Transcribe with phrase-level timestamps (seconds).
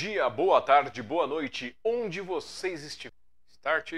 [0.00, 3.20] Dia, boa tarde, boa noite, onde vocês estiverem.
[3.48, 3.92] Start.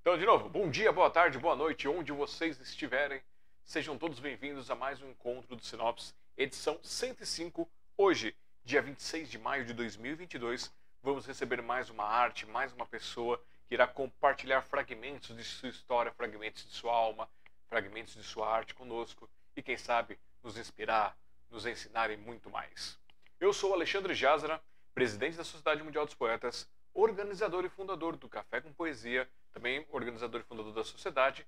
[0.00, 3.22] Então, de novo, bom dia, boa tarde, boa noite, onde vocês estiverem.
[3.62, 7.70] Sejam todos bem-vindos a mais um encontro do Sinopse, edição 105.
[7.96, 13.40] Hoje, dia 26 de maio de 2022, vamos receber mais uma arte, mais uma pessoa
[13.68, 17.30] que irá compartilhar fragmentos de sua história, fragmentos de sua alma,
[17.68, 21.16] fragmentos de sua arte conosco e, quem sabe, nos inspirar,
[21.48, 22.98] nos ensinar e muito mais.
[23.38, 24.60] Eu sou Alexandre Jazara
[24.96, 30.40] presidente da Sociedade Mundial dos Poetas, organizador e fundador do Café com Poesia, também organizador
[30.40, 31.46] e fundador da sociedade,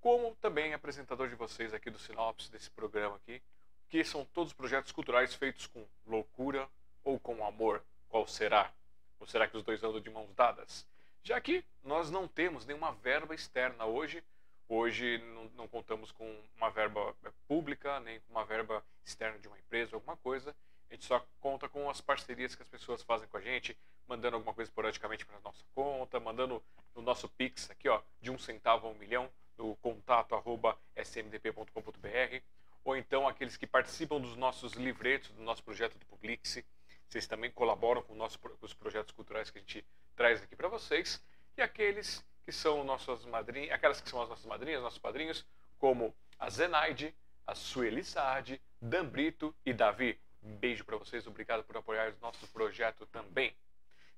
[0.00, 3.42] como também apresentador de vocês aqui do Sinopse desse programa aqui,
[3.90, 6.66] que são todos projetos culturais feitos com loucura
[7.04, 7.82] ou com amor.
[8.08, 8.72] Qual será?
[9.20, 10.86] Ou será que os dois andam de mãos dadas?
[11.22, 14.24] Já que nós não temos nenhuma verba externa hoje,
[14.70, 17.14] hoje não, não contamos com uma verba
[17.46, 20.56] pública, nem com uma verba externa de uma empresa, alguma coisa,
[20.90, 24.36] a gente só conta com as parcerias que as pessoas fazem com a gente, mandando
[24.36, 26.62] alguma coisa esporadicamente para nossa conta, mandando
[26.94, 32.42] no nosso Pix aqui, ó, de um centavo a um milhão, no contato arroba smdp.com.br,
[32.84, 36.62] ou então aqueles que participam dos nossos livretos, do nosso projeto do Publix,
[37.08, 40.68] vocês também colaboram com, nosso, com os projetos culturais que a gente traz aqui para
[40.68, 41.22] vocês,
[41.56, 45.44] e aqueles que são nossas madrinhas, aquelas que são as nossas madrinhas, nossos padrinhos,
[45.78, 47.14] como a Zenaide,
[47.46, 50.18] a Sueli Saad, Dan Brito e Davi.
[50.46, 53.54] Beijo para vocês, obrigado por apoiar o nosso projeto também.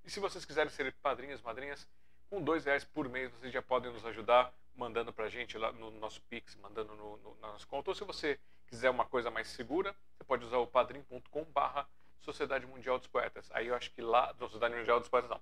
[0.04, 1.88] E se vocês quiserem ser padrinhas, madrinhas,
[2.28, 5.72] com dois reais por mês vocês já podem nos ajudar mandando para a gente lá
[5.72, 7.90] no nosso Pix, mandando no, no, na nossa conta.
[7.90, 11.88] Ou se você quiser uma coisa mais segura, você pode usar o padrim.com barra
[12.20, 13.50] Sociedade Mundial dos Poetas.
[13.52, 15.40] Aí eu acho que lá, Sociedade Mundial dos Poetas não,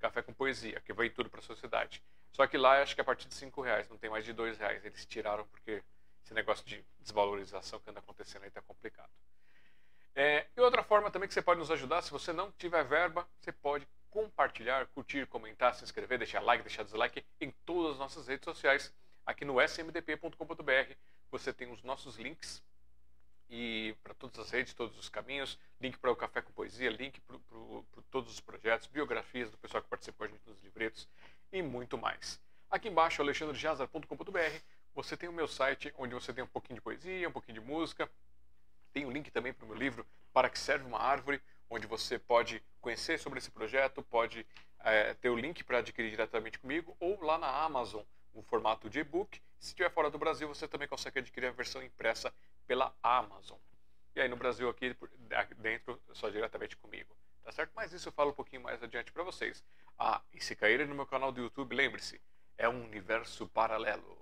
[0.00, 2.02] Café com Poesia, que vai tudo para a sociedade.
[2.32, 4.24] Só que lá eu acho que é a partir de cinco reais, não tem mais
[4.24, 4.84] de dois reais.
[4.84, 5.82] Eles tiraram porque
[6.24, 9.10] esse negócio de desvalorização que anda acontecendo aí está complicado.
[10.14, 13.26] É, e outra forma também que você pode nos ajudar, se você não tiver verba,
[13.40, 18.28] você pode compartilhar, curtir, comentar, se inscrever, deixar like, deixar dislike em todas as nossas
[18.28, 18.92] redes sociais.
[19.24, 20.94] Aqui no smdp.com.br
[21.30, 22.62] você tem os nossos links
[23.48, 27.20] e para todas as redes, todos os caminhos, link para o Café com Poesia, link
[27.20, 27.38] para
[28.10, 31.08] todos os projetos, biografias do pessoal que participa com a gente nos livretos
[31.50, 32.38] e muito mais.
[32.70, 34.58] Aqui embaixo, alexandrejazar.com.br,
[34.94, 37.66] você tem o meu site onde você tem um pouquinho de poesia, um pouquinho de
[37.66, 38.10] música,
[38.92, 41.86] tem o um link também para o meu livro Para que serve uma árvore, onde
[41.86, 44.46] você pode conhecer sobre esse projeto, pode
[44.80, 48.02] é, ter o link para adquirir diretamente comigo ou lá na Amazon,
[48.34, 49.40] no formato de e-book.
[49.58, 52.32] Se estiver fora do Brasil, você também consegue adquirir a versão impressa
[52.66, 53.58] pela Amazon.
[54.14, 54.96] E aí no Brasil aqui
[55.58, 57.16] dentro, só diretamente comigo.
[57.42, 57.72] Tá certo?
[57.74, 59.64] Mas isso eu falo um pouquinho mais adiante para vocês.
[59.98, 62.20] Ah, e se caírem no meu canal do YouTube, lembre-se,
[62.56, 64.18] é um universo paralelo.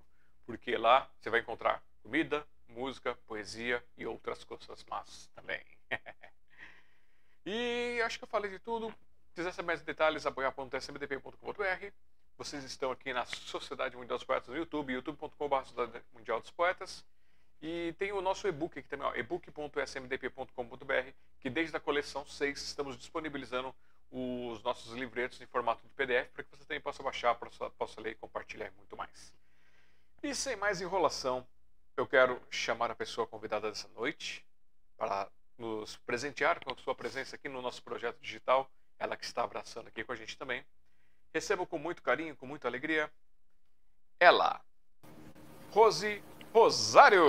[0.47, 5.63] Porque lá você vai encontrar comida, música, poesia e outras coisas más também.
[7.47, 8.89] e acho que eu falei de tudo.
[9.29, 11.87] Se quiser saber mais detalhes, apoiar.smdp.com.br.
[12.37, 17.05] Vocês estão aqui na Sociedade Mundial dos Poetas no YouTube, youtube.com.br Sociedade Mundial dos Poetas.
[17.63, 23.75] E tem o nosso e-book aqui também, ebook.smdp.com.br, que desde a coleção 6 estamos disponibilizando
[24.11, 28.01] os nossos livretos em formato de PDF para que você também possa baixar, possa, possa
[28.01, 29.33] ler, compartilhar e muito mais.
[30.23, 31.47] E sem mais enrolação,
[32.01, 34.43] eu quero chamar a pessoa convidada dessa noite
[34.97, 35.29] para
[35.59, 39.89] nos presentear com a sua presença aqui no nosso projeto digital, ela que está abraçando
[39.89, 40.65] aqui com a gente também.
[41.35, 43.11] Recebo com muito carinho, com muita alegria,
[44.19, 44.63] ela,
[45.73, 46.23] Rose
[46.55, 47.27] Rosário.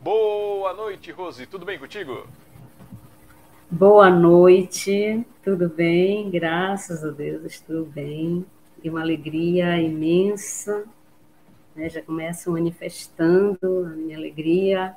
[0.00, 1.46] Boa noite, Rose.
[1.46, 2.28] Tudo bem contigo?
[3.70, 6.28] Boa noite, tudo bem?
[6.30, 8.44] Graças a Deus, estou bem
[8.82, 10.84] e uma alegria imensa.
[11.74, 11.88] Né?
[11.88, 14.94] Já começo manifestando a minha alegria,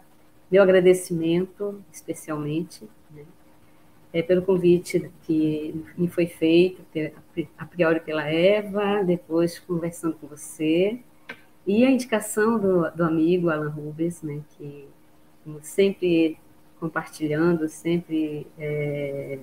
[0.51, 3.24] meu agradecimento, especialmente, né?
[4.15, 6.81] é, pelo convite que me foi feito,
[7.57, 11.00] a priori pela Eva, depois conversando com você,
[11.68, 14.88] e a indicação do, do amigo Alan Rubens, né, que
[15.62, 16.38] sempre
[16.80, 19.39] compartilhando, sempre é,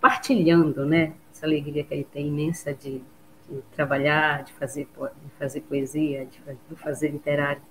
[0.00, 3.00] partilhando, né, essa alegria que ele tem imensa de
[3.48, 7.62] de trabalhar, de fazer, de fazer poesia, de, de fazer literário,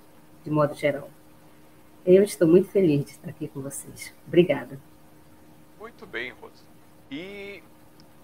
[0.44, 1.10] de modo geral.
[2.06, 4.14] Eu estou muito feliz de estar aqui com vocês.
[4.26, 4.80] Obrigada.
[5.80, 6.64] Muito bem, Rose.
[7.12, 7.62] E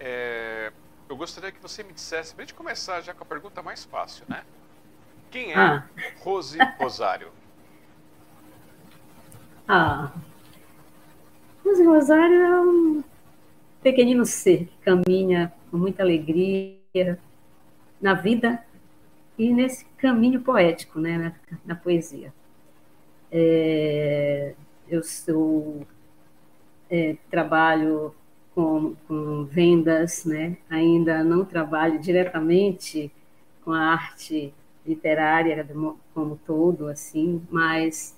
[0.00, 0.72] é,
[1.08, 3.84] eu gostaria que você me dissesse, para a gente começar já com a pergunta mais
[3.84, 4.44] fácil, né?
[5.30, 5.86] Quem é ah.
[6.20, 7.30] Rose Rosário?
[9.68, 10.12] ah,
[11.64, 13.04] Rose Rosário é um
[13.82, 17.18] pequenino ser que caminha com muita alegria,
[18.04, 18.62] na vida
[19.38, 22.34] e nesse caminho poético, né, na, na poesia.
[23.32, 24.54] É,
[24.86, 25.86] eu sou
[26.90, 28.14] é, trabalho
[28.54, 30.58] com, com, vendas, né?
[30.68, 33.10] Ainda não trabalho diretamente
[33.64, 34.52] com a arte
[34.86, 35.66] literária
[36.12, 38.14] como todo, assim, mas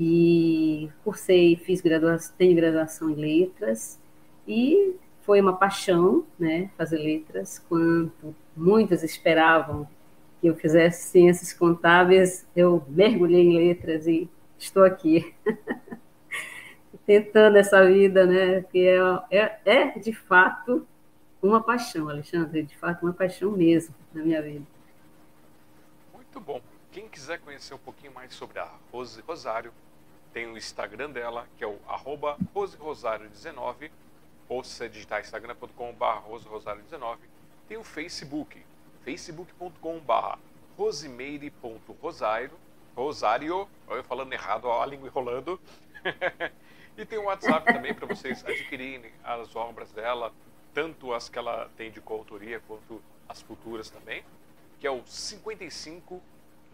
[0.00, 4.00] e cursei, fiz graduação, tenho graduação em letras
[4.48, 9.88] e foi uma paixão, né, fazer letras, quanto muitos esperavam
[10.40, 14.28] que eu fizesse ciências contábeis, eu mergulhei em letras e
[14.58, 15.34] estou aqui.
[17.06, 18.62] Tentando essa vida, né?
[18.62, 18.98] Que é,
[19.30, 20.86] é, é, de fato
[21.42, 24.64] uma paixão, Alexandre, é de fato uma paixão mesmo na minha vida.
[26.12, 26.60] Muito bom.
[26.92, 29.72] Quem quiser conhecer um pouquinho mais sobre a Rose Rosário,
[30.32, 33.90] tem o Instagram dela, que é o arroba roserosário19,
[34.48, 37.18] ou se você digitar instagram.com.br roserosário19,
[37.72, 38.62] tem o Facebook,
[39.02, 40.38] facebook.com.br
[40.76, 42.50] rosimeire.rosário,
[42.94, 45.58] Rosário, eu falando errado, a língua enrolando.
[46.98, 50.34] e tem o WhatsApp também para vocês adquirirem as obras dela,
[50.74, 54.22] tanto as que ela tem de coautoria quanto as futuras também,
[54.78, 56.22] que é o 55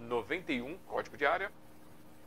[0.01, 1.53] 91, código de área,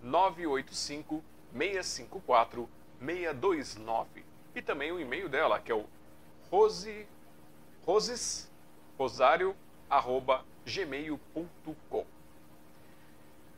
[0.02, 1.22] 985
[1.52, 2.70] 654
[3.06, 4.24] 629.
[4.56, 5.86] E também o e-mail dela, que é o
[6.50, 7.06] rose,
[7.86, 8.51] roses,
[9.02, 9.56] rosário,
[9.90, 12.06] arroba gmail.com.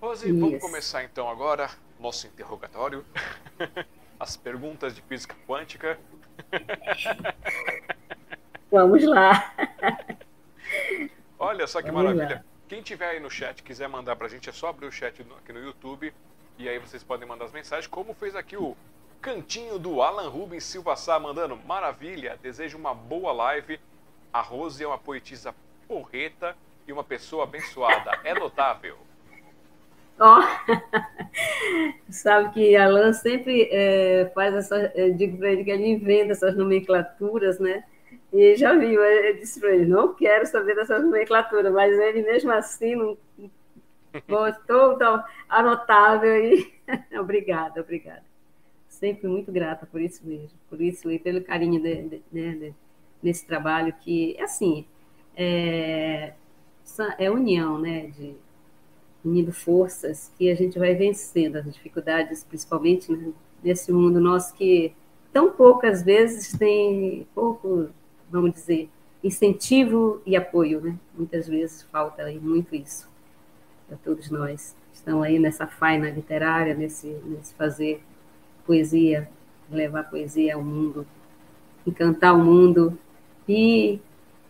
[0.01, 0.39] Rose, Isso.
[0.39, 1.69] vamos começar então agora
[1.99, 3.05] nosso interrogatório.
[4.17, 5.99] As perguntas de física quântica.
[8.71, 9.53] Vamos lá.
[11.37, 12.37] Olha só que vamos maravilha.
[12.37, 12.43] Lá.
[12.67, 15.53] Quem tiver aí no chat, quiser mandar pra gente, é só abrir o chat aqui
[15.53, 16.11] no YouTube.
[16.57, 18.75] E aí vocês podem mandar as mensagens, como fez aqui o
[19.21, 23.79] cantinho do Alan Rubens Silva Sá, mandando maravilha, desejo uma boa live.
[24.33, 25.53] A Rose é uma poetisa
[25.87, 26.57] porreta
[26.87, 28.19] e uma pessoa abençoada.
[28.23, 28.97] É notável.
[30.19, 30.41] Oh.
[32.11, 34.91] sabe que Alan sempre é, faz essa.
[34.95, 37.83] Eu digo para ele que ele inventa essas nomenclaturas, né?
[38.31, 42.51] E já viu, eu disse para ele: não quero saber dessas nomenclaturas, mas ele mesmo
[42.51, 43.17] assim não
[44.27, 46.43] gostou, então, anotável.
[46.43, 46.73] E...
[47.19, 48.23] obrigada, obrigada.
[48.89, 52.75] Sempre muito grata por isso mesmo, por isso e pelo carinho de, de, né, de,
[53.23, 54.85] nesse trabalho que, assim,
[55.35, 56.33] é,
[57.17, 58.07] é união, né?
[58.07, 58.35] De,
[59.23, 63.31] unindo forças que a gente vai vencendo as dificuldades, principalmente né,
[63.63, 64.93] nesse mundo nosso que
[65.31, 67.89] tão poucas vezes tem pouco,
[68.29, 68.89] vamos dizer,
[69.23, 70.99] incentivo e apoio, né?
[71.17, 73.09] Muitas vezes falta aí muito isso
[73.87, 74.75] para todos nós.
[74.91, 78.03] Estão aí nessa faina literária, nesse, nesse fazer
[78.65, 79.29] poesia,
[79.71, 81.07] levar poesia ao mundo,
[81.87, 82.97] encantar o mundo
[83.47, 84.01] e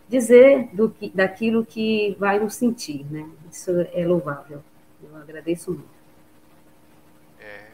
[0.08, 3.28] dizer do que, daquilo que vai nos sentir, né?
[3.50, 4.62] Isso é louvável.
[5.02, 5.94] Eu agradeço muito.
[7.40, 7.70] É,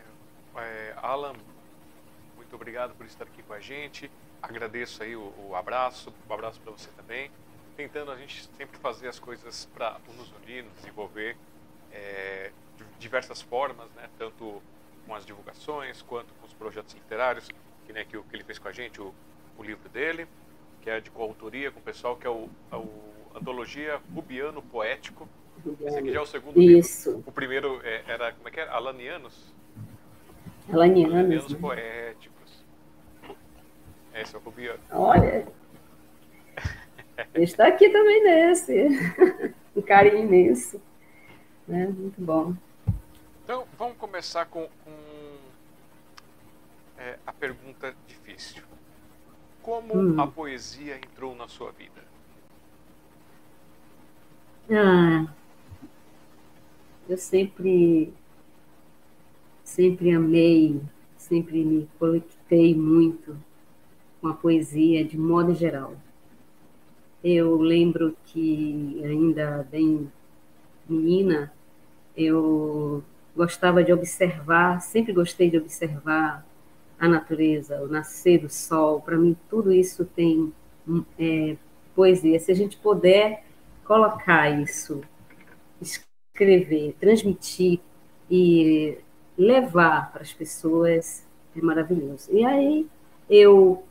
[0.57, 1.35] é, Alan,
[2.37, 4.11] muito obrigado por estar aqui com a gente.
[4.43, 7.31] Agradeço aí o, o abraço, um abraço para você também.
[7.77, 11.37] Tentando a gente sempre fazer as coisas para nos unir, nos desenvolver
[11.93, 14.09] é, de diversas formas, né?
[14.19, 14.63] Tanto
[15.07, 17.49] com as divulgações quanto com os projetos literários,
[17.87, 19.15] que, né, que, que ele fez com a gente, o,
[19.59, 20.29] o livro dele
[20.81, 22.89] que é de coautoria com o pessoal, que é o, é o
[23.35, 25.29] Antologia Rubiano Poético.
[25.83, 27.11] Esse aqui já é o segundo Isso.
[27.11, 27.25] livro.
[27.27, 28.73] O primeiro é, era, como é que era?
[28.73, 29.55] Alanianos?
[30.73, 31.59] Alanianos, Alanianos né?
[31.61, 32.65] Poéticos.
[34.15, 34.81] Esse é o Rubiano.
[34.91, 35.47] Olha,
[37.35, 38.89] está aqui também nesse.
[39.77, 40.81] um carinho imenso.
[41.69, 41.87] Né?
[41.87, 42.55] Muito bom.
[43.45, 44.91] Então, vamos começar com, com
[46.99, 48.63] é, a pergunta difícil.
[49.63, 50.21] Como hum.
[50.21, 52.01] a poesia entrou na sua vida?
[54.71, 55.27] Ah,
[57.09, 58.13] eu sempre,
[59.65, 60.81] sempre amei,
[61.17, 63.37] sempre me conectei muito
[64.21, 65.97] com a poesia de modo geral.
[67.23, 70.11] Eu lembro que ainda bem
[70.89, 71.53] menina,
[72.17, 73.03] eu
[73.37, 76.47] gostava de observar, sempre gostei de observar
[77.01, 80.53] a natureza, o nascer do sol, para mim tudo isso tem
[81.19, 81.57] é,
[81.95, 82.39] poesia.
[82.39, 83.43] Se a gente puder
[83.85, 85.01] colocar isso,
[85.81, 87.81] escrever, transmitir
[88.31, 88.99] e
[89.37, 91.27] levar para as pessoas,
[91.57, 92.29] é maravilhoso.
[92.31, 92.87] E aí
[93.29, 93.83] eu,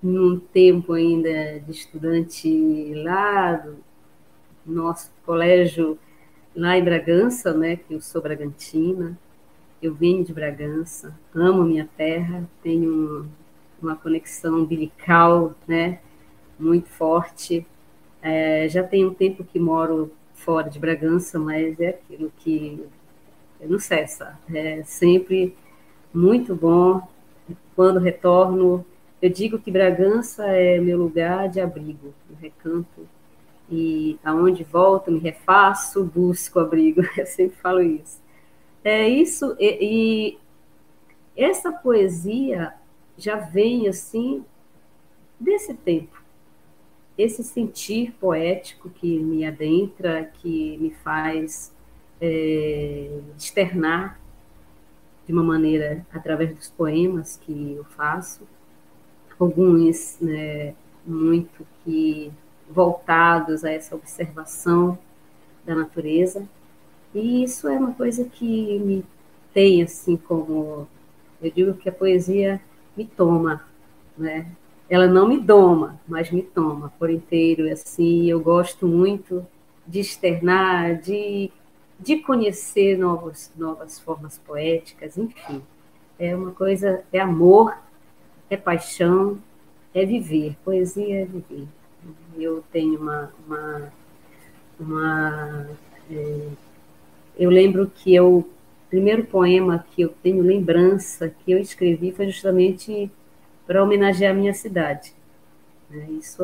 [0.00, 3.76] num tempo ainda de estudante lá do
[4.64, 5.98] nosso colégio
[6.54, 9.18] lá em Bragança, né, que eu sou bragantina,
[9.82, 13.28] eu venho de Bragança, amo minha terra, tenho
[13.80, 16.00] uma conexão umbilical, né,
[16.58, 17.66] muito forte.
[18.22, 22.84] É, já tem um tempo que moro fora de Bragança, mas é aquilo que
[23.60, 24.38] não cessa.
[24.52, 25.54] É sempre
[26.12, 27.06] muito bom.
[27.74, 28.84] Quando retorno,
[29.20, 33.08] eu digo que Bragança é meu lugar de abrigo, no recanto.
[33.70, 37.02] E aonde volto, me refaço, busco abrigo.
[37.18, 38.20] Eu sempre falo isso.
[38.88, 40.38] É isso, e,
[41.34, 42.72] e essa poesia
[43.18, 44.44] já vem assim
[45.40, 46.22] desse tempo.
[47.18, 51.74] Esse sentir poético que me adentra, que me faz
[52.20, 54.20] é, externar
[55.26, 58.46] de uma maneira através dos poemas que eu faço,
[59.36, 62.32] alguns né, muito que
[62.70, 64.96] voltados a essa observação
[65.64, 66.48] da natureza,
[67.18, 69.04] e isso é uma coisa que me
[69.52, 70.86] tem assim como
[71.40, 72.60] eu digo que a poesia
[72.96, 73.64] me toma,
[74.16, 74.46] né?
[74.88, 77.70] Ela não me doma, mas me toma por inteiro.
[77.70, 79.44] Assim, eu gosto muito
[79.86, 81.50] de externar, de
[81.98, 85.62] de conhecer novos, novas formas poéticas, enfim.
[86.18, 87.76] É uma coisa, é amor,
[88.50, 89.38] é paixão,
[89.94, 90.56] é viver.
[90.64, 91.66] Poesia é viver.
[92.36, 93.32] Eu tenho uma.
[93.46, 93.92] uma,
[94.78, 95.70] uma
[96.10, 96.48] é,
[97.36, 98.46] eu lembro que eu, o
[98.88, 103.10] primeiro poema que eu tenho lembrança que eu escrevi foi justamente
[103.66, 105.12] para homenagear a minha cidade.
[105.90, 106.06] Né?
[106.12, 106.42] Isso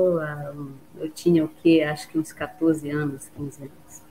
[0.97, 1.83] eu tinha o quê?
[1.83, 4.03] Acho que uns 14 anos, 15 anos.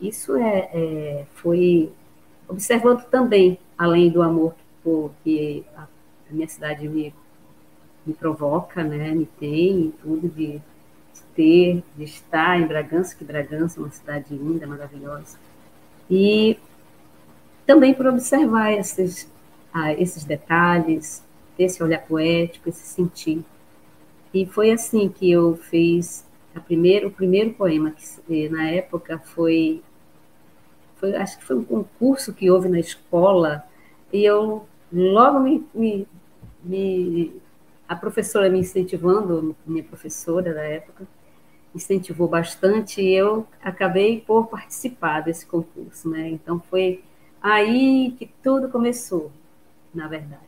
[0.00, 1.92] Isso é, é, foi
[2.48, 5.86] observando também, além do amor que, que a,
[6.30, 7.14] minha cidade me,
[8.06, 13.78] me provoca, né, me tem, tudo de, de ter, de estar em Bragança, que Bragança
[13.78, 15.38] é uma cidade linda, maravilhosa.
[16.10, 16.58] E
[17.66, 19.30] também por observar esses,
[19.72, 21.22] ah, esses detalhes,
[21.58, 23.44] esse olhar poético, esse sentir.
[24.34, 29.82] E foi assim que eu fiz a primeiro, o primeiro poema, que na época foi
[31.00, 33.64] foi, acho que foi um concurso que houve na escola,
[34.12, 36.06] e eu logo me, me,
[36.62, 37.40] me
[37.88, 41.06] a professora me incentivando, minha professora da época,
[41.74, 46.28] incentivou bastante e eu acabei por participar desse concurso, né?
[46.28, 47.02] Então foi
[47.40, 49.30] aí que tudo começou,
[49.94, 50.40] na verdade.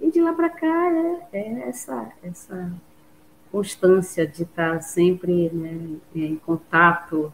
[0.00, 2.72] E de lá para cá é, é, essa essa
[3.50, 7.32] constância de estar sempre né, em contato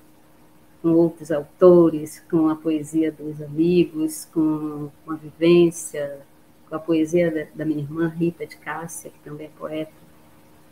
[0.82, 6.20] com outros autores, com a poesia dos amigos, com, com a vivência,
[6.68, 9.92] com a poesia da, da, minha irmã Rita de Cássia, que também é poeta,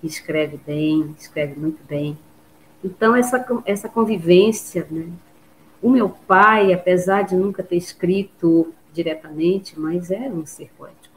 [0.02, 2.18] escreve bem, escreve muito bem.
[2.82, 5.08] Então, essa, essa convivência, né?
[5.82, 11.14] O meu pai, apesar de nunca ter escrito diretamente, mas era um ser poético.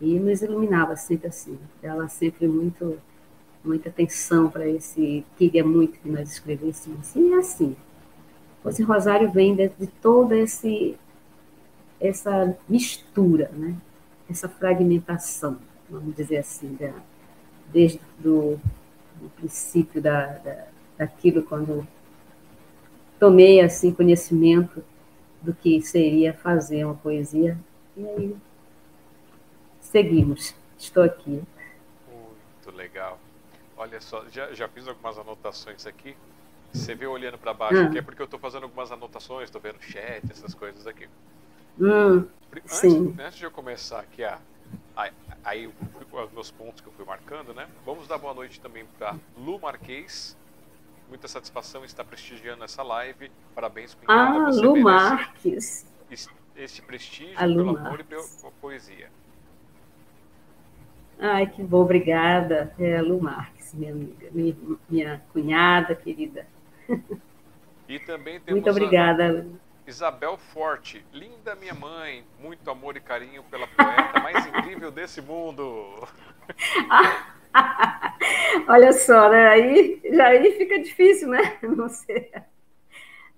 [0.00, 1.58] E nos iluminava sempre assim.
[1.82, 2.98] Ela sempre muito
[3.64, 7.16] muita atenção para esse, queria muito que nós escrevêssemos.
[7.16, 7.74] E é assim,
[8.66, 10.96] esse rosário vem de, de toda esse,
[11.98, 13.74] essa mistura, né?
[14.28, 16.92] essa fragmentação, vamos dizer assim, da,
[17.72, 18.58] desde do,
[19.24, 20.66] do princípio da, da,
[20.98, 21.86] daquilo quando
[23.18, 24.84] tomei assim conhecimento
[25.40, 27.58] do que seria fazer uma poesia
[27.96, 28.36] e aí
[29.80, 30.54] seguimos.
[30.78, 31.42] Estou aqui.
[32.10, 33.18] Muito legal.
[33.76, 36.16] Olha só, já, já fiz algumas anotações aqui.
[36.72, 37.84] Você vê olhando para baixo ah.
[37.84, 41.08] aqui é porque eu estou fazendo algumas anotações, estou vendo chat, essas coisas aqui.
[41.80, 43.14] Hum, antes, sim.
[43.18, 44.38] antes de eu começar aqui a,
[44.96, 45.10] a,
[45.44, 47.68] aí os meus pontos que eu fui marcando, né?
[47.84, 50.36] Vamos dar boa noite também para Lu Marquês.
[51.08, 53.30] Muita satisfação estar prestigiando essa live.
[53.54, 53.96] Parabéns.
[54.08, 55.86] Ah, Você Lu Marques.
[56.56, 57.86] Este prestígio pelo Marques.
[57.86, 58.22] amor e pela
[58.60, 59.10] poesia.
[61.18, 62.74] Ai, que bom, obrigada.
[62.78, 64.56] É a Lu Marques, minha amiga, minha,
[64.88, 66.46] minha cunhada querida.
[67.88, 69.46] E também temos Muito obrigada.
[69.86, 76.08] Isabel Forte, linda minha mãe, muito amor e carinho pela poeta mais incrível desse mundo.
[78.66, 79.48] Olha só, né?
[79.48, 81.58] Aí já aí fica difícil, né?
[81.62, 82.32] Não sei,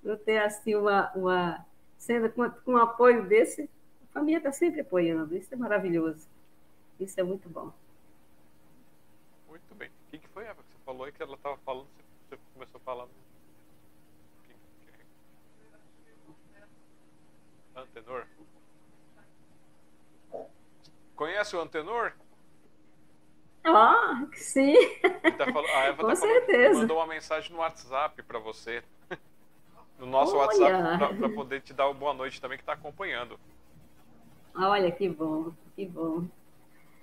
[0.02, 1.66] não ter assim uma, uma
[1.98, 3.68] sendo com, com um apoio desse,
[4.10, 5.36] a família está sempre apoiando.
[5.36, 6.28] Isso é maravilhoso.
[7.00, 7.72] Isso é muito bom.
[9.48, 9.88] Muito bem.
[9.88, 11.88] O que, que foi, Eva, que você falou aí que ela estava falando?
[12.28, 13.10] Você começou falando
[17.76, 18.26] Antenor?
[21.14, 22.12] Conhece o Antenor?
[23.64, 24.74] Ah, sim.
[25.36, 26.62] Tá falando, a Eva Com tá certeza.
[26.62, 28.82] Falando, mandou uma mensagem no WhatsApp para você.
[29.98, 30.78] No nosso Olha.
[30.78, 33.40] WhatsApp, para poder te dar uma boa noite também, que está acompanhando.
[34.54, 36.26] Olha, que bom, que bom.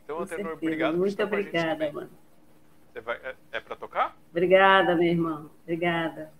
[0.03, 0.53] Então, Com Antenor, certeza.
[0.53, 2.11] obrigado Muito por obrigada, mano.
[2.91, 4.15] Você vai, é, é para tocar?
[4.29, 5.49] Obrigada, meu irmão.
[5.63, 6.31] Obrigada.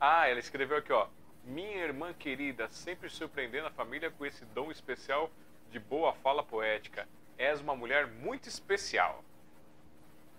[0.00, 1.06] Ah, ela escreveu aqui, ó.
[1.44, 5.30] Minha irmã querida, sempre surpreendendo a família com esse dom especial
[5.70, 7.08] de boa fala poética.
[7.36, 9.24] És uma mulher muito especial.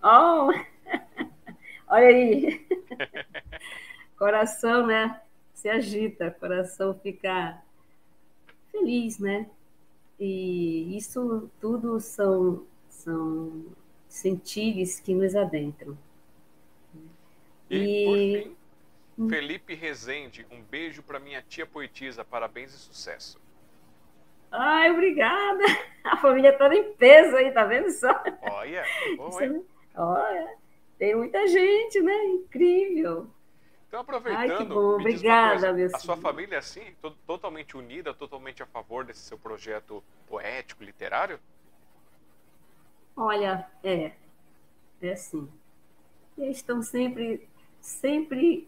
[0.01, 0.49] Oh!
[1.87, 2.67] Olha aí.
[4.17, 5.21] coração, né?
[5.53, 7.61] Se agita, coração fica
[8.71, 9.49] feliz, né?
[10.19, 13.65] E isso tudo são, são
[14.07, 15.97] sentires que nos adentram.
[17.69, 18.05] E, e...
[18.05, 18.57] por fim,
[19.17, 19.29] hum.
[19.29, 23.39] Felipe Rezende, um beijo para minha tia poetisa, parabéns e sucesso.
[24.51, 25.63] Ai, obrigada.
[26.03, 28.11] A família toda em peso aí, tá vendo só?
[28.41, 28.83] Olha,
[29.15, 29.29] bom,
[29.95, 30.57] olha,
[30.99, 32.25] tem muita gente, né?
[32.25, 33.31] Incrível.
[33.87, 34.95] Então, aproveitando, Ai, que bom.
[34.95, 40.03] Obrigada, coisa, a sua família é assim, totalmente unida, totalmente a favor desse seu projeto
[40.27, 41.39] poético, literário?
[43.15, 44.11] Olha, é,
[45.01, 45.47] é assim.
[46.37, 47.47] Eles estão sempre,
[47.79, 48.67] sempre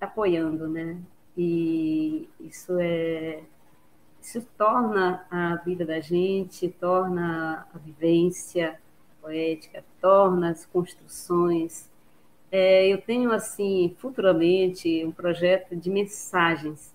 [0.00, 0.98] apoiando, né?
[1.36, 3.42] E isso é,
[4.20, 8.80] isso torna a vida da gente, torna a vivência
[9.20, 11.90] poética, torna as construções
[12.50, 16.94] é, eu tenho, assim, futuramente, um projeto de mensagens.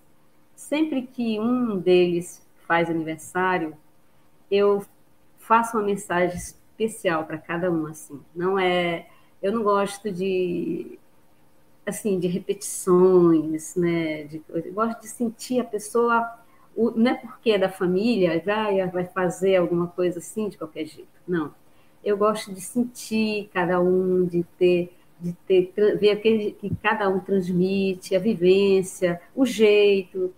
[0.56, 3.76] Sempre que um deles faz aniversário,
[4.50, 4.84] eu
[5.38, 8.20] faço uma mensagem especial para cada um, assim.
[8.34, 9.08] Não é...
[9.42, 10.98] Eu não gosto de
[11.86, 14.24] assim de repetições, né?
[14.24, 16.38] De, eu gosto de sentir a pessoa,
[16.76, 20.86] o, não é porque é da família, vai, vai fazer alguma coisa assim de qualquer
[20.86, 21.08] jeito.
[21.26, 21.54] Não.
[22.04, 27.20] Eu gosto de sentir cada um, de ter de ter, ver aquele que cada um
[27.20, 30.34] transmite, a vivência, o jeito,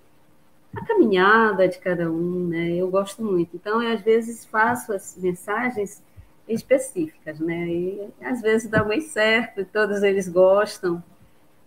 [0.77, 2.75] a caminhada de cada um, né?
[2.75, 3.57] Eu gosto muito.
[3.57, 6.03] Então, eu, às vezes faço as mensagens
[6.47, 7.66] específicas, né?
[7.66, 11.03] E às vezes dá bem certo, todos eles gostam.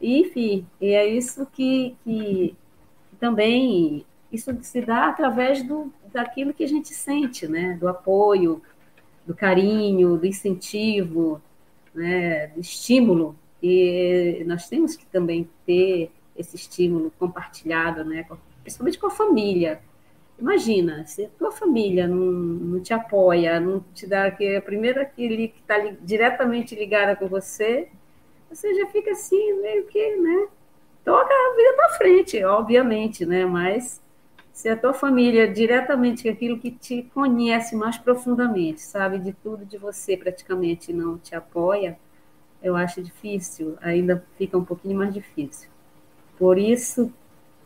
[0.02, 2.56] Enfim, e é isso que, que,
[3.20, 7.78] também isso se dá através do, daquilo que a gente sente, né?
[7.80, 8.62] Do apoio,
[9.26, 11.42] do carinho, do incentivo,
[11.94, 18.26] né, de estímulo, e nós temos que também ter esse estímulo compartilhado, né,
[18.62, 19.82] principalmente com a família.
[20.40, 25.04] Imagina, se a tua família não, não te apoia, não te dá que a primeira
[25.04, 27.90] que está diretamente ligada com você,
[28.50, 30.48] você já fica assim, meio que, né?
[31.04, 33.46] Toca a vida para frente, obviamente, né?
[33.46, 34.02] Mas
[34.52, 39.78] se a tua família diretamente aquilo que te conhece mais profundamente, sabe de tudo de
[39.78, 41.98] você praticamente não te apoia,
[42.62, 45.70] eu acho difícil, ainda fica um pouquinho mais difícil.
[46.38, 47.14] Por isso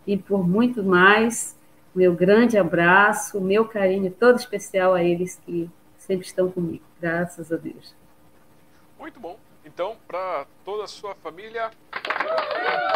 [0.05, 1.57] e por muito mais,
[1.95, 7.55] meu grande abraço, meu carinho todo especial a eles que sempre estão comigo, graças a
[7.55, 7.95] Deus.
[8.99, 9.37] Muito bom.
[9.65, 11.71] Então, para toda a sua família.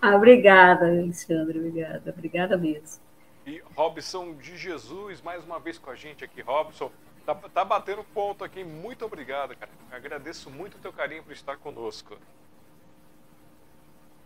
[0.00, 3.02] Ah, obrigada, Alexandre, obrigada, obrigada mesmo.
[3.46, 6.42] E Robson de Jesus, mais uma vez com a gente aqui.
[6.42, 6.90] Robson,
[7.24, 8.62] tá, tá batendo ponto aqui.
[8.62, 9.70] Muito obrigado, cara.
[9.90, 12.18] Agradeço muito o teu carinho por estar conosco.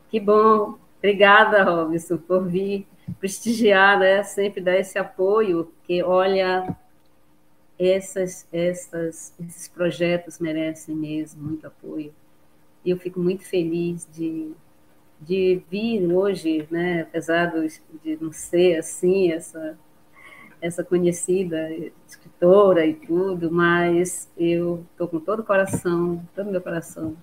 [0.08, 0.78] Que bom.
[0.98, 2.86] Obrigada, Robson, por vir
[3.20, 4.22] prestigiar, né?
[4.24, 6.76] Sempre dar esse apoio, que olha,
[7.78, 12.12] essas, essas, esses projetos merecem mesmo muito apoio.
[12.84, 14.52] E eu fico muito feliz de
[15.20, 17.46] de vir hoje, né, apesar
[18.04, 19.76] de não ser assim essa
[20.60, 21.68] essa conhecida
[22.06, 27.16] escritora e tudo, mas eu estou com todo o coração, todo meu coração.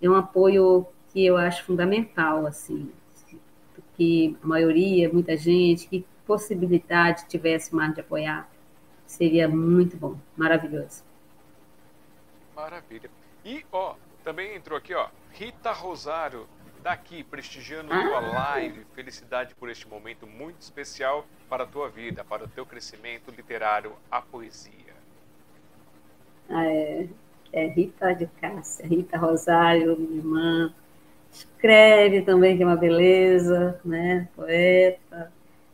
[0.00, 2.90] É um apoio que eu acho fundamental, assim,
[3.96, 8.50] que a maioria, muita gente, que possibilidade tivesse mais de apoiar,
[9.12, 11.04] seria muito bom, maravilhoso.
[12.56, 13.10] Maravilha.
[13.44, 13.94] E, ó,
[14.24, 16.46] também entrou aqui, ó, Rita Rosário,
[16.82, 18.86] daqui, prestigiando tua live.
[18.94, 23.92] Felicidade por este momento muito especial para a tua vida, para o teu crescimento literário,
[24.10, 24.72] a poesia.
[26.48, 27.08] Ah, é,
[27.52, 30.74] é Rita de Cássia, Rita Rosário, minha irmã.
[31.30, 34.28] Escreve também, que é uma beleza, né?
[34.34, 35.32] Poeta.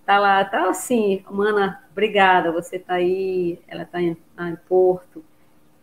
[0.08, 5.22] Tá lá, tá assim, Mana, obrigada, você tá aí, ela tá em, tá em Porto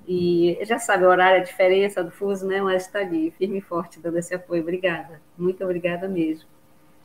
[0.08, 2.60] e já sabe, o horário, a diferença do fuso, né?
[2.60, 4.64] Mas está ali, firme e forte, dando esse apoio.
[4.64, 5.22] Obrigada.
[5.38, 6.50] Muito obrigada mesmo.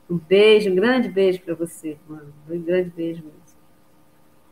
[0.09, 2.33] Um beijo, um grande beijo para você, mano.
[2.48, 3.59] Um grande beijo mesmo.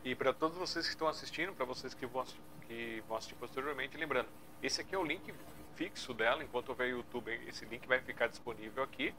[0.05, 2.23] E para todos vocês que estão assistindo, para vocês que vão,
[2.67, 4.27] que vão assistir posteriormente, lembrando,
[4.61, 5.33] esse aqui é o link
[5.73, 9.11] fixo dela, enquanto houver YouTube, esse link vai ficar disponível aqui.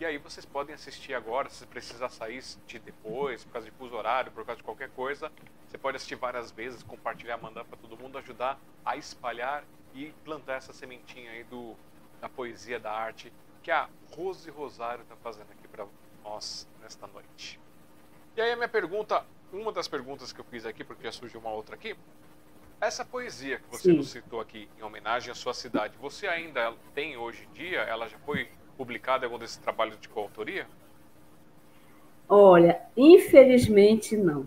[0.00, 3.94] E aí vocês podem assistir agora, se precisar sair assistir depois, por causa de fuso
[3.94, 5.30] horário, por causa de qualquer coisa.
[5.68, 10.54] Você pode assistir várias vezes, compartilhar, mandar para todo mundo, ajudar a espalhar e plantar
[10.54, 11.76] essa sementinha aí do,
[12.20, 15.86] da poesia, da arte que a Rose Rosário está fazendo aqui para
[16.22, 17.58] nós nesta noite.
[18.36, 21.40] E aí a minha pergunta, uma das perguntas que eu fiz aqui, porque já surgiu
[21.40, 21.96] uma outra aqui,
[22.80, 23.96] essa poesia que você Sim.
[23.96, 27.80] nos citou aqui em homenagem à sua cidade, você ainda tem hoje em dia?
[27.80, 30.66] Ela já foi publicada em algum desses trabalhos de coautoria?
[32.28, 34.46] Olha, infelizmente não.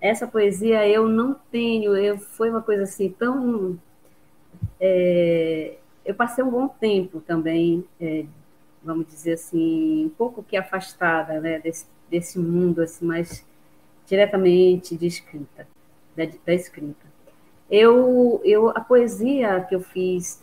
[0.00, 3.78] Essa poesia eu não tenho, eu, foi uma coisa assim tão.
[4.80, 8.24] É, eu passei um bom tempo também, é,
[8.82, 13.44] vamos dizer assim, um pouco que afastada né, desse, desse mundo assim, mais
[14.06, 15.66] diretamente de escrita,
[16.16, 17.06] da, da escrita.
[17.70, 20.42] Eu, eu, a poesia que eu fiz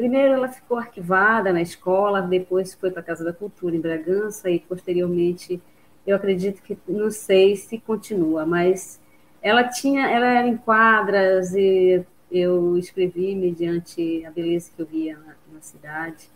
[0.00, 4.48] Primeiro ela ficou arquivada na escola, depois foi para a Casa da Cultura em Bragança
[4.48, 5.60] e posteriormente
[6.06, 8.98] eu acredito que não sei se continua, mas
[9.42, 15.18] ela tinha, ela era em quadras e eu escrevi mediante a beleza que eu via
[15.18, 16.30] na, na cidade.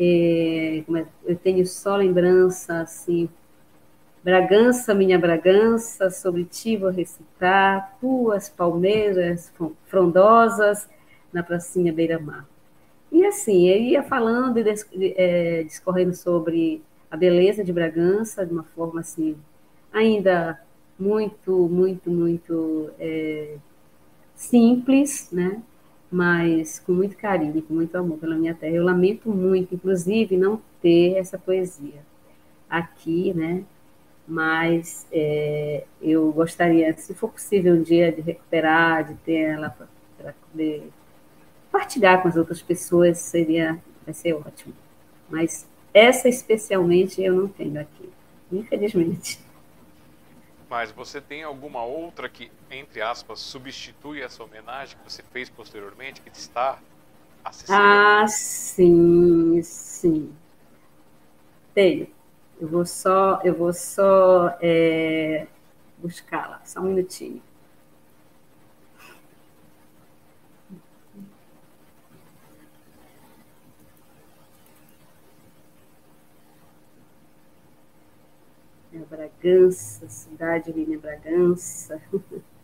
[0.00, 3.28] E, é, eu tenho só lembrança assim,
[4.24, 9.52] Bragança, minha Bragança, sobre ti vou recitar, tuas palmeiras
[9.84, 10.88] frondosas
[11.30, 12.46] na pracinha beira-mar.
[13.18, 18.62] E assim, ele ia falando e é, discorrendo sobre a beleza de Bragança de uma
[18.62, 19.36] forma assim,
[19.92, 20.62] ainda
[20.96, 23.56] muito, muito, muito é,
[24.36, 25.60] simples, né?
[26.08, 28.76] mas com muito carinho, com muito amor pela minha terra.
[28.76, 32.00] Eu lamento muito, inclusive, não ter essa poesia
[32.70, 33.64] aqui, né?
[34.28, 39.70] Mas é, eu gostaria, se for possível um dia, de recuperar, de ter ela
[40.16, 40.88] para poder
[41.70, 44.74] partilhar com as outras pessoas seria vai ser ótimo.
[45.28, 48.08] Mas essa especialmente eu não tenho aqui,
[48.50, 49.38] infelizmente.
[50.68, 56.20] Mas você tem alguma outra que, entre aspas, substitui essa homenagem que você fez posteriormente,
[56.20, 56.78] que está
[57.44, 57.76] acessível?
[57.76, 60.32] Ah, sim, sim.
[61.74, 62.06] Tenho.
[62.60, 65.46] Eu vou só, eu vou só é,
[65.98, 66.60] buscá-la.
[66.64, 67.42] Só um minutinho.
[79.06, 82.00] Bragança, cidade Linha Bragança.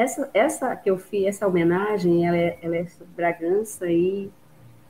[0.00, 4.30] Essa, essa que eu fiz, essa homenagem, ela é, ela é sobre Bragança e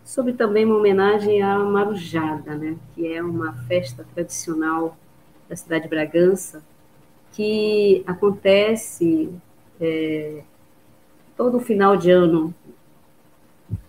[0.04, 2.76] sobre também uma homenagem à Marujada, né?
[2.94, 4.96] que é uma festa tradicional
[5.48, 6.62] da cidade de Bragança,
[7.33, 9.35] que acontece
[9.80, 10.44] é,
[11.40, 12.55] todo final de ano,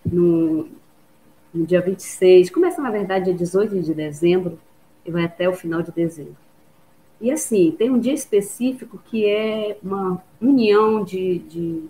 [0.06, 0.66] no,
[1.52, 4.58] no dia 26, começa na verdade dia 18 de dezembro
[5.04, 6.38] e vai até o final de dezembro.
[7.20, 11.82] E assim, tem um dia específico que é uma união de, de,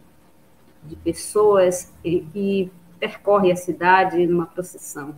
[0.82, 5.14] de pessoas que percorre a cidade numa procissão.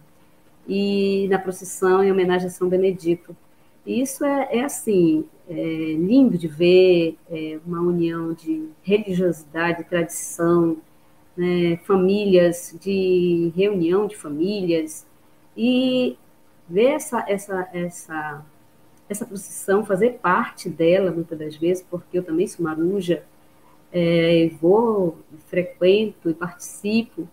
[0.69, 3.35] E na procissão, em homenagem a São Benedito.
[3.87, 10.79] E isso é, é assim, é lindo de ver, é uma união de religiosidade, tradição,
[11.37, 15.07] né, famílias, de reunião de famílias,
[15.57, 16.17] e
[16.69, 18.47] ver essa, essa, essa,
[19.09, 23.25] essa procissão, fazer parte dela, muitas das vezes, porque eu também sou maruja,
[23.93, 27.29] é, vou, frequento e participo,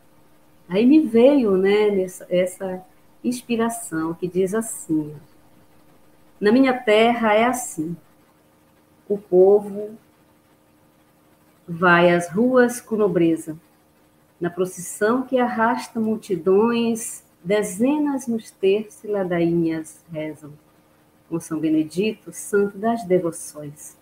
[0.67, 2.85] aí me veio né, nessa, essa
[3.23, 5.13] inspiração que diz assim,
[6.41, 7.95] na minha terra é assim.
[9.07, 9.95] O povo
[11.67, 13.55] vai às ruas com nobreza.
[14.39, 20.51] Na procissão que arrasta multidões, dezenas nos terços e ladainhas rezam.
[21.29, 23.95] Com São Benedito, santo das devoções.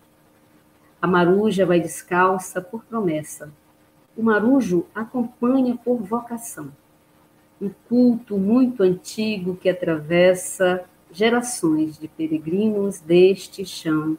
[1.00, 3.52] A maruja vai descalça por promessa.
[4.16, 6.72] O marujo acompanha por vocação.
[7.60, 14.16] Um culto muito antigo que atravessa gerações de peregrinos deste chão.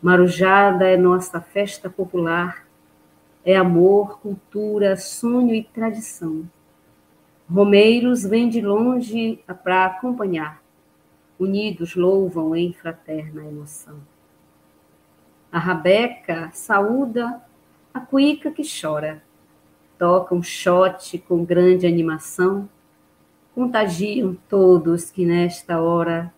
[0.00, 2.66] Marujada é nossa festa popular,
[3.44, 6.48] é amor, cultura, sonho e tradição.
[7.50, 10.62] Romeiros vêm de longe para acompanhar,
[11.38, 13.98] unidos louvam em fraterna emoção.
[15.50, 17.42] A rabeca saúda
[17.92, 19.22] a cuíca que chora,
[19.98, 22.68] toca um shot com grande animação,
[23.58, 26.32] contagiam todos que nesta hora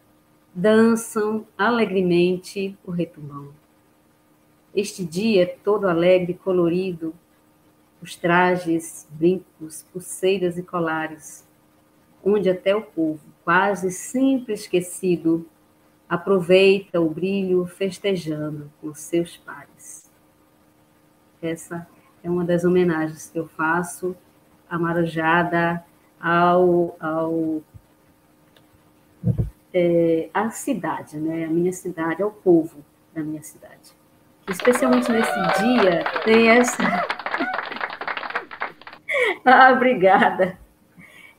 [0.54, 3.50] dançam alegremente o retumbão.
[4.74, 7.14] Este dia todo alegre e colorido,
[8.00, 11.46] os trajes, brincos, pulseiras e colares,
[12.24, 15.46] onde até o povo, quase sempre esquecido,
[16.08, 20.10] aproveita o brilho festejando com seus pares.
[21.42, 21.86] Essa
[22.24, 24.16] é uma das homenagens que eu faço
[24.70, 25.84] à Marujada,
[26.20, 27.62] ao, ao
[29.72, 31.44] é, à cidade, né?
[31.44, 33.94] A minha cidade, ao povo da minha cidade.
[34.48, 36.82] Especialmente nesse dia, tem essa.
[39.44, 40.58] ah, obrigada.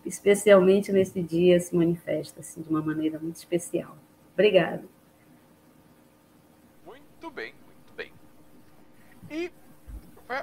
[0.06, 3.96] Especialmente nesse dia se manifesta assim, de uma maneira muito especial.
[4.34, 4.84] Obrigada.
[6.86, 8.12] Muito bem, muito bem.
[9.30, 9.52] E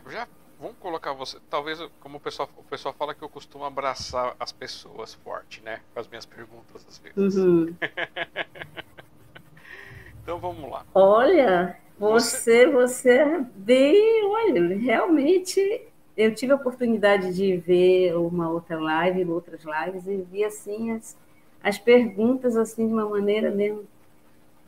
[0.08, 0.28] já
[0.60, 1.38] vamos colocar você.
[1.48, 5.80] Talvez, como o pessoal, o pessoal fala que eu costumo abraçar as pessoas forte, né?
[5.94, 7.36] Com as minhas perguntas às vezes.
[7.36, 7.74] Uhum.
[10.22, 10.84] então vamos lá.
[10.94, 14.26] Olha, você, você é bem.
[14.26, 15.82] Olha, realmente.
[16.16, 21.16] Eu tive a oportunidade de ver uma outra live, outras lives, e vi assim as,
[21.62, 23.84] as perguntas assim de uma maneira mesmo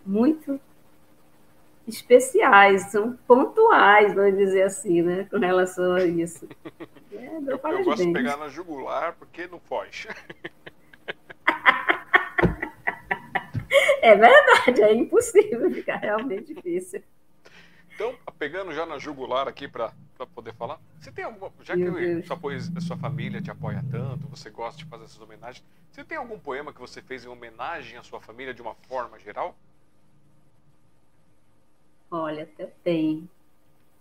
[0.06, 0.60] muito
[1.96, 6.48] especiais, são pontuais, vamos dizer assim, né, com relação a isso.
[7.12, 10.08] É, eu, eu gosto de pegar na jugular porque não foge.
[14.02, 17.02] É verdade, é impossível, ficar realmente difícil.
[17.94, 19.92] Então, pegando já na jugular aqui para
[20.34, 21.52] poder falar, você tem alguma.
[21.62, 25.62] Já que sua, poesia, sua família te apoia tanto, você gosta de fazer essas homenagens,
[25.90, 29.18] você tem algum poema que você fez em homenagem à sua família de uma forma
[29.18, 29.54] geral?
[32.10, 33.28] Olha, até tem,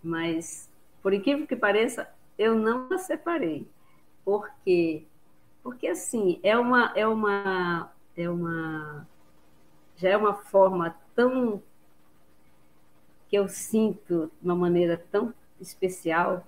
[0.03, 0.69] mas
[1.01, 3.67] por incrível que pareça, eu não a separei.
[4.25, 5.05] Por quê?
[5.63, 9.07] Porque assim, é uma é uma é uma
[9.97, 11.61] já é uma forma tão
[13.29, 16.45] que eu sinto de uma maneira tão especial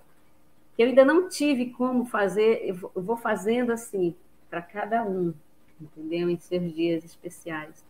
[0.76, 4.14] que eu ainda não tive como fazer, eu vou fazendo assim
[4.50, 5.34] para cada um,
[5.80, 6.30] entendeu?
[6.30, 7.84] Em seus dias especiais.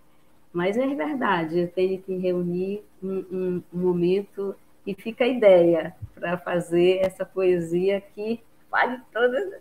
[0.53, 4.55] Mas é verdade, eu tenho que reunir um, um, um momento
[4.87, 9.61] e fica a ideia para fazer essa poesia que fale toda,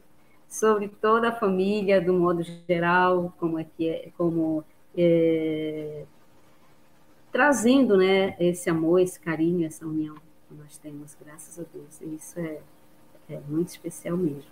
[0.49, 4.65] sobre toda a família, do modo geral, como é que é, como
[4.97, 6.03] é,
[7.31, 10.15] trazendo né, esse amor, esse carinho, essa união
[10.47, 12.01] que nós temos, graças a Deus.
[12.01, 12.59] E isso é,
[13.29, 14.51] é muito especial mesmo.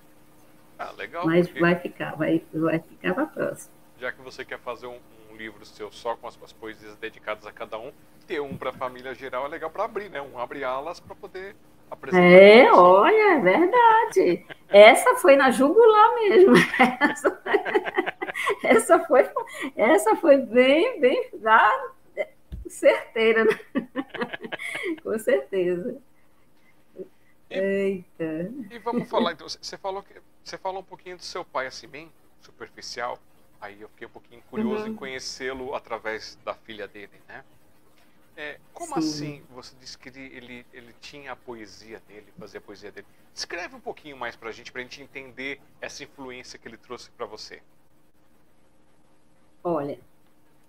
[0.78, 1.26] Ah, legal.
[1.26, 1.60] Mas porque...
[1.60, 3.74] vai ficar, vai, vai ficar para a próxima.
[4.00, 5.00] Já que você quer fazer um,
[5.40, 7.92] livro seu só com as, as poesias dedicadas a cada um,
[8.28, 10.22] ter um para a família geral é legal para abrir, né?
[10.22, 11.56] Um abre alas para poder
[11.90, 12.24] apresentar.
[12.24, 14.46] É, olha, é verdade.
[14.68, 16.54] essa foi na jugular mesmo.
[17.10, 17.42] Essa,
[18.64, 19.30] essa foi,
[19.76, 21.92] essa foi bem, bem da,
[22.70, 23.60] certeira, né?
[25.04, 25.98] com certeza.
[27.50, 28.52] E, Eita.
[28.72, 29.48] E vamos falar então.
[29.50, 33.20] Você falou que você falou um pouquinho do seu pai assim bem superficial.
[33.62, 34.92] Aí eu fiquei um pouquinho curioso uhum.
[34.92, 37.44] em conhecê-lo através da filha dele, né?
[38.38, 39.00] É, como Sim.
[39.00, 43.06] assim você disse que ele, ele, ele, tinha a poesia dele, fazia a poesia dele?
[43.36, 47.26] Escreve um pouquinho mais pra gente, pra gente entender essa influência que ele trouxe para
[47.26, 47.62] você.
[49.62, 50.00] Olha,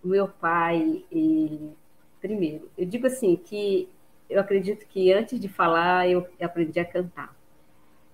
[0.02, 1.76] meu pai, ele,
[2.20, 3.88] primeiro, eu digo assim que
[4.28, 7.32] eu acredito que antes de falar eu aprendi a cantar.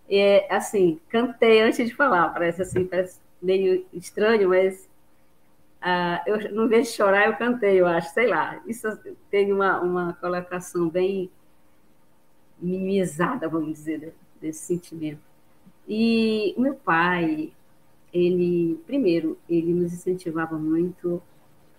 [0.09, 4.89] É, assim, cantei antes de falar, parece assim, parece meio estranho, mas
[5.81, 8.61] ah, eu não vejo chorar, eu cantei, eu acho, sei lá.
[8.67, 8.89] Isso
[9.31, 11.31] tem uma, uma colocação bem
[12.59, 15.21] minimizada, vamos dizer, desse sentimento.
[15.87, 17.53] E o meu pai,
[18.13, 21.23] ele, primeiro, ele nos incentivava muito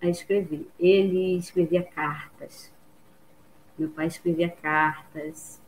[0.02, 0.68] a escrever.
[0.80, 2.72] Ele escrevia cartas.
[3.78, 5.62] Meu pai escrevia cartas.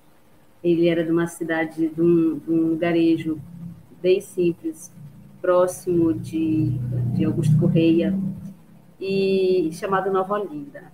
[0.63, 3.39] Ele era de uma cidade, de um, de um garejo
[4.01, 4.91] bem simples,
[5.41, 6.69] próximo de,
[7.13, 8.17] de Augusto Correia,
[8.99, 10.91] e chamado Nova Olinda.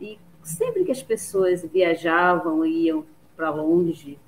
[0.00, 3.04] E sempre que as pessoas viajavam iam
[3.36, 4.18] para longe,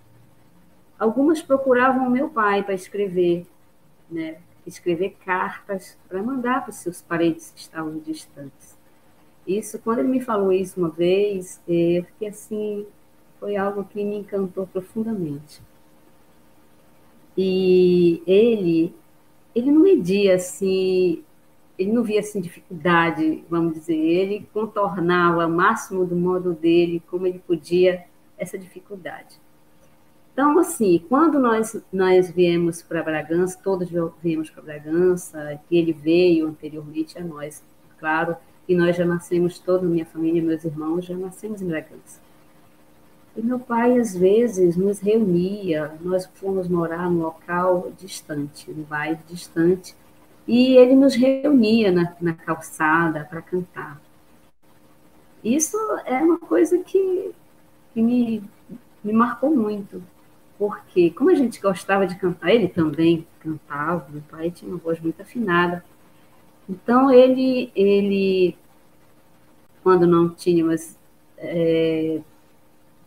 [0.98, 3.46] algumas procuravam meu pai para escrever,
[4.10, 4.38] né?
[4.66, 8.76] escrever cartas para mandar para os seus parentes que estavam distantes.
[9.46, 12.86] Isso, quando ele me falou isso uma vez, eu fiquei assim,
[13.40, 15.62] foi algo que me encantou profundamente.
[17.36, 18.94] E ele
[19.54, 21.22] ele não media assim,
[21.78, 27.26] ele não via assim dificuldade, vamos dizer, ele contornava o máximo do modo dele, como
[27.26, 28.04] ele podia
[28.36, 29.40] essa dificuldade.
[30.32, 33.88] Então, assim, quando nós, nós viemos para Bragança, todos
[34.22, 37.62] viemos para Bragança, e ele veio anteriormente a nós,
[37.98, 38.36] claro,
[38.68, 42.27] e nós já nascemos, toda a minha família, meus irmãos, já nascemos em Bragança.
[43.38, 49.20] E meu pai, às vezes, nos reunia, nós fomos morar num local distante, num bairro
[49.28, 49.94] distante,
[50.44, 54.02] e ele nos reunia na, na calçada para cantar.
[55.44, 57.30] Isso é uma coisa que,
[57.94, 58.42] que me,
[59.04, 60.02] me marcou muito,
[60.58, 64.98] porque como a gente gostava de cantar, ele também cantava, meu pai tinha uma voz
[64.98, 65.84] muito afinada.
[66.68, 68.58] Então ele, ele
[69.84, 70.96] quando não tínhamos,
[71.36, 72.20] é,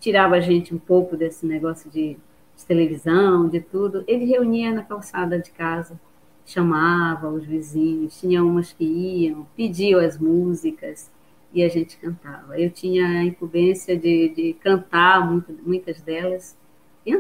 [0.01, 2.17] tirava a gente um pouco desse negócio de,
[2.57, 5.97] de televisão, de tudo, ele reunia na calçada de casa
[6.45, 11.09] chamava os vizinhos, tinha umas que iam, pediam as músicas
[11.53, 12.59] e a gente cantava.
[12.59, 16.57] Eu tinha a incumbência de, de cantar muito, muitas delas,
[17.05, 17.13] e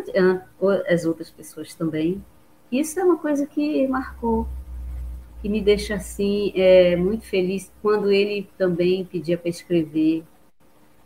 [0.87, 2.23] as outras pessoas também.
[2.71, 4.47] Isso é uma coisa que marcou,
[5.41, 10.23] que me deixa assim é, muito feliz quando ele também pedia para escrever.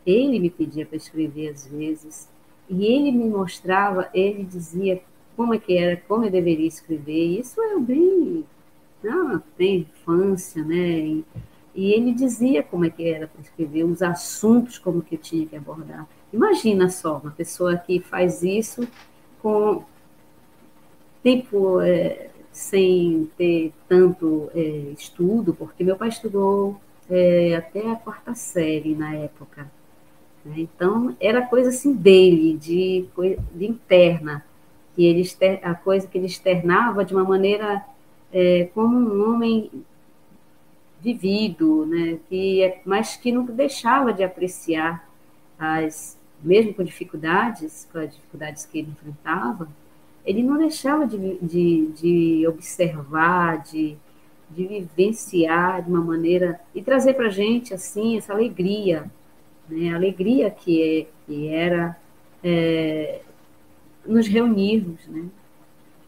[0.06, 2.30] Ele me pedia para escrever às vezes,
[2.70, 5.02] e ele me mostrava, ele dizia
[5.36, 7.40] como é que era, como eu deveria escrever.
[7.40, 8.46] Isso eu bem,
[9.58, 11.00] bem infância, né?
[11.00, 11.26] E,
[11.76, 15.46] e ele dizia como é que era para escrever, os assuntos como que eu tinha
[15.46, 16.08] que abordar.
[16.32, 18.88] Imagina só, uma pessoa que faz isso
[19.42, 19.84] com
[21.22, 28.34] tempo é, sem ter tanto é, estudo, porque meu pai estudou é, até a quarta
[28.34, 29.70] série na época.
[30.46, 30.60] Né?
[30.60, 33.06] Então, era coisa assim dele, de,
[33.54, 34.46] de interna
[34.96, 35.28] que ele
[35.62, 37.84] a coisa que ele externava de uma maneira
[38.32, 39.70] é, como um homem
[41.02, 42.18] vivido, né?
[42.30, 45.08] que, é, mas que não deixava de apreciar
[45.60, 49.68] as, mesmo com dificuldades, com as dificuldades que ele enfrentava,
[50.26, 53.96] ele não deixava de, de, de observar, de,
[54.50, 59.06] de vivenciar de uma maneira e trazer para a gente assim essa alegria,
[59.70, 59.92] né?
[59.92, 61.98] A alegria que, é, que era
[62.44, 63.22] é,
[64.06, 65.26] nos reunirmos, né?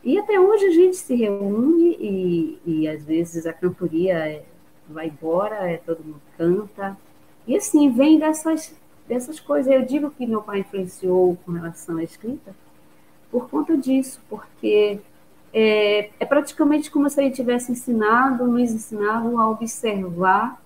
[0.04, 4.46] E até hoje a gente se reúne e, e às vezes a cantoria é,
[4.88, 6.98] vai embora, é, todo mundo canta.
[7.46, 8.76] E assim, vem dessas,
[9.08, 9.72] dessas coisas.
[9.72, 12.56] Eu digo que meu pai influenciou com relação à escrita
[13.30, 15.00] por conta disso, porque
[15.54, 20.62] é, é praticamente como se ele tivesse ensinado, nos ensinado a observar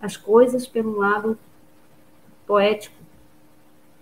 [0.00, 1.38] as coisas pelo lado
[2.50, 2.96] poético,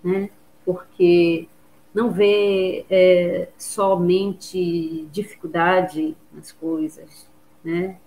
[0.02, 0.30] né?
[0.64, 1.46] Porque
[1.94, 7.28] não vê é, somente dificuldade nas coisas,
[7.62, 7.98] né?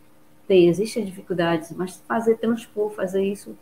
[0.48, 3.56] Tem, existem dificuldades, mas fazer transpor, fazer isso,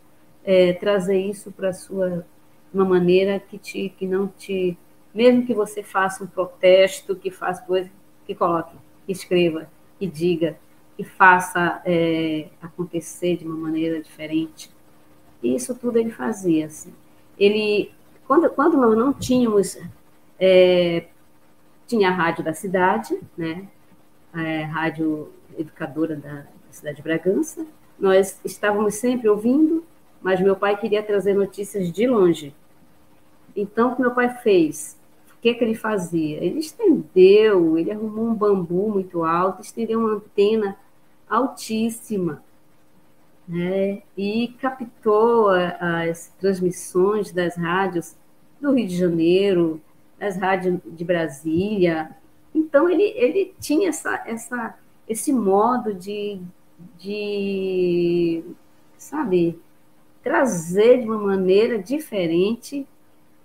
[0.46, 2.26] é, trazer isso para sua
[2.74, 4.78] uma maneira que te, que não te,
[5.14, 7.92] mesmo que você faça um protesto, que faça coisa,
[8.26, 10.58] que coloque, que escreva, que diga,
[10.96, 14.72] que faça é, acontecer de uma maneira diferente.
[15.42, 16.94] Isso tudo ele fazia assim.
[17.38, 17.92] Ele
[18.28, 19.78] quando, quando nós não tínhamos
[20.40, 21.08] é,
[21.88, 23.68] tinha a rádio da cidade, né?
[24.32, 27.66] A rádio educadora da, da cidade de Bragança.
[27.98, 29.84] Nós estávamos sempre ouvindo,
[30.22, 32.54] mas meu pai queria trazer notícias de longe.
[33.56, 34.98] Então, o que meu pai fez?
[35.36, 36.38] O que, é que ele fazia?
[36.44, 40.78] Ele estendeu, ele arrumou um bambu muito alto, estendeu uma antena
[41.30, 42.44] altíssima,
[43.50, 44.04] né?
[44.16, 48.16] e captou as transmissões das rádios
[48.62, 49.82] do Rio de Janeiro,
[50.22, 52.16] as rádios de Brasília.
[52.54, 56.40] Então, ele, ele tinha essa, essa, esse modo de,
[57.00, 58.44] de,
[58.96, 59.60] sabe,
[60.22, 62.86] trazer de uma maneira diferente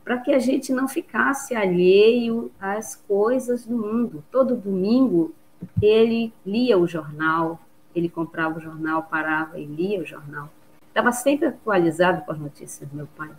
[0.05, 4.23] para que a gente não ficasse alheio às coisas do mundo.
[4.31, 5.33] Todo domingo
[5.81, 7.59] ele lia o jornal,
[7.95, 10.51] ele comprava o jornal, parava e lia o jornal.
[10.89, 13.31] Estava sempre atualizado com as notícias do meu pai.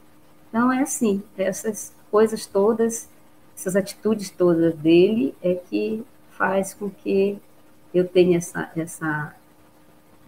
[0.49, 3.09] Então é assim, essas coisas todas
[3.55, 7.39] essas atitudes todas dele é que faz com que
[7.93, 9.33] eu tenha essa, essa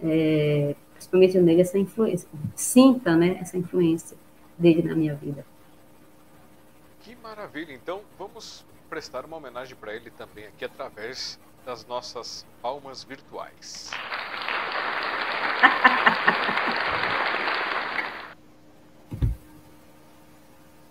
[0.02, 4.16] é, principalmente nele, essa influência, sinta né, essa influência
[4.56, 5.44] dele na minha vida.
[7.00, 7.72] Que maravilha!
[7.72, 13.90] Então vamos prestar uma homenagem para ele também aqui através das nossas palmas virtuais.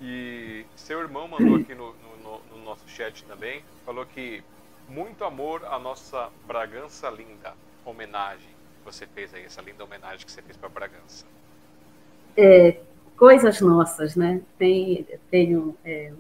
[0.02, 2.08] e seu irmão mandou aqui no, no
[2.68, 4.44] nosso chat também, falou que
[4.90, 7.54] muito amor à nossa Bragança linda.
[7.86, 8.50] Homenagem
[8.80, 11.26] que você fez aí, essa linda homenagem que você fez para Bragança.
[12.36, 12.80] É,
[13.16, 14.42] coisas nossas, né?
[14.58, 16.12] Tem, tenho é,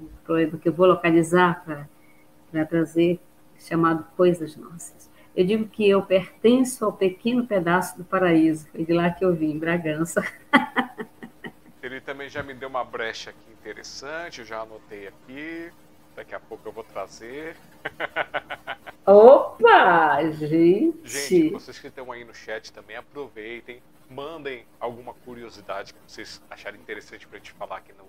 [0.00, 3.20] um poema que eu vou localizar para trazer,
[3.66, 5.10] chamado Coisas Nossas.
[5.36, 8.68] Eu digo que eu pertenço ao pequeno pedaço do paraíso.
[8.70, 10.22] Foi de lá que eu vim, Bragança.
[11.82, 15.72] Ele também já me deu uma brecha aqui interessante, eu já anotei aqui.
[16.14, 17.56] Daqui a pouco eu vou trazer.
[19.04, 20.96] Opa, gente!
[21.04, 23.82] Gente, vocês que estão aí no chat também aproveitem.
[24.08, 28.04] mandem alguma curiosidade que vocês acharem interessante para a gente falar aqui no,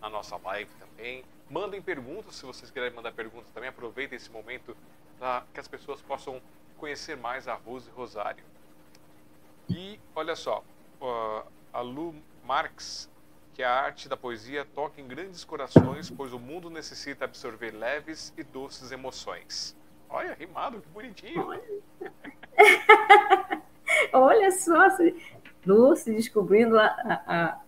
[0.00, 1.22] na nossa live também.
[1.50, 4.76] Mandem perguntas, se vocês quiserem mandar perguntas também, aproveitem esse momento
[5.20, 6.40] para que as pessoas possam
[6.78, 8.42] conhecer mais a Rose Rosário.
[9.68, 10.64] E olha só,
[11.72, 13.08] a Lu Marx,
[13.52, 18.32] que a arte da poesia toca em grandes corações, pois o mundo necessita absorver leves
[18.36, 19.76] e doces emoções.
[20.08, 21.46] Olha, rimado, que bonitinho.
[21.46, 21.62] Olha,
[24.12, 24.88] Olha só,
[25.66, 27.60] Lu se descobrindo a, a, a,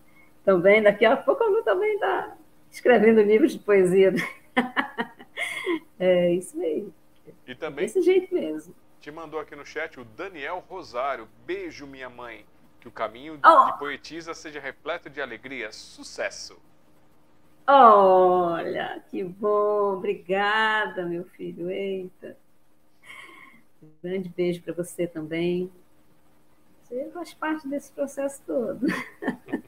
[0.43, 2.35] também, daqui a pouco a Lu também está
[2.71, 4.15] escrevendo livros de poesia.
[6.01, 6.91] é isso aí.
[7.53, 7.85] E também.
[7.85, 8.75] Desse jeito mesmo.
[8.99, 11.29] Te mandou aqui no chat o Daniel Rosário.
[11.45, 12.47] Beijo, minha mãe.
[12.81, 13.65] Que o caminho oh.
[13.67, 15.71] de poetisa seja repleto de alegria.
[15.71, 16.59] Sucesso!
[17.67, 19.99] Olha, que bom.
[19.99, 21.71] Obrigada, meu filho.
[21.71, 22.37] Eita.
[23.83, 25.71] Um grande beijo para você também.
[26.83, 28.87] Você faz parte desse processo todo.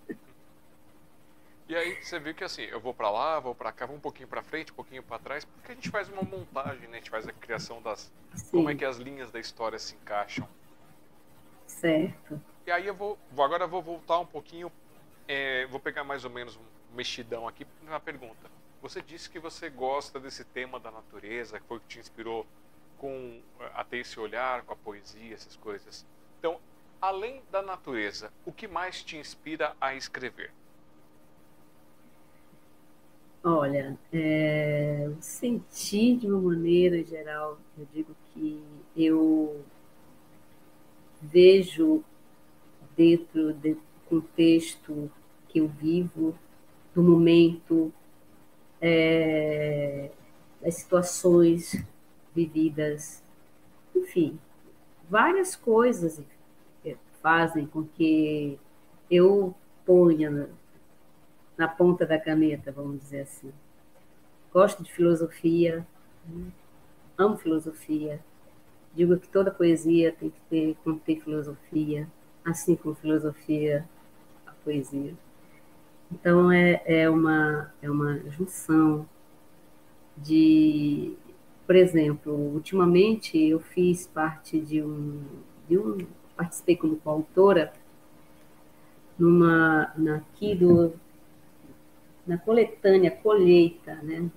[1.67, 4.01] E aí você viu que assim, eu vou para lá, vou para cá, vou um
[4.01, 6.99] pouquinho para frente, um pouquinho para trás, porque a gente faz uma montagem, né?
[6.99, 8.51] A gente faz a criação das Sim.
[8.51, 10.47] como é que as linhas da história se encaixam.
[11.67, 12.41] Certo.
[12.67, 14.71] E aí eu vou, agora eu vou voltar um pouquinho,
[15.27, 18.51] é, vou pegar mais ou menos um mexidão aqui na pergunta.
[18.83, 22.47] Você disse que você gosta desse tema da natureza, que foi o que te inspirou
[22.99, 23.41] com
[23.75, 26.07] a ter esse olhar com a poesia, essas coisas.
[26.39, 26.61] Então,
[27.01, 30.53] além da natureza, o que mais te inspira a escrever?
[33.47, 38.65] Olha, é, eu senti de uma maneira geral, eu digo que
[38.97, 39.63] eu
[41.21, 42.03] vejo
[42.97, 43.79] dentro do
[44.09, 45.11] contexto
[45.47, 46.35] que eu vivo,
[46.95, 47.93] do momento,
[48.81, 50.11] é,
[50.63, 51.85] das situações
[52.35, 53.23] vividas,
[53.95, 54.39] enfim,
[55.11, 56.19] várias coisas
[57.21, 58.59] fazem com que
[59.11, 60.49] eu ponha
[61.57, 63.53] na ponta da caneta, vamos dizer assim.
[64.53, 65.87] Gosto de filosofia,
[66.27, 66.47] né?
[67.17, 68.21] amo filosofia.
[68.95, 72.09] Digo que toda poesia tem que ter, conter filosofia,
[72.45, 73.89] assim como filosofia,
[74.47, 75.15] a poesia.
[76.13, 79.09] Então é, é, uma, é uma junção
[80.17, 81.17] de,
[81.67, 85.25] por exemplo, ultimamente eu fiz parte de um,
[85.69, 85.99] de um
[86.37, 87.73] participei como coautora
[89.19, 90.95] numa, aqui do,
[92.27, 94.31] na coletânea Colheita, né?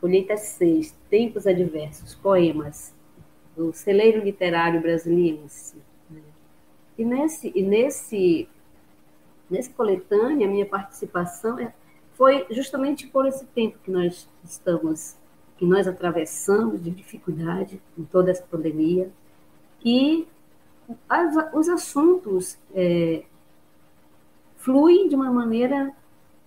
[0.00, 2.94] Colheita 6, Tempos Adversos, Poemas,
[3.56, 5.44] do Celeiro Literário Brasileiro.
[6.10, 6.20] Né?
[6.98, 8.48] E nesse, e nesse,
[9.48, 11.72] nesse coletânea, a minha participação é,
[12.14, 15.16] foi justamente por esse tempo que nós estamos,
[15.56, 19.10] que nós atravessamos de dificuldade em toda essa pandemia,
[19.84, 20.26] e
[21.08, 23.24] as, os assuntos é,
[24.56, 25.92] fluem de uma maneira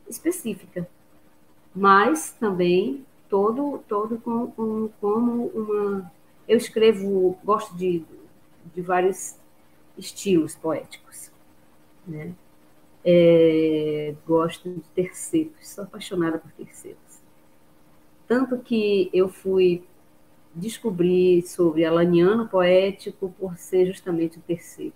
[0.08, 0.88] específica,
[1.76, 6.12] mas também todo todo com, com, como uma
[6.48, 8.04] eu escrevo gosto de,
[8.74, 9.36] de vários
[9.98, 11.32] estilos poéticos,
[12.08, 12.34] né?
[13.04, 17.00] É, gosto de terceiros, sou apaixonada por terceiros.
[18.28, 19.84] Tanto que eu fui
[20.54, 24.94] descobrir sobre Alaniano poético por ser justamente o terceiro.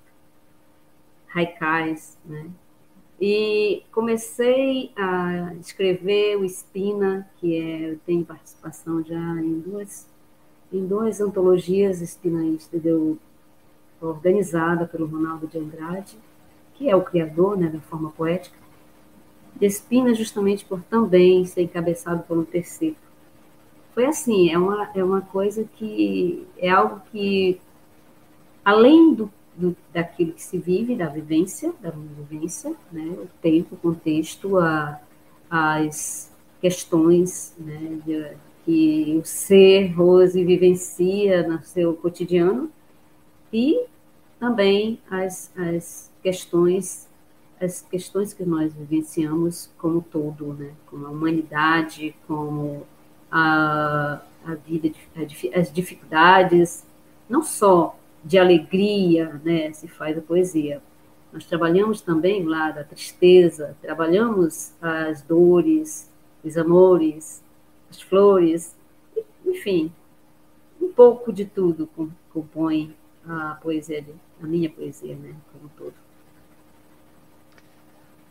[1.33, 2.49] Haikais, né?
[3.21, 10.07] E comecei a escrever o Espina, que é, tem participação já em duas,
[10.71, 13.17] em duas antologias espinaístas, deu,
[14.01, 16.17] organizada pelo Ronaldo de Andrade,
[16.75, 18.57] que é o criador né, da forma poética.
[19.59, 22.95] E Espina justamente por também ser encabeçado por um terceiro.
[23.93, 27.59] Foi assim, é uma, é uma coisa que é algo que,
[28.63, 29.29] além do
[29.59, 33.05] do, daquilo que se vive, da vivência, da vivência, né?
[33.05, 34.99] o tempo, o contexto, a,
[35.49, 36.31] as
[36.61, 37.99] questões né?
[38.05, 38.31] de,
[38.63, 42.71] que o ser Rose vivencia no seu cotidiano
[43.51, 43.85] e
[44.39, 47.07] também as, as questões
[47.61, 50.71] as questões que nós vivenciamos como todo, né?
[50.89, 52.87] como a humanidade, como
[53.29, 54.89] a, a vida,
[55.53, 56.85] as dificuldades,
[57.27, 60.81] não só de alegria, né, se faz a poesia.
[61.31, 66.11] Nós trabalhamos também lá da tristeza, trabalhamos as dores,
[66.43, 67.43] os amores,
[67.89, 68.75] as flores,
[69.45, 69.91] enfim,
[70.81, 71.89] um pouco de tudo
[72.31, 72.95] compõe
[73.27, 74.05] a poesia,
[74.41, 75.93] a minha poesia, né, como um todo.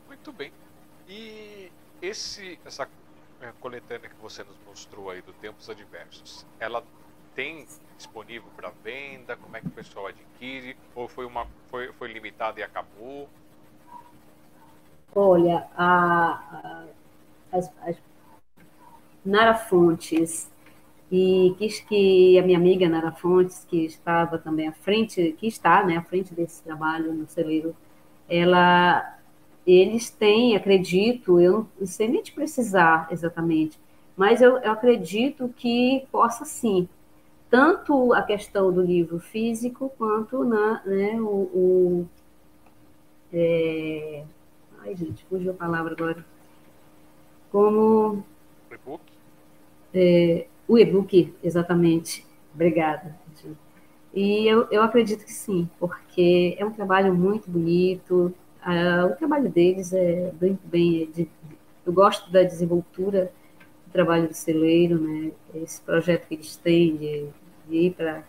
[0.06, 0.52] Muito bem.
[1.08, 1.70] E
[2.02, 2.88] esse, essa
[3.40, 6.82] é, coletânea que você nos mostrou aí do Tempos Adversos, ela
[7.38, 7.64] tem
[7.96, 9.36] disponível para venda?
[9.36, 10.76] Como é que o pessoal adquire?
[10.92, 13.28] Ou foi, uma, foi, foi limitado e acabou?
[15.14, 16.84] Olha, a,
[17.52, 17.96] a, as, as
[19.24, 20.50] Nara Fontes
[21.12, 25.84] e quis que a minha amiga Nara Fontes, que estava também à frente, que está
[25.84, 27.72] né, à frente desse trabalho no celeiro,
[28.28, 29.16] ela,
[29.64, 33.78] eles têm, acredito, eu não sei nem te precisar exatamente,
[34.16, 36.88] mas eu, eu acredito que possa sim,
[37.50, 42.08] tanto a questão do livro físico quanto na, né, o, o
[43.32, 44.24] é...
[44.80, 46.24] ai gente, fugiu a palavra agora,
[47.50, 48.24] como
[48.70, 49.02] e-book,
[49.94, 52.26] é, o e-book, exatamente.
[52.54, 53.16] Obrigada.
[54.12, 58.34] E eu, eu acredito que sim, porque é um trabalho muito bonito.
[58.60, 61.30] Ah, o trabalho deles é bem, bem é de,
[61.86, 63.30] eu gosto da desenvoltura
[63.88, 65.32] do trabalho do celeiro, né?
[65.54, 67.26] Esse projeto que eles têm de,
[67.68, 68.22] de ir para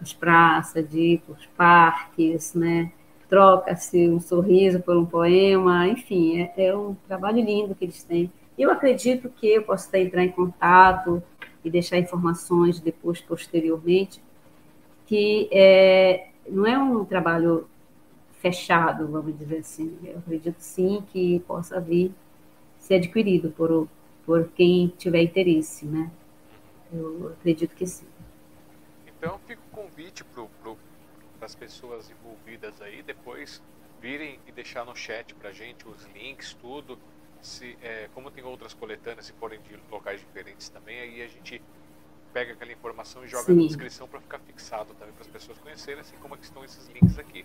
[0.00, 2.90] as praças, de ir para os parques, né?
[3.28, 8.30] Troca-se um sorriso por um poema, enfim, é, é um trabalho lindo que eles têm.
[8.58, 11.22] Eu acredito que eu posso até entrar em contato
[11.64, 14.20] e deixar informações depois, posteriormente,
[15.06, 17.68] que é, não é um trabalho
[18.40, 19.96] fechado, vamos dizer assim.
[20.04, 22.12] Eu acredito sim que possa vir
[22.78, 23.88] ser adquirido por,
[24.24, 26.10] por quem tiver interesse, né?
[26.92, 28.06] Eu acredito que sim.
[29.06, 30.76] Então, fica o convite para
[31.40, 33.62] as pessoas envolvidas aí, depois
[34.00, 36.98] virem e deixar no chat para gente os links, tudo,
[37.40, 41.62] se, é, como tem outras coletâneas, se forem de locais diferentes também, aí a gente
[42.32, 43.54] pega aquela informação e joga Sim.
[43.54, 46.64] na descrição para ficar fixado também para as pessoas conhecerem, assim como é que estão
[46.64, 47.44] esses links aqui.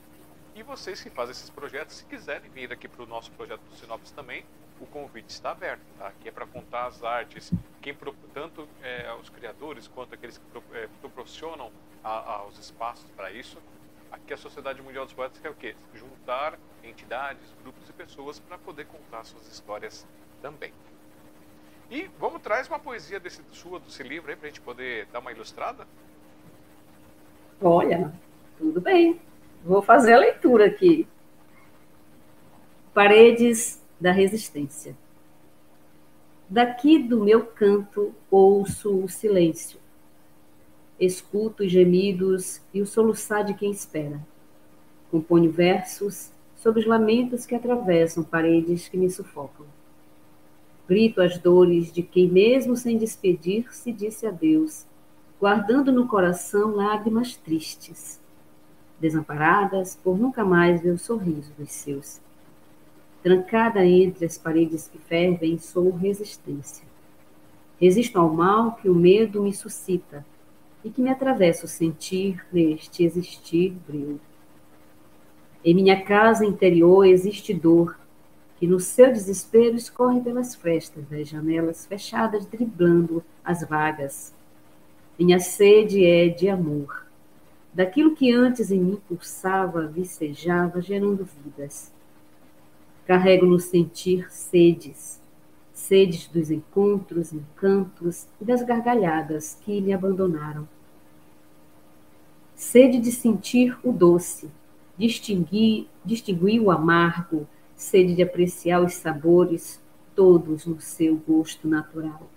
[0.58, 3.76] E vocês que fazem esses projetos, se quiserem vir aqui para o nosso projeto do
[3.76, 4.44] Sinopse também,
[4.82, 6.08] o convite está aberto, tá?
[6.08, 7.96] Aqui é para contar as artes, quem
[8.34, 10.44] tanto é, os criadores quanto aqueles que
[10.76, 11.72] é, proporcionam
[12.04, 13.60] a, aos espaços para isso.
[14.12, 15.76] Aqui a Sociedade Mundial dos Poetas quer o quê?
[15.94, 20.08] Juntar entidades, grupos e pessoas para poder contar suas histórias
[20.42, 20.74] também.
[21.92, 25.20] E vamos traz uma poesia desse sua desse livro aí para a gente poder dar
[25.20, 25.88] uma ilustrada.
[27.62, 28.12] Olha,
[28.58, 29.22] tudo bem.
[29.64, 31.08] Vou fazer a leitura aqui.
[32.94, 34.96] Paredes da Resistência.
[36.50, 39.80] Daqui do meu canto ouço o silêncio.
[41.00, 44.20] Escuto os gemidos e o soluçar de quem espera.
[45.12, 49.66] Componho versos sobre os lamentos que atravessam paredes que me sufocam.
[50.88, 54.86] Grito as dores de quem, mesmo sem despedir-se, disse adeus,
[55.40, 58.20] guardando no coração lágrimas tristes,
[59.00, 62.20] desamparadas por nunca mais ver o sorriso dos seus.
[63.22, 66.86] Trancada entre as paredes que fervem, sou resistência.
[67.80, 70.26] Resisto ao mal que o medo me suscita
[70.84, 74.20] e que me atravessa o sentir neste existir brilho.
[75.64, 78.00] Em minha casa interior existe dor,
[78.58, 84.34] que no seu desespero escorre pelas frestas das janelas fechadas, driblando as vagas.
[85.20, 87.07] Minha sede é de amor,
[87.74, 91.92] daquilo que antes em mim pulsava, vicejava, gerando vidas.
[93.06, 95.22] Carrego no sentir sedes,
[95.74, 100.68] sedes dos encontros, encantos e das gargalhadas que me abandonaram.
[102.56, 104.50] Sede de sentir o doce,
[104.98, 109.80] distinguir, distinguir o amargo, sede de apreciar os sabores,
[110.16, 112.28] todos no seu gosto natural.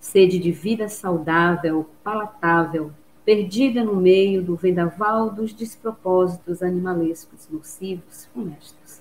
[0.00, 2.90] Sede de vida saudável, palatável,
[3.24, 9.00] perdida no meio do vendaval dos despropósitos animalescos, nocivos, funestos.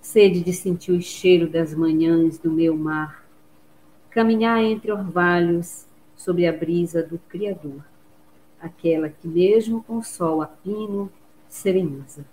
[0.00, 3.24] Sede de sentir o cheiro das manhãs do meu mar,
[4.10, 7.82] caminhar entre orvalhos sob a brisa do Criador,
[8.60, 11.10] aquela que mesmo com sol a pino
[11.48, 12.24] sereneza.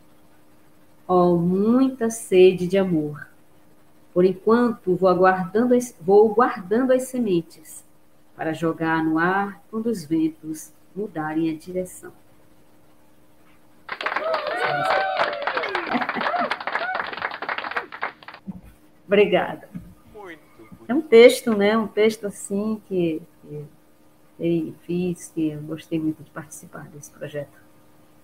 [1.08, 3.28] Ó, oh, muita sede de amor.
[4.14, 7.84] Por enquanto, vou aguardando as, vou guardando as sementes
[8.36, 12.12] para jogar no ar quando os ventos mudarem a direção.
[19.06, 19.70] Obrigada.
[20.88, 21.78] É um texto, né?
[21.78, 23.66] Um texto assim que, que
[24.40, 27.60] eu fiz, que eu gostei muito de participar desse projeto.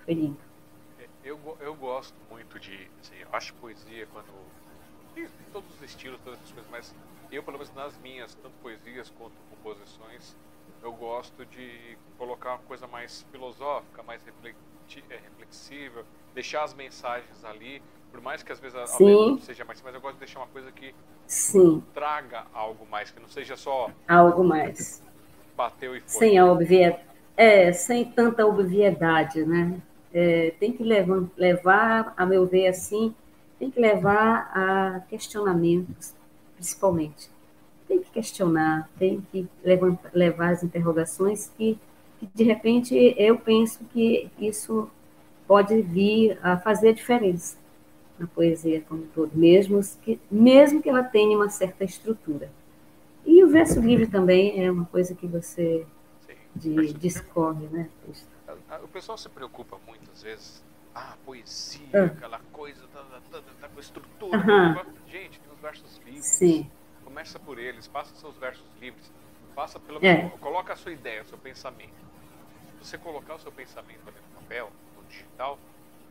[0.04, 0.46] Foi lindo
[1.26, 2.88] eu, eu gosto muito de.
[3.02, 4.28] Assim, eu acho poesia quando.
[5.52, 6.94] Todos os estilos, todas as coisas, mas
[7.32, 10.36] eu, pelo menos nas minhas, tanto poesias quanto composições,
[10.86, 17.82] eu gosto de colocar uma coisa mais filosófica, mais é, reflexiva, deixar as mensagens ali,
[18.12, 20.48] por mais que às vezes a, letra seja mais, mas eu gosto de deixar uma
[20.48, 20.94] coisa que
[21.26, 21.84] Sim.
[21.92, 25.02] traga algo mais, que não seja só algo mais.
[25.58, 26.20] bateu e foi.
[26.20, 27.04] Sem a obviedade.
[27.36, 29.82] É, sem tanta obviedade, né?
[30.14, 33.14] É, tem que levar, levar, a meu ver, assim,
[33.60, 36.14] tem que levar a questionamentos,
[36.56, 37.35] principalmente.
[37.88, 41.80] Tem que questionar, tem que levar, levar as interrogações que,
[42.20, 44.90] que, de repente, eu penso que isso
[45.48, 47.58] pode vir a fazer a diferença
[48.18, 52.50] na poesia como um todo, mesmo que, mesmo que ela tenha uma certa estrutura.
[53.26, 55.86] E o verso livre também é uma coisa que você
[56.56, 57.90] de, discorre, né?
[58.84, 60.64] O pessoal se preocupa muitas vezes,
[60.94, 62.06] ah, poesia, ah.
[62.06, 64.86] aquela coisa da, da, da, da estrutura.
[65.08, 66.26] Gente, tem os versos livres.
[66.26, 66.70] Sim.
[67.16, 69.10] Começa por eles, faça seus versos livres.
[69.56, 70.30] Faça pelo é.
[70.42, 71.94] coloca a sua ideia, o seu pensamento.
[72.82, 75.58] Se você colocar o seu pensamento ali no papel, no digital,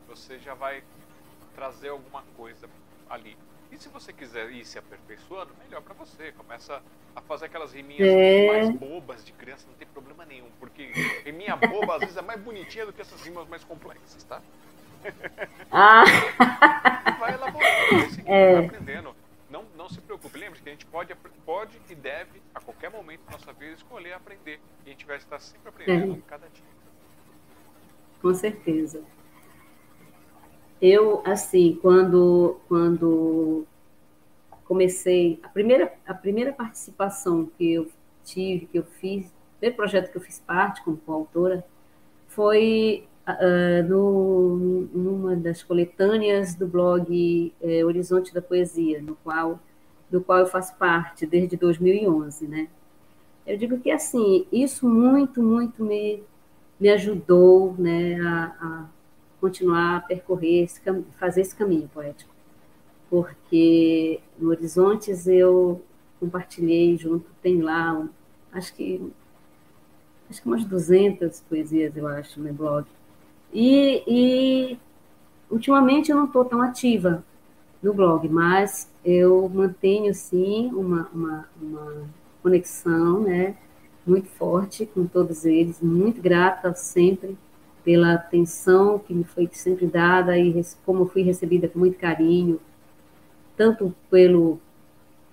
[0.09, 0.83] você já vai
[1.55, 2.71] trazer alguma coisa
[3.11, 3.37] ali.
[3.71, 6.33] E se você quiser ir se aperfeiçoando, melhor para você.
[6.33, 6.83] Começa
[7.15, 8.47] a fazer aquelas riminhas é.
[8.47, 10.49] mais bobas de criança, não tem problema nenhum.
[10.59, 10.87] Porque
[11.23, 14.41] riminha boba às vezes é mais bonitinha do que essas rimas mais complexas, tá?
[15.71, 16.05] Ah.
[17.21, 18.55] Vai elaborando, vai é.
[18.55, 19.15] vai aprendendo.
[19.85, 20.39] Não, se preocupe.
[20.39, 21.15] Lembre que a gente pode,
[21.45, 24.59] pode e deve, a qualquer momento da nossa vida, escolher aprender.
[24.83, 26.23] E a gente vai estar sempre aprendendo é.
[26.27, 26.65] cada dia.
[28.23, 29.03] Com certeza.
[30.81, 33.67] Eu, assim, quando, quando
[34.65, 37.91] comecei, a primeira, a primeira participação que eu
[38.25, 41.63] tive, que eu fiz, o primeiro projeto que eu fiz parte como coautora,
[42.27, 49.61] foi uh, no, numa das coletâneas do blog é, Horizonte da Poesia, no qual,
[50.11, 52.69] do qual eu faço parte desde 2011, né?
[53.47, 56.23] Eu digo que, assim, isso muito, muito me,
[56.81, 58.87] me ajudou né, a, a
[59.41, 60.81] continuar a percorrer, esse,
[61.19, 62.33] fazer esse caminho poético.
[63.11, 65.83] Porque no Horizontes eu
[66.19, 68.09] compartilhei junto, tem lá,
[68.53, 69.13] acho que
[70.31, 72.87] acho que umas 200 poesias, eu acho, no blog.
[73.53, 74.79] E, e
[75.51, 77.23] ultimamente eu não estou tão ativa
[77.83, 82.05] no blog, mas eu mantenho, sim, uma, uma, uma
[82.43, 83.57] conexão, né,
[84.07, 87.37] muito forte com todos eles, muito grata sempre
[87.85, 92.59] pela atenção que me foi sempre dada e como fui recebida com muito carinho,
[93.57, 94.59] tanto pelo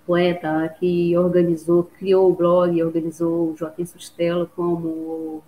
[0.06, 5.42] poeta que organizou, criou o blog, organizou o Joaquim Sustelo, como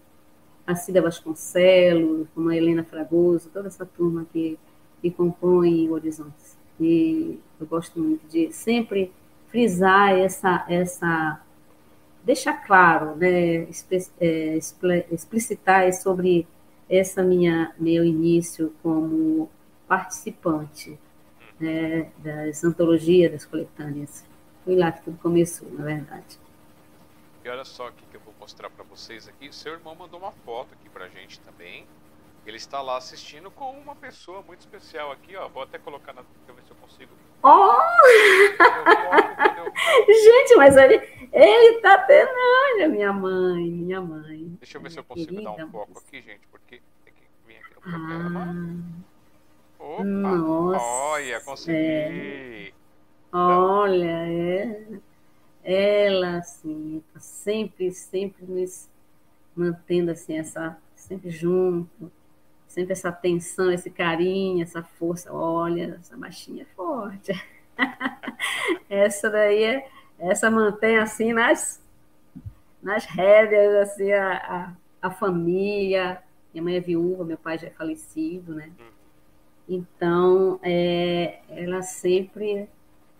[0.65, 4.57] a Cida Vasconcelos, como a Helena Fragoso, toda essa turma que,
[5.01, 6.62] que compõe Horizontes.
[6.79, 9.11] E eu gosto muito de sempre
[9.47, 11.41] frisar essa, essa
[12.23, 13.67] deixar claro, né,
[14.19, 14.57] é,
[15.11, 16.47] explicitar sobre
[16.89, 19.49] essa minha meu início como
[19.87, 20.97] participante
[21.59, 24.25] né, das antologias, das coletâneas.
[24.65, 26.39] Foi lá que tudo começou, na verdade.
[27.43, 29.53] E olha só o que eu vou mostrar para vocês aqui.
[29.53, 31.85] Seu irmão mandou uma foto aqui para gente também.
[32.45, 35.47] Ele está lá assistindo com uma pessoa muito especial aqui, ó.
[35.47, 36.21] Vou até colocar na.
[36.21, 37.11] Deixa eu ver se eu consigo.
[37.41, 37.77] Oh!
[40.07, 40.95] Gente, mas ele,
[41.31, 42.29] ele tá tendo.
[42.29, 44.57] Olha, minha mãe, minha mãe.
[44.59, 47.57] Deixa eu ver se eu consigo dar um foco aqui, gente, porque tem que vir
[47.57, 48.47] aqui no programa.
[49.79, 50.03] Ah, Opa!
[50.03, 51.77] Nossa, olha, consegui.
[51.77, 52.71] É.
[53.31, 54.85] Olha, é.
[55.63, 58.89] Ela, assim, tá sempre, sempre nos
[59.55, 62.11] mantendo assim, essa, sempre junto,
[62.73, 65.31] sempre essa atenção, esse carinho, essa força.
[65.31, 67.31] Olha, essa baixinha é forte.
[68.89, 71.79] essa daí é, essa mantém assim nas,
[72.81, 74.33] nas rédeas, assim, a,
[75.01, 76.23] a, a, família.
[76.51, 78.71] Minha mãe é viúva, meu pai já é falecido, né?
[79.69, 82.67] Então, é, ela sempre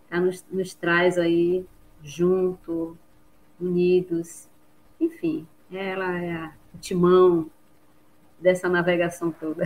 [0.10, 1.64] ela nos, nos traz aí
[2.02, 2.98] junto,
[3.62, 4.50] unidos,
[5.00, 7.50] enfim, ela é a, o timão
[8.44, 9.64] dessa navegação toda.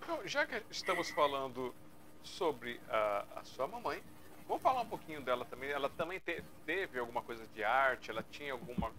[0.00, 1.74] Então, já que estamos falando
[2.22, 4.00] sobre a, a, sua mamãe,
[4.46, 5.70] vamos falar um pouquinho dela também.
[5.70, 8.10] Ela também te, teve alguma coisa de arte?
[8.10, 8.92] Ela tinha alguma,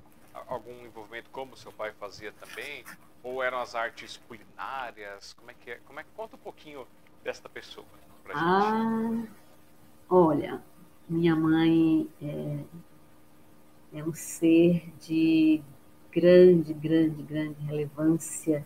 [0.48, 2.84] algum envolvimento como seu pai fazia também?
[3.24, 5.34] Ou eram as artes culinárias?
[5.34, 5.80] Como é que é?
[5.86, 6.86] Como é, conta um pouquinho
[7.24, 7.88] desta pessoa
[8.24, 8.44] pra gente.
[8.46, 9.28] Ah,
[10.10, 10.62] olha,
[11.08, 15.64] minha mãe é, é um ser de
[16.12, 18.66] grande, grande, grande relevância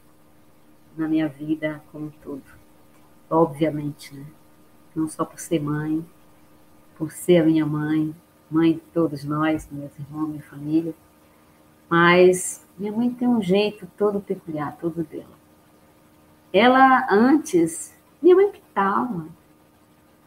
[0.98, 2.44] na minha vida como um todo.
[3.30, 4.26] Obviamente, né?
[4.96, 6.06] Não só por ser mãe,
[6.98, 8.16] por ser a minha mãe,
[8.50, 10.94] mãe de todos nós, meus irmãos, minha família,
[11.90, 15.44] mas minha mãe tem um jeito todo peculiar, todo dela.
[16.52, 19.28] Ela antes, minha mãe pintava,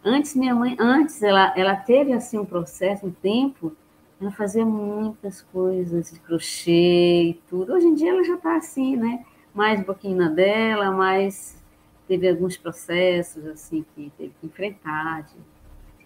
[0.08, 3.76] Antes minha mãe, antes ela, ela teve assim um processo, um tempo
[4.20, 7.74] ela fazia muitas coisas de crochê e tudo.
[7.74, 9.24] Hoje em dia ela já está assim, né?
[9.54, 11.62] Mais pouquinho na dela, mas
[12.08, 15.36] teve alguns processos assim que teve que enfrentar, de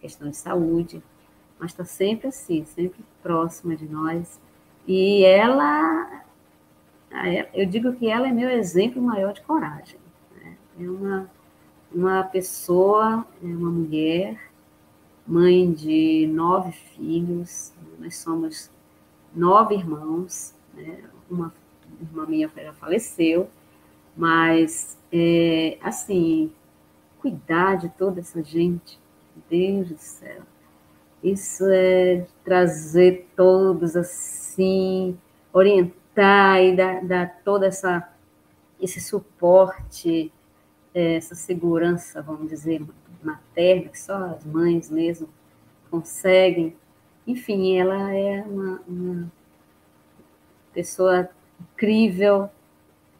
[0.00, 1.02] questão de saúde,
[1.58, 4.40] mas está sempre assim, sempre próxima de nós.
[4.86, 6.24] E ela,
[7.54, 10.00] eu digo que ela é meu exemplo maior de coragem.
[10.36, 10.56] Né?
[10.80, 11.30] É uma,
[11.94, 14.49] uma pessoa, é uma mulher,
[15.31, 18.68] mãe de nove filhos, nós somos
[19.33, 21.05] nove irmãos, né?
[21.31, 21.55] uma
[22.01, 23.49] irmã minha já faleceu,
[24.16, 26.51] mas, é, assim,
[27.20, 28.99] cuidar de toda essa gente,
[29.49, 30.43] Deus do céu,
[31.22, 35.16] isso é trazer todos assim,
[35.53, 38.09] orientar e dar, dar toda essa
[38.81, 40.33] esse suporte,
[40.95, 42.83] é, essa segurança, vamos dizer,
[43.23, 45.29] materna, que só as mães mesmo
[45.91, 46.77] conseguem.
[47.27, 49.33] Enfim, ela é uma, uma
[50.73, 51.29] pessoa
[51.61, 52.49] incrível,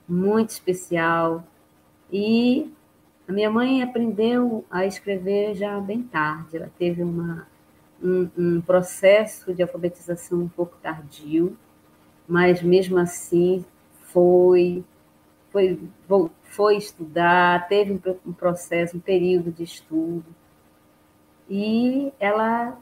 [0.09, 1.45] muito especial.
[2.13, 2.73] E
[3.29, 6.57] a minha mãe aprendeu a escrever já bem tarde.
[6.57, 7.47] Ela teve uma
[8.03, 11.57] um, um processo de alfabetização um pouco tardio,
[12.27, 13.65] mas mesmo assim
[14.05, 14.83] foi
[15.51, 15.79] foi
[16.51, 20.27] foi estudar, teve um, processo, um período de estudo
[21.49, 22.77] e ela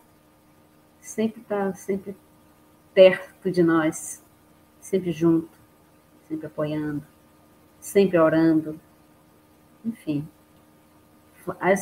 [1.01, 2.17] sempre está sempre
[2.95, 4.23] perto de nós,
[4.81, 5.51] sempre junto,
[6.29, 7.03] sempre apoiando,
[7.79, 8.81] sempre orando,
[9.85, 10.27] enfim.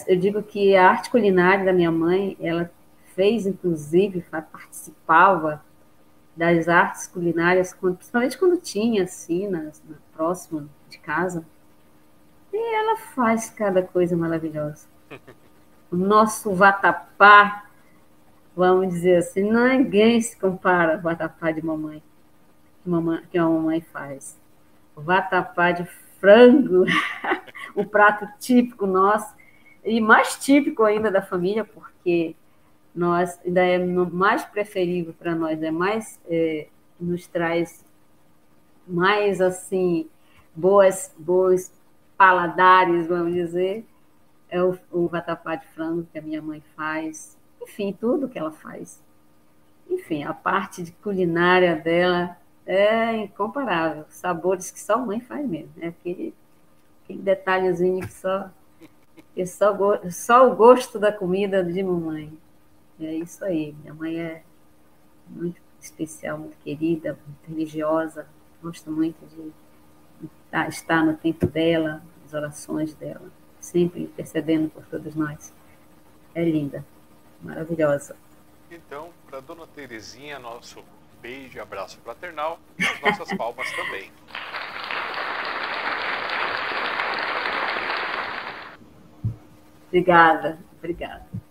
[0.06, 2.70] Eu digo que a arte culinária da minha mãe, ela
[3.14, 5.64] fez, inclusive, participava
[6.36, 11.44] das artes culinárias, principalmente quando tinha, assim, na, na próxima de casa.
[12.52, 14.86] E ela faz cada coisa maravilhosa.
[15.88, 17.70] O nosso vatapá,
[18.56, 22.02] vamos dizer assim, ninguém se compara ao vatapá de mamãe,
[22.82, 24.36] que, mamãe, que a mamãe faz.
[24.96, 25.84] O vatapá de
[26.18, 26.86] frango,
[27.72, 29.32] o prato típico nosso,
[29.84, 32.34] e mais típico ainda da família, porque
[32.96, 36.66] nós ainda é mais preferível para nós, é mais é,
[36.98, 37.84] nos traz
[38.88, 40.08] mais assim
[40.54, 41.72] boas boas
[42.16, 43.84] paladares, vamos dizer,
[44.48, 48.52] é o, o vatapá de frango que a minha mãe faz, enfim, tudo que ela
[48.52, 49.02] faz.
[49.88, 55.88] Enfim, a parte de culinária dela é incomparável, sabores que só mãe faz mesmo, né?
[55.88, 56.34] Aquele,
[57.04, 58.50] aquele detalhezinho que só
[59.34, 59.76] que só,
[60.10, 62.32] só o gosto da comida de mamãe.
[63.00, 63.74] É isso aí.
[63.80, 64.42] Minha mãe é
[65.28, 68.26] muito especial, muito querida, muito religiosa.
[68.62, 69.52] Gosto muito de
[70.68, 73.30] estar no tempo dela, as orações dela,
[73.60, 75.52] sempre intercedendo por todos nós.
[76.34, 76.84] É linda,
[77.42, 78.16] maravilhosa.
[78.70, 80.82] Então, para Dona Terezinha, nosso
[81.20, 84.10] beijo e abraço fraternal as nossas palmas também.
[89.88, 91.45] Obrigada, obrigada.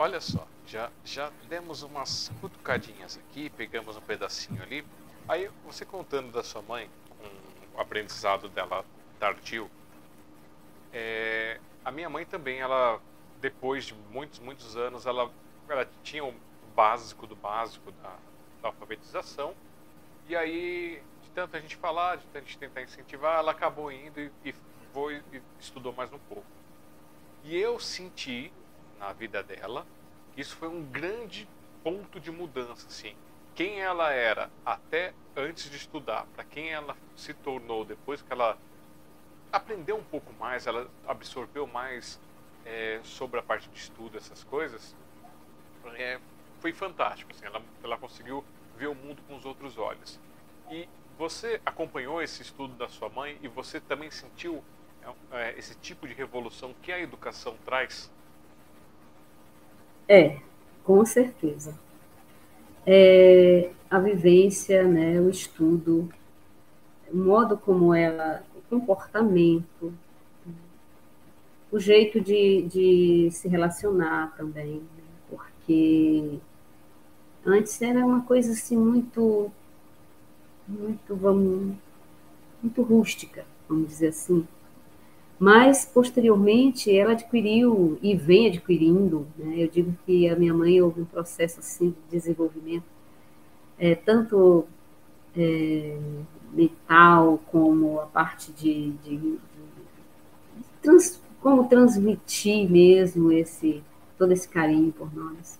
[0.00, 4.82] Olha só, já, já demos umas cutucadinhas aqui, pegamos um pedacinho ali.
[5.28, 6.88] Aí você contando da sua mãe,
[7.74, 8.82] o aprendizado dela
[9.18, 9.70] tardio,
[10.90, 12.98] é, a minha mãe também, ela
[13.42, 15.30] depois de muitos, muitos anos, ela,
[15.68, 16.34] ela tinha o
[16.74, 18.16] básico do básico da,
[18.62, 19.54] da alfabetização.
[20.26, 23.92] E aí, de tanto a gente falar, de tanto a gente tentar incentivar, ela acabou
[23.92, 24.54] indo e, e
[24.94, 26.46] foi e estudou mais um pouco.
[27.44, 28.50] E eu senti
[29.00, 29.86] na vida dela.
[30.36, 31.48] Isso foi um grande
[31.82, 33.16] ponto de mudança, assim.
[33.54, 38.56] Quem ela era até antes de estudar, para quem ela se tornou depois que ela
[39.52, 42.20] aprendeu um pouco mais, ela absorveu mais
[42.64, 44.94] é, sobre a parte de estudo, essas coisas,
[45.94, 46.20] é,
[46.60, 47.32] foi fantástico.
[47.32, 48.44] Assim, ela, ela conseguiu
[48.76, 50.20] ver o mundo com os outros olhos.
[50.70, 50.88] E
[51.18, 54.62] você acompanhou esse estudo da sua mãe e você também sentiu
[55.32, 58.10] é, esse tipo de revolução que a educação traz?
[60.10, 60.40] É,
[60.82, 61.72] com certeza.
[62.84, 66.10] É, a vivência, né, o estudo,
[67.12, 69.94] o modo como ela, o comportamento,
[71.70, 76.40] o jeito de, de se relacionar também, né, porque
[77.46, 79.48] antes era uma coisa assim muito,
[80.66, 81.76] muito, vamos,
[82.60, 84.44] muito rústica, vamos dizer assim
[85.40, 89.54] mas posteriormente ela adquiriu e vem adquirindo, né?
[89.56, 92.84] eu digo que a minha mãe houve um processo assim de desenvolvimento,
[93.78, 94.66] é, tanto
[95.34, 95.96] é,
[96.52, 99.38] mental como a parte de, de, de
[100.82, 103.82] trans, como transmitir mesmo esse
[104.18, 105.58] todo esse carinho por nós.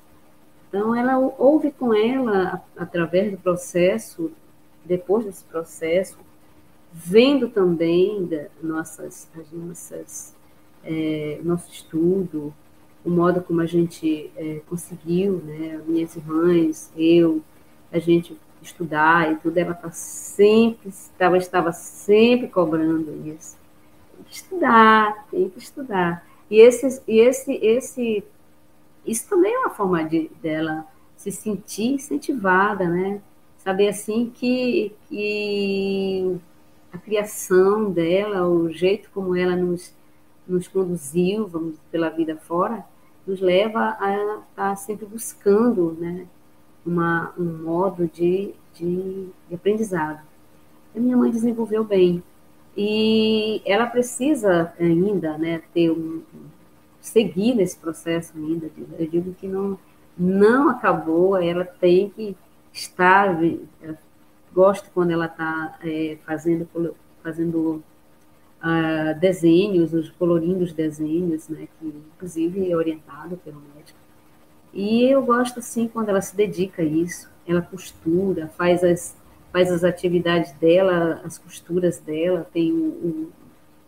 [0.68, 4.30] Então, ela ouve com ela, através do processo,
[4.84, 6.18] depois desse processo,
[6.92, 10.34] vendo também da, nossas, as nossas,
[10.84, 12.52] é, nosso estudo,
[13.04, 17.40] o modo como a gente é, conseguiu, né, minhas irmãs, eu,
[17.92, 23.56] a gente estudar e tudo, ela tá sempre, estava, estava sempre cobrando isso.
[24.16, 26.26] Tem que estudar, tem que estudar.
[26.50, 28.24] E esse, e esse, esse,
[29.06, 30.84] isso também é uma forma de dela
[31.16, 33.20] se sentir incentivada, né?
[33.58, 36.38] Saber assim que, que
[36.92, 39.94] a criação dela, o jeito como ela nos,
[40.46, 42.84] nos conduziu, vamos pela vida fora,
[43.26, 46.26] nos leva a estar sempre buscando, né?
[46.84, 50.20] Uma, um modo de, de, de aprendizado.
[50.96, 52.22] A minha mãe desenvolveu bem
[52.76, 56.22] e ela precisa ainda, né, ter um
[57.00, 58.70] seguir nesse processo ainda.
[58.98, 59.78] Eu digo que não
[60.20, 62.36] não acabou, ela tem que
[62.72, 63.38] estar,
[64.54, 66.68] gosto quando ela está é, fazendo,
[67.22, 67.82] fazendo
[68.62, 73.98] uh, desenhos, os colorindo os desenhos, né, que inclusive é orientado pelo médico.
[74.72, 79.18] E eu gosto assim quando ela se dedica a isso, ela costura, faz as
[79.52, 83.32] faz as atividades dela, as costuras dela, tem o, o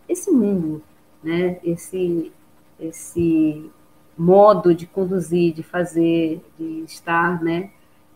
[0.09, 0.83] esse mundo,
[1.23, 2.31] né, esse
[2.79, 3.71] esse
[4.17, 7.71] modo de conduzir, de fazer, de estar, né,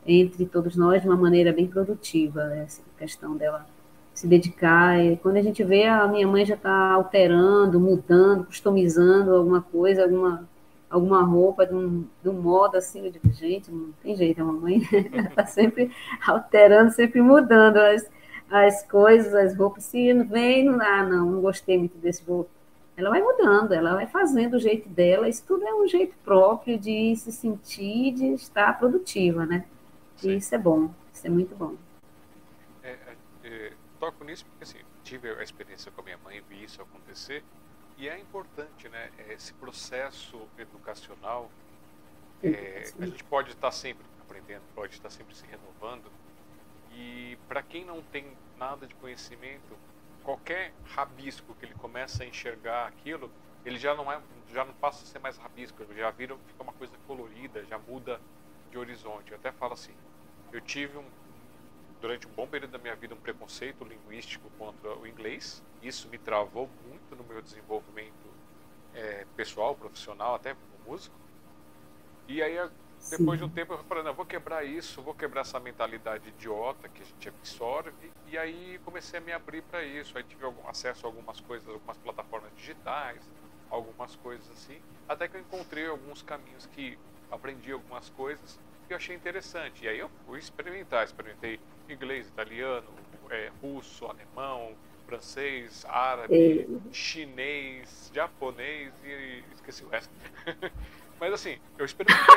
[0.08, 3.66] entre todos nós de uma maneira bem produtiva, né, essa questão dela
[4.14, 5.00] se dedicar.
[5.04, 10.04] E quando a gente vê, a minha mãe já está alterando, mudando, customizando alguma coisa,
[10.04, 10.48] alguma,
[10.90, 14.46] alguma roupa de um, de um modo assim, eu digo, gente, não tem jeito, a
[14.46, 14.82] mamãe
[15.30, 15.92] está sempre
[16.26, 18.10] alterando, sempre mudando as,
[18.50, 19.84] as coisas, as roupas.
[19.84, 22.58] Se não vem, ah, não, não gostei muito desse roupa
[22.98, 26.80] ela vai mudando, ela vai fazendo o jeito dela, isso tudo é um jeito próprio
[26.80, 29.66] de se sentir, de estar produtiva, né?
[30.18, 30.32] Sim.
[30.32, 31.76] E isso é bom, isso é muito bom.
[32.84, 36.64] É, é, é, toco nisso porque assim, tive a experiência com a minha mãe, vi
[36.64, 37.44] isso acontecer,
[37.98, 39.10] e é importante, né?
[39.30, 41.50] Esse processo educacional,
[42.44, 46.12] é, a gente pode estar sempre aprendendo, pode estar sempre se renovando,
[46.92, 49.78] e para quem não tem nada de conhecimento,
[50.24, 53.32] qualquer rabisco que ele começa a enxergar aquilo,
[53.66, 56.74] ele já não é, já não passa a ser mais rabisco, já vira, fica uma
[56.74, 58.20] coisa colorida, já muda
[58.72, 59.32] de horizonte.
[59.32, 59.94] Eu até falo assim,
[60.52, 61.06] eu tive um,
[62.02, 65.62] durante um bom período da minha vida um preconceito linguístico contra o inglês.
[65.82, 68.28] Isso me travou muito no meu desenvolvimento
[68.94, 71.16] é, pessoal, profissional, até como músico.
[72.28, 72.58] E aí
[73.10, 76.90] depois de um tempo eu falei, não, vou quebrar isso, vou quebrar essa mentalidade idiota
[76.90, 78.12] que a gente absorve.
[78.28, 80.18] E aí comecei a me abrir para isso.
[80.18, 83.22] Aí tive algum, acesso a algumas coisas, algumas plataformas digitais,
[83.70, 84.78] algumas coisas assim.
[85.08, 86.98] Até que eu encontrei alguns caminhos que
[87.32, 89.86] aprendi algumas coisas que eu achei interessante.
[89.86, 91.06] E aí eu fui experimentar.
[91.06, 91.60] Experimentei
[91.90, 92.88] inglês, italiano,
[93.30, 94.74] é, russo, alemão,
[95.06, 100.14] francês, árabe, chinês, japonês e esqueci o resto.
[101.20, 102.36] Mas assim, eu experimentei.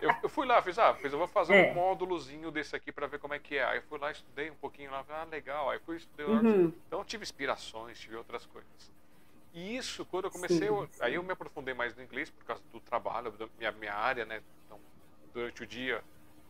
[0.00, 1.70] eu, eu, fui lá, fiz, ah, fiz, eu vou fazer é.
[1.70, 3.64] um módulozinho desse aqui para ver como é que é.
[3.64, 5.70] Aí eu fui lá, estudei um pouquinho lá, ah, legal.
[5.70, 6.72] Aí fui estudei uhum.
[6.86, 8.95] Então eu tive inspirações, tive outras coisas.
[9.56, 12.62] E isso, quando eu comecei, eu, aí eu me aprofundei mais no inglês por causa
[12.70, 14.42] do trabalho, da minha, minha área, né?
[14.66, 14.78] Então,
[15.32, 16.04] durante o dia,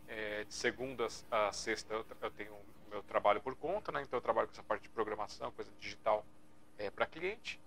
[0.09, 2.53] é, de segunda a sexta, eu, eu tenho
[2.89, 4.01] meu trabalho por conta, né?
[4.01, 6.25] Então eu trabalho com essa parte de programação, coisa digital
[6.77, 7.61] é, para cliente.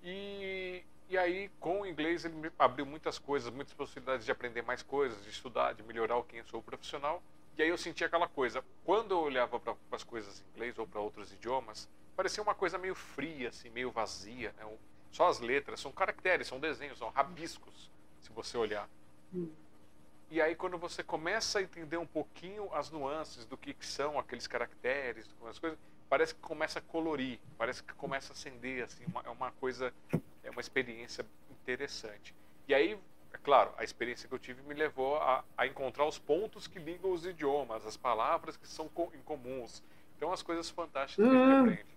[0.00, 4.62] E e aí, com o inglês, ele me abriu muitas coisas, muitas possibilidades de aprender
[4.62, 7.22] mais coisas, de estudar, de melhorar quem eu sou profissional.
[7.56, 10.86] E aí eu senti aquela coisa, quando eu olhava para as coisas em inglês ou
[10.86, 14.54] para outros idiomas, parecia uma coisa meio fria, assim, meio vazia.
[14.56, 14.66] Né?
[15.12, 17.90] Só as letras, são caracteres, são desenhos, são rabiscos,
[18.20, 18.88] se você olhar.
[19.34, 19.50] Hum.
[20.28, 24.18] E aí, quando você começa a entender um pouquinho as nuances do que, que são
[24.18, 29.04] aqueles caracteres, as coisas, parece que começa a colorir, parece que começa a acender, assim,
[29.06, 29.94] uma, é uma coisa
[30.42, 32.34] é uma experiência interessante.
[32.66, 32.98] E aí,
[33.32, 36.78] é claro, a experiência que eu tive me levou a, a encontrar os pontos que
[36.78, 39.82] ligam os idiomas, as palavras que são incomuns.
[40.16, 41.60] Então, as coisas fantásticas que a gente hum.
[41.62, 41.95] aprende.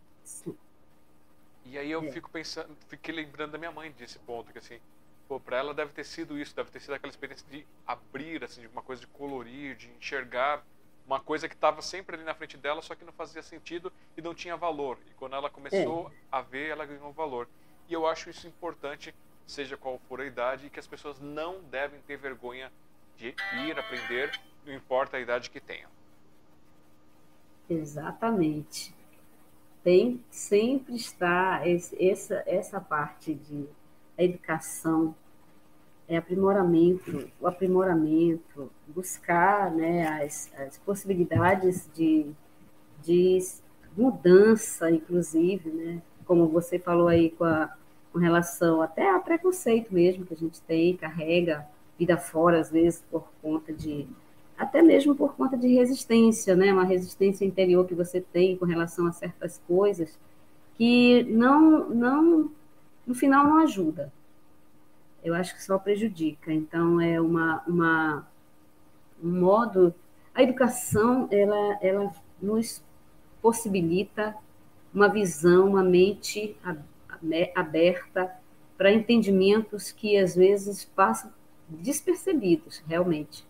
[1.65, 4.79] E aí eu fico pensando, fiquei lembrando da minha mãe desse ponto, que assim,
[5.27, 8.61] pô, para ela deve ter sido isso, deve ter sido aquela experiência de abrir, assim,
[8.61, 10.63] de uma coisa de colorir, de enxergar
[11.05, 14.21] uma coisa que estava sempre ali na frente dela, só que não fazia sentido e
[14.21, 14.97] não tinha valor.
[15.09, 16.11] E quando ela começou é.
[16.31, 17.47] a ver, ela ganhou valor.
[17.87, 19.13] E eu acho isso importante,
[19.45, 22.71] seja qual for a idade, e que as pessoas não devem ter vergonha
[23.17, 25.89] de ir aprender, não importa a idade que tenham.
[27.67, 28.93] Exatamente.
[29.83, 33.65] Tem sempre estar essa, essa parte de
[34.17, 35.15] educação
[36.09, 42.25] é aprimoramento, o aprimoramento, buscar né, as, as possibilidades de,
[43.03, 43.37] de
[43.95, 46.01] mudança, inclusive, né?
[46.25, 47.71] como você falou aí com, a,
[48.11, 51.67] com relação até a preconceito mesmo que a gente tem, carrega
[51.97, 54.07] vida fora, às vezes, por conta de,
[54.59, 56.71] até mesmo por conta de resistência, né?
[56.71, 60.19] uma resistência interior que você tem com relação a certas coisas,
[60.75, 62.51] que não, não
[63.07, 64.11] no final não ajuda
[65.23, 66.51] eu acho que só prejudica.
[66.51, 68.27] Então, é uma, uma,
[69.23, 69.93] um modo.
[70.33, 72.83] A educação, ela, ela nos
[73.41, 74.35] possibilita
[74.93, 76.55] uma visão, uma mente
[77.55, 78.33] aberta
[78.77, 81.31] para entendimentos que às vezes passam
[81.67, 83.45] despercebidos, realmente.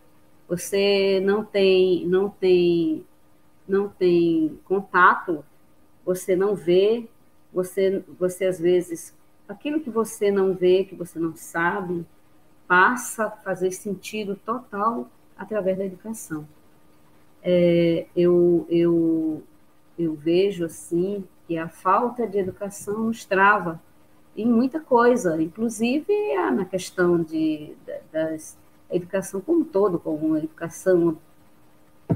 [0.49, 3.05] Você não tem, não tem,
[3.67, 5.45] não tem contato,
[6.03, 7.07] você não vê,
[7.53, 9.13] você, você às vezes
[9.47, 12.03] aquilo que você não vê, que você não sabe,
[12.67, 16.47] passa a fazer sentido total através da educação.
[17.43, 19.43] É, eu, eu,
[19.97, 23.79] eu vejo assim que a falta de educação nos trava
[24.35, 26.13] em muita coisa, inclusive
[26.51, 27.73] na questão de,
[28.11, 28.57] das
[28.91, 31.17] educação como um todo, como a educação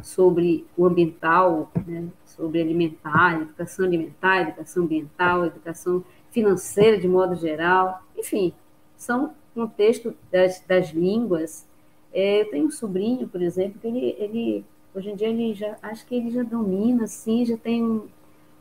[0.01, 8.01] sobre o ambiental, né, sobre alimentar, educação alimentar, educação ambiental, educação financeira de modo geral,
[8.17, 8.53] enfim,
[8.97, 11.65] são contexto das, das línguas.
[12.11, 15.78] É, eu tenho um sobrinho, por exemplo, que ele, ele hoje em dia ele já
[15.82, 18.07] acho que ele já domina, assim, já tem um,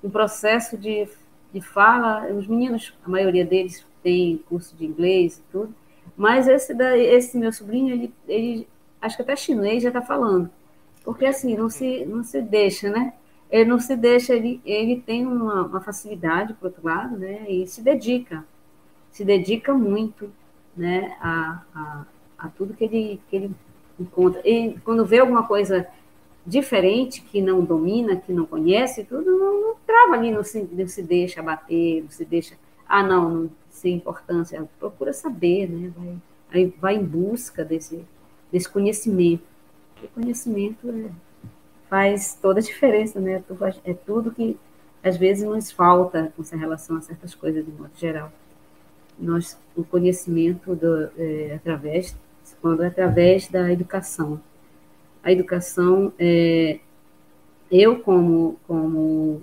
[0.03, 1.09] um processo de,
[1.53, 2.31] de fala.
[2.33, 5.75] Os meninos, a maioria deles tem curso de inglês e tudo,
[6.17, 8.69] mas esse, da, esse meu sobrinho, ele, ele
[9.01, 10.51] acho que até chinês já está falando,
[11.05, 13.13] porque assim não se não se deixa, né?
[13.53, 17.67] ele não se deixa, ele, ele tem uma, uma facilidade, por outro lado, né, e
[17.67, 18.43] se dedica,
[19.11, 20.33] se dedica muito,
[20.75, 22.07] né, a, a,
[22.39, 23.51] a tudo que ele, que ele
[24.01, 24.41] encontra.
[24.43, 25.87] E quando vê alguma coisa
[26.47, 30.89] diferente, que não domina, que não conhece, tudo, não, não trava ali, não se, não
[30.89, 32.57] se deixa bater, não se deixa,
[32.89, 33.51] ah, não, não
[33.83, 35.93] sem importância, procura saber, né,
[36.51, 38.05] vai, vai em busca desse,
[38.51, 39.43] desse conhecimento.
[40.03, 41.11] O conhecimento é
[41.93, 43.45] faz toda a diferença, né?
[43.85, 44.57] É tudo que
[45.05, 48.33] às vezes nos falta com relação a certas coisas de modo geral.
[49.19, 52.17] Nós, o conhecimento do, é, através,
[52.63, 54.41] quando é através da educação.
[55.23, 56.79] A educação, é,
[57.71, 59.43] eu como como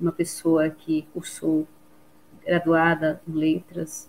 [0.00, 1.66] uma pessoa que cursou
[2.44, 4.08] graduada em letras,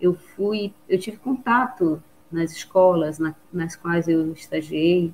[0.00, 5.12] eu fui, eu tive contato nas escolas na, nas quais eu estagiei,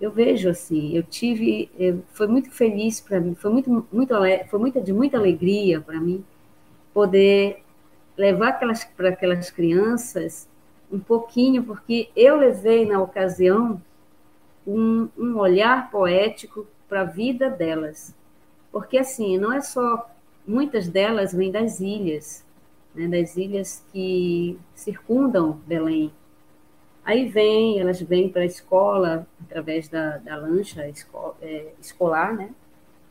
[0.00, 4.14] eu vejo assim, eu tive, eu, foi muito feliz para mim, foi muito, muito,
[4.48, 6.24] foi muita de muita alegria para mim
[6.92, 7.62] poder
[8.16, 10.48] levar aquelas para aquelas crianças
[10.90, 13.80] um pouquinho, porque eu levei na ocasião
[14.66, 18.14] um, um olhar poético para a vida delas,
[18.72, 20.08] porque assim não é só
[20.48, 22.44] muitas delas vêm das ilhas,
[22.94, 26.12] né, das ilhas que circundam Belém,
[27.08, 32.50] Aí vem, elas vêm para a escola através da, da lancha esco, é, escolar, né?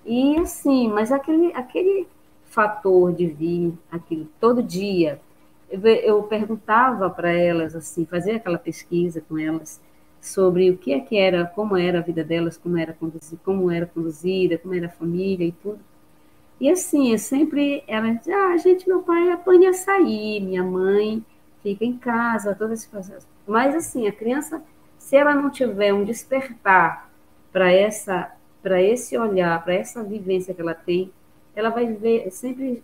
[0.05, 2.07] E assim, mas aquele, aquele
[2.45, 5.19] fator de vir aquilo todo dia,
[5.67, 9.81] eu, eu perguntava para elas, assim, fazer aquela pesquisa com elas
[10.21, 12.95] sobre o que é que era, como era a vida delas, como era
[13.43, 15.79] como era conduzida, como era a família e tudo.
[16.59, 21.23] E assim, sempre ela dizia, ah, gente, meu pai apanha açaí, minha mãe
[21.61, 23.27] fica em casa, todo esse processo.
[23.45, 24.63] Mas, assim, a criança,
[24.97, 27.09] se ela não tiver um despertar
[27.51, 28.31] para essa
[28.61, 31.09] para esse olhar, para essa vivência que ela tem,
[31.55, 32.83] ela vai ver, sempre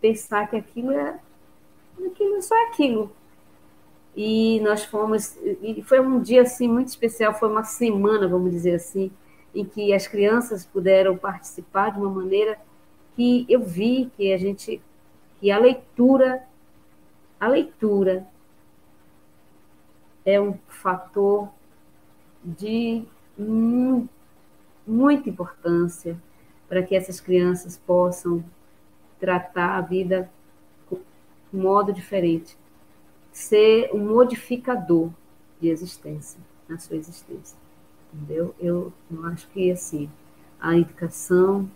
[0.00, 1.20] pensar que aquilo é
[2.04, 3.12] aquilo é só aquilo.
[4.16, 8.74] E nós fomos, e foi um dia assim muito especial, foi uma semana, vamos dizer
[8.74, 9.10] assim,
[9.54, 12.58] em que as crianças puderam participar de uma maneira
[13.20, 14.80] que eu vi que a gente
[15.38, 16.42] que a leitura
[17.38, 18.26] a leitura
[20.24, 21.50] é um fator
[22.42, 23.04] de
[24.86, 26.18] muita importância
[26.66, 28.42] para que essas crianças possam
[29.18, 30.30] tratar a vida
[30.90, 30.96] de
[31.52, 32.56] um modo diferente,
[33.30, 35.10] ser um modificador
[35.60, 37.58] de existência, na sua existência.
[38.14, 38.54] Entendeu?
[38.58, 40.10] Eu, eu acho que assim,
[40.58, 41.70] a educação,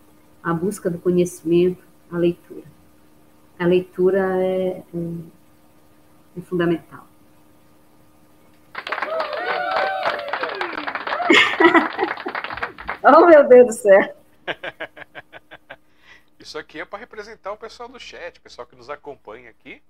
[0.45, 1.83] a busca do conhecimento,
[2.13, 2.67] a leitura.
[3.59, 4.85] A leitura é, é,
[6.37, 7.07] é fundamental.
[13.03, 14.15] oh, meu Deus do céu.
[16.39, 19.81] Isso aqui é para representar o pessoal do chat, o pessoal que nos acompanha aqui.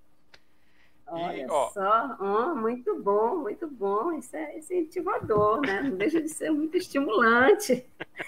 [1.07, 4.13] Olha e, ó, só, oh, muito bom, muito bom.
[4.13, 5.83] Isso é incentivador, né?
[5.83, 7.85] Não deixa de ser muito estimulante.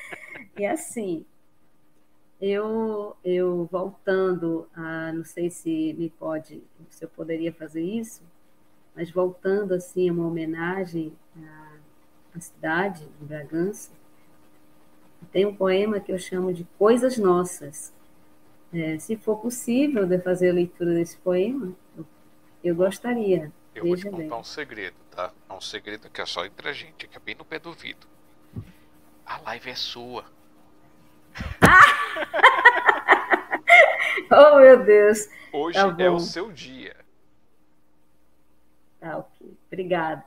[0.59, 1.27] E assim,
[2.41, 8.22] eu, eu voltando a, não sei se me pode, se eu poderia fazer isso,
[8.95, 11.72] mas voltando assim a uma homenagem à,
[12.34, 13.91] à cidade de Bragança,
[15.32, 17.93] tem um poema que eu chamo de Coisas Nossas.
[18.72, 22.07] É, se for possível de fazer a leitura desse poema, eu,
[22.62, 23.51] eu gostaria.
[23.74, 24.32] Eu vou te contar bem.
[24.32, 25.32] um segredo, tá?
[25.49, 27.68] É um segredo que é só entre a gente, que é bem no pé do
[27.68, 28.07] ouvido.
[29.24, 30.24] A live é sua.
[34.30, 35.28] oh, meu Deus.
[35.53, 36.97] Hoje tá é o seu dia.
[39.01, 39.57] Tá, ok.
[39.66, 40.24] Obrigada.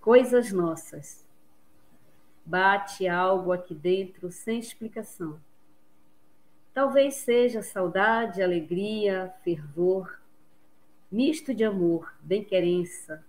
[0.00, 1.24] Coisas nossas.
[2.44, 5.40] Bate algo aqui dentro sem explicação.
[6.72, 10.20] Talvez seja saudade, alegria, fervor,
[11.10, 13.24] misto de amor, bem-querença,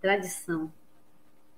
[0.00, 0.70] tradição,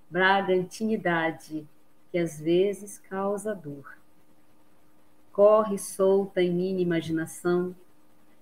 [0.08, 1.66] bragantinidade,
[2.12, 3.96] que às vezes causa dor.
[5.32, 7.74] Corre solta em minha imaginação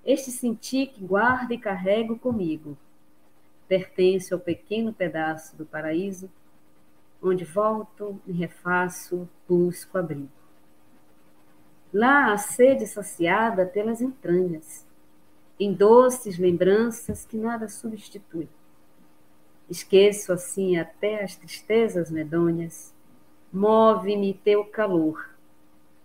[0.05, 2.77] este sentir que guardo e carrego comigo.
[3.69, 6.29] Pertence ao pequeno pedaço do paraíso,
[7.23, 10.29] onde volto, me refaço, busco abrigo.
[11.93, 14.85] Lá a sede saciada pelas entranhas,
[15.61, 18.49] em doces lembranças que nada substitui.
[19.69, 22.93] Esqueço assim até as tristezas medonhas,
[23.53, 25.31] Move-me teu calor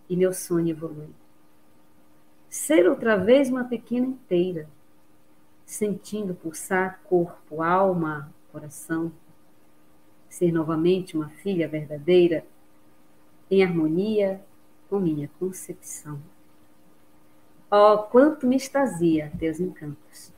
[0.10, 1.10] e meu sonho evolui.
[2.50, 4.68] Ser outra vez uma pequena inteira,
[5.66, 9.12] sentindo pulsar corpo, alma, coração.
[10.30, 12.46] Ser novamente uma filha verdadeira,
[13.50, 14.42] em harmonia
[14.90, 16.20] com minha concepção.
[17.70, 20.34] Oh, quanto me extasia teus encantos!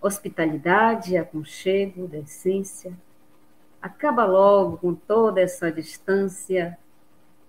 [0.00, 2.96] Hospitalidade, aconchego, decência,
[3.84, 6.78] Acaba logo com toda essa distância.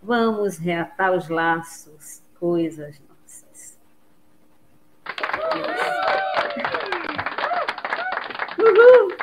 [0.04, 3.80] Vamos reatar os laços, coisas nossas.
[8.60, 9.16] Uhul!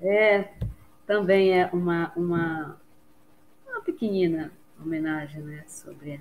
[0.00, 0.54] É,
[1.06, 2.80] também é uma, uma,
[3.68, 4.50] uma pequenina
[4.80, 6.18] homenagem né, sobre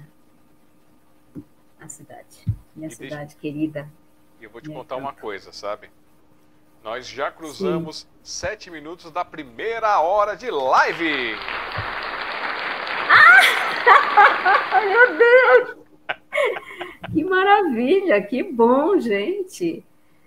[1.79, 3.39] a, a cidade, minha e cidade deixa...
[3.39, 3.89] querida.
[4.41, 5.89] E eu vou te contar uma coisa, sabe?
[6.83, 8.07] Nós já cruzamos Sim.
[8.23, 11.35] sete minutos da primeira hora de live.
[13.07, 14.81] Ah!
[14.81, 15.77] Meu Deus!
[17.13, 19.85] Que maravilha, que bom, gente.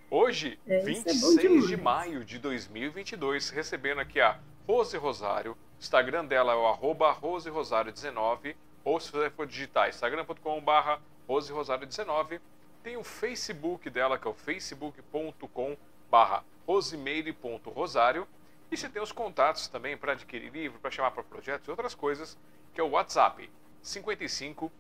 [0.09, 5.53] Hoje, é, 26 é de maio de 2022, recebendo aqui a Rose Rosário.
[5.53, 8.55] O Instagram dela é o arroba roserosário19.
[8.85, 12.41] Ou se você for digitar instagram.com.br roserosário19.
[12.83, 18.27] Tem o Facebook dela, que é o facebook.com.br barra rosimeire.rosário
[18.71, 21.95] e você tem os contatos também para adquirir livro, para chamar para projetos e outras
[21.95, 22.37] coisas,
[22.73, 23.49] que é o WhatsApp
[23.83, 24.73] 55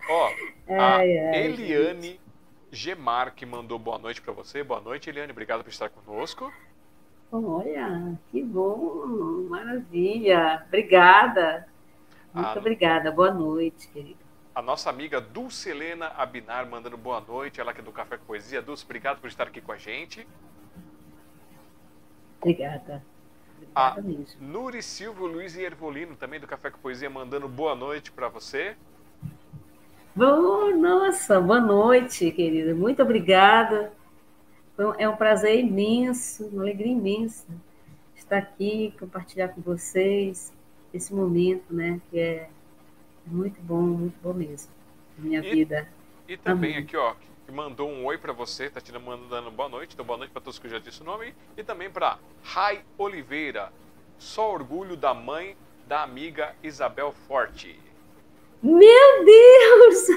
[0.09, 0.29] Ó,
[0.69, 2.26] a ai, ai, Eliane gente.
[2.77, 4.63] Gemar que mandou boa noite para você.
[4.63, 5.31] Boa noite, Eliane.
[5.31, 6.53] Obrigado por estar conosco.
[7.31, 10.63] Olha, que bom, maravilha.
[10.67, 11.67] Obrigada.
[12.31, 12.59] Muito a...
[12.59, 13.11] obrigada.
[13.11, 14.19] Boa noite, querido.
[14.53, 17.59] A nossa amiga Dulce Helena Abinar mandando boa noite.
[17.59, 18.61] Ela que é do Café com Poesia.
[18.61, 20.27] Dulce, obrigado por estar aqui com a gente.
[22.39, 23.03] Obrigada.
[23.55, 24.39] Obrigada a mesmo.
[24.39, 28.77] Nuri Silva Luiz e Ervolino, também do Café com Poesia, mandando boa noite para você.
[30.17, 32.73] Bom, nossa, boa noite, querida.
[32.73, 33.93] Muito obrigada.
[34.97, 37.45] É um prazer imenso, uma alegria imensa
[38.15, 40.51] estar aqui, compartilhar com vocês
[40.91, 42.01] esse momento, né?
[42.09, 42.49] Que é
[43.27, 44.71] muito bom, muito bom mesmo.
[45.19, 45.87] Minha e, vida.
[46.27, 46.83] E também Amém.
[46.83, 47.13] aqui, ó,
[47.45, 50.41] que mandou um oi para você, tá te mandando boa noite, então boa noite para
[50.41, 53.71] todos que eu já disse o nome, e também para Rai Oliveira,
[54.17, 55.55] só orgulho da mãe
[55.87, 57.79] da amiga Isabel Forte.
[58.61, 60.07] Meu Deus!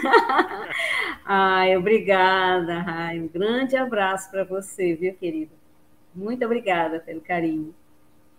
[1.24, 3.20] Ai, obrigada, Ai.
[3.20, 5.52] Um grande abraço para você, viu, querido?
[6.14, 7.74] Muito obrigada pelo carinho.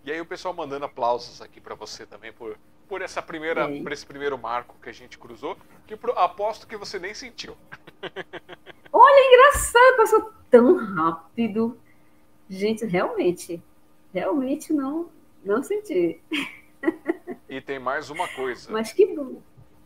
[0.04, 2.58] E aí o pessoal mandando aplausos aqui para você também por,
[2.88, 5.56] por essa primeira, por esse primeiro marco que a gente cruzou,
[5.86, 7.56] que pro, aposto que você nem sentiu.
[8.92, 11.78] Olha, engraçado, passou tão rápido.
[12.50, 13.62] Gente, realmente,
[14.12, 15.08] realmente não,
[15.44, 16.20] não senti.
[17.48, 18.70] E tem mais uma coisa.
[18.72, 19.40] Mas que bom.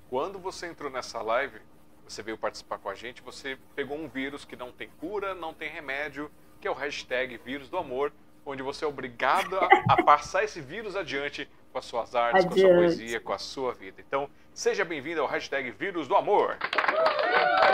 [0.08, 1.60] Quando você entrou nessa live,
[2.06, 5.52] você veio participar com a gente, você pegou um vírus que não tem cura, não
[5.52, 6.30] tem remédio,
[6.60, 8.12] que é o hashtag vírus do amor,
[8.44, 12.62] onde você é obrigado a, a passar esse vírus adiante com as suas artes, adiante.
[12.62, 14.00] com a sua poesia, com a sua vida.
[14.06, 16.56] Então, seja bem-vindo ao hashtag vírus do amor.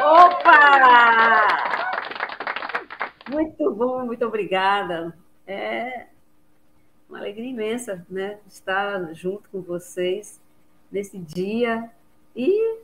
[0.03, 1.91] Opa!
[3.31, 5.15] Muito bom, muito obrigada.
[5.47, 6.07] É
[7.11, 8.39] uma alegria imensa, né?
[8.49, 10.41] Estar junto com vocês
[10.91, 11.93] nesse dia
[12.35, 12.81] e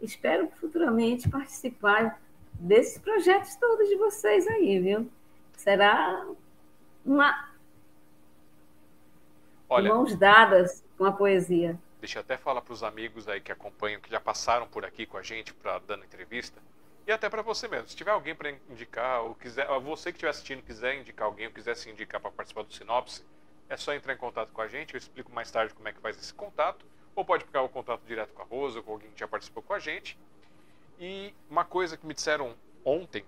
[0.00, 2.20] espero futuramente participar
[2.54, 5.10] desses projetos todos de vocês aí, viu?
[5.56, 6.26] Será
[7.04, 7.50] uma
[9.68, 11.78] Olha, mãos dadas com a poesia.
[12.00, 15.06] Deixa eu até falar para os amigos aí que acompanham, que já passaram por aqui
[15.06, 16.60] com a gente para dando entrevista,
[17.06, 17.88] e até para você mesmo.
[17.88, 21.52] Se tiver alguém para indicar, ou quiser, você que estiver assistindo quiser indicar alguém, ou
[21.52, 23.24] quiser se indicar para participar do Sinopse,
[23.68, 24.94] é só entrar em contato com a gente.
[24.94, 28.02] Eu explico mais tarde como é que faz esse contato ou pode pegar o contato
[28.06, 30.18] direto com a Rosa, ou com alguém que já participou com a gente.
[31.00, 33.24] E uma coisa que me disseram ontem,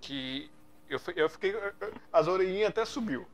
[0.00, 0.50] que
[0.88, 1.54] eu, eu fiquei.
[2.12, 3.26] As orelhinhas até subiu.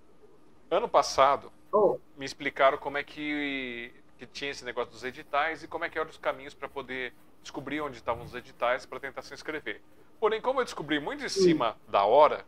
[0.70, 1.98] Ano passado, oh.
[2.16, 5.98] me explicaram como é que, que tinha esse negócio dos editais e como é que
[5.98, 9.82] eram os caminhos para poder descobrir onde estavam os editais para tentar se inscrever.
[10.20, 12.46] Porém, como eu descobri muito em cima da hora,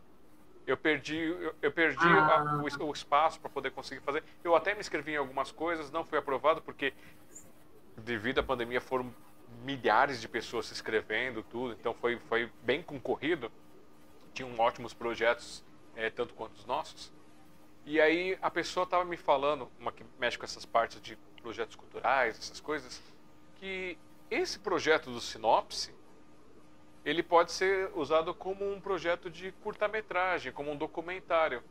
[0.65, 2.39] eu perdi, eu, eu perdi ah.
[2.39, 4.23] a, o, o, espaço para poder conseguir fazer.
[4.43, 6.93] Eu até me inscrevi em algumas coisas, não foi aprovado porque
[7.97, 9.13] devido à pandemia foram
[9.63, 13.51] milhares de pessoas se inscrevendo, tudo, então foi, foi bem concorrido.
[14.33, 15.63] Tinham ótimos projetos,
[15.95, 17.13] é, tanto quanto os nossos.
[17.85, 21.75] E aí a pessoa estava me falando, uma que mexe com essas partes de projetos
[21.75, 23.01] culturais, essas coisas,
[23.57, 23.97] que
[24.29, 25.93] esse projeto do Sinopse
[27.05, 31.63] ele pode ser usado como um projeto de curta-metragem, como um documentário.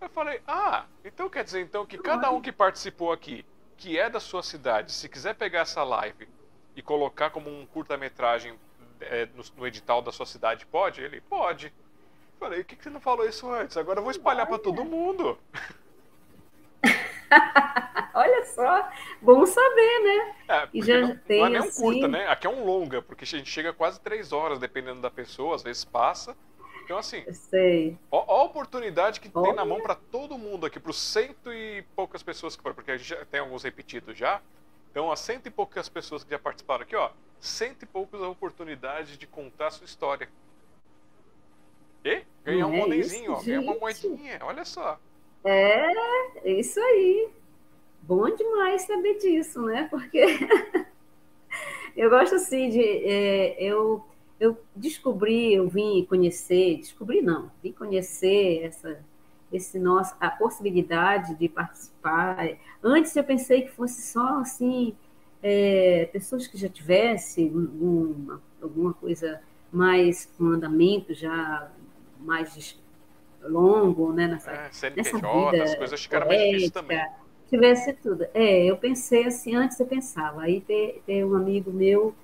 [0.00, 4.10] Eu falei, ah, então quer dizer então que cada um que participou aqui, que é
[4.10, 6.28] da sua cidade, se quiser pegar essa live
[6.74, 8.58] e colocar como um curta-metragem
[9.00, 11.00] é, no, no, edital da sua cidade, pode?
[11.00, 11.66] Ele, pode.
[11.66, 13.76] Eu falei, por que, que você não falou isso antes?
[13.76, 15.38] Agora eu vou espalhar para todo mundo.
[18.14, 18.88] Olha só,
[19.20, 20.34] bom saber, né?
[20.48, 21.82] É, e já não, tem, não é nem um assim...
[21.82, 22.26] curta, né?
[22.28, 25.62] Aqui é um longa, porque a gente chega quase três horas, dependendo da pessoa, às
[25.62, 26.36] vezes passa.
[26.84, 27.98] Então, assim, sei.
[28.10, 29.48] Ó, ó a oportunidade que Olha.
[29.48, 32.76] tem na mão para todo mundo aqui, para os cento e poucas pessoas que foram,
[32.76, 34.40] porque a gente já tem alguns repetidos já.
[34.90, 39.18] Então, as cento e poucas pessoas que já participaram aqui, ó, cento e poucas oportunidades
[39.18, 40.28] de contar a sua história.
[42.04, 44.98] E ganhar um é monezinho, ó, ganhar uma moedinha, olha só.
[45.46, 47.28] É, isso aí.
[48.02, 49.84] Bom demais saber disso, né?
[49.90, 50.20] Porque
[51.96, 52.80] eu gosto assim de.
[52.82, 54.04] É, eu,
[54.40, 59.00] eu descobri, eu vim conhecer, descobri não, vim conhecer essa,
[59.52, 62.58] esse nosso, a possibilidade de participar.
[62.82, 64.96] Antes eu pensei que fosse só assim,
[65.42, 69.40] é, pessoas que já tivessem uma, alguma coisa
[69.72, 71.70] mais um andamento já
[72.18, 72.54] mais
[73.48, 74.26] longo, né?
[74.26, 77.06] Nessa, é, CNPJ, nessa vida as coisas acho que era mais difícil também.
[77.48, 78.26] Tivesse tudo.
[78.34, 80.42] É, eu pensei assim, antes eu pensava.
[80.42, 82.14] Aí tem, tem um amigo meu,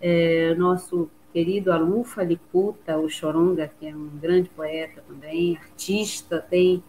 [0.00, 6.82] é, nosso querido Alufa Liputa, o Choronga, que é um grande poeta também, artista, tem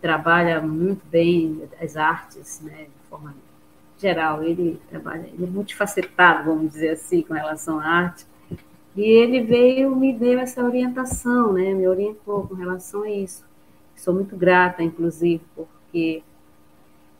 [0.00, 3.34] trabalha muito bem as artes, né, de forma
[3.98, 4.42] geral.
[4.42, 8.26] Ele trabalha, ele é multifacetado, vamos dizer assim, com relação à arte.
[8.98, 11.72] E ele veio, me deu essa orientação, né?
[11.72, 13.44] Me orientou com relação a isso.
[13.94, 16.20] Sou muito grata, inclusive, porque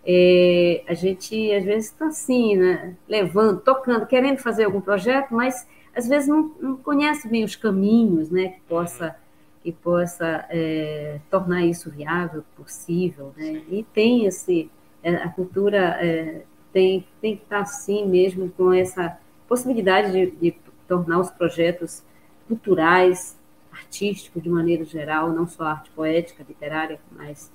[0.04, 2.96] é, a gente às vezes está assim, né?
[3.08, 8.28] Levando, tocando, querendo fazer algum projeto, mas às vezes não, não conhece bem os caminhos,
[8.28, 8.48] né?
[8.48, 9.16] Que possa
[9.62, 13.62] que possa é, tornar isso viável, possível, né?
[13.68, 14.68] E tem esse
[15.00, 16.42] é, a cultura é,
[16.72, 22.02] tem tem que estar tá assim mesmo com essa possibilidade de, de tornar os projetos
[22.48, 23.36] culturais,
[23.70, 27.52] artísticos de maneira geral, não só arte poética, literária, mas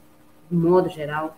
[0.50, 1.36] de modo geral.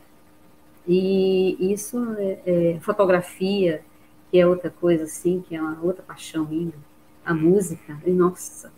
[0.88, 3.82] E isso é, é, fotografia,
[4.30, 6.74] que é outra coisa assim, que é uma outra paixão minha,
[7.26, 8.72] a música, e nossa,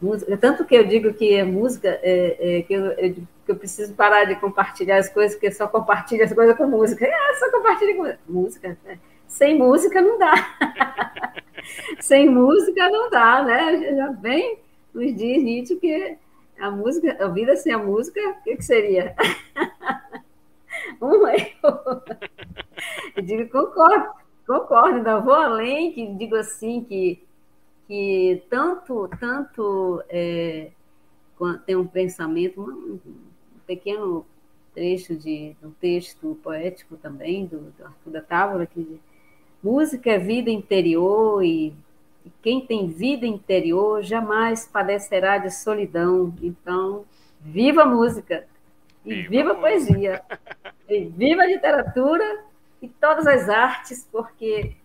[0.00, 3.56] música, tanto que eu digo que a música é, é que, eu, eu, que eu
[3.56, 7.06] preciso parar de compartilhar as coisas, porque só compartilho as coisas com música.
[7.06, 8.76] É, só compartilho com música.
[8.84, 8.98] Né?
[9.26, 10.34] Sem música não dá.
[12.00, 13.96] sem música não dá, né?
[13.96, 14.58] Já vem
[14.96, 16.16] nos diz Nietzsche que
[16.58, 19.14] a música, a vida sem a música, o que, que seria?
[21.00, 22.02] um erro.
[23.14, 24.08] Eu digo, concordo,
[24.46, 27.22] concordo, ainda vou além, que digo assim, que,
[27.86, 30.70] que tanto, tanto é,
[31.66, 32.98] tem um pensamento, um,
[33.66, 34.24] pequeno
[34.74, 39.00] trecho de um texto poético também, do, do Arthur da Távola, que
[39.66, 41.74] música é vida interior e,
[42.22, 46.32] que quem tem vida interior jamais padecerá de solidão.
[46.40, 47.04] Então,
[47.40, 48.46] viva a música!
[49.04, 50.22] E viva, viva a poesia!
[50.88, 52.44] e viva a literatura
[52.80, 54.76] e todas as artes, porque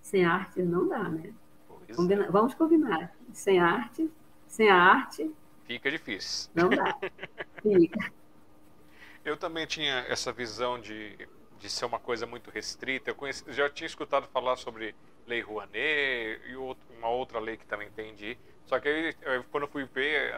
[0.00, 1.32] sem arte não dá, né?
[1.96, 2.26] Combina...
[2.26, 2.30] É.
[2.30, 3.12] Vamos combinar.
[3.32, 4.08] Sem arte,
[4.46, 5.28] sem a arte.
[5.64, 6.50] Fica difícil.
[6.54, 6.96] Não dá.
[7.62, 8.12] Fica.
[9.24, 11.16] Eu também tinha essa visão de,
[11.60, 13.10] de ser uma coisa muito restrita.
[13.10, 14.94] Eu conheci, já tinha escutado falar sobre
[15.26, 18.36] Lei Rouanet e outro, uma outra lei que também entendi.
[18.64, 19.14] Só que aí,
[19.50, 20.32] quando eu fui ver,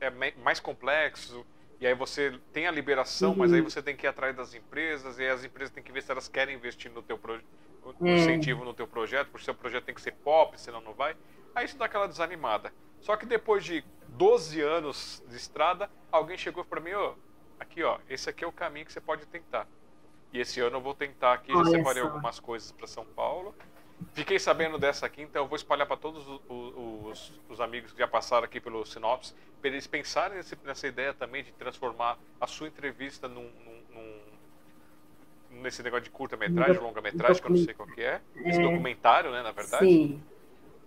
[0.00, 0.10] é
[0.42, 1.46] mais complexo.
[1.78, 3.36] E aí você tem a liberação, uhum.
[3.38, 3.68] mas aí uhum.
[3.68, 6.26] você tem que ir atrás das empresas, e as empresas têm que ver se elas
[6.26, 7.44] querem investir no teu projeto,
[8.02, 8.16] é.
[8.16, 11.14] incentivo no teu projeto, porque o seu projeto tem que ser pop, senão não vai.
[11.54, 12.72] Aí isso dá aquela desanimada.
[13.00, 17.14] Só que depois de 12 anos de estrada, alguém chegou para mim, ó, oh,
[17.60, 19.68] aqui ó, esse aqui é o caminho que você pode tentar.
[20.32, 22.08] E esse ano eu vou tentar aqui, já separei só.
[22.08, 23.54] algumas coisas para São Paulo.
[24.12, 27.98] Fiquei sabendo dessa aqui, então eu vou espalhar para todos os, os, os, amigos que
[27.98, 32.46] já passaram aqui pelo Sinopse, para eles pensarem nesse, nessa ideia também de transformar a
[32.46, 37.88] sua entrevista num, num, num nesse negócio de curta-metragem, longa-metragem, que eu não sei qual
[37.88, 38.20] que é.
[38.44, 39.86] Esse é, documentário, né, na verdade.
[39.86, 40.22] Sim.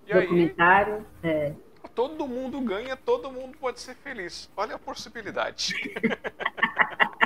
[0.06, 1.56] E documentário, aí, é.
[1.96, 4.50] Todo mundo ganha, todo mundo pode ser feliz.
[4.56, 5.74] Olha a possibilidade.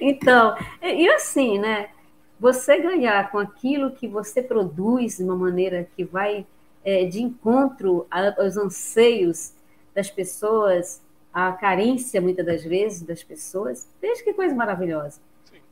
[0.00, 1.90] então, e assim, né?
[2.38, 6.46] você ganhar com aquilo que você produz de uma maneira que vai
[6.84, 9.52] é, de encontro aos anseios
[9.94, 11.02] das pessoas,
[11.32, 15.20] à carência, muitas das vezes, das pessoas, veja que coisa maravilhosa.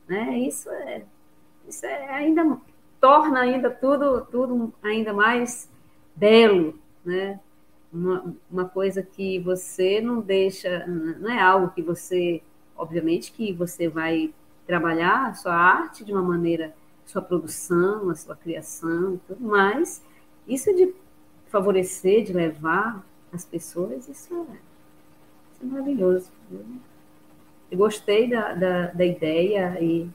[0.07, 0.39] Né?
[0.39, 1.03] Isso, é,
[1.67, 2.57] isso é ainda
[2.99, 5.69] torna ainda tudo, tudo ainda mais
[6.15, 7.39] belo, né?
[7.93, 12.41] Uma, uma coisa que você não deixa, não é algo que você,
[12.77, 14.33] obviamente, que você vai
[14.65, 16.73] trabalhar a sua arte de uma maneira,
[17.05, 20.03] sua produção, a sua criação, tudo mais.
[20.47, 20.93] Isso de
[21.47, 24.55] favorecer, de levar as pessoas, isso é,
[25.53, 26.31] isso é maravilhoso.
[27.71, 30.09] Eu gostei da, da, da ideia e,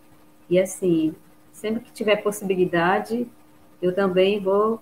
[0.49, 1.15] e, assim,
[1.53, 3.27] sempre que tiver possibilidade,
[3.81, 4.81] eu também vou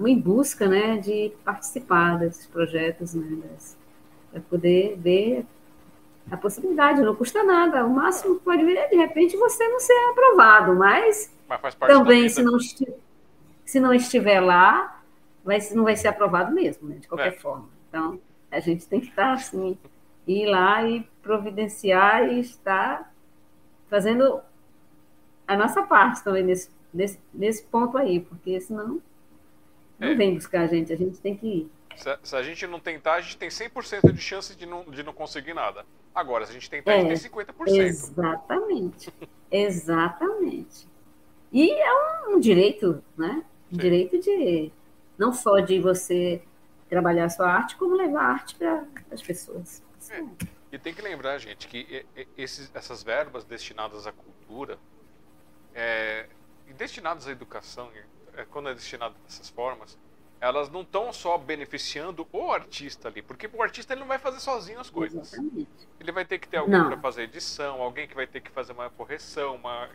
[0.00, 3.40] em busca né, de participar desses projetos, né,
[4.30, 5.46] para poder ver
[6.30, 7.84] a possibilidade, não custa nada.
[7.84, 12.28] O máximo que pode vir é, de repente, você não ser aprovado, mas, mas também,
[12.28, 15.02] se não, se não estiver lá,
[15.44, 17.32] vai, não vai ser aprovado mesmo, né, de qualquer é.
[17.32, 17.68] forma.
[17.88, 18.20] Então,
[18.50, 19.78] a gente tem que estar assim,
[20.26, 23.12] ir lá e providenciar e estar
[23.88, 24.40] fazendo
[25.46, 29.00] a nossa parte também nesse, nesse, nesse ponto aí, porque senão
[29.98, 30.14] não é.
[30.14, 31.70] vem buscar a gente, a gente tem que ir.
[31.96, 35.02] Se, se a gente não tentar, a gente tem 100% de chance de não, de
[35.02, 35.84] não conseguir nada.
[36.14, 37.68] Agora, se a gente tentar, é, a gente tem 50%.
[37.68, 39.12] Exatamente.
[39.50, 40.88] exatamente.
[41.52, 43.44] E é um, direito, né?
[43.72, 44.70] Um direito de
[45.18, 46.42] não só de você
[46.88, 49.82] trabalhar a sua arte, como levar a arte para as pessoas.
[50.10, 50.22] É.
[50.72, 52.04] E tem que lembrar, gente, que
[52.36, 54.78] esses, essas verbas destinadas à cultura
[55.74, 56.26] é,
[56.68, 57.90] e destinadas à educação,
[58.34, 59.98] é, quando é destinado dessas formas,
[60.40, 64.40] elas não estão só beneficiando o artista ali, porque o artista ele não vai fazer
[64.40, 65.32] sozinho as coisas.
[65.32, 65.88] Exatamente.
[65.98, 68.72] Ele vai ter que ter alguém para fazer edição, alguém que vai ter que fazer
[68.72, 69.88] uma correção, uma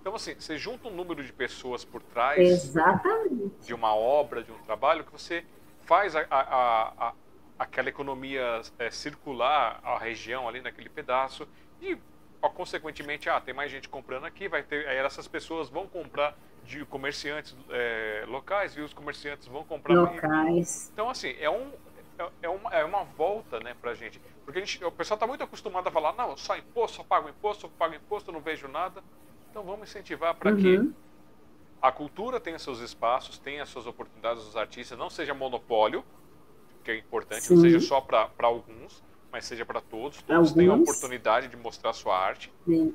[0.00, 3.66] então assim, você junta um número de pessoas por trás Exatamente.
[3.66, 5.44] de uma obra, de um trabalho que você
[5.82, 7.12] faz a, a, a,
[7.58, 11.46] aquela economia é, circular a região ali naquele pedaço
[11.80, 11.96] e
[12.54, 16.36] consequentemente, ah, tem mais gente comprando aqui, vai ter, aí essas pessoas vão comprar
[16.66, 20.90] de comerciantes é, locais e os comerciantes vão comprar locais.
[20.92, 21.70] Então assim é um
[22.18, 24.20] é, é uma, é uma volta, né, pra gente.
[24.44, 27.28] Porque a gente, o pessoal está muito acostumado a falar, não, só imposto, só pago
[27.28, 29.02] imposto, só pago imposto, não vejo nada.
[29.50, 30.56] Então vamos incentivar para uhum.
[30.56, 30.92] que
[31.80, 36.04] a cultura tenha seus espaços, tenha suas oportunidades dos artistas, não seja monopólio,
[36.82, 37.54] que é importante, Sim.
[37.54, 40.22] não seja só para alguns, mas seja para todos.
[40.22, 40.52] Todos alguns.
[40.52, 42.52] tenham a oportunidade de mostrar sua arte.
[42.64, 42.94] Sim.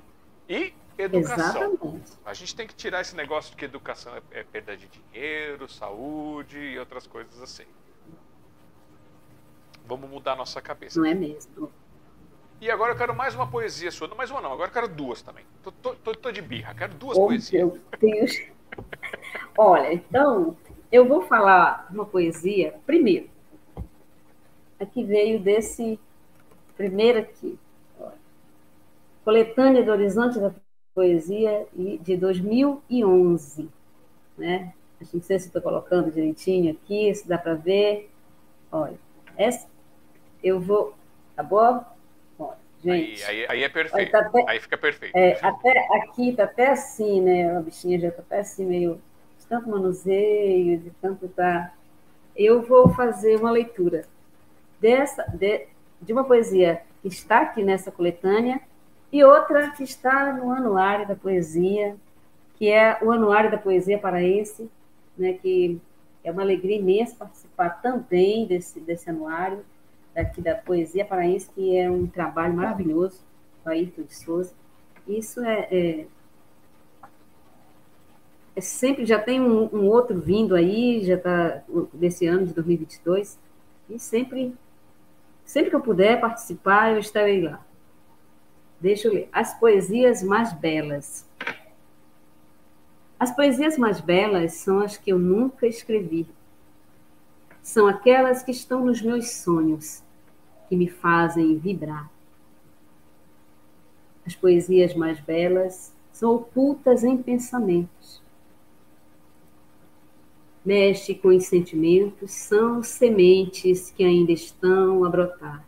[0.50, 1.74] E educação.
[1.74, 2.12] Exatamente.
[2.26, 5.68] A gente tem que tirar esse negócio de que educação é, é perda de dinheiro,
[5.70, 7.66] saúde e outras coisas assim.
[9.86, 11.00] Vamos mudar a nossa cabeça.
[11.00, 11.72] Não é mesmo.
[12.62, 14.08] E agora eu quero mais uma poesia sua.
[14.08, 15.44] Não, mais uma não, agora eu quero duas também.
[15.64, 17.52] Tô, tô, tô, tô de birra, quero duas oh, poesias.
[17.52, 18.42] Meu Deus.
[19.58, 20.56] Olha, então,
[20.92, 23.30] eu vou falar uma poesia primeiro.
[24.80, 26.00] Aqui veio desse
[26.78, 27.58] primeiro aqui.
[29.24, 30.52] Coletânea do Horizonte da
[30.94, 33.70] Poesia de 2011.
[34.38, 34.74] Né?
[35.14, 38.10] Não sei se estou colocando direitinho aqui, se dá para ver.
[38.72, 38.98] Olha,
[39.38, 39.68] essa
[40.44, 40.94] eu vou.
[41.36, 41.84] Tá bom?
[42.38, 43.24] Olha, gente.
[43.24, 44.12] Aí, aí, aí é perfeito.
[44.12, 45.16] Tá até, aí fica perfeito.
[45.16, 47.56] É, até aqui tá até assim, né?
[47.56, 49.02] A bichinha já tá até assim, meio
[49.52, 51.74] tanto manuseio, de tanto tá,
[52.38, 54.06] eu vou fazer uma leitura
[54.80, 55.68] dessa de,
[56.02, 58.62] de uma poesia que está aqui nessa coletânea
[59.12, 61.96] e outra que está no Anuário da Poesia,
[62.56, 64.70] que é o Anuário da Poesia Paraense,
[65.18, 65.82] né, que
[66.24, 69.66] é uma alegria imensa participar também desse, desse anuário,
[70.14, 73.20] daqui da Poesia Paraense, que é um trabalho maravilhoso,
[73.64, 74.54] do Ayrton de Souza.
[75.08, 76.06] Isso é, é,
[78.56, 81.64] é sempre, já tem um, um, outro vindo aí, já está
[81.94, 83.38] desse ano de 2022,
[83.90, 84.54] e sempre,
[85.44, 87.62] sempre que eu puder participar, eu estarei lá.
[88.82, 89.30] Deixa eu ler.
[89.32, 91.30] As poesias mais belas.
[93.20, 96.26] As poesias mais belas são as que eu nunca escrevi.
[97.62, 100.02] São aquelas que estão nos meus sonhos,
[100.68, 102.10] que me fazem vibrar.
[104.26, 108.20] As poesias mais belas são ocultas em pensamentos.
[110.66, 115.64] Mexe com os sentimentos, são sementes que ainda estão a brotar.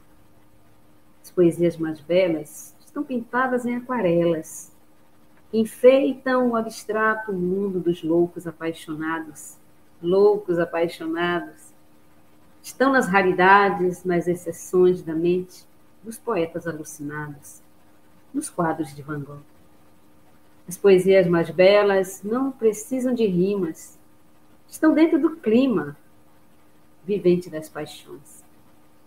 [1.21, 4.71] As poesias mais belas estão pintadas em aquarelas,
[5.51, 9.57] enfeitam o abstrato mundo dos loucos apaixonados,
[9.99, 11.73] loucos apaixonados.
[12.61, 15.65] Estão nas raridades, nas exceções da mente
[16.03, 17.63] dos poetas alucinados,
[18.31, 19.41] nos quadros de Van Gogh.
[20.67, 23.97] As poesias mais belas não precisam de rimas,
[24.69, 25.97] estão dentro do clima
[27.03, 28.43] vivente das paixões,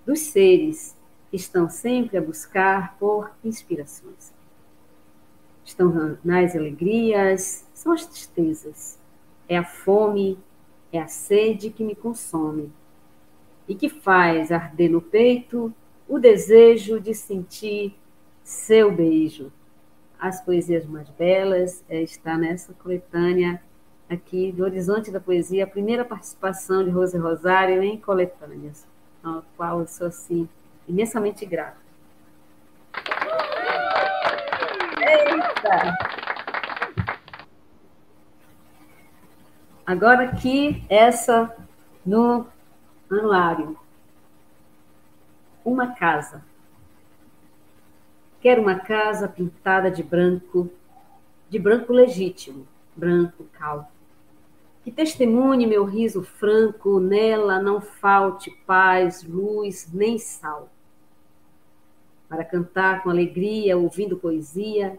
[0.05, 0.96] dos seres
[1.37, 4.33] estão sempre a buscar por inspirações.
[5.65, 8.99] Estão nas alegrias, são as tristezas,
[9.49, 10.39] é a fome,
[10.93, 12.73] é a sede que me consome
[13.69, 15.73] e que faz arder no peito
[16.09, 17.97] o desejo de sentir
[18.45, 19.53] seu beijo.
[20.19, 23.61] As poesias mais belas é, está nessa coletânea
[24.09, 28.87] aqui do Horizonte da Poesia, a primeira participação de Rose Rosário em coletâneas,
[29.23, 30.49] a qual eu sou assim
[30.89, 31.87] imensamente grato.
[34.99, 35.97] Eita!
[39.85, 41.55] Agora aqui, essa
[42.05, 42.47] no
[43.11, 43.79] anuário.
[45.65, 46.45] Uma casa.
[48.41, 50.71] Quero uma casa pintada de branco,
[51.49, 53.87] de branco legítimo, branco calmo.
[54.85, 60.69] Que testemunhe meu riso franco, nela não falte paz, luz, nem sal
[62.29, 64.99] para cantar com alegria, ouvindo poesia,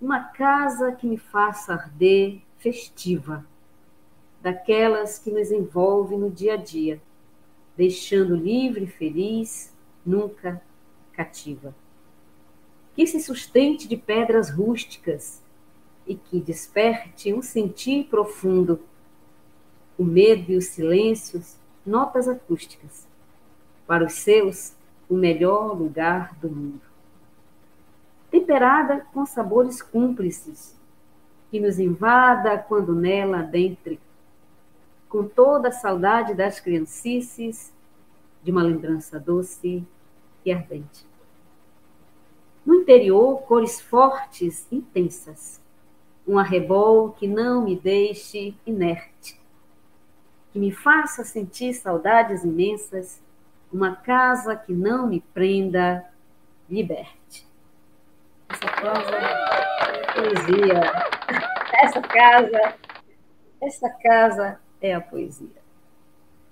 [0.00, 3.44] uma casa que me faça arder festiva,
[4.40, 7.00] daquelas que nos envolve no dia a dia,
[7.76, 9.72] deixando livre e feliz,
[10.04, 10.62] nunca
[11.12, 11.74] cativa.
[12.94, 15.42] Que se sustente de pedras rústicas
[16.06, 18.80] e que desperte um sentir profundo,
[19.98, 23.06] o medo e os silêncios, notas acústicas.
[23.86, 24.74] Para os seus,
[25.10, 26.80] o melhor lugar do mundo.
[28.30, 30.78] Temperada com sabores cúmplices,
[31.50, 33.98] que nos invada quando nela adentre,
[35.08, 37.72] com toda a saudade das criancices,
[38.40, 39.84] de uma lembrança doce
[40.44, 41.04] e ardente.
[42.64, 45.60] No interior, cores fortes, intensas,
[46.26, 49.40] um arrebol que não me deixe inerte,
[50.52, 53.20] que me faça sentir saudades imensas
[53.72, 56.04] uma casa que não me prenda,
[56.68, 57.46] liberte.
[58.48, 60.80] Essa casa é poesia.
[61.82, 62.74] Essa casa,
[63.60, 65.60] essa casa é a poesia.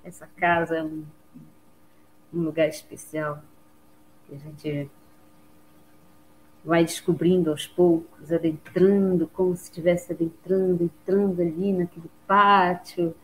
[0.04, 1.04] Essa casa é um,
[2.32, 3.42] um lugar especial
[4.26, 4.90] que a gente
[6.64, 13.14] vai descobrindo aos poucos, adentrando, como se estivesse adentrando, entrando ali naquele pátio,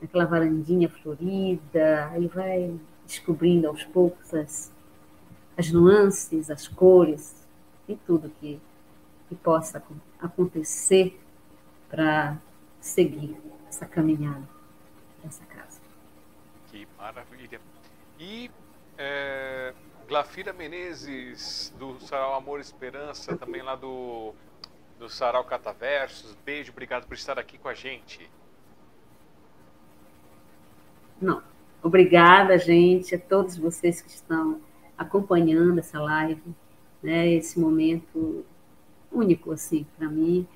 [0.00, 4.70] naquela varandinha florida, aí vai descobrindo aos poucos as,
[5.56, 7.34] as nuances, as cores
[7.88, 8.60] e tudo que,
[9.28, 9.82] que possa
[10.20, 11.18] acontecer
[11.88, 12.36] para
[12.80, 13.34] seguir
[13.66, 14.46] essa caminhada
[15.24, 15.80] dessa casa.
[16.70, 17.60] Que maravilha!
[18.20, 18.50] E
[18.98, 19.72] é,
[20.06, 24.34] Glafira Menezes, do Sarau Amor e Esperança, também lá do,
[24.98, 28.30] do Sarau Cataversos, beijo, obrigado por estar aqui com a gente.
[31.20, 31.42] Não,
[31.82, 34.60] Obrigada, gente, a todos vocês que estão
[34.96, 36.42] acompanhando essa live,
[37.00, 38.44] né, esse momento
[39.12, 40.46] único, assim, para mim.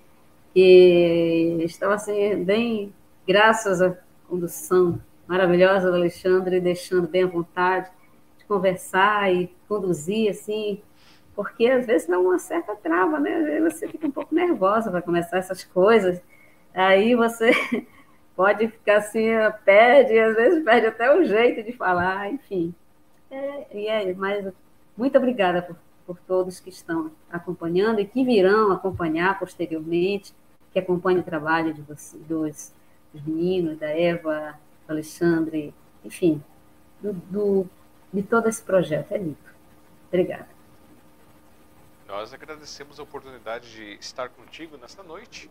[0.55, 2.93] E estava, assim, bem,
[3.27, 3.97] graças à
[4.29, 7.91] condução maravilhosa do Alexandre, deixando bem à vontade
[8.37, 10.83] de conversar e conduzir, assim,
[11.35, 13.61] porque às vezes dá uma certa trava, né?
[13.61, 16.21] Você fica um pouco nervosa para começar essas coisas.
[16.75, 17.53] Aí você
[18.43, 19.29] pode ficar assim,
[19.65, 22.75] perde, às vezes perde até o jeito de falar, enfim.
[23.31, 24.53] É, e é, mas
[24.97, 30.35] muito obrigada por, por todos que estão acompanhando e que virão acompanhar posteriormente,
[30.73, 32.75] que acompanham o trabalho de vocês, dos,
[33.15, 34.59] dos meninos, da Eva,
[34.89, 35.73] do Alexandre,
[36.05, 36.43] enfim,
[37.01, 37.67] do, do,
[38.13, 39.13] de todo esse projeto.
[39.13, 39.37] É lindo.
[40.09, 40.49] Obrigada.
[42.09, 45.49] Nós agradecemos a oportunidade de estar contigo nesta noite.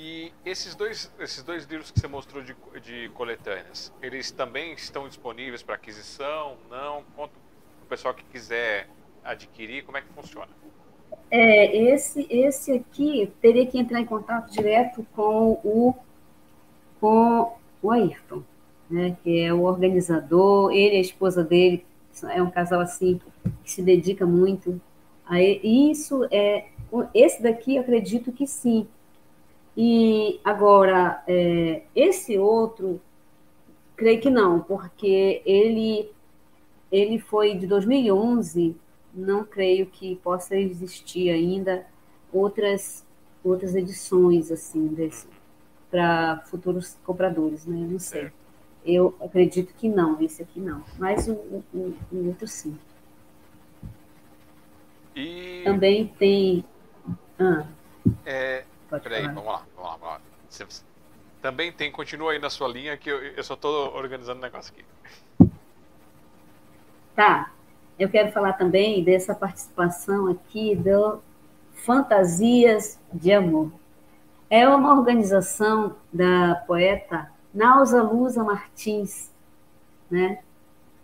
[0.00, 5.08] E esses dois, esses dois livros que você mostrou de, de coletâneas, eles também estão
[5.08, 6.56] disponíveis para aquisição?
[6.70, 7.02] Não?
[7.16, 7.32] Conta
[7.82, 8.88] o pessoal que quiser
[9.24, 10.52] adquirir, como é que funciona?
[11.28, 15.94] É, esse, esse aqui teria que entrar em contato direto com o,
[17.00, 18.44] com o Ayrton,
[18.88, 21.84] né, que é o organizador, ele e a esposa dele,
[22.30, 23.20] é um casal assim
[23.64, 24.80] que se dedica muito
[25.26, 26.24] a isso.
[26.30, 26.66] É,
[27.12, 28.86] esse daqui eu acredito que sim,
[29.80, 33.00] e agora, é, esse outro,
[33.94, 36.10] creio que não, porque ele,
[36.90, 38.74] ele foi de 2011,
[39.14, 41.86] não creio que possa existir ainda
[42.32, 43.06] outras,
[43.44, 44.96] outras edições assim
[45.88, 47.86] para futuros compradores, né?
[47.88, 48.32] Não sei.
[48.84, 51.34] Eu acredito que não, esse aqui não, mas o,
[51.72, 52.76] o, o outro sim.
[55.14, 55.62] E...
[55.64, 56.64] Também tem.
[57.38, 57.64] Ah.
[58.26, 60.20] É, Peraí, vamos lá, vamos lá, vamos lá.
[60.48, 60.66] Você,
[61.40, 64.72] também tem, continua aí na sua linha que eu, eu só estou organizando o negócio
[64.72, 65.50] aqui.
[67.14, 67.52] Tá.
[67.98, 71.20] Eu quero falar também dessa participação aqui do
[71.72, 73.72] Fantasias de Amor.
[74.48, 79.32] É uma organização da poeta Nausa Lusa Martins,
[80.10, 80.38] né?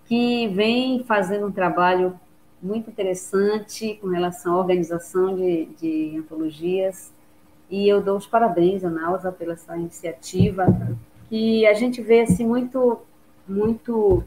[0.07, 2.19] que vem fazendo um trabalho
[2.63, 7.14] muito interessante com relação à organização de, de antologias
[7.75, 10.65] e eu dou os parabéns à Nausa pela essa iniciativa,
[11.29, 13.01] que a gente vê assim muito,
[13.49, 14.23] muito,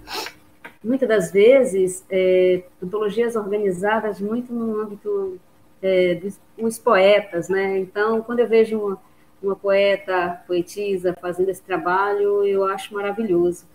[0.84, 5.40] muitas das vezes é, antologias organizadas muito no âmbito
[5.82, 6.20] é,
[6.58, 7.80] dos poetas, né?
[7.80, 8.98] Então, quando eu vejo uma,
[9.42, 13.66] uma poeta, poetisa fazendo esse trabalho, eu acho maravilhoso,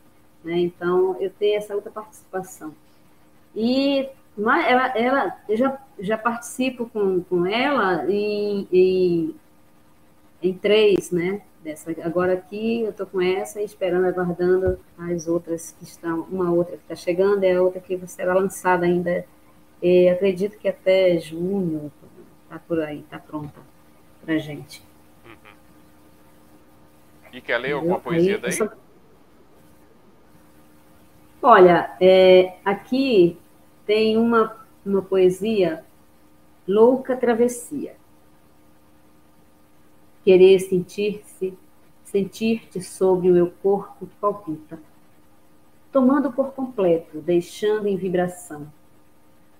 [0.44, 0.58] né?
[0.58, 2.74] Então, eu tenho essa outra participação.
[3.56, 4.06] E
[4.38, 9.34] ela, ela, eu já, já participo com, com ela em
[10.42, 11.42] em três, né?
[11.62, 16.76] Dessa, agora aqui eu estou com essa esperando, aguardando as outras que estão, uma outra
[16.76, 19.24] que está chegando e a outra que será lançada ainda,
[19.80, 21.92] e acredito que até junho,
[22.42, 23.60] está por aí, está pronta
[24.24, 24.82] para gente.
[25.24, 25.52] Uhum.
[27.32, 28.52] E quer ler alguma poesia daí?
[28.52, 28.68] Só...
[31.40, 33.38] Olha, é, aqui
[33.86, 35.84] tem uma, uma poesia,
[36.66, 38.01] Louca Travessia
[40.24, 41.54] querer sentir-se,
[42.04, 44.78] sentir-te sobre o meu corpo que palpita,
[45.90, 48.70] tomando por completo, deixando em vibração,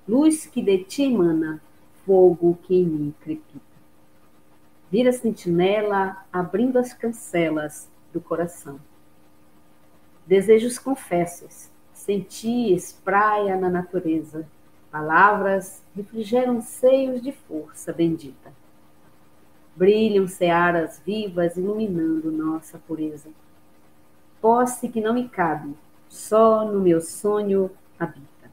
[0.07, 1.61] luz que de ti emana,
[2.07, 3.61] fogo que em mim crepita.
[4.91, 8.79] Vira sentinela, abrindo as cancelas do coração.
[10.27, 14.47] Desejos confessos, senti espraia na natureza,
[14.91, 18.62] palavras refrigeram seios de força bendita
[19.75, 23.31] Brilham searas vivas iluminando nossa pureza.
[24.41, 25.75] Posse que não me cabe,
[26.09, 28.51] só no meu sonho habita.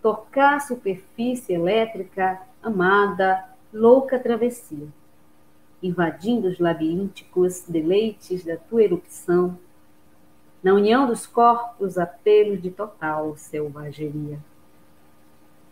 [0.00, 4.86] Tocar superfície elétrica, amada, louca travessia,
[5.82, 9.58] invadindo os labirínticos deleites da tua erupção,
[10.62, 14.38] na união dos corpos, apelos de total selvageria.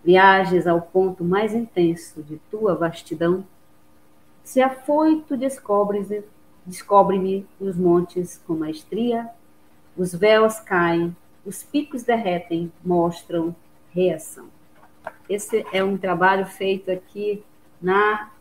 [0.02, 3.44] Viagens ao ponto mais intenso de tua vastidão,
[4.50, 6.24] se afoito descobre-me
[6.66, 9.30] descobre os montes com maestria,
[9.96, 11.16] os véus caem,
[11.46, 13.54] os picos derretem, mostram
[13.94, 14.48] reação.
[15.28, 17.44] Esse é um trabalho feito aqui
[17.80, 18.32] na,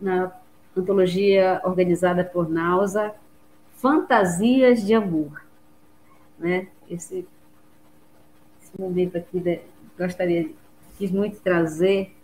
[0.00, 0.32] na
[0.74, 3.14] antologia organizada por Nausa,
[3.74, 5.44] Fantasias de Amor.
[6.38, 6.68] Né?
[6.88, 7.28] Esse,
[8.62, 9.60] esse momento aqui, de,
[9.98, 10.50] gostaria,
[10.96, 12.16] quis muito trazer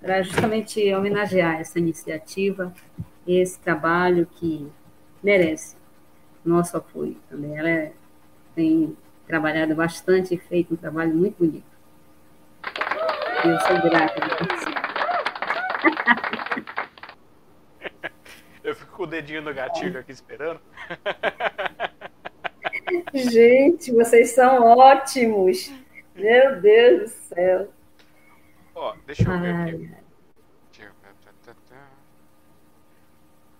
[0.00, 2.72] para justamente homenagear essa iniciativa,
[3.26, 4.70] esse trabalho que
[5.22, 5.76] merece
[6.44, 7.56] nosso apoio também.
[7.56, 7.92] Ela é,
[8.54, 8.96] tem
[9.26, 11.66] trabalhado bastante e feito um trabalho muito bonito.
[13.44, 14.88] Eu sou grata de participar.
[18.64, 20.60] Eu fico com o dedinho no gatilho aqui esperando.
[23.14, 25.72] Gente, vocês são ótimos.
[26.14, 27.72] Meu Deus do céu.
[28.80, 29.90] Ó, deixa eu ver aqui.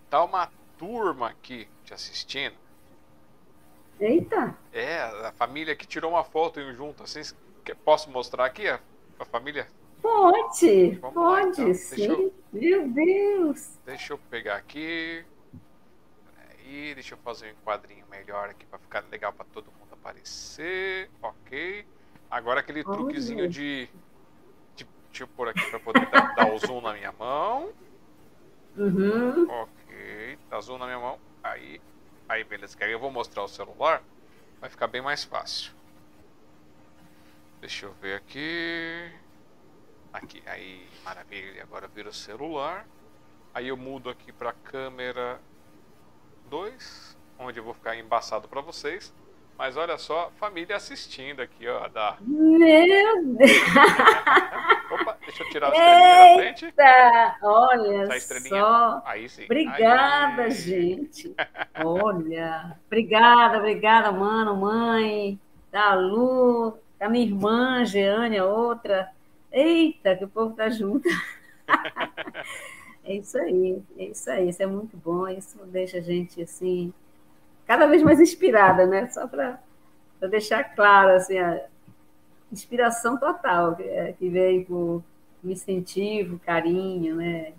[0.09, 2.55] Tá uma turma aqui te assistindo.
[3.99, 4.57] Eita!
[4.73, 7.20] É, a família que tirou uma foto junto, assim.
[7.85, 8.78] Posso mostrar aqui a,
[9.19, 9.66] a família?
[10.01, 11.74] Pode, Vamos pode, lá, então.
[11.74, 12.05] sim.
[12.05, 13.77] Eu, Meu Deus!
[13.85, 15.24] Deixa eu pegar aqui.
[16.36, 21.11] Peraí, deixa eu fazer um quadrinho melhor aqui para ficar legal para todo mundo aparecer.
[21.20, 21.85] Ok.
[22.31, 22.97] Agora aquele Olha.
[22.97, 23.89] truquezinho de,
[25.19, 27.73] Deixa eu pôr aqui para poder dar, dar, o zoom na minha mão.
[28.77, 29.51] Uhum.
[29.51, 31.19] Ok, tá zoom na minha mão.
[31.43, 31.81] Aí,
[32.28, 32.78] aí beleza.
[32.78, 34.01] Que aí eu vou mostrar o celular.
[34.61, 35.73] Vai ficar bem mais fácil.
[37.61, 39.11] Deixa eu ver aqui.
[40.12, 41.65] Aqui, aí, maravilha.
[41.65, 42.86] Agora vira o celular.
[43.53, 45.40] Aí eu mudo aqui para câmera
[46.49, 49.12] 2, onde eu vou ficar embaçado para vocês.
[49.59, 51.89] Mas olha só, família assistindo aqui, ó.
[51.89, 52.16] Da...
[52.20, 53.51] Meu Deus!
[54.93, 56.74] Opa, deixa eu tirar a estrelinha da frente.
[57.43, 59.02] Olha só.
[59.05, 59.44] Aí sim.
[59.47, 60.51] Obrigada, Aí.
[60.52, 61.35] gente.
[61.85, 62.78] Olha.
[62.86, 65.40] Obrigada, obrigada, mano, mãe,
[65.72, 69.10] da Lu, da minha irmã, Jeane, outra.
[69.51, 71.09] Eita, que o povo tá junto.
[73.02, 74.51] é isso aí, é isso aí.
[74.51, 75.26] Isso é muito bom.
[75.26, 76.94] Isso deixa a gente assim
[77.69, 79.09] cada vez mais inspirada, né?
[79.11, 79.61] Só para
[80.31, 81.66] deixar claro, assim, a
[82.51, 85.05] inspiração total que, é, que veio por
[85.45, 87.53] incentivo, carinho, né?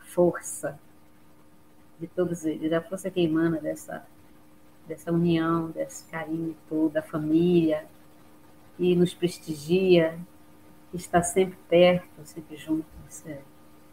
[0.00, 0.78] Força
[1.98, 4.04] de todos eles, da força que emana dessa,
[4.86, 7.86] dessa união, desse carinho todo, da família,
[8.76, 10.18] que nos prestigia,
[10.90, 12.84] que está sempre perto, sempre junto.
[13.08, 13.38] Isso é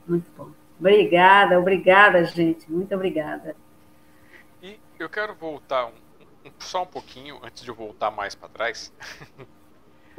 [0.08, 0.50] muito bom.
[0.80, 2.70] Obrigada, obrigada, gente.
[2.72, 3.56] Muito obrigada
[5.00, 5.94] eu quero voltar um,
[6.46, 8.94] um, só um pouquinho antes de eu voltar mais para trás.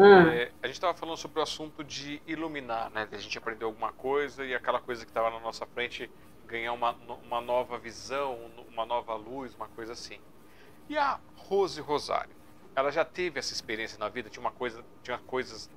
[0.02, 0.34] Ah.
[0.34, 3.04] É, a gente estava falando sobre o assunto de iluminar, né?
[3.04, 6.10] De a gente aprender alguma coisa e aquela coisa que estava na nossa frente
[6.46, 6.92] ganhar uma,
[7.22, 10.18] uma nova visão, uma nova luz, uma coisa assim.
[10.88, 12.34] E a Rose Rosário,
[12.74, 14.30] ela já teve essa experiência na vida?
[14.30, 15.68] Tinha uma coisa, tinha coisas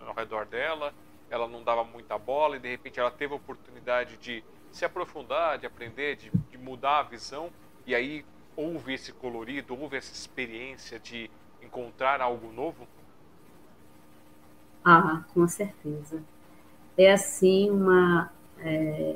[0.00, 0.92] ao redor dela,
[1.30, 5.56] ela não dava muita bola e de repente ela teve a oportunidade de se aprofundar,
[5.56, 7.52] de aprender, de, de mudar a visão
[7.86, 8.24] e aí
[8.58, 11.30] houve esse colorido, houve essa experiência de
[11.62, 12.88] encontrar algo novo?
[14.84, 16.20] Ah, com certeza.
[16.96, 19.14] É assim uma é,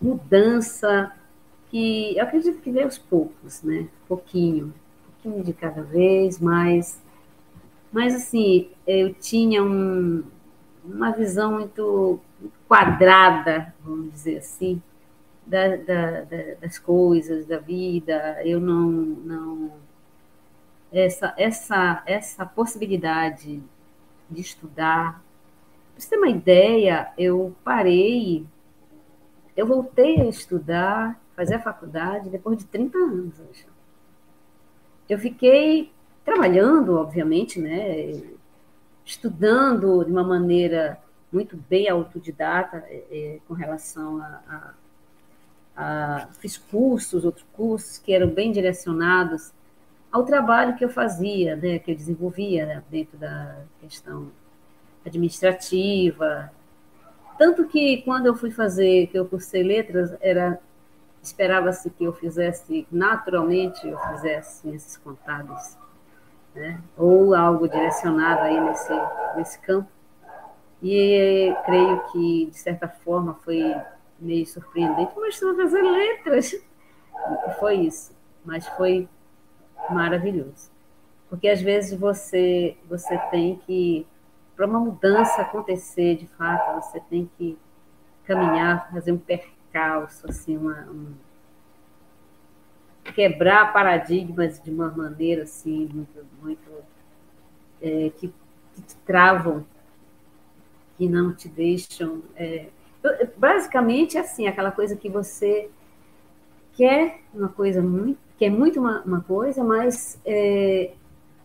[0.00, 1.14] mudança
[1.70, 3.86] que eu acredito que veio aos poucos, né?
[4.08, 4.72] Pouquinho,
[5.04, 7.02] pouquinho de cada vez, mas,
[7.92, 10.24] mas assim, eu tinha um,
[10.82, 12.18] uma visão muito
[12.66, 14.82] quadrada, vamos dizer assim,
[15.50, 19.72] da, da, da, das coisas, da vida, eu não, não
[20.92, 23.60] essa, essa, essa possibilidade
[24.30, 25.22] de estudar.
[25.92, 28.46] Para você ter uma ideia, eu parei,
[29.56, 33.34] eu voltei a estudar, fazer a faculdade depois de 30 anos.
[35.08, 35.90] Eu fiquei
[36.24, 38.22] trabalhando, obviamente, né,
[39.04, 41.00] estudando de uma maneira
[41.32, 44.74] muito bem autodidata é, com relação a, a
[45.82, 49.50] ah, fiz cursos, outros cursos que eram bem direcionados
[50.12, 54.30] ao trabalho que eu fazia, né, que eu desenvolvia né, dentro da questão
[55.06, 56.52] administrativa.
[57.38, 60.60] Tanto que quando eu fui fazer, que eu cursei letras, era
[61.22, 65.78] esperava-se que eu fizesse naturalmente, eu fizesse ciências contábeis,
[66.54, 68.92] né, ou algo direcionado aí nesse
[69.34, 69.88] nesse campo.
[70.82, 73.74] E creio que de certa forma foi
[74.20, 76.54] meio surpreendente, mas estou fazendo letras.
[77.58, 78.14] Foi isso,
[78.44, 79.08] mas foi
[79.90, 80.70] maravilhoso.
[81.28, 84.06] Porque às vezes você, você tem que,
[84.56, 87.58] para uma mudança acontecer de fato, você tem que
[88.24, 91.14] caminhar, fazer um percalço, assim, uma, um,
[93.14, 96.70] quebrar paradigmas de uma maneira assim, muito, muito
[97.80, 98.32] é, que,
[98.74, 99.64] que, te travam,
[100.96, 102.22] que não te deixam.
[102.36, 102.68] É,
[103.36, 105.70] basicamente assim, aquela coisa que você
[106.74, 110.92] quer uma coisa muito, quer muito uma, uma coisa, mas é,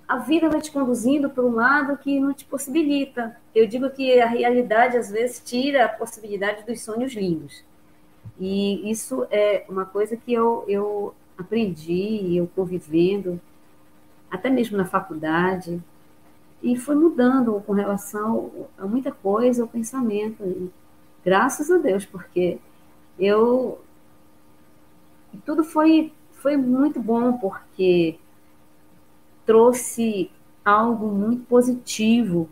[0.07, 3.35] a vida vai te conduzindo para um lado que não te possibilita.
[3.53, 7.63] Eu digo que a realidade às vezes tira a possibilidade dos sonhos lindos.
[8.39, 13.39] E isso é uma coisa que eu, eu aprendi, eu estou vivendo,
[14.29, 15.81] até mesmo na faculdade,
[16.61, 20.71] e foi mudando com relação a muita coisa, o pensamento.
[21.25, 22.59] Graças a Deus, porque
[23.17, 23.79] eu.
[25.43, 28.19] Tudo foi, foi muito bom, porque
[29.45, 30.29] trouxe
[30.63, 32.47] algo muito positivo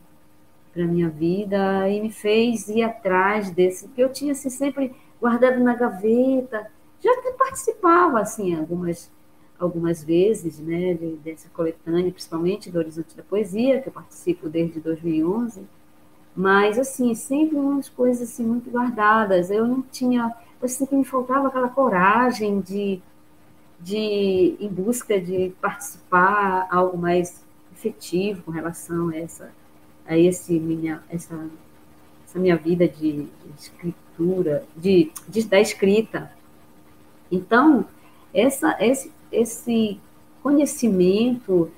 [0.74, 5.64] para minha vida e me fez ir atrás desse que eu tinha assim, sempre guardado
[5.64, 6.70] na gaveta.
[7.00, 9.12] Já participava, assim, algumas,
[9.60, 14.80] algumas vezes, né, de, dessa coletânea, principalmente do Horizonte da Poesia, que eu participo desde
[14.80, 15.62] 2011,
[16.35, 19.51] mas, assim, sempre umas coisas, assim, muito guardadas.
[19.51, 22.99] Eu não tinha, eu sempre me faltava aquela coragem de,
[23.80, 29.51] de em busca de participar algo mais efetivo com relação a essa,
[30.07, 31.47] a esse minha, essa,
[32.26, 36.31] essa minha vida de, de escritura, de, de, da escrita.
[37.31, 37.85] Então,
[38.34, 39.99] essa, esse, esse
[40.41, 41.72] conhecimento,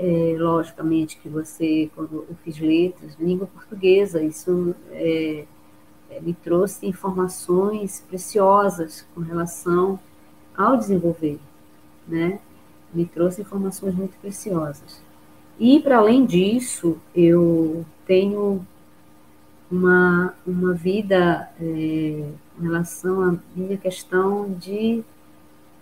[0.00, 5.44] é, logicamente que você, quando eu fiz letras, língua portuguesa, isso é,
[6.08, 10.00] é, me trouxe informações preciosas com relação
[10.56, 11.38] ao desenvolver,
[12.08, 12.40] né?
[12.94, 15.02] Me trouxe informações muito preciosas.
[15.58, 18.66] E, para além disso, eu tenho
[19.70, 25.04] uma, uma vida é, em relação à minha questão de,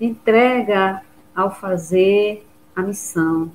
[0.00, 1.02] de entrega
[1.36, 3.52] ao fazer a missão.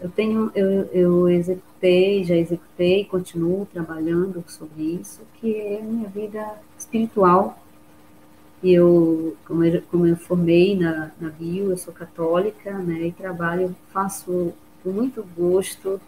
[0.00, 6.58] Eu tenho, eu, eu executei, já executei, continuo trabalhando sobre isso, que é minha vida
[6.78, 7.58] espiritual.
[8.62, 13.12] E eu, como eu, como eu formei na, na bio, eu sou católica, né, e
[13.12, 16.00] trabalho, faço com muito gosto,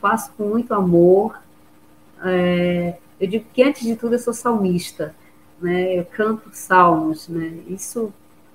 [0.00, 1.40] faço com muito amor,
[2.24, 5.14] é, eu digo que antes de tudo eu sou salmista,
[5.60, 5.98] né?
[5.98, 7.60] Eu canto salmos, né?
[7.68, 8.12] Isso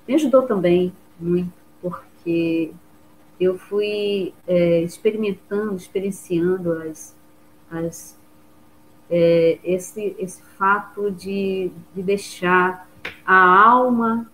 [0.07, 2.71] me ajudou também muito, porque
[3.39, 7.15] eu fui é, experimentando, experienciando as,
[7.69, 8.17] as,
[9.09, 12.89] é, esse, esse fato de, de deixar
[13.25, 14.29] a alma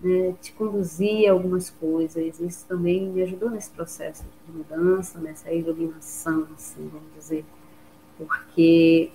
[0.00, 2.38] né, te conduzir a algumas coisas.
[2.40, 7.44] Isso também me ajudou nesse processo de mudança, nessa iluminação, assim, vamos dizer
[8.18, 9.10] porque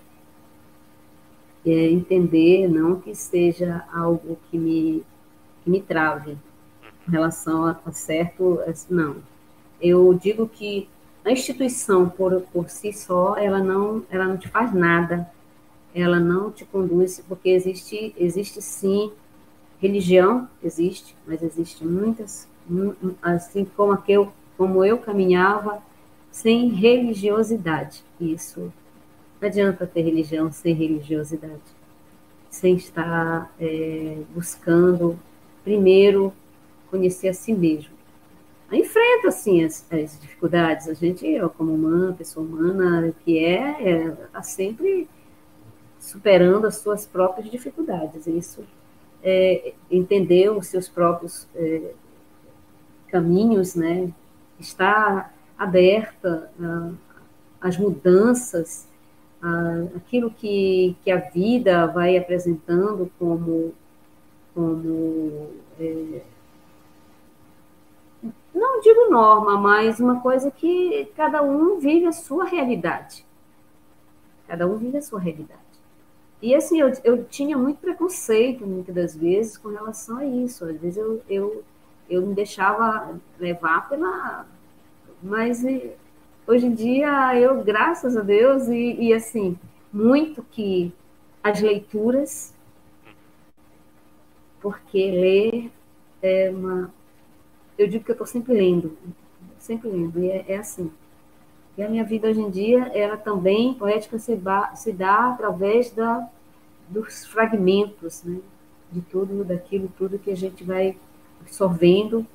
[1.65, 5.03] é, entender não que seja algo que me,
[5.63, 6.37] que me trave
[7.07, 8.59] em relação a, a certo,
[8.89, 9.17] não.
[9.81, 10.87] Eu digo que
[11.25, 15.29] a instituição por, por si só, ela não, ela não te faz nada,
[15.95, 19.11] ela não te conduz, porque existe, existe sim
[19.79, 22.47] religião, existe, mas existe muitas,
[23.21, 24.27] assim como, aquele,
[24.57, 25.81] como eu caminhava,
[26.31, 28.03] sem religiosidade.
[28.19, 28.71] Isso
[29.39, 31.61] não adianta ter religião sem religiosidade,
[32.49, 35.19] sem estar é, buscando,
[35.63, 36.33] primeiro,
[36.93, 37.91] conhecer a si mesmo.
[38.71, 40.87] Enfrenta, assim, as, as dificuldades.
[40.87, 45.09] A gente, eu, como humana, pessoa humana que é, é, sempre
[45.99, 48.27] superando as suas próprias dificuldades.
[48.27, 48.63] Isso
[49.23, 51.93] é, entender os seus próprios é,
[53.07, 54.11] caminhos, né?
[54.59, 56.51] Estar aberta
[57.59, 58.87] às mudanças
[59.95, 63.73] aquilo que, que a vida vai apresentando como,
[64.53, 65.49] como
[65.79, 66.21] é,
[68.53, 73.25] não digo norma, mas uma coisa que cada um vive a sua realidade.
[74.47, 75.61] Cada um vive a sua realidade.
[76.41, 80.65] E assim, eu, eu tinha muito preconceito, muitas das vezes, com relação a isso.
[80.65, 81.63] Às vezes eu, eu,
[82.09, 84.45] eu me deixava levar pela.
[85.21, 85.63] Mas
[86.45, 89.57] Hoje em dia, eu, graças a Deus, e, e assim,
[89.93, 90.91] muito que
[91.41, 92.53] as leituras,
[94.59, 95.71] porque ler
[96.21, 96.93] é uma.
[97.77, 98.97] Eu digo que eu estou sempre lendo,
[99.57, 100.91] sempre lendo, e é, é, assim.
[101.77, 104.39] E a minha vida hoje em dia, ela também, poética, se,
[104.75, 106.29] se dá através da,
[106.87, 108.39] dos fragmentos, né?
[108.91, 110.95] de tudo, daquilo, tudo que a gente vai
[111.41, 112.25] absorvendo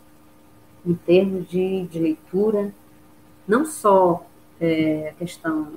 [0.84, 2.74] em termos de, de leitura,
[3.46, 4.26] não só
[4.60, 5.72] é, a questão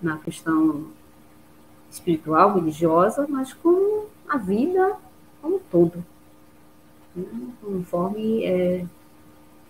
[0.00, 0.86] na questão
[1.90, 4.96] espiritual, religiosa, mas com a vida
[5.42, 6.04] como um todo?
[7.62, 8.86] Conforme é,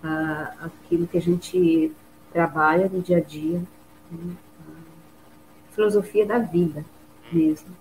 [0.02, 1.92] a, aquilo que a gente
[2.32, 3.62] trabalha no dia a dia,
[4.10, 4.36] né?
[5.70, 6.84] a filosofia da vida
[7.32, 7.74] mesmo.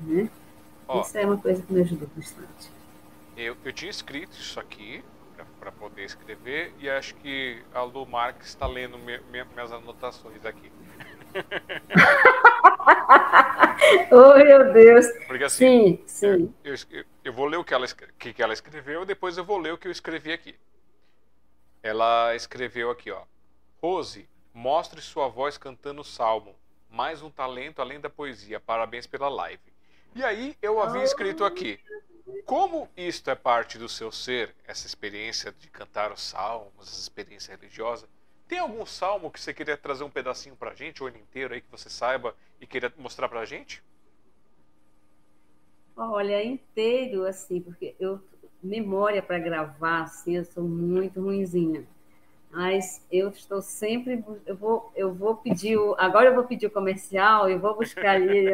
[0.00, 0.28] Né?
[1.00, 2.70] Isso é uma coisa que me ajudou bastante.
[3.36, 5.02] Eu, eu tinha escrito isso aqui,
[5.64, 10.44] para poder escrever e acho que a Lu Marques está lendo me, me, minhas anotações
[10.44, 10.70] aqui.
[14.12, 15.06] oh, meu Deus.
[15.26, 16.54] Porque assim, sim, sim.
[16.62, 19.72] Eu, eu, eu, vou ler o que ela, que, ela escreveu, depois eu vou ler
[19.72, 20.54] o que eu escrevi aqui.
[21.82, 23.24] Ela escreveu aqui, ó.
[23.82, 26.54] Rose, mostre sua voz cantando salmo.
[26.88, 28.60] Mais um talento além da poesia.
[28.60, 29.74] Parabéns pela live.
[30.14, 31.80] E aí eu havia escrito aqui.
[32.46, 37.56] Como isto é parte do seu ser, essa experiência de cantar os salmos, essa experiência
[37.56, 38.08] religiosa,
[38.46, 41.60] tem algum salmo que você queria trazer um pedacinho pra gente, ou ele inteiro aí
[41.60, 43.82] que você saiba e queria mostrar pra gente?
[45.96, 48.20] Olha, inteiro, assim, porque eu
[48.64, 51.84] memória para gravar, assim, eu sou muito ruinzinha.
[52.50, 56.70] Mas eu estou sempre, eu vou, eu vou pedir, o, agora eu vou pedir o
[56.70, 58.46] comercial e vou buscar ali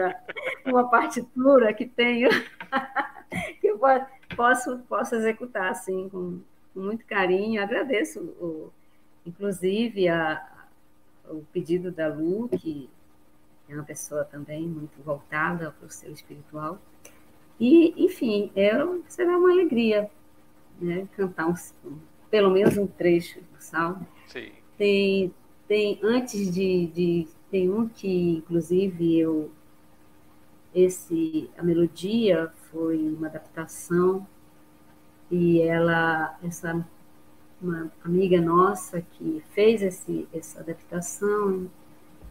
[0.64, 2.28] uma partitura que tenho,
[3.60, 3.78] que eu
[4.34, 6.40] posso, posso executar, assim, com,
[6.74, 7.62] com muito carinho.
[7.62, 8.72] Agradeço, o,
[9.24, 10.66] inclusive, a,
[11.28, 12.88] o pedido da Lu, que
[13.68, 16.78] é uma pessoa também muito voltada para o seu espiritual.
[17.60, 18.72] E, enfim, é,
[19.06, 20.10] será uma alegria
[20.80, 21.54] né, cantar um,
[22.30, 24.06] pelo menos um trecho do salmo.
[24.26, 24.50] Sim.
[24.78, 25.34] Tem,
[25.68, 29.50] tem antes de, de tem um que inclusive eu
[30.74, 34.26] esse a melodia foi uma adaptação
[35.30, 36.86] e ela essa
[37.60, 41.68] uma amiga nossa que fez esse, essa adaptação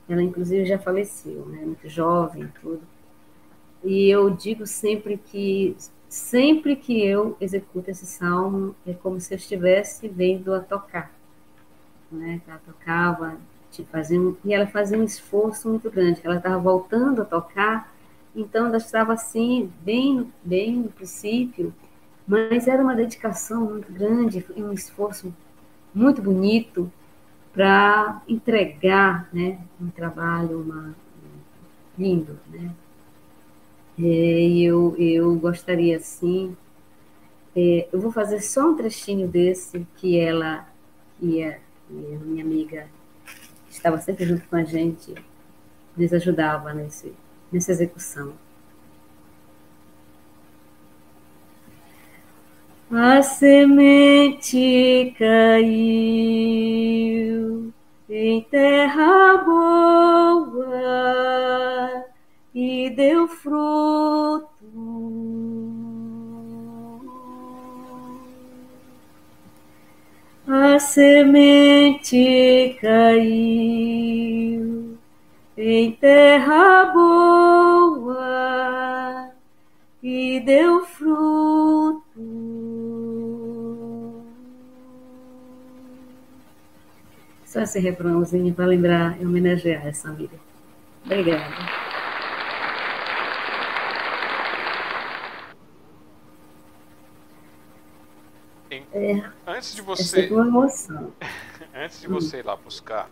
[0.08, 2.82] ela inclusive já faleceu né muito jovem tudo
[3.84, 5.76] e eu digo sempre que
[6.08, 11.14] sempre que eu executo esse salmo é como se eu estivesse vendo a tocar,
[12.12, 12.42] né?
[12.48, 13.38] Ela tocava,
[13.72, 16.22] tipo, fazia e ela fazia um esforço muito grande.
[16.24, 17.94] Ela estava voltando a tocar,
[18.36, 21.74] então ela estava assim bem, bem no princípio,
[22.28, 25.34] mas era uma dedicação muito grande e um esforço
[25.94, 26.92] muito bonito
[27.54, 30.96] para entregar, né, um trabalho uma,
[31.98, 32.72] lindo, né?
[34.02, 36.56] É, eu, eu gostaria, sim.
[37.56, 40.68] É, eu vou fazer só um trechinho desse que ela,
[41.20, 41.60] que que é
[41.90, 42.88] minha amiga,
[43.68, 45.14] que estava sempre junto com a gente,
[45.98, 47.14] nos ajudava nesse,
[47.52, 48.34] nessa execução.
[52.92, 55.74] A semente caiu
[58.10, 60.50] em terra boa
[62.62, 64.50] e deu fruto.
[70.46, 72.18] A semente
[72.82, 73.78] caiu
[75.58, 78.12] em terra boa
[80.04, 82.04] e deu fruto.
[87.46, 90.38] Só esse refrãozinho para lembrar e homenagear essa amiga.
[91.06, 91.89] Obrigada.
[99.00, 100.30] É, antes de você.
[101.74, 103.10] antes de você ir lá buscar,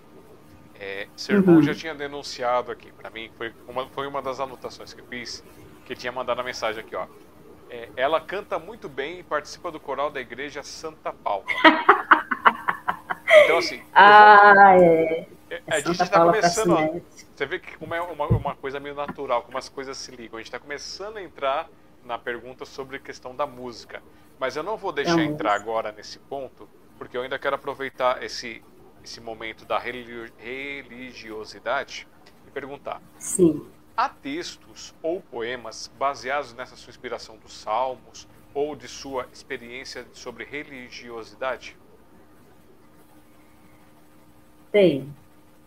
[0.76, 1.62] é, seu irmão uhum.
[1.62, 5.44] já tinha denunciado aqui para mim, foi uma, foi uma das anotações que eu fiz,
[5.86, 7.08] que tinha mandado a mensagem aqui, ó.
[7.70, 11.46] É, ela canta muito bem e participa do coral da igreja Santa Paula.
[13.44, 13.82] então, assim.
[13.94, 14.84] Ah, vou...
[14.84, 15.28] é.
[15.50, 16.72] é a gente está começando.
[16.72, 17.00] Ó,
[17.36, 20.38] você vê que como é uma, uma coisa meio natural, como as coisas se ligam.
[20.38, 21.70] A gente está começando a entrar
[22.06, 24.02] na pergunta sobre a questão da música.
[24.40, 28.22] Mas eu não vou deixar é entrar agora nesse ponto, porque eu ainda quero aproveitar
[28.24, 28.64] esse,
[29.04, 32.08] esse momento da religiosidade
[32.48, 33.02] e perguntar.
[33.18, 33.66] Sim.
[33.96, 40.44] Há textos ou poemas baseados nessa sua inspiração dos salmos ou de sua experiência sobre
[40.44, 41.76] religiosidade?
[44.72, 45.12] Tem.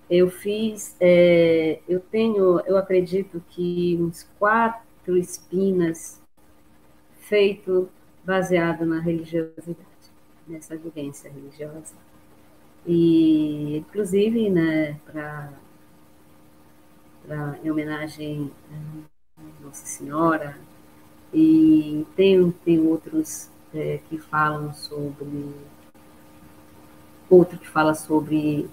[0.08, 6.20] Eu fiz, é, eu tenho, eu acredito que uns quatro espinas
[7.20, 7.88] feito
[8.24, 9.76] baseado na religiosidade,
[10.46, 11.94] nessa vivência religiosa.
[12.86, 15.52] E, inclusive, né, para
[17.62, 18.50] em homenagem
[19.38, 20.56] a Nossa Senhora,
[21.32, 25.54] e tem, tem outros é, que falam sobre.
[27.28, 28.68] Outro que fala sobre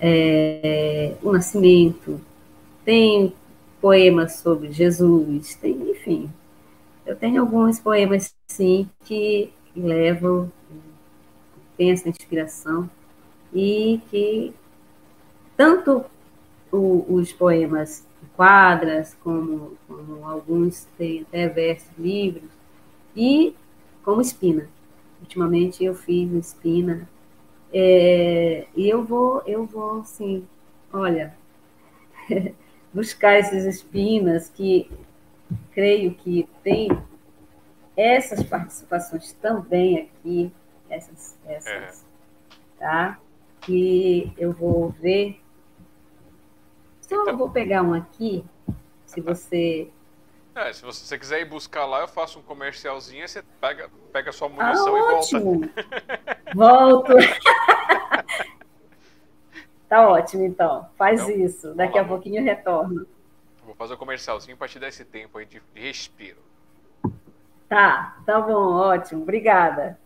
[0.00, 2.18] é, o nascimento,
[2.84, 3.34] tem
[3.80, 6.30] poemas sobre Jesus, tem, enfim,
[7.06, 10.50] eu tenho alguns poemas, sim, que levam,
[11.76, 12.88] tem essa inspiração,
[13.52, 14.54] e que
[15.56, 16.04] tanto
[16.70, 18.06] o, os poemas
[18.36, 22.50] quadras, como, como alguns têm até versos livros,
[23.16, 23.54] e
[24.04, 24.68] como espina.
[25.20, 27.08] Ultimamente eu fiz espina,
[27.72, 30.46] é, e eu vou, eu vou, sim,
[30.92, 31.34] olha,
[32.92, 34.90] buscar essas espinas que
[35.72, 36.88] creio que tem
[37.96, 40.52] essas participações também aqui,
[40.88, 42.04] essas, essas é.
[42.78, 43.18] tá?
[43.60, 45.40] Que eu vou ver.
[47.00, 48.44] Só então, vou pegar um aqui,
[49.04, 49.90] se você.
[50.54, 54.48] É, se você quiser ir buscar lá, eu faço um comercialzinho, você pega, pega sua
[54.48, 55.60] munição ah, e ótimo.
[55.60, 56.52] volta.
[56.54, 57.12] Volto.
[59.88, 60.86] tá ótimo, então.
[60.98, 61.74] Faz então, isso.
[61.74, 63.06] Daqui a pouquinho eu retorno.
[63.72, 66.42] Vou fazer o um comercialzinho para te dar esse tempo aí de, de respiro.
[67.70, 69.98] Tá, tá bom, ótimo, obrigada.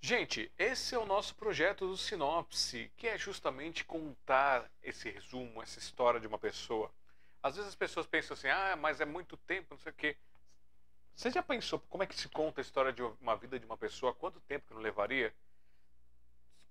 [0.00, 5.78] Gente, esse é o nosso projeto do Sinopse, que é justamente contar esse resumo, essa
[5.78, 6.90] história de uma pessoa.
[7.40, 10.16] Às vezes as pessoas pensam assim, ah, mas é muito tempo, não sei o quê.
[11.14, 13.76] Você já pensou como é que se conta a história de uma vida de uma
[13.76, 14.12] pessoa?
[14.12, 15.32] Quanto tempo que não levaria?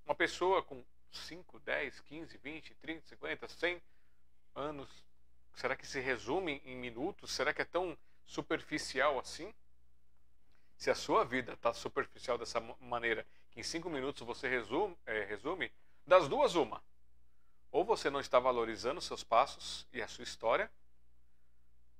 [0.06, 3.82] Uma pessoa com 5, 10, 15, 20, 30, 50, 100
[4.54, 4.90] anos,
[5.56, 7.32] será que se resume em minutos?
[7.32, 9.54] Será que é tão superficial assim?
[10.78, 15.24] Se a sua vida está superficial dessa maneira, que em cinco minutos você resume, é,
[15.26, 15.72] resume,
[16.06, 16.84] das duas, uma.
[17.72, 20.72] Ou você não está valorizando seus passos e a sua história,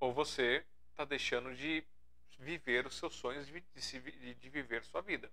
[0.00, 1.84] ou você está deixando de
[2.38, 5.30] viver os seus sonhos, de, de, de viver sua vida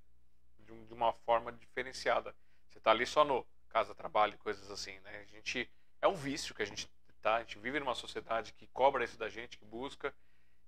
[0.60, 2.36] de, de, uma forma diferenciada.
[2.70, 4.98] Você está ali só no casa, trabalho, coisas assim.
[5.00, 5.20] Né?
[5.20, 5.70] A gente
[6.02, 6.90] é um vício que a gente
[7.20, 7.36] tá.
[7.36, 10.14] A gente vive numa sociedade que cobra isso da gente, que busca.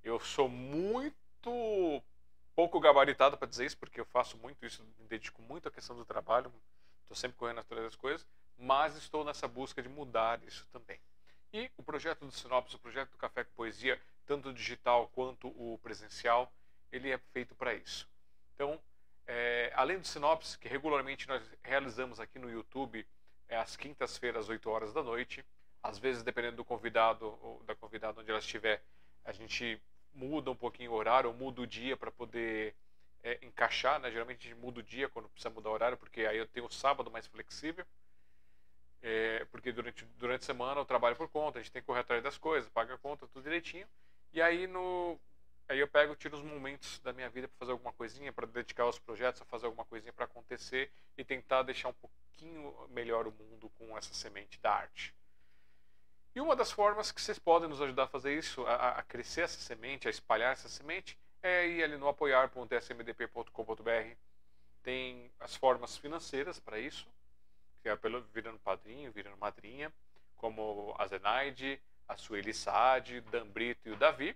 [0.03, 2.03] Eu sou muito
[2.55, 5.95] pouco gabaritado para dizer isso, porque eu faço muito isso, me dedico muito à questão
[5.95, 6.51] do trabalho,
[7.01, 10.99] estou sempre correndo atrás das coisas, mas estou nessa busca de mudar isso também.
[11.53, 15.47] E o projeto do Sinopse, o projeto do Café com Poesia, tanto o digital quanto
[15.47, 16.51] o presencial,
[16.91, 18.07] ele é feito para isso.
[18.53, 18.79] Então,
[19.27, 23.05] é, além do Sinopse, que regularmente nós realizamos aqui no YouTube,
[23.47, 25.45] é às quintas-feiras, às 8 horas da noite,
[25.83, 28.83] às vezes, dependendo do convidado ou da convidada onde ela estiver,
[29.25, 29.81] a gente
[30.13, 32.75] muda um pouquinho o horário, ou muda o dia para poder
[33.23, 34.11] é, encaixar, né?
[34.11, 36.65] Geralmente a gente muda o dia quando precisa mudar o horário, porque aí eu tenho
[36.65, 37.85] o sábado mais flexível.
[39.01, 42.01] É, porque durante, durante a semana eu trabalho por conta, a gente tem que correr
[42.01, 43.87] atrás das coisas, paga a conta, tudo direitinho.
[44.31, 45.19] E aí no
[45.67, 48.83] aí eu pego, tiro os momentos da minha vida para fazer alguma coisinha, para dedicar
[48.83, 53.31] aos projetos, a fazer alguma coisinha para acontecer e tentar deixar um pouquinho melhor o
[53.31, 55.15] mundo com essa semente da arte.
[56.33, 59.41] E uma das formas que vocês podem nos ajudar a fazer isso, a, a crescer
[59.41, 64.15] essa semente, a espalhar essa semente, é ir ali no apoiar.smdp.com.br.
[64.81, 67.05] Tem as formas financeiras para isso,
[67.81, 69.91] que é pelo virando padrinho, virando madrinha,
[70.37, 74.35] como a Zenaide, a Sueli Saad, Dan Brito e o Davi.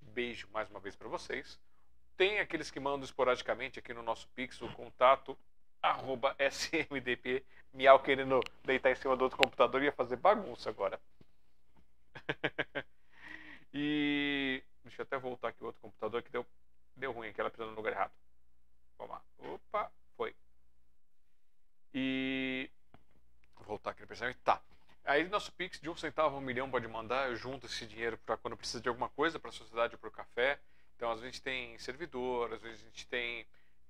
[0.00, 1.60] Beijo mais uma vez para vocês.
[2.16, 5.36] Tem aqueles que mandam esporadicamente aqui no nosso Pix, o contato
[5.82, 11.00] arroba smdp, miau querendo deitar em cima do outro computador ia fazer bagunça agora.
[13.72, 16.46] e deixa eu até voltar aqui o outro computador que deu,
[16.96, 18.12] deu ruim aqui, ela pisou no lugar errado.
[18.98, 19.22] Vamos lá.
[19.38, 20.34] Opa, foi.
[21.94, 22.70] E
[23.56, 24.38] vou voltar aqui no pensamento.
[24.44, 24.60] Tá.
[25.04, 28.16] Aí nosso Pix de um centavo a um milhão pode mandar, eu junto esse dinheiro
[28.18, 30.60] para quando precisa de alguma coisa para a sociedade ou para o café.
[30.96, 33.44] Então às vezes tem servidor, às vezes a gente tem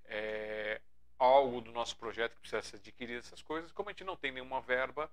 [0.05, 0.81] é,
[1.23, 3.71] algo do nosso projeto que precisa ser adquirido, essas coisas.
[3.71, 5.09] Como a gente não tem nenhuma verba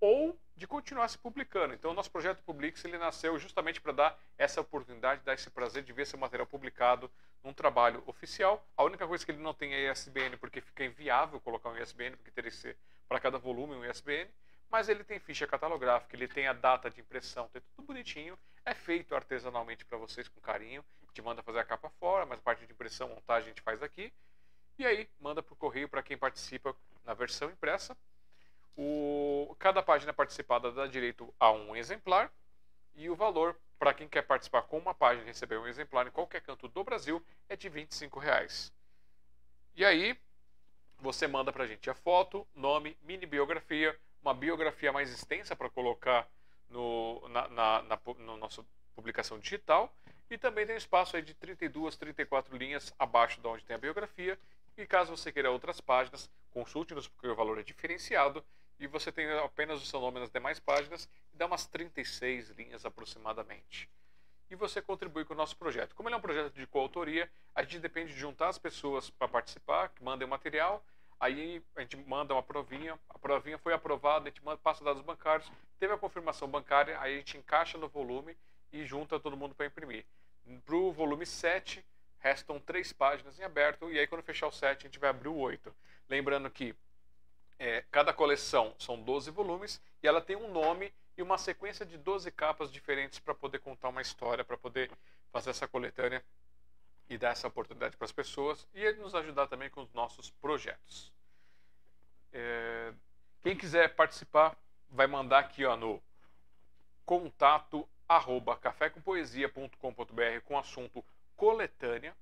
[0.00, 1.74] ou de continuar se publicando.
[1.74, 5.82] Então, o nosso projeto Publix ele nasceu justamente para dar essa oportunidade, dar esse prazer
[5.82, 7.10] de ver seu material publicado
[7.42, 8.66] num trabalho oficial.
[8.76, 12.16] A única coisa que ele não tem é ISBN, porque fica inviável colocar um ISBN,
[12.16, 12.76] porque teria que ser
[13.08, 14.30] para cada volume um ISBN
[14.70, 18.74] mas ele tem ficha catalográfica, ele tem a data de impressão, tem tudo bonitinho, é
[18.74, 22.66] feito artesanalmente para vocês com carinho, gente manda fazer a capa fora, mas a parte
[22.66, 24.12] de impressão, montagem a gente faz aqui,
[24.78, 26.74] e aí manda o correio para quem participa
[27.04, 27.96] na versão impressa.
[28.76, 32.32] O, cada página participada dá direito a um exemplar,
[32.94, 36.10] e o valor para quem quer participar com uma página e receber um exemplar em
[36.10, 38.72] qualquer canto do Brasil é de 25 reais.
[39.74, 40.18] E aí,
[40.98, 45.70] você manda para a gente a foto, nome, mini biografia, uma biografia mais extensa para
[45.70, 46.28] colocar
[46.70, 48.64] no, na, na, na no nossa
[48.94, 49.92] publicação digital.
[50.30, 54.38] E também tem espaço aí de 32, 34 linhas abaixo de onde tem a biografia.
[54.76, 58.44] E caso você queira outras páginas, consulte-nos porque o valor é diferenciado.
[58.78, 62.86] E você tem apenas o seu nome nas demais páginas e dá umas 36 linhas
[62.86, 63.90] aproximadamente.
[64.48, 65.94] E você contribui com o nosso projeto.
[65.94, 69.28] Como ele é um projeto de coautoria, a gente depende de juntar as pessoas para
[69.28, 70.82] participar, que mandem material
[71.20, 75.02] Aí a gente manda uma provinha, a provinha foi aprovada, a gente manda, passa dados
[75.02, 78.34] bancários, teve a confirmação bancária, aí a gente encaixa no volume
[78.72, 80.06] e junta todo mundo para imprimir.
[80.64, 81.84] Para o volume 7,
[82.20, 85.28] restam três páginas em aberto, e aí quando fechar o 7, a gente vai abrir
[85.28, 85.70] o 8.
[86.08, 86.74] Lembrando que
[87.58, 91.98] é, cada coleção são 12 volumes e ela tem um nome e uma sequência de
[91.98, 94.90] 12 capas diferentes para poder contar uma história, para poder
[95.30, 96.24] fazer essa coletânea
[97.10, 101.12] e dar essa oportunidade para as pessoas e nos ajudar também com os nossos projetos.
[102.32, 102.94] É,
[103.42, 104.56] quem quiser participar,
[104.88, 106.00] vai mandar aqui ó, no
[107.04, 111.04] contato arroba cafécompoesia.com.br com assunto
[111.36, 112.16] coletânea,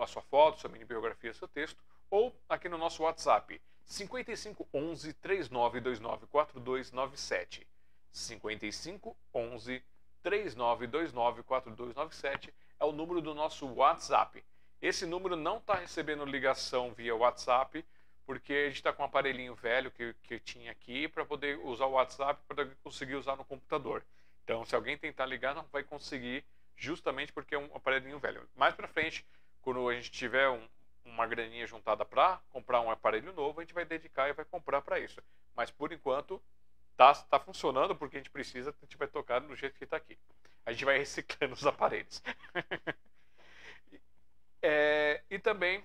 [0.00, 6.26] a sua foto, sua mini biografia, seu texto, ou aqui no nosso WhatsApp 5511 3929
[6.28, 7.66] 4297.
[8.12, 9.82] 5511
[10.22, 14.42] 3929 4297 é o número do nosso WhatsApp.
[14.80, 17.84] Esse número não está recebendo ligação via WhatsApp,
[18.26, 21.86] porque a gente está com um aparelhinho velho que, que tinha aqui para poder usar
[21.86, 24.04] o WhatsApp para conseguir usar no computador.
[24.42, 26.44] Então, se alguém tentar ligar, não vai conseguir,
[26.76, 28.48] justamente porque é um aparelhinho velho.
[28.56, 29.24] Mais para frente,
[29.60, 30.66] quando a gente tiver um,
[31.04, 34.82] uma graninha juntada para comprar um aparelho novo, a gente vai dedicar e vai comprar
[34.82, 35.22] para isso.
[35.54, 36.42] Mas por enquanto,
[36.96, 39.98] tá, tá funcionando porque a gente precisa, a gente vai tocar do jeito que está
[39.98, 40.18] aqui.
[40.64, 42.22] A gente vai reciclando os aparelhos.
[44.62, 45.84] é, e também,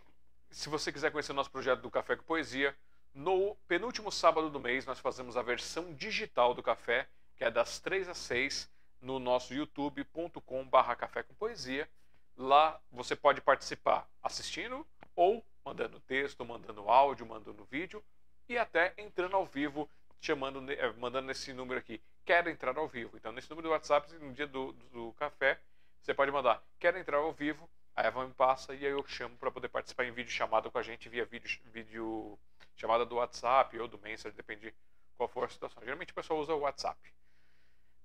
[0.49, 2.75] se você quiser conhecer o nosso projeto do Café com Poesia,
[3.17, 7.79] no penúltimo sábado do mês nós fazemos a versão digital do café, que é das
[7.79, 8.69] 3 às 6,
[9.01, 11.89] no nosso youtube.com.br café com poesia.
[12.35, 14.85] Lá você pode participar assistindo
[15.15, 18.03] ou mandando texto, mandando áudio, mandando vídeo
[18.47, 19.89] e até entrando ao vivo
[20.21, 23.15] chamando, eh, mandando nesse número aqui, quero entrar ao vivo.
[23.15, 25.57] Então, nesse número do WhatsApp, no dia do, do, café,
[26.01, 29.37] você pode mandar, quero entrar ao vivo, a Eva me passa e aí eu chamo
[29.37, 32.37] para poder participar em vídeo chamada com a gente via vídeo, vídeo
[32.75, 34.75] chamada do WhatsApp ou do Messenger, depende
[35.15, 35.81] qual for a situação.
[35.83, 36.99] Geralmente o pessoal usa o WhatsApp.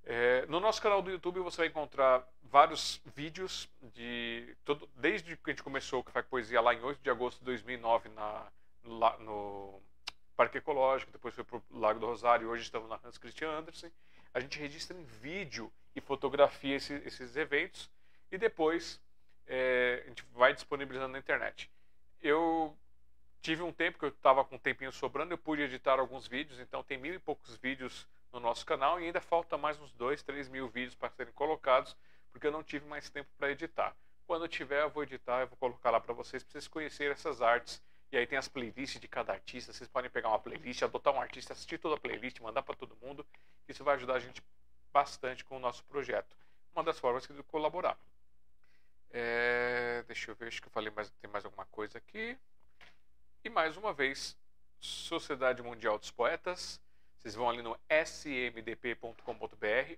[0.05, 5.51] É, no nosso canal do YouTube você vai encontrar vários vídeos de todo, desde que
[5.51, 8.47] a gente começou o Café com Poesia lá em 8 de agosto de 2009 na,
[8.85, 9.81] no,
[10.37, 13.93] Parque Ecológico, depois foi para o Lago do Rosário, hoje estamos na Hans Christian Andersen.
[14.35, 17.91] A gente registra em vídeo e fotografia esse, esses eventos
[18.31, 19.01] e depois
[19.47, 21.71] é, a gente vai disponibilizando na internet.
[22.21, 22.77] Eu
[23.43, 26.61] tive um tempo que eu estava com um tempinho sobrando, eu pude editar alguns vídeos,
[26.61, 30.23] então tem mil e poucos vídeos no nosso canal e ainda falta mais uns dois,
[30.23, 31.97] três mil vídeos para serem colocados,
[32.31, 33.95] porque eu não tive mais tempo para editar.
[34.27, 37.13] Quando eu tiver, eu vou editar, eu vou colocar lá para vocês, para vocês conhecerem
[37.13, 37.83] essas artes
[38.13, 39.73] e aí tem as playlists de cada artista.
[39.73, 42.95] Vocês podem pegar uma playlist, adotar um artista, assistir toda a playlist, mandar para todo
[43.01, 43.25] mundo.
[43.67, 44.43] Isso vai ajudar a gente
[44.93, 46.37] bastante com o nosso projeto.
[46.75, 47.97] Uma das formas de colaborar.
[49.11, 52.37] É, deixa eu ver, acho que eu falei mais, tem mais alguma coisa aqui.
[53.43, 54.37] E mais uma vez,
[54.79, 56.79] Sociedade Mundial dos Poetas.
[57.17, 59.17] Vocês vão ali no smdp.com.br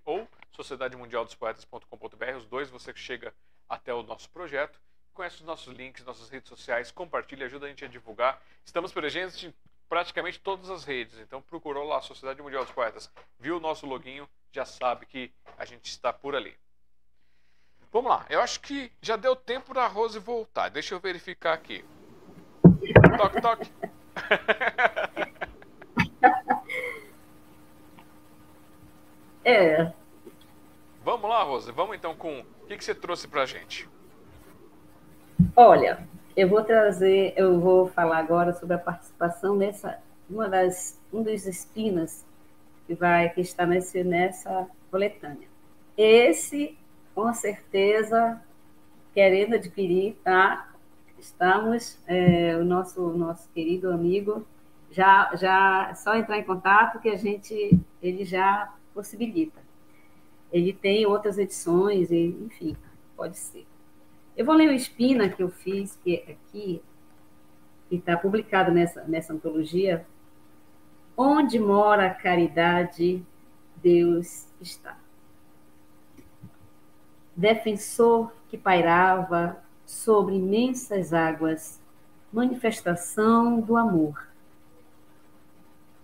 [0.05, 2.37] ou sociedademundialdospoetas.com.br.
[2.37, 3.33] Os dois você chega
[3.67, 4.79] até o nosso projeto
[5.15, 8.39] conhece os nossos links, nossas redes sociais, compartilha, ajuda a gente a divulgar.
[8.63, 9.53] Estamos presentes em
[9.89, 13.09] praticamente todas as redes, então procurou lá a Sociedade Mundial dos Poetas,
[13.39, 16.55] viu o nosso loginho, já sabe que a gente está por ali.
[17.91, 20.69] Vamos lá, eu acho que já deu tempo da Rose voltar.
[20.69, 21.85] Deixa eu verificar aqui.
[23.17, 23.71] Toque, toque.
[29.47, 29.93] É.
[31.03, 31.71] Vamos lá, Rose.
[31.71, 33.87] Vamos então com o que, que você trouxe pra gente.
[35.57, 36.05] Olha,
[36.35, 39.99] eu vou trazer, eu vou falar agora sobre a participação nessa
[40.29, 42.25] uma das um dos espinas
[42.85, 45.47] que vai que está nesse nessa coletânea.
[45.97, 46.77] Esse,
[47.13, 48.41] com certeza,
[49.13, 50.73] querendo adquirir, tá?
[51.17, 54.45] Estamos, é, o nosso nosso querido amigo
[54.91, 59.61] já já só entrar em contato que a gente ele já possibilita.
[60.51, 62.75] Ele tem outras edições e enfim,
[63.15, 63.65] pode ser.
[64.37, 66.81] Eu vou ler o Espina que eu fiz, que é aqui,
[67.87, 70.05] que está publicado nessa, nessa antologia.
[71.15, 73.23] Onde mora a caridade,
[73.77, 74.97] Deus está.
[77.33, 81.79] Defensor que pairava sobre imensas águas,
[82.31, 84.27] manifestação do amor.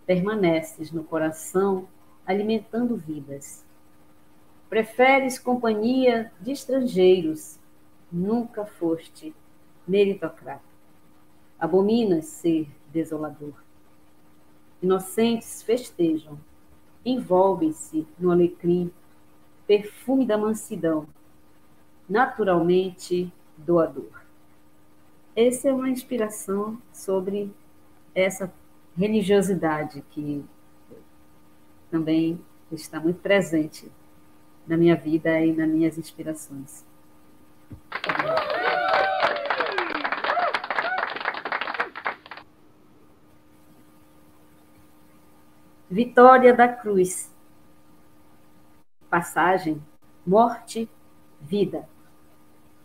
[0.05, 1.87] Permaneces no coração,
[2.25, 3.65] alimentando vidas.
[4.69, 7.59] Preferes companhia de estrangeiros,
[8.11, 9.33] nunca foste
[9.87, 10.63] meritocrata.
[11.59, 13.53] Abominas ser desolador.
[14.81, 16.37] Inocentes festejam,
[17.05, 18.91] envolvem-se no alecrim,
[19.67, 21.07] perfume da mansidão,
[22.09, 24.21] naturalmente doador.
[25.35, 27.51] Essa é uma inspiração sobre
[28.13, 28.51] essa
[28.97, 30.43] religiosidade que
[31.89, 32.39] também
[32.71, 33.89] está muito presente
[34.67, 36.83] na minha vida e nas minhas inspirações.
[45.89, 47.29] Vitória da Cruz.
[49.09, 49.83] passagem,
[50.25, 50.89] morte,
[51.41, 51.85] vida.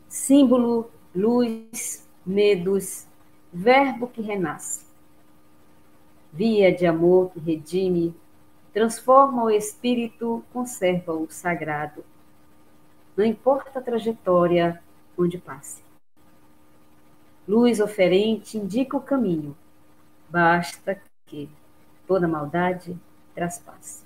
[0.09, 3.07] Símbolo, luz, medos,
[3.53, 4.85] verbo que renasce.
[6.33, 8.13] Via de amor que redime,
[8.73, 12.05] transforma o espírito, conserva o sagrado.
[13.17, 14.83] Não importa a trajetória
[15.17, 15.83] onde passe.
[17.49, 19.57] Luz oferente indica o caminho,
[20.29, 21.49] basta que
[22.07, 22.97] toda maldade
[23.35, 24.05] traspasse.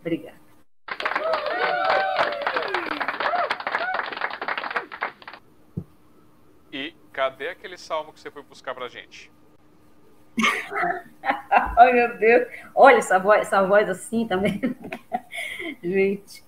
[0.00, 0.44] Obrigada.
[6.70, 9.32] E cadê aquele salmo que você foi buscar pra gente?
[11.76, 12.48] Ai, meu Deus.
[12.74, 14.60] Olha essa voz, essa voz assim também.
[15.82, 16.44] Gente,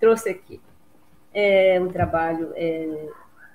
[0.00, 0.60] trouxe aqui.
[1.38, 3.10] É um trabalho é,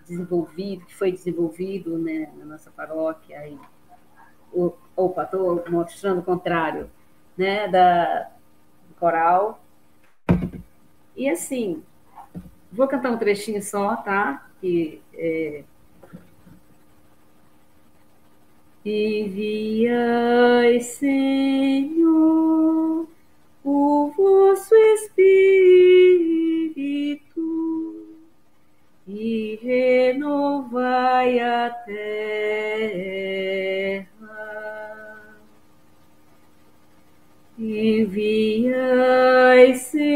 [0.07, 3.39] desenvolvido, que foi desenvolvido né, na nossa paróquia.
[3.39, 3.57] Aí,
[4.95, 6.91] opa, estou mostrando o contrário,
[7.35, 8.29] né, da
[8.99, 9.63] coral.
[11.15, 11.81] E assim,
[12.71, 14.47] vou cantar um trechinho só, tá?
[14.61, 15.63] Que é,
[18.83, 22.01] Enviai, Senhor,
[23.63, 26.11] o vosso Espírito
[29.13, 32.71] e renovai a terra.
[37.59, 38.65] Enviai,
[39.75, 40.10] Senhor,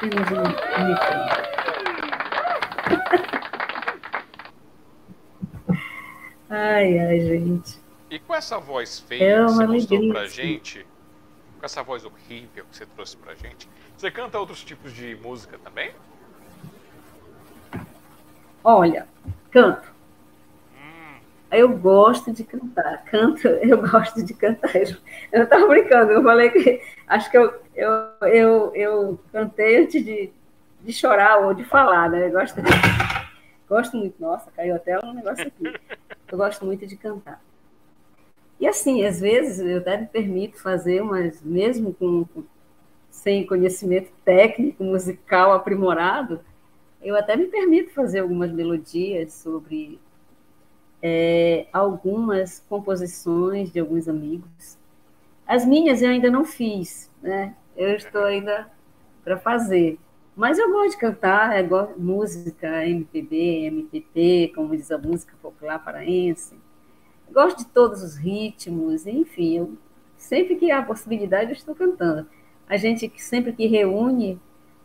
[0.00, 0.42] apenas um
[0.86, 1.28] refrão.
[6.48, 7.78] Ai, ai, gente.
[8.10, 10.86] E com essa voz feia é que você mostrou pra gente,
[11.58, 15.58] com essa voz horrível que você trouxe pra gente, você canta outros tipos de música
[15.58, 15.92] também?
[18.64, 19.06] Olha,
[19.50, 19.90] canto.
[21.50, 23.04] Eu gosto de cantar.
[23.04, 24.70] Canto, eu gosto de cantar.
[25.32, 30.30] Eu estava brincando, eu falei que acho que eu, eu, eu, eu cantei antes de,
[30.82, 32.26] de chorar ou de falar, né?
[32.26, 32.60] Eu gosto,
[33.68, 34.20] gosto muito.
[34.20, 35.74] Nossa, caiu até um negócio aqui.
[36.30, 37.42] Eu gosto muito de cantar.
[38.60, 42.44] E assim, às vezes eu até me permito fazer, mas mesmo com, com
[43.10, 46.40] sem conhecimento técnico, musical aprimorado,
[47.02, 49.98] eu até me permito fazer algumas melodias sobre
[51.02, 54.78] é, algumas composições de alguns amigos.
[55.46, 57.54] As minhas eu ainda não fiz, né?
[57.76, 58.70] Eu estou ainda
[59.22, 59.98] para fazer.
[60.36, 65.34] Mas eu gosto de cantar, eu gosto de música, MPB, MPT, como diz a música
[65.42, 66.54] popular paraense.
[67.28, 69.78] Eu gosto de todos os ritmos, enfim, eu,
[70.16, 72.26] sempre que há possibilidade eu estou cantando.
[72.68, 74.40] A gente sempre que reúne,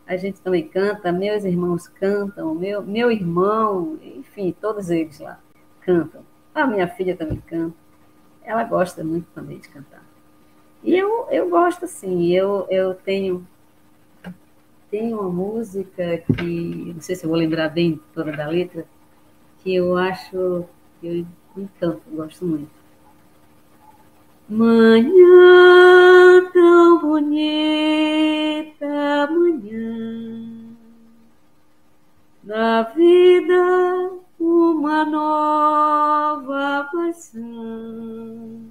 [0.06, 5.40] a gente também canta, meus irmãos cantam, meu, meu irmão, enfim, todos eles lá
[5.82, 6.24] cantam.
[6.54, 7.76] A minha filha também canta.
[8.44, 10.05] Ela gosta muito também de cantar.
[10.86, 13.46] E eu, eu gosto, assim, eu, eu tenho,
[14.92, 18.86] tenho uma música que, não sei se eu vou lembrar bem toda da letra,
[19.64, 20.64] que eu acho
[21.02, 21.26] eu
[21.58, 22.70] encanto, gosto muito.
[24.48, 25.12] Manhã
[26.54, 28.86] tão bonita,
[29.32, 30.76] manhã,
[32.44, 38.62] na vida uma nova paixão,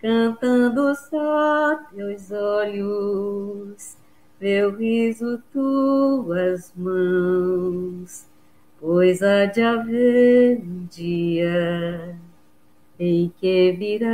[0.00, 3.96] cantando só teus olhos,
[4.40, 8.26] meu riso, tuas mãos,
[8.80, 12.16] pois há de haver um dia
[12.98, 14.08] em que virás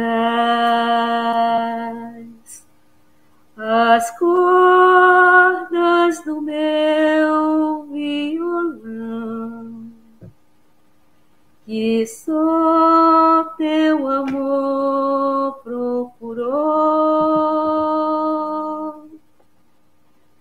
[3.56, 5.14] as cordas
[6.24, 9.83] do meu violão
[11.64, 16.54] que só teu amor procurou.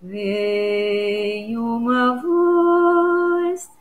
[0.01, 3.71] Vem uma voz,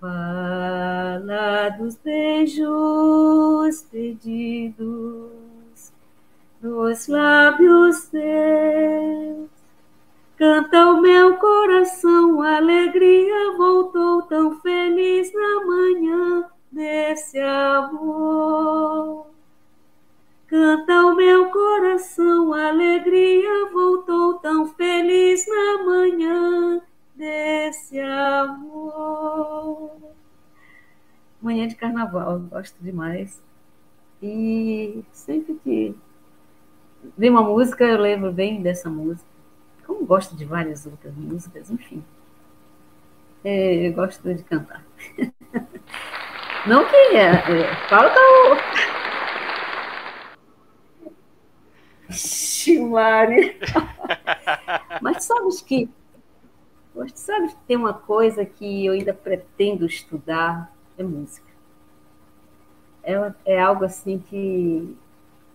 [0.00, 5.30] fala dos beijos pedidos,
[6.60, 9.48] dos lábios teus.
[10.38, 16.48] Canta o meu coração, alegria voltou tão feliz na manhã
[16.78, 19.26] desse amor.
[20.46, 26.80] Canta o meu coração, alegria voltou tão feliz na manhã
[27.16, 29.90] desse amor.
[31.42, 33.42] Manhã de carnaval, gosto demais.
[34.22, 35.96] E sempre que
[37.16, 39.28] vem uma música, eu lembro bem dessa música.
[39.84, 42.04] Como gosto de várias outras músicas, enfim.
[43.42, 44.84] É, eu gosto de cantar.
[46.66, 48.56] Não que é, é que eu...
[52.10, 53.58] Ximari.
[55.00, 55.88] Mas sabes que
[57.14, 61.46] sabe que tem uma coisa que eu ainda pretendo estudar é música.
[63.02, 64.96] É, é algo assim que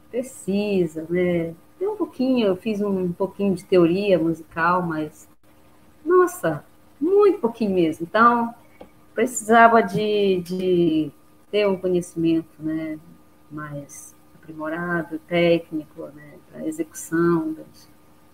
[0.10, 1.54] precisa, né?
[1.78, 5.28] Tem um pouquinho, eu fiz um pouquinho de teoria musical, mas
[6.06, 6.64] nossa,
[7.00, 8.08] muito pouquinho mesmo.
[8.10, 8.54] Então,
[9.14, 11.12] precisava de, de
[11.52, 12.98] ter um conhecimento né,
[13.52, 17.56] mais aprimorado, técnico, né, para execução,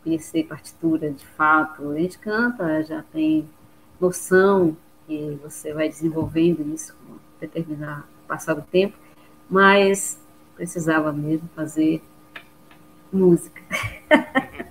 [0.04, 1.90] conhecer partitura de fato.
[1.90, 3.48] A gente canta, já tem
[4.00, 4.76] noção
[5.06, 8.98] que você vai desenvolvendo isso com determinar passar o tempo,
[9.50, 10.20] mas
[10.56, 12.02] precisava mesmo fazer
[13.12, 13.62] música.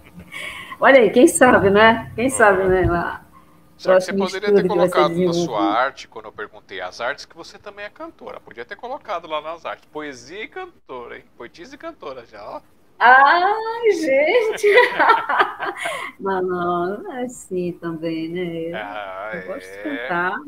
[0.80, 2.12] Olha aí, quem sabe, né?
[2.14, 2.86] Quem sabe, né?
[2.88, 3.24] Lá,
[3.78, 7.36] só que você poderia ter colocado na sua arte, quando eu perguntei as artes, que
[7.36, 8.40] você também é cantora.
[8.40, 9.88] Podia ter colocado lá nas artes.
[9.92, 11.24] Poesia e cantora, hein?
[11.36, 12.60] Poetisa e cantora já, ó.
[12.98, 14.66] Ai, gente!
[16.18, 18.70] não, não, não é assim também, né?
[18.70, 19.82] Eu, ah, eu gosto de é.
[19.82, 20.40] cantar.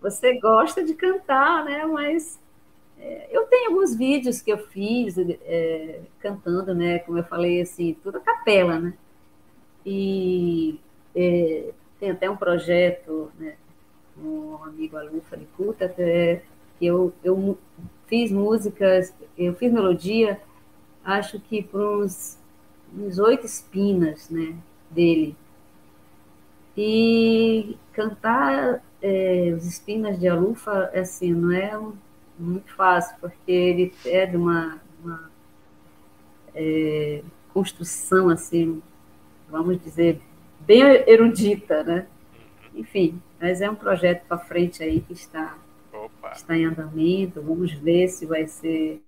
[0.00, 1.84] Você gosta de cantar, né?
[1.84, 2.40] Mas
[2.98, 7.00] é, eu tenho alguns vídeos que eu fiz é, cantando, né?
[7.00, 8.94] Como eu falei, assim, tudo a capela, né?
[9.84, 10.80] E
[11.14, 11.74] é,
[12.04, 13.54] tem até um projeto, né,
[14.14, 16.42] com um amigo aluno Falicuta, que
[16.86, 17.58] eu, eu
[18.06, 20.38] fiz músicas, eu fiz melodia,
[21.02, 22.38] acho que por uns,
[22.94, 24.54] uns oito espinas, né,
[24.90, 25.34] dele.
[26.76, 31.80] E cantar é, os espinas de Alufa, assim, não é
[32.38, 35.30] muito fácil, porque ele é de uma, uma
[36.54, 37.22] é,
[37.54, 38.82] construção, assim,
[39.48, 40.20] vamos dizer,
[40.66, 42.06] bem erudita, né?
[42.74, 45.56] Enfim, mas é um projeto para frente aí que está,
[46.32, 47.40] está em andamento.
[47.40, 49.02] Vamos ver se vai ser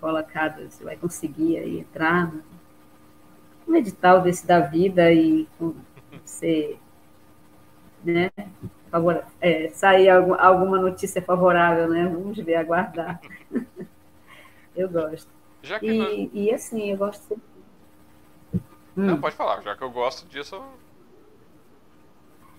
[0.00, 2.32] colocado, se vai conseguir aí entrar
[3.66, 5.48] no edital desse da vida e
[6.24, 6.78] ser,
[8.04, 8.30] né,
[8.92, 12.06] favor, é, sair algum, alguma notícia favorável, né?
[12.06, 13.20] Vamos ver, aguardar.
[14.76, 15.30] eu gosto.
[15.80, 16.30] E, nós...
[16.34, 17.40] e, assim, eu gosto
[18.94, 19.20] Não, hum.
[19.20, 20.62] pode falar, já que eu gosto disso,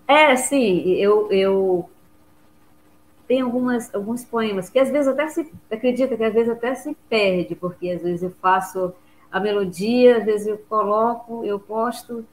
[0.07, 1.89] é, sim, eu, eu
[3.27, 6.95] tenho algumas, alguns poemas que às vezes até se acredita que às vezes até se
[7.09, 8.93] perde, porque às vezes eu faço
[9.31, 12.25] a melodia, às vezes eu coloco, eu posto,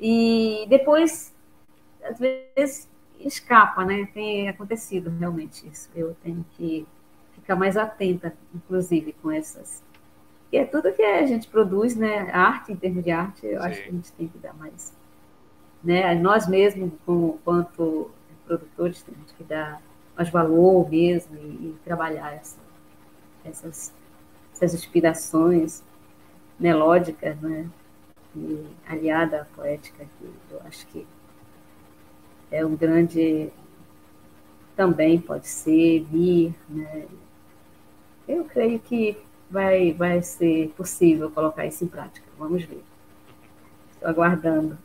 [0.00, 1.32] e depois,
[2.02, 2.88] às vezes,
[3.20, 4.08] escapa, né?
[4.12, 5.88] Tem acontecido realmente isso.
[5.94, 6.84] Eu tenho que
[7.34, 9.80] ficar mais atenta, inclusive, com essas.
[10.50, 12.28] E é tudo que a gente produz, né?
[12.32, 13.68] arte, em termos de arte, eu Sim.
[13.68, 14.92] acho que a gente tem que dar mais
[15.82, 16.14] né?
[16.14, 18.10] Nós mesmos, como, quanto
[18.46, 19.80] produtores, temos que dar
[20.16, 22.58] mais valor mesmo e, e trabalhar essa,
[23.44, 23.92] essas,
[24.54, 25.82] essas inspirações
[26.58, 27.68] melódicas, né?
[28.34, 31.06] E aliada à poética, que eu acho que
[32.50, 33.50] é um grande
[34.76, 37.06] também pode ser vir, né?
[38.26, 39.16] Eu creio que
[39.50, 42.26] vai vai ser possível colocar isso em prática.
[42.38, 42.82] Vamos ver.
[43.92, 44.78] Estou aguardando.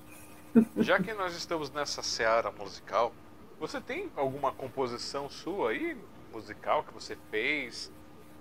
[0.80, 3.14] Já que nós estamos nessa seara musical,
[3.60, 5.98] você tem alguma composição sua aí,
[6.32, 7.92] musical, que você fez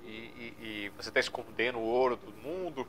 [0.05, 2.87] e, e, e você está escondendo o ouro do mundo?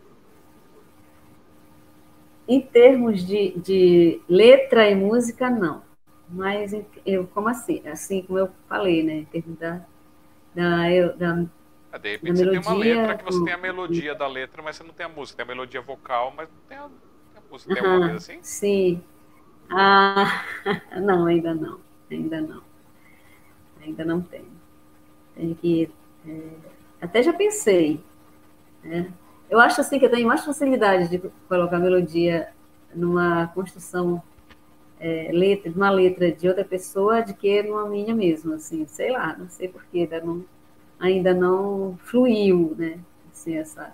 [2.48, 5.82] Em termos de, de letra e música, não.
[6.30, 6.74] Mas
[7.06, 7.82] eu, como assim?
[7.88, 9.14] Assim como eu falei, né?
[9.14, 9.86] Em termos da.
[10.54, 11.46] da, eu, da
[11.92, 14.76] ah, de repente você tem uma letra que você tem a melodia da letra, mas
[14.76, 15.38] você não tem a música.
[15.38, 16.90] Tem a melodia vocal, mas não tem a,
[17.52, 17.74] música.
[17.74, 18.40] Tem alguma coisa assim?
[18.42, 19.04] Sim.
[19.70, 20.44] Ah,
[21.02, 21.80] não, ainda não.
[22.10, 22.62] Ainda não.
[23.82, 24.52] Ainda não tenho.
[25.36, 25.90] Tenho que.
[26.26, 26.42] É,
[27.02, 28.02] até já pensei.
[28.84, 29.12] Né?
[29.50, 32.50] Eu acho assim que eu tenho mais facilidade de colocar melodia
[32.94, 34.22] numa construção
[35.00, 39.36] é, letra, uma letra de outra pessoa de que numa minha mesma, assim, sei lá,
[39.38, 40.46] não sei porquê, ainda não,
[41.00, 43.00] ainda não fluiu, né?
[43.32, 43.94] Assim, essa,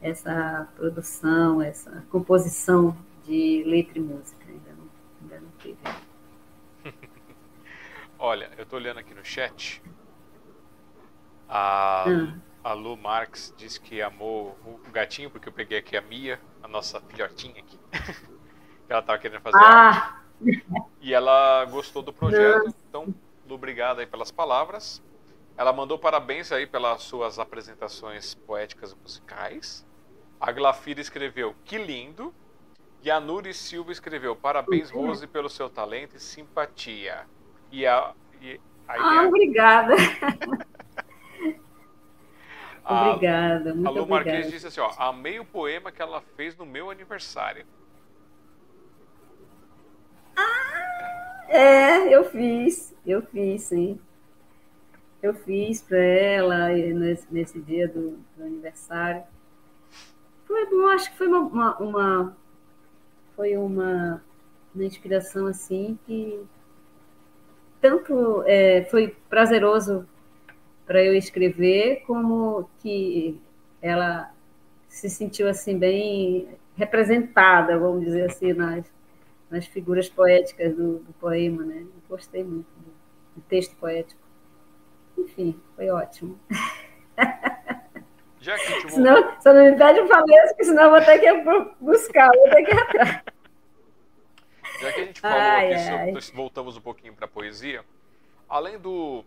[0.00, 4.44] essa produção, essa composição de letra e música.
[4.48, 4.88] Ainda não,
[5.22, 5.78] ainda não teve.
[8.18, 9.82] Olha, eu tô olhando aqui no chat.
[11.48, 12.38] A, hum.
[12.62, 16.68] a Lu Marx disse que amou o gatinho, porque eu peguei aqui a Mia, a
[16.68, 17.78] nossa filhotinha aqui.
[18.88, 20.20] ela tava querendo fazer ah.
[21.00, 22.64] E ela gostou do projeto.
[22.64, 22.76] Nossa.
[22.88, 23.14] Então,
[23.46, 25.02] Lu, obrigado aí pelas palavras.
[25.56, 29.86] Ela mandou parabéns aí pelas suas apresentações poéticas e musicais.
[30.40, 32.34] A Glafira escreveu que lindo.
[33.02, 35.06] E a Nuri Silva escreveu parabéns, uhum.
[35.06, 37.26] Rose, pelo seu talento e simpatia.
[37.70, 38.12] E a.
[38.40, 39.28] E, ah, a...
[39.28, 39.94] obrigada.
[42.84, 44.30] obrigada, muito a Lu obrigada.
[44.30, 47.64] Marques disse assim: ó, amei o poema que ela fez no meu aniversário.
[50.36, 54.00] Ah, é, eu fiz, eu fiz, sim.
[55.22, 59.24] Eu fiz para ela nesse, nesse dia do, do, aniversário.
[60.48, 62.36] Foi bom, acho que foi uma, uma, uma
[63.36, 64.24] foi uma,
[64.74, 66.42] uma inspiração assim que
[67.82, 70.08] tanto é, foi prazeroso
[70.86, 73.38] para eu escrever, como que
[73.82, 74.32] ela
[74.88, 78.90] se sentiu assim bem representada, vamos dizer assim, nas,
[79.50, 81.82] nas figuras poéticas do, do poema, né?
[81.82, 82.90] Eu gostei muito do,
[83.36, 84.20] do, texto poético.
[85.18, 86.38] Enfim, foi ótimo.
[88.48, 91.32] Já que senão, só não me pede o falência, porque senão eu vou ter que
[91.84, 93.22] buscar, vou ter que ir atrás.
[94.80, 96.12] Já que a gente falou ai, aqui, ai.
[96.32, 97.84] voltamos um pouquinho para a poesia,
[98.48, 99.22] além do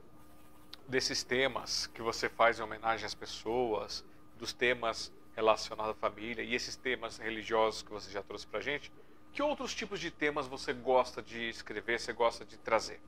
[0.88, 4.04] desses temas que você faz em homenagem às pessoas,
[4.40, 8.92] dos temas relacionados à família e esses temas religiosos que você já trouxe para gente,
[9.32, 13.00] que outros tipos de temas você gosta de escrever, você gosta de trazer?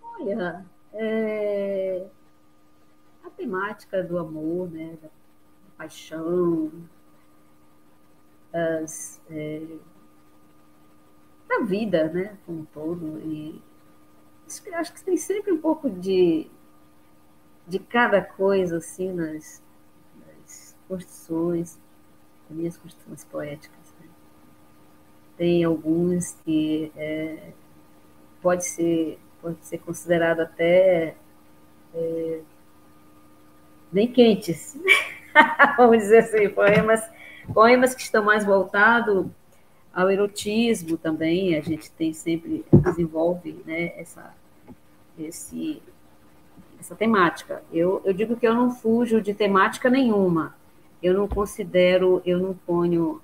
[0.00, 2.06] Olha, é...
[3.24, 5.08] a temática do amor, né, da
[5.76, 6.70] paixão,
[8.52, 9.66] as, é...
[11.48, 13.60] da vida, né, como um todo, e
[14.74, 16.50] acho que tem sempre um pouco de,
[17.66, 19.62] de cada coisa, assim, nas,
[20.26, 21.78] nas construções,
[22.48, 23.94] nas minhas construções poéticas.
[24.00, 24.08] Né?
[25.36, 27.52] Tem alguns que é,
[28.42, 31.16] pode, ser, pode ser considerado até
[31.94, 32.42] é,
[33.92, 34.76] bem quentes,
[35.76, 37.02] vamos dizer assim, poemas,
[37.52, 39.26] poemas que estão mais voltados
[39.92, 44.34] ao erotismo também, a gente tem sempre, desenvolve né, essa,
[45.18, 45.82] esse,
[46.80, 47.62] essa temática.
[47.72, 50.54] Eu, eu digo que eu não fujo de temática nenhuma.
[51.02, 53.20] Eu não considero, eu não ponho,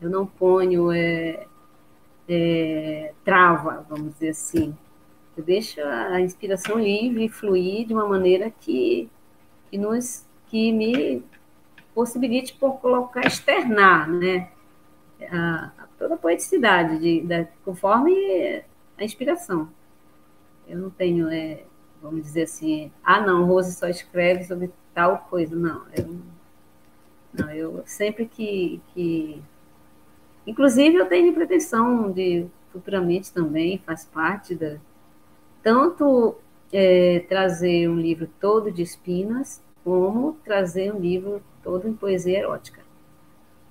[0.00, 1.46] eu não ponho é,
[2.28, 4.74] é, trava, vamos dizer assim.
[5.36, 9.08] Eu deixo a inspiração livre fluir de uma maneira que,
[9.70, 11.22] que, nos, que me
[11.94, 14.50] possibilite por colocar, externar, né?
[15.30, 18.62] A, toda a poeticidade, de, de, conforme
[18.96, 19.68] a inspiração.
[20.66, 21.64] Eu não tenho, é,
[22.00, 25.54] vamos dizer assim, ah, não, Rose só escreve sobre tal coisa.
[25.54, 26.18] Não, eu,
[27.32, 29.42] não, eu sempre que, que.
[30.46, 34.76] Inclusive, eu tenho pretensão de futuramente também, faz parte da.
[35.62, 36.36] Tanto
[36.72, 42.80] é, trazer um livro todo de espinas, como trazer um livro todo em poesia erótica.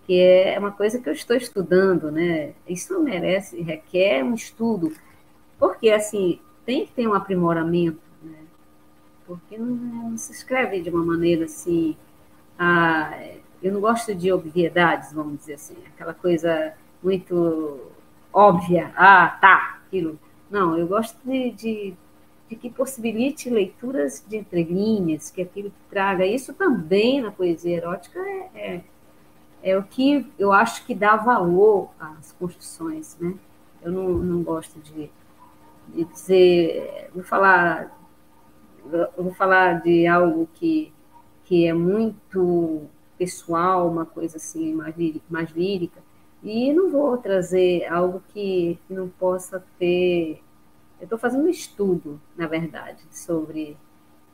[0.05, 2.53] Que é uma coisa que eu estou estudando, né?
[2.67, 4.91] Isso merece, requer um estudo.
[5.57, 8.37] Porque, assim, tem que ter um aprimoramento, né?
[9.25, 11.95] porque não, não, se escreve de uma maneira assim.
[12.57, 13.11] Ah,
[13.61, 16.73] eu não gosto de obviedades, vamos dizer assim, aquela coisa
[17.03, 17.79] muito
[18.33, 18.91] óbvia.
[18.95, 20.19] Ah, tá, aquilo.
[20.49, 21.93] Não, eu gosto de, de,
[22.49, 26.25] de que possibilite leituras de entrelinhas, que aquilo que traga.
[26.25, 28.81] Isso também na poesia erótica é, é,
[29.61, 33.35] é o que eu acho que dá valor às construções, né?
[33.81, 35.09] Eu não, não gosto de
[35.93, 37.95] de dizer, vou falar,
[39.17, 40.91] vou falar de algo que,
[41.45, 42.83] que é muito
[43.17, 44.95] pessoal, uma coisa assim mais,
[45.29, 46.01] mais lírica,
[46.43, 50.41] e não vou trazer algo que, que não possa ter.
[50.99, 53.77] Eu estou fazendo um estudo, na verdade, sobre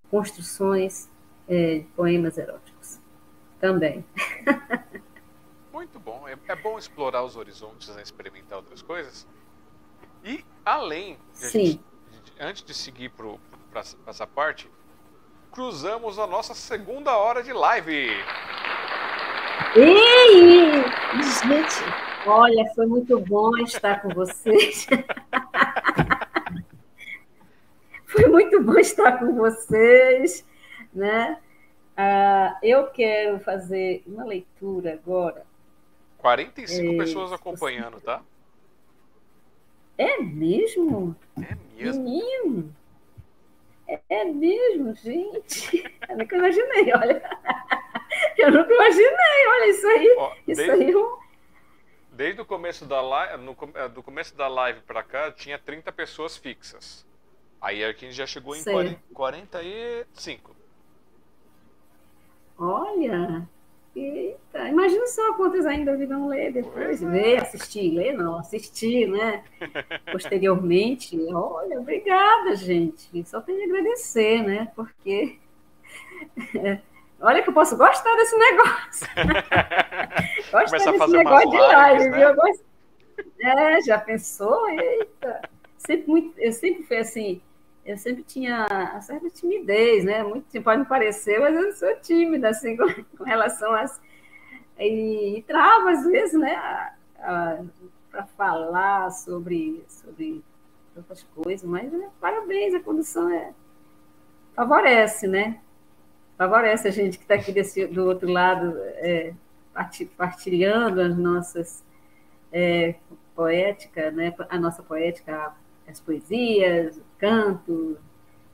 [0.09, 1.09] construções
[1.47, 2.99] é, de poemas eróticos
[3.59, 4.05] também.
[5.71, 6.27] Muito bom.
[6.27, 8.01] É, é bom explorar os horizontes, né?
[8.01, 9.27] experimentar outras coisas.
[10.23, 11.81] E além, de gente,
[12.39, 14.69] antes de seguir para essa parte,
[15.51, 18.09] cruzamos a nossa segunda hora de live.
[19.75, 20.71] Ei!
[21.13, 24.87] Gente, olha, foi muito bom estar com vocês.
[28.15, 30.45] foi muito bom estar com vocês,
[30.93, 31.37] né?
[31.97, 35.45] Ah, eu quero fazer uma leitura agora.
[36.17, 38.23] 45 é, pessoas acompanhando, tá?
[39.97, 41.15] É mesmo?
[41.37, 42.03] É mesmo?
[42.03, 42.75] Menino.
[44.09, 45.83] É, mesmo, gente.
[46.09, 47.21] Eu nunca imaginei, olha.
[48.37, 50.15] Eu nunca imaginei, olha isso aí.
[50.17, 51.25] Ó, isso desde, aí é
[52.11, 55.91] Desde o começo da live, no, é, do começo da live para cá, tinha 30
[55.91, 57.05] pessoas fixas.
[57.61, 60.55] Aí aqui já chegou em 40, 45.
[62.57, 63.47] Olha,
[63.95, 67.09] eita, imagina só quantas ainda virão ler depois, é.
[67.09, 69.43] ver, assistir, ler não, assistir, né?
[70.11, 73.23] Posteriormente, olha, obrigada, gente.
[73.25, 74.71] Só tenho a agradecer, né?
[74.75, 75.37] Porque
[77.19, 79.07] olha que eu posso gostar desse negócio.
[80.51, 82.17] gostar desse negócio de live, né?
[82.17, 82.35] viu?
[82.35, 82.65] Gosto...
[83.41, 84.69] É, já pensou?
[84.69, 85.54] Eita.
[85.85, 87.41] Sempre muito, eu sempre fui assim,
[87.85, 90.23] eu sempre tinha uma certa timidez, né?
[90.23, 92.87] Muito pode me parecer, mas eu sou tímida, assim, com,
[93.17, 94.01] com relação às.
[94.77, 96.93] E, e trava, às vezes, né?
[98.11, 100.43] Para falar sobre, sobre
[100.95, 103.53] outras coisas, mas né, parabéns, a condução é,
[104.55, 105.59] favorece, né?
[106.37, 109.33] Favorece a gente que está aqui desse, do outro lado, é,
[110.17, 111.83] partilhando as nossas
[112.51, 112.95] é,
[113.35, 114.33] poética, né?
[114.49, 115.53] A nossa poética,
[115.87, 117.97] as poesias, o canto,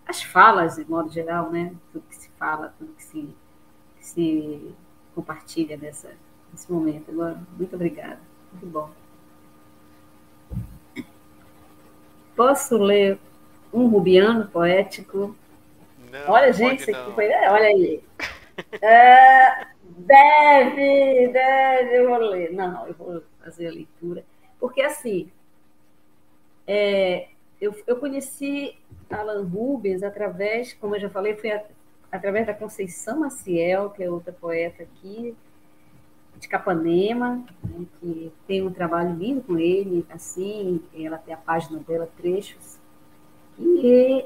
[0.05, 1.73] as falas, de modo geral, né?
[1.91, 3.29] Tudo que se fala, tudo que se,
[3.97, 4.75] que se
[5.15, 6.11] compartilha nessa,
[6.51, 7.11] nesse momento.
[7.57, 8.19] Muito obrigada.
[8.51, 8.89] Muito bom.
[12.35, 13.19] Posso ler
[13.73, 15.35] um rubiano poético?
[16.11, 17.27] Não, olha, gente, foi.
[17.27, 18.03] Olha aí.
[18.79, 22.53] É, deve, deve, eu vou ler.
[22.53, 24.23] Não, eu vou fazer a leitura.
[24.59, 25.31] Porque, assim,
[26.73, 27.27] é,
[27.59, 28.77] eu, eu conheci
[29.09, 31.61] Alan Rubens através, como eu já falei, foi a,
[32.09, 35.35] através da Conceição Maciel, que é outra poeta aqui,
[36.39, 41.77] de Capanema, né, que tem um trabalho lindo com ele, assim, ela tem a página
[41.79, 42.79] dela, trechos,
[43.59, 44.23] e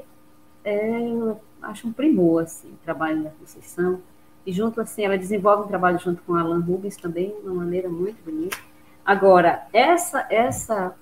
[0.62, 4.00] é, eu acho um primor, assim, o trabalho da Conceição,
[4.46, 7.88] e junto, assim, ela desenvolve um trabalho junto com Alan Rubens também, de uma maneira
[7.88, 8.56] muito bonita.
[9.04, 10.94] Agora, essa, essa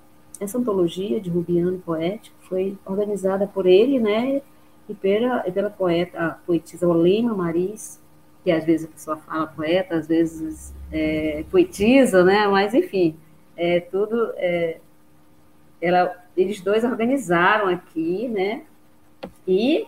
[0.45, 4.43] essa antologia de Rubiano Poético foi organizada por ele, né,
[4.89, 8.01] e pela, pela poeta, a poetisa Olema Maris,
[8.43, 13.17] que às vezes a pessoa fala poeta, às vezes é, poetisa, né, mas enfim,
[13.57, 14.79] é tudo, é,
[15.81, 18.63] ela, eles dois organizaram aqui, né,
[19.49, 19.87] e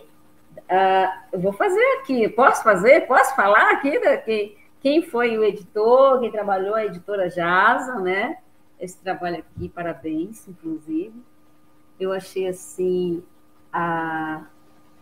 [0.57, 5.43] uh, eu vou fazer aqui, posso fazer, posso falar aqui da, quem, quem foi o
[5.43, 8.37] editor, quem trabalhou, a editora Jasa, né,
[8.79, 11.13] esse trabalho aqui, parabéns, inclusive.
[11.99, 13.23] Eu achei assim
[13.71, 14.45] a,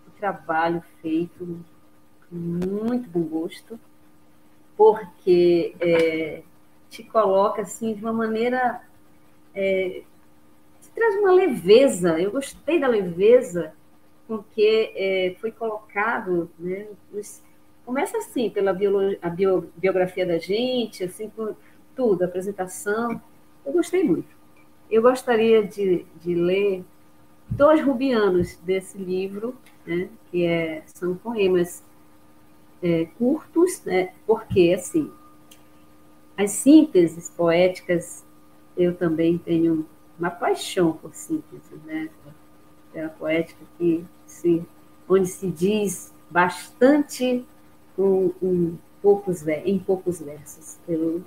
[0.07, 1.59] o trabalho feito
[2.31, 3.79] muito bom gosto,
[4.77, 6.41] porque é,
[6.89, 8.81] te coloca assim de uma maneira
[9.53, 10.03] é,
[10.95, 12.19] traz uma leveza.
[12.19, 13.73] Eu gostei da leveza
[14.27, 16.87] com que é, foi colocado, né?
[17.13, 17.43] Os,
[17.85, 21.53] começa assim pela biolo, a bio, biografia da gente, assim com
[21.95, 23.21] tudo, a apresentação
[23.65, 24.35] eu gostei muito.
[24.89, 26.83] Eu gostaria de, de ler
[27.49, 29.55] dois rubianos desse livro,
[29.85, 31.83] né, que é, são poemas
[32.81, 35.11] é, curtos, né, porque, assim,
[36.37, 38.23] as sínteses poéticas,
[38.77, 39.85] eu também tenho
[40.19, 42.09] uma paixão por síntese, né,
[42.93, 44.63] pela poética que se,
[45.07, 47.45] onde se diz bastante
[47.97, 50.77] um, um poucos, em poucos versos.
[50.87, 51.23] Eu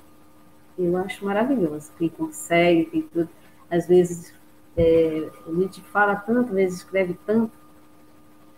[0.79, 1.91] eu acho maravilhoso.
[1.99, 3.29] Quem consegue, quem tudo.
[3.71, 4.33] Às vezes
[4.77, 7.53] é, a gente fala tanto, às vezes escreve tanto,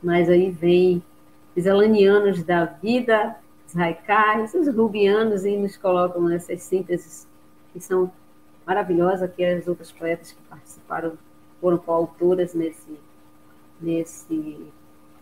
[0.03, 1.03] mas aí vem
[1.57, 3.37] os alanianos da vida,
[3.67, 7.27] os raicais, os rubianos, e nos colocam nessas sínteses
[7.73, 8.13] que são
[8.67, 11.15] maravilhosas, que as outras poetas que participaram
[11.61, 12.99] foram coautoras nesse,
[13.81, 14.67] nesse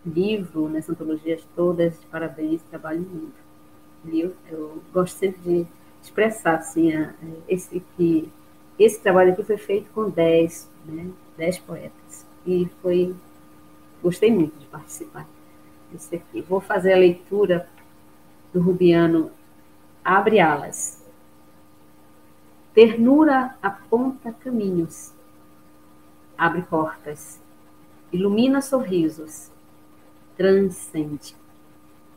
[0.05, 1.95] livro, nessas antologias todas.
[2.11, 3.05] Parabéns, trabalho
[4.05, 4.35] lindo.
[4.49, 5.67] Eu gosto sempre de
[6.01, 7.13] expressar assim, a,
[7.47, 8.31] esse, que
[8.77, 12.25] esse trabalho aqui foi feito com 10, né, 10 poetas.
[12.45, 13.15] E foi.
[14.01, 15.27] Gostei muito de participar
[15.91, 16.41] desse aqui.
[16.41, 17.67] Vou fazer a leitura
[18.53, 19.31] do Rubiano
[20.03, 21.03] Abre Alas.
[22.73, 25.11] Ternura aponta caminhos,
[26.37, 27.39] abre portas,
[28.13, 29.51] ilumina sorrisos,
[30.37, 31.35] transcende.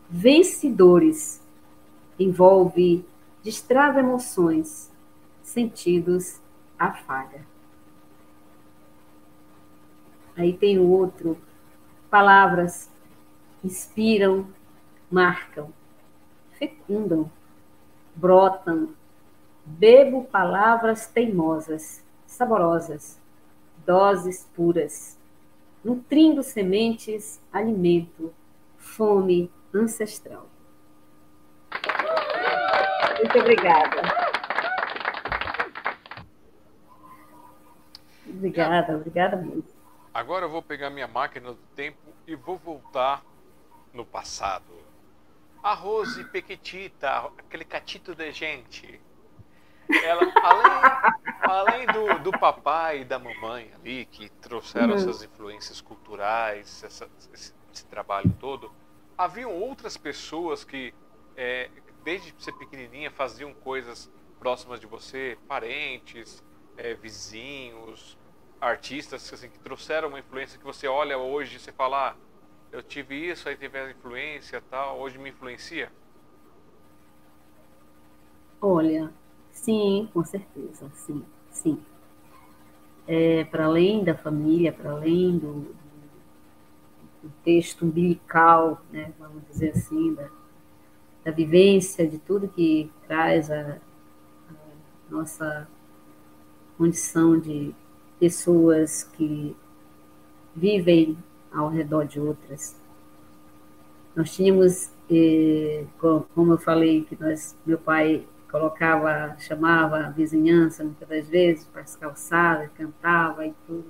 [0.09, 1.41] Vencedores,
[2.19, 3.05] envolve
[3.43, 4.91] destrava emoções,
[5.43, 6.41] sentidos,
[6.79, 7.45] afaga.
[10.37, 11.37] Aí tem o outro,
[12.11, 12.91] palavras
[13.63, 14.47] inspiram,
[15.11, 15.73] marcam,
[16.59, 17.31] fecundam,
[18.15, 18.95] brotam.
[19.65, 23.19] Bebo palavras teimosas, saborosas,
[23.87, 25.17] doses puras,
[25.85, 28.33] nutrindo sementes, alimento,
[28.77, 30.52] fome ancestral.
[33.23, 34.03] Muito obrigada.
[38.27, 39.73] Obrigada, obrigada muito.
[40.13, 43.23] Agora eu vou pegar minha máquina do tempo e vou voltar
[43.95, 44.65] no passado.
[45.63, 49.01] a Rose Pequetita, aquele catito de gente.
[50.03, 56.83] Ela, além, além do, do papai e da mamãe ali, que trouxeram essas influências culturais,
[56.83, 58.73] essa, esse, esse, trabalho todo,
[59.17, 60.93] haviam outras pessoas que,
[61.37, 61.71] é,
[62.05, 66.43] desde ser pequenininha, faziam coisas próximas de você, parentes,
[66.77, 68.19] é, vizinhos,
[68.61, 72.17] artistas assim, que trouxeram uma influência que você olha hoje e você fala, ah,
[72.71, 75.91] eu tive isso, aí teve a influência tal, hoje me influencia?
[78.61, 79.13] Olha,
[79.51, 81.85] sim, com certeza, sim, sim.
[83.07, 85.75] É, para além da família, para além do,
[87.23, 90.31] do texto umbilical, né, vamos dizer assim, da,
[91.25, 93.79] da vivência, de tudo que traz a,
[94.51, 95.69] a nossa
[96.77, 97.75] condição de
[98.19, 99.57] pessoas que
[100.55, 101.17] vivem
[101.53, 102.77] ao redor de outras.
[104.15, 105.85] Nós tínhamos, eh,
[106.35, 111.81] como eu falei, que nós, meu pai colocava, chamava a vizinhança muitas das vezes para
[111.81, 113.87] as calçadas, cantava e tudo.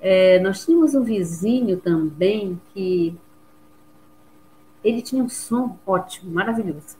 [0.00, 3.16] É, nós tínhamos um vizinho também que
[4.84, 6.96] ele tinha um som ótimo, maravilhoso.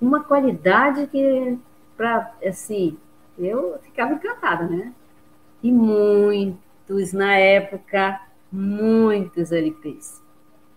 [0.00, 1.58] Uma qualidade que,
[1.96, 2.96] para assim,
[3.38, 4.94] eu ficava encantada, né?
[5.62, 6.58] E muito
[6.90, 8.20] muitos, na época,
[8.50, 10.20] muitos LPs.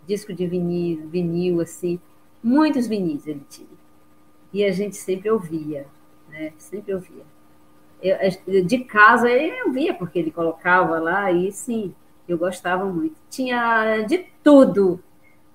[0.08, 2.00] Disco de vinil, vinil, assim,
[2.44, 3.68] muitos vinis ele tinha.
[4.52, 5.88] E a gente sempre ouvia,
[6.30, 6.54] né?
[6.58, 7.24] Sempre ouvia.
[8.02, 11.96] Eu, de casa eu via, porque ele colocava lá, e sim,
[12.28, 13.16] eu gostava muito.
[13.30, 15.00] Tinha de tudo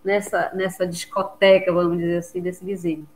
[0.09, 3.07] nessa, nessa discoteca, vamos dizer assim, desse vizinho.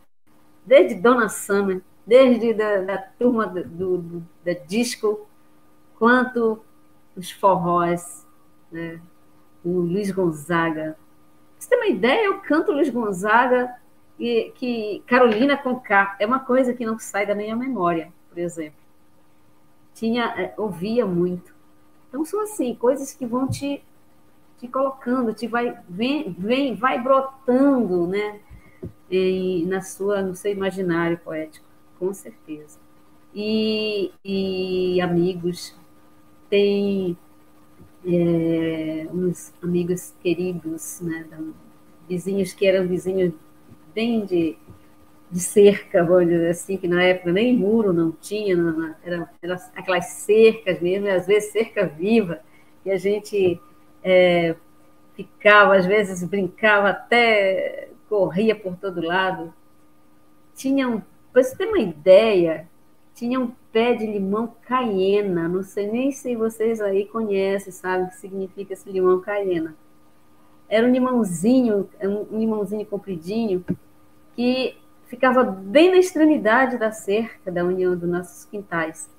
[0.64, 5.26] Desde Dona Summer, desde da, da turma do, do, da disco,
[5.98, 6.62] quanto
[7.16, 8.26] os forrós,
[8.70, 9.00] né?
[9.64, 10.98] o Luiz Gonzaga.
[11.58, 12.26] Você tem uma ideia?
[12.26, 13.74] Eu canto Luiz Gonzaga
[14.18, 18.38] e que Carolina com K é uma coisa que não sai da minha memória, por
[18.38, 18.78] exemplo.
[19.94, 21.54] Tinha, é, ouvia muito.
[22.08, 23.82] Então são assim coisas que vão te,
[24.62, 28.38] te colocando, te vai vem, vem vai brotando, né?
[29.10, 31.66] E, na sua no seu imaginário poético,
[31.98, 32.78] com certeza.
[33.34, 35.76] E, e amigos
[36.48, 37.16] tem
[38.06, 41.26] é, uns amigos queridos, né,
[42.08, 43.32] vizinhos que eram vizinhos
[43.94, 44.56] bem de,
[45.30, 49.28] de cerca, vamos dizer assim, que na época nem muro não tinha, não, era,
[49.74, 52.40] aquelas cercas mesmo, às vezes cerca viva,
[52.84, 53.60] e a gente
[54.02, 54.54] é,
[55.14, 59.52] ficava, às vezes brincava até corria por todo lado.
[60.54, 62.68] Tinham, para você ter uma ideia,
[63.14, 65.48] tinha um pé de limão caiena.
[65.48, 69.74] Não sei nem se vocês aí conhecem, sabem o que significa esse limão caiena.
[70.68, 73.64] Era um limãozinho, um limãozinho compridinho,
[74.34, 79.10] que ficava bem na extremidade da cerca da união dos nossos quintais.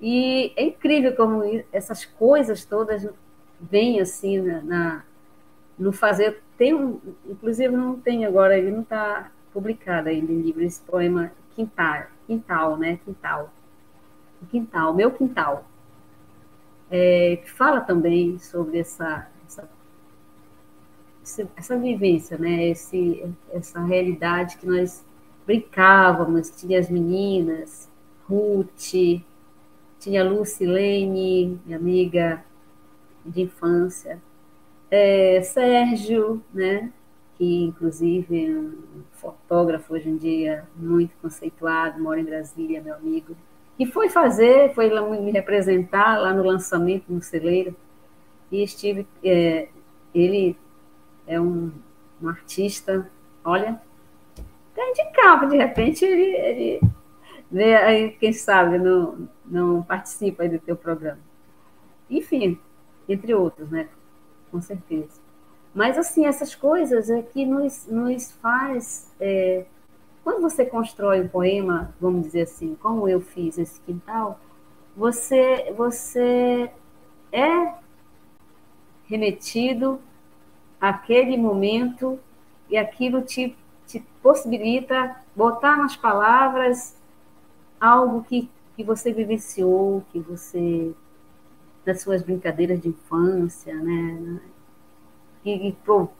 [0.00, 3.08] E é incrível como essas coisas todas
[3.70, 5.04] vêm assim na, na
[5.78, 6.42] no fazer.
[6.56, 11.32] Tem um, inclusive não tem agora, ele não está publicado ainda em livro esse poema
[11.54, 12.98] Quintal, quintal, né?
[13.04, 13.52] Quintal.
[14.50, 15.64] Quintal, meu quintal.
[16.90, 19.68] É, que fala também sobre essa, essa,
[21.56, 22.68] essa vivência, né?
[22.68, 25.04] Esse, essa realidade que nós
[25.46, 27.88] brincávamos, tinha as meninas,
[28.26, 29.22] Ruth,
[29.98, 32.42] tinha Lucilene, minha amiga
[33.24, 34.20] de infância,
[34.90, 36.92] é, Sérgio, né?
[37.42, 43.36] que inclusive é um fotógrafo hoje em dia muito conceituado, mora em Brasília, meu amigo,
[43.76, 44.88] que foi fazer, foi
[45.20, 47.74] me representar lá no lançamento no celeiro,
[48.50, 49.68] e estive, é,
[50.14, 50.56] ele
[51.26, 51.72] é um,
[52.22, 53.10] um, artista,
[53.44, 53.80] olha,
[54.72, 56.80] até indicava, de repente ele, ele
[57.50, 61.18] vê aí, quem sabe, não, não participa do teu programa.
[62.10, 62.58] Enfim,
[63.08, 63.88] entre outros, né?
[64.50, 65.20] Com certeza.
[65.74, 69.10] Mas, assim, essas coisas é que nos, nos faz.
[69.18, 69.64] É,
[70.22, 74.38] quando você constrói um poema, vamos dizer assim, como eu fiz esse quintal,
[74.96, 76.70] você, você
[77.32, 77.74] é
[79.06, 80.00] remetido
[80.80, 82.20] àquele momento
[82.68, 83.56] e aquilo te,
[83.86, 86.96] te possibilita botar nas palavras
[87.80, 90.94] algo que, que você vivenciou, que você
[91.84, 94.40] das suas brincadeiras de infância, né?
[95.42, 95.76] que,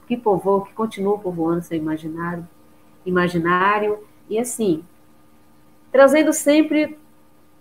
[0.07, 2.47] que povoou, que continua povoando seu imaginário,
[3.05, 4.83] imaginário, e assim,
[5.91, 6.97] trazendo sempre,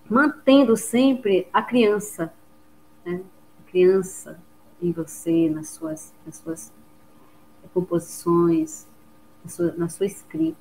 [0.08, 2.32] mantendo sempre a criança,
[3.04, 3.22] né?
[3.60, 4.38] a criança
[4.80, 6.72] em você, nas suas, nas suas
[7.72, 8.86] composições,
[9.44, 10.58] na sua, na sua escrita,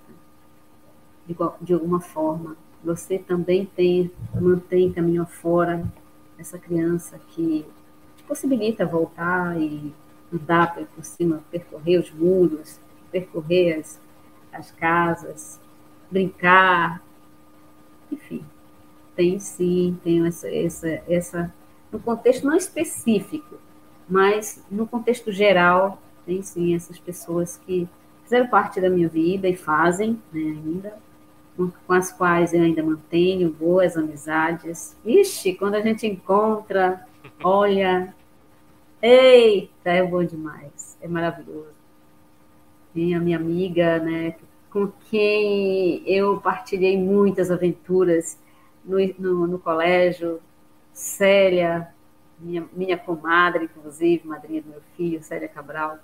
[1.25, 2.55] de, de, alguma forma.
[2.83, 5.91] Você também tem, mantém caminho fora
[6.41, 7.65] essa criança que
[8.17, 9.93] te possibilita voltar e
[10.33, 12.79] andar por cima, percorrer os muros,
[13.11, 13.99] percorrer as,
[14.51, 15.59] as casas,
[16.09, 17.01] brincar,
[18.11, 18.43] enfim.
[19.15, 21.53] Tem sim, tem essa, essa, essa,
[21.91, 23.57] no contexto não específico,
[24.09, 27.87] mas no contexto geral, tem sim essas pessoas que
[28.23, 30.97] fizeram parte da minha vida e fazem né, ainda,
[31.61, 34.95] com, com as quais eu ainda mantenho boas amizades.
[35.05, 37.05] Ixi, quando a gente encontra,
[37.43, 38.13] olha,
[39.01, 41.81] eita, é bom demais, é maravilhoso.
[42.93, 44.35] Tem a minha amiga, né,
[44.69, 48.37] com quem eu partilhei muitas aventuras
[48.83, 50.39] no, no, no colégio,
[50.91, 51.89] Célia,
[52.39, 55.99] minha, minha comadre, inclusive, madrinha do meu filho, Célia Cabral.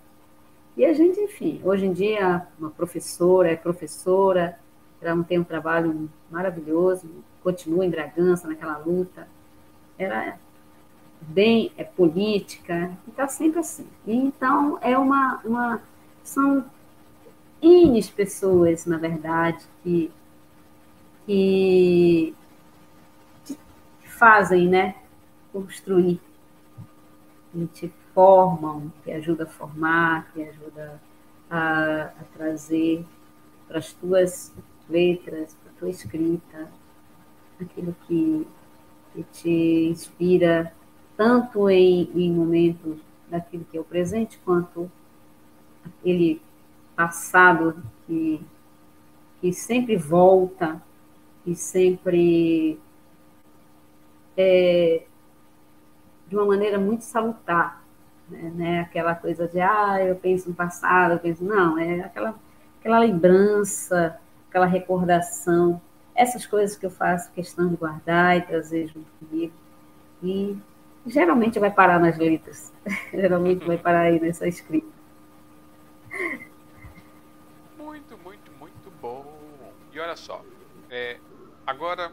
[0.78, 4.58] E a gente, enfim, hoje em dia, uma professora, é professora,
[5.02, 7.10] ela tem um trabalho maravilhoso,
[7.44, 9.28] continua em Bragança, naquela luta.
[9.98, 10.38] Era
[11.22, 13.88] bem é política, está sempre assim.
[14.06, 15.82] Então, é uma, uma.
[16.24, 16.66] São
[17.62, 20.12] Ines pessoas, na verdade, que,
[21.26, 22.36] que,
[23.46, 24.96] que fazem, né?
[25.52, 26.20] Construir,
[27.52, 31.02] que te formam, que ajuda a formar, que ajuda
[31.50, 33.04] a, a trazer
[33.68, 34.54] para as tuas
[34.90, 36.70] letras, para a tua escrita,
[37.60, 38.48] aquilo que,
[39.14, 40.74] que te inspira
[41.16, 43.00] tanto em, em momentos
[43.30, 44.90] daquilo que é o presente, quanto
[45.84, 46.42] aquele
[46.96, 48.42] passado que,
[49.42, 50.82] que sempre volta
[51.46, 52.80] e sempre
[54.36, 55.04] é,
[56.28, 57.84] de uma maneira muito salutar,
[58.30, 58.52] né?
[58.56, 58.80] né?
[58.82, 62.36] Aquela coisa de, ah, eu penso no passado, eu penso, não, é aquela,
[62.80, 65.82] aquela lembrança, aquela recordação,
[66.16, 69.54] essas coisas que eu faço questão de guardar e trazer junto comigo.
[70.24, 70.58] E
[71.06, 72.74] geralmente vai parar nas letras,
[73.14, 74.98] geralmente vai parar aí nessa escrita.
[79.98, 80.46] E olha só,
[80.92, 81.18] é,
[81.66, 82.12] agora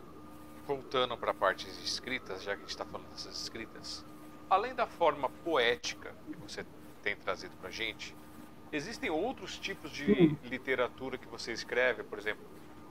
[0.66, 4.02] voltando para a parte de escritas, já que a gente está falando dessas escritas,
[4.48, 6.64] além da forma poética que você
[7.02, 8.16] tem trazido para gente,
[8.74, 12.44] existem outros tipos de literatura que você escreve, por exemplo,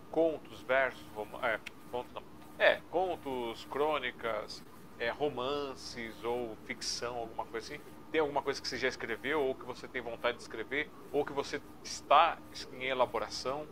[0.09, 1.03] contos, versos,
[1.41, 1.59] é,
[1.91, 2.23] contos, não,
[2.57, 4.63] é, contos, crônicas,
[4.97, 7.83] é, romances ou ficção, alguma coisa assim?
[8.11, 11.25] Tem alguma coisa que você já escreveu ou que você tem vontade de escrever ou
[11.25, 12.37] que você está
[12.79, 13.65] em elaboração?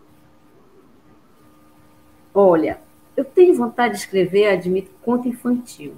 [2.34, 2.82] Olha,
[3.16, 5.96] eu tenho vontade de escrever, admito, conto infantil.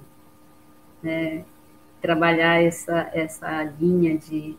[1.02, 1.44] Né?
[2.00, 4.56] Trabalhar essa, essa linha de,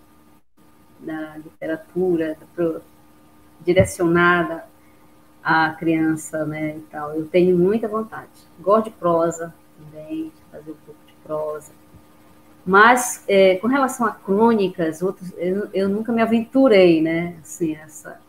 [1.00, 2.82] da literatura pro,
[3.62, 4.66] direcionada
[5.44, 7.14] à criança né, e tal.
[7.14, 8.30] Eu tenho muita vontade.
[8.60, 11.72] Gosto de prosa também, de fazer um pouco de prosa.
[12.66, 17.38] Mas, é, com relação a crônicas, outros, eu, eu nunca me aventurei, né?
[17.40, 18.20] Assim, essa,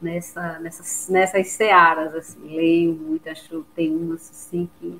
[0.00, 4.98] nessa, nessas, nessas searas, assim, leio muito, acho que tem umas assim que.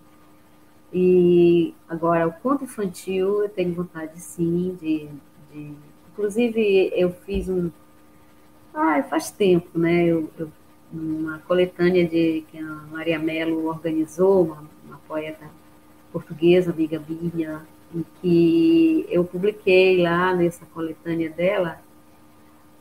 [0.92, 5.08] E agora, o conto infantil, eu tenho vontade sim de.
[5.52, 5.74] de
[6.12, 7.70] inclusive, eu fiz um.
[8.74, 10.06] Ah, faz tempo, né?
[10.06, 10.50] Eu, eu,
[10.92, 15.46] uma coletânea de que a Maria Mello organizou, uma, uma poeta
[16.12, 17.62] portuguesa, amiga Bíblia,
[17.94, 21.80] em que eu publiquei lá nessa coletânea dela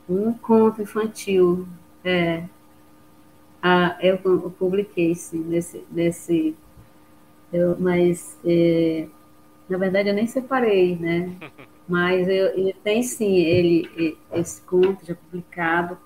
[0.08, 1.66] um conto infantil
[2.04, 2.44] é.
[3.62, 5.84] Ah, eu, eu publiquei, sim, nesse.
[5.90, 6.56] nesse
[7.52, 9.06] eu, mas, é,
[9.68, 11.36] na verdade, eu nem separei, né?
[11.90, 15.98] Mas eu, eu tem sim ele, esse conto já publicado.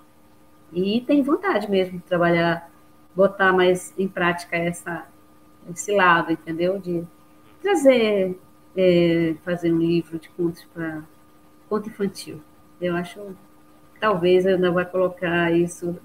[0.73, 2.71] E tem vontade mesmo de trabalhar,
[3.15, 5.07] botar mais em prática essa,
[5.71, 6.79] esse lado, entendeu?
[6.79, 7.05] De
[7.63, 8.39] trazer,
[8.75, 11.03] é, fazer um livro de contos para
[11.69, 12.41] conto infantil.
[12.81, 13.37] Eu acho
[14.01, 15.99] talvez ainda vai colocar isso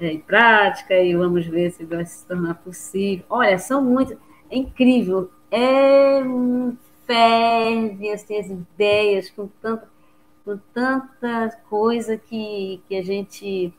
[0.00, 3.24] é, em prática e vamos ver se vai se tornar possível.
[3.30, 4.16] Olha, são muitos,
[4.50, 6.22] é incrível, é
[7.02, 9.88] um ferve assim, as ideias com tanta,
[10.44, 13.72] com tanta coisa que, que a gente.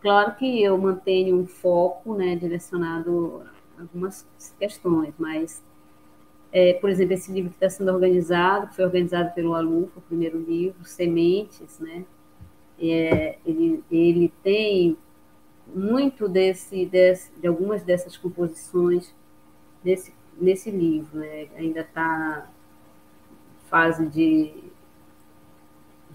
[0.00, 3.42] Claro que eu mantenho um foco né, direcionado
[3.76, 4.26] a algumas
[4.58, 5.62] questões, mas
[6.52, 10.38] é, por exemplo, esse livro que está sendo organizado, foi organizado pelo Alufo, o primeiro
[10.38, 12.04] livro, Sementes, né?
[12.78, 14.96] é, ele, ele tem
[15.66, 19.14] muito desse, desse, de algumas dessas composições
[19.82, 21.18] nesse, nesse livro.
[21.18, 21.48] Né?
[21.56, 22.48] Ainda está
[23.68, 24.52] fase de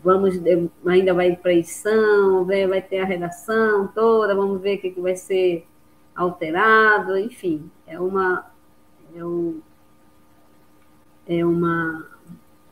[0.04, 0.40] vamos
[0.86, 5.16] ainda vai para edição, vai ter a redação toda, vamos ver o que, que vai
[5.16, 5.68] ser
[6.16, 8.46] alterado, enfim, é uma
[9.16, 9.62] é um,
[11.28, 12.08] é uma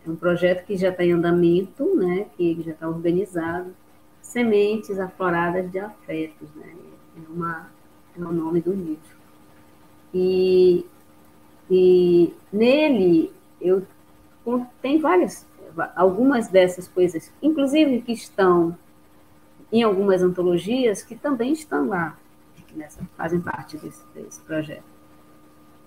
[0.05, 3.75] é um projeto que já está em andamento, né, que já está organizado,
[4.21, 6.73] sementes afloradas de afetos, né,
[7.17, 7.69] é, uma,
[8.17, 9.19] é o nome do livro.
[10.13, 10.85] E,
[11.69, 13.31] e nele
[13.61, 13.85] eu
[14.81, 15.47] tem várias
[15.95, 18.77] algumas dessas coisas, inclusive que estão
[19.71, 22.17] em algumas antologias que também estão lá,
[22.75, 24.83] nessa, fazem parte desse, desse projeto.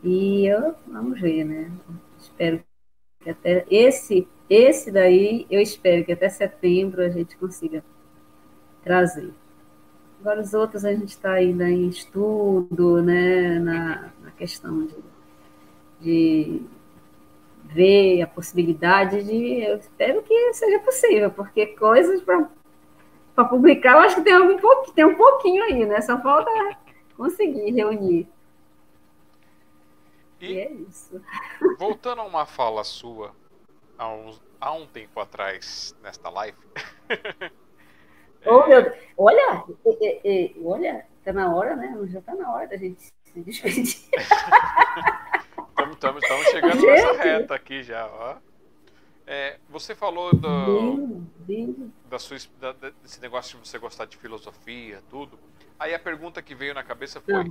[0.03, 1.71] E eu, vamos ver, né?
[2.19, 2.63] Espero
[3.21, 7.85] que até esse, esse daí, eu espero que até setembro a gente consiga
[8.83, 9.33] trazer.
[10.21, 14.95] Agora os outros a gente está ainda em estudo, né, na, na questão de,
[16.03, 16.63] de
[17.65, 19.63] ver a possibilidade de.
[19.63, 24.95] Eu espero que seja possível, porque coisas para publicar, eu acho que tem, algum pouquinho,
[24.95, 26.01] tem um pouquinho aí, né?
[26.01, 26.51] Só falta
[27.17, 28.29] conseguir reunir.
[30.41, 31.23] E, e é isso.
[31.79, 33.33] Voltando a uma fala sua,
[33.97, 36.59] há, uns, há um tempo atrás, nesta live.
[38.45, 38.97] oh, meu Deus.
[39.17, 39.65] Olha,
[40.65, 41.97] olha, tá na hora, né?
[42.07, 44.11] Já tá na hora da gente se despedir.
[46.23, 48.37] Estamos chegando nessa reta aqui já, ó.
[49.27, 51.23] É, você falou do,
[52.09, 55.39] da sua, da, desse negócio de você gostar de filosofia, tudo.
[55.79, 57.51] Aí a pergunta que veio na cabeça foi: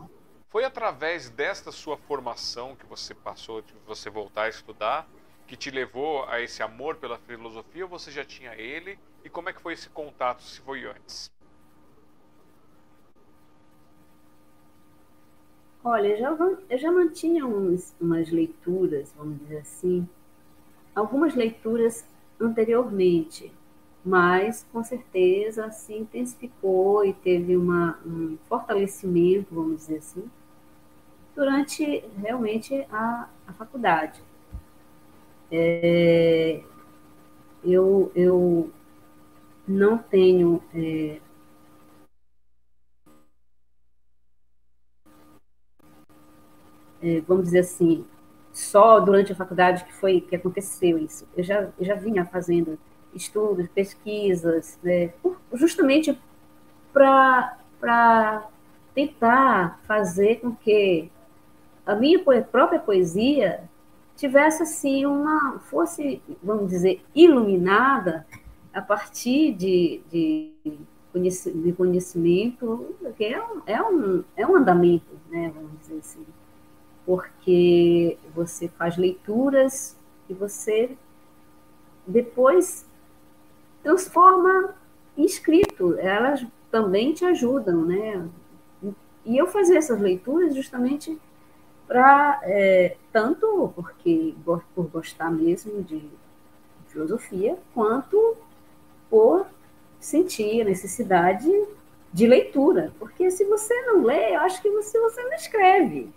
[0.49, 5.07] foi através desta sua formação que você passou, de você voltar a estudar,
[5.47, 8.99] que te levou a esse amor pela filosofia ou você já tinha ele?
[9.23, 11.31] E como é que foi esse contato, se foi antes?
[15.83, 16.37] Olha, eu já,
[16.69, 20.07] eu já mantinha uns, umas leituras, vamos dizer assim,
[20.93, 22.05] algumas leituras
[22.39, 23.51] anteriormente,
[24.05, 30.29] mas com certeza se intensificou e teve uma, um fortalecimento, vamos dizer assim,
[31.35, 34.21] durante realmente a, a faculdade.
[35.51, 36.61] É,
[37.63, 38.71] eu, eu
[39.67, 41.19] não tenho é,
[47.27, 48.05] vamos dizer assim,
[48.53, 51.27] só durante a faculdade que foi que aconteceu isso.
[51.35, 52.77] Eu já, eu já vinha fazendo
[53.13, 55.11] estudos, pesquisas, né,
[55.53, 56.17] justamente
[56.93, 58.47] para
[58.93, 61.09] tentar fazer com que
[61.85, 63.63] a minha própria poesia
[64.15, 68.25] tivesse assim uma fosse vamos dizer iluminada
[68.73, 70.51] a partir de, de,
[71.13, 76.25] de conhecimento que é um, é um, é um andamento né vamos dizer assim
[77.05, 79.95] porque você faz leituras
[80.29, 80.95] e você
[82.05, 82.85] depois
[83.83, 84.75] transforma
[85.17, 85.97] em escrito.
[85.97, 88.29] Elas também te ajudam, né?
[89.25, 91.19] E eu fazia essas leituras justamente
[91.87, 96.09] para é, tanto porque por gostar mesmo de
[96.87, 98.37] filosofia, quanto
[99.09, 99.45] por
[99.99, 101.49] sentir a necessidade
[102.13, 102.93] de leitura.
[102.97, 106.09] Porque se você não lê, eu acho que você, você não escreve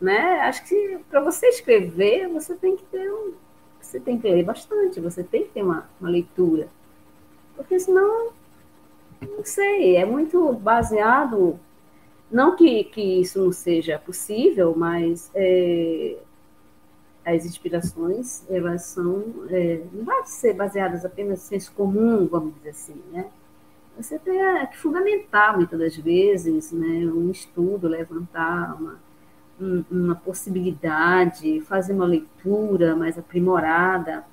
[0.00, 0.40] né?
[0.40, 3.32] Acho que para você escrever, você tem que ter um,
[3.80, 6.68] você tem que ler bastante, você tem que ter uma, uma leitura,
[7.56, 8.30] porque senão,
[9.20, 11.58] não sei, é muito baseado,
[12.30, 16.16] não que, que isso não seja possível, mas é,
[17.24, 22.70] as inspirações, elas são, é, não vai ser baseadas apenas no senso comum, vamos dizer
[22.70, 23.30] assim, né?
[23.96, 28.98] Você tem que fundamentar, muitas das vezes, né, um estudo, levantar uma,
[29.60, 34.24] uma possibilidade, fazer uma leitura mais aprimorada,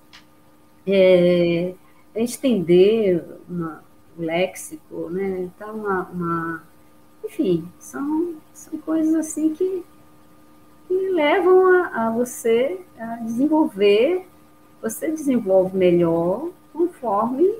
[0.85, 1.74] é,
[2.16, 3.83] estender uma,
[4.17, 5.41] o léxico, né?
[5.41, 6.64] Então, uma, uma,
[7.24, 9.83] enfim, são, são coisas assim que,
[10.88, 14.27] que levam a, a você a desenvolver,
[14.82, 17.53] você desenvolve melhor conforme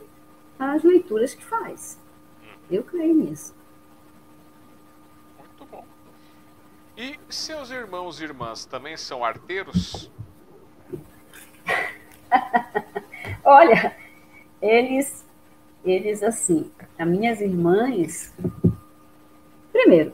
[0.58, 2.00] as leituras que faz.
[2.70, 3.54] Eu creio nisso.
[7.02, 10.12] E seus irmãos e irmãs também são arteiros?
[13.44, 13.98] Olha,
[14.62, 15.26] eles,
[15.84, 18.32] eles assim, as minhas irmãs,
[19.72, 20.14] primeiro,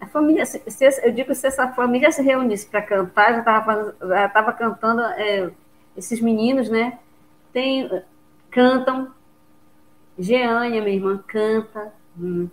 [0.00, 0.62] a família, se,
[1.02, 5.50] eu digo se essa família se reunisse para cantar, já estava cantando, é,
[5.96, 7.00] esses meninos, né?
[7.52, 7.90] Tem,
[8.48, 9.12] cantam,
[10.16, 12.48] Jeânia, minha irmã, canta, hum,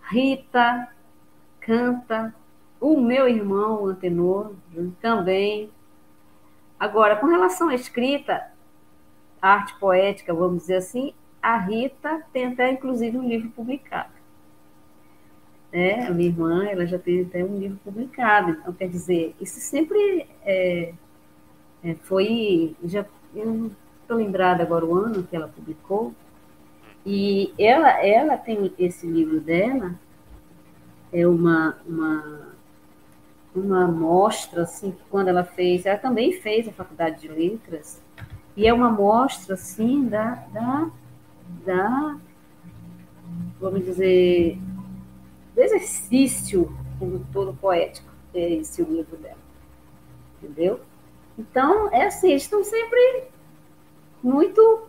[0.00, 0.88] Rita,
[1.58, 2.32] canta,
[2.80, 4.52] o meu irmão, o Antenor,
[5.00, 5.70] também.
[6.78, 8.50] Agora, com relação à escrita,
[9.42, 14.12] arte poética, vamos dizer assim, a Rita tem até, inclusive, um livro publicado.
[15.72, 16.06] Né?
[16.06, 18.52] A minha irmã, ela já tem até um livro publicado.
[18.52, 20.94] Então, quer dizer, isso sempre é,
[21.82, 22.76] é, foi...
[22.84, 26.14] Já, eu não estou lembrada agora o ano que ela publicou,
[27.04, 29.94] e ela, ela tem esse livro dela,
[31.12, 32.47] é uma, uma,
[33.58, 38.02] uma mostra, assim, que quando ela fez, ela também fez a faculdade de letras,
[38.56, 40.90] e é uma mostra, assim, da, da,
[41.64, 42.18] da
[43.60, 44.58] vamos dizer,
[45.54, 49.38] do exercício como todo poético, é esse o livro dela,
[50.42, 50.80] entendeu?
[51.38, 53.24] Então, é assim, estão sempre
[54.22, 54.88] muito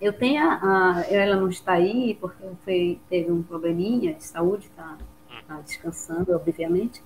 [0.00, 4.66] eu tenho a, a, ela não está aí porque foi, teve um probleminha de saúde,
[4.66, 4.98] está
[5.46, 7.02] tá descansando, obviamente.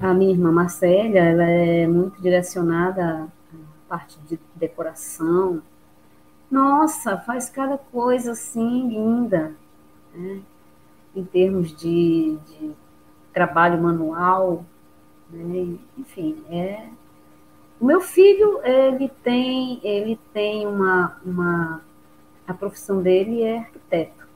[0.00, 3.28] A minha irmã Marcélia, ela é muito direcionada à
[3.88, 5.62] parte de decoração.
[6.50, 9.54] Nossa, faz cada coisa assim linda,
[10.14, 10.40] né?
[11.14, 12.72] em termos de, de
[13.32, 14.64] trabalho manual,
[15.30, 15.76] né?
[15.98, 16.88] enfim, é
[17.80, 21.80] o meu filho ele tem ele tem uma, uma
[22.46, 24.28] a profissão dele é arquiteto.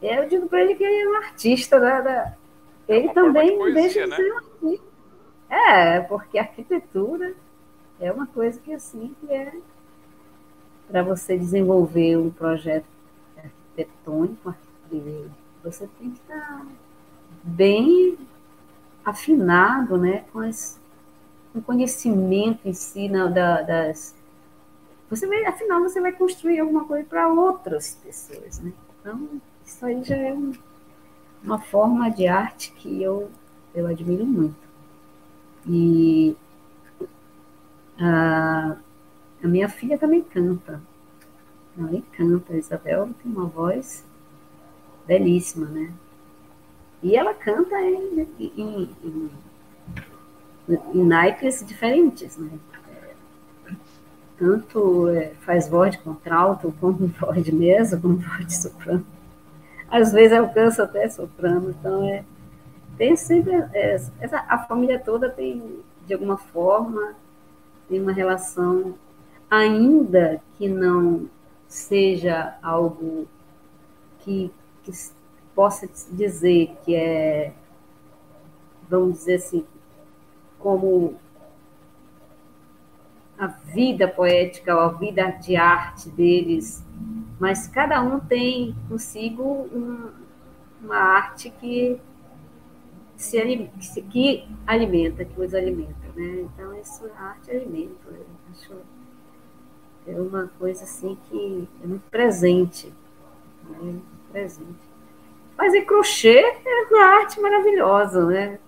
[0.00, 2.00] Eu digo para ele que ele é um artista da.
[2.00, 2.32] da...
[2.88, 4.16] Ele é também de poesia, deixa de né?
[4.16, 4.88] ser um artista.
[5.50, 7.34] É, porque arquitetura
[8.00, 9.52] é uma coisa que assim que é
[10.86, 12.86] para você desenvolver um projeto
[13.36, 14.54] arquitetônico,
[15.62, 16.66] você tem que estar
[17.42, 18.18] bem
[19.04, 20.80] afinado né, com, as,
[21.52, 24.14] com o conhecimento em si na, da, das,
[25.10, 28.72] você vai, afinal, você vai construir alguma coisa para outras pessoas, né?
[29.00, 30.52] Então, isso aí já é um,
[31.42, 33.30] uma forma de arte que eu,
[33.74, 34.56] eu admiro muito.
[35.66, 36.36] E
[37.98, 38.76] a,
[39.42, 40.80] a minha filha também canta.
[41.78, 44.04] Ela canta, a Isabel tem uma voz
[45.06, 45.92] belíssima, né?
[47.02, 49.30] E ela canta em, em, em,
[50.94, 52.58] em naipes diferentes, né?
[54.38, 59.04] tanto é, faz voz de contralto, como voz de mesa, como voz de soprano.
[59.90, 62.24] Às vezes alcança até soprano, então é,
[62.96, 67.14] tem sempre, é, essa, a família toda tem, de alguma forma,
[67.88, 68.94] tem uma relação,
[69.50, 71.28] ainda que não
[71.66, 73.26] seja algo
[74.20, 74.52] que,
[74.82, 74.92] que
[75.54, 77.52] possa dizer que é,
[78.88, 79.64] vamos dizer assim,
[80.58, 81.14] como
[83.38, 86.84] a vida poética, a vida de arte deles,
[87.38, 90.10] mas cada um tem consigo um,
[90.82, 92.00] uma arte que
[93.16, 96.42] se que alimenta, que os alimenta, né?
[96.42, 98.74] Então isso a arte alimenta, eu acho
[100.06, 102.92] é uma coisa assim que é muito presente,
[103.68, 104.00] né?
[104.32, 104.88] presente.
[105.56, 108.58] Fazer crochê é uma arte maravilhosa, né?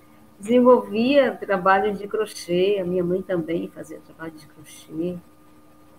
[0.40, 5.18] Desenvolvia trabalho de crochê, a minha mãe também fazia trabalho de crochê,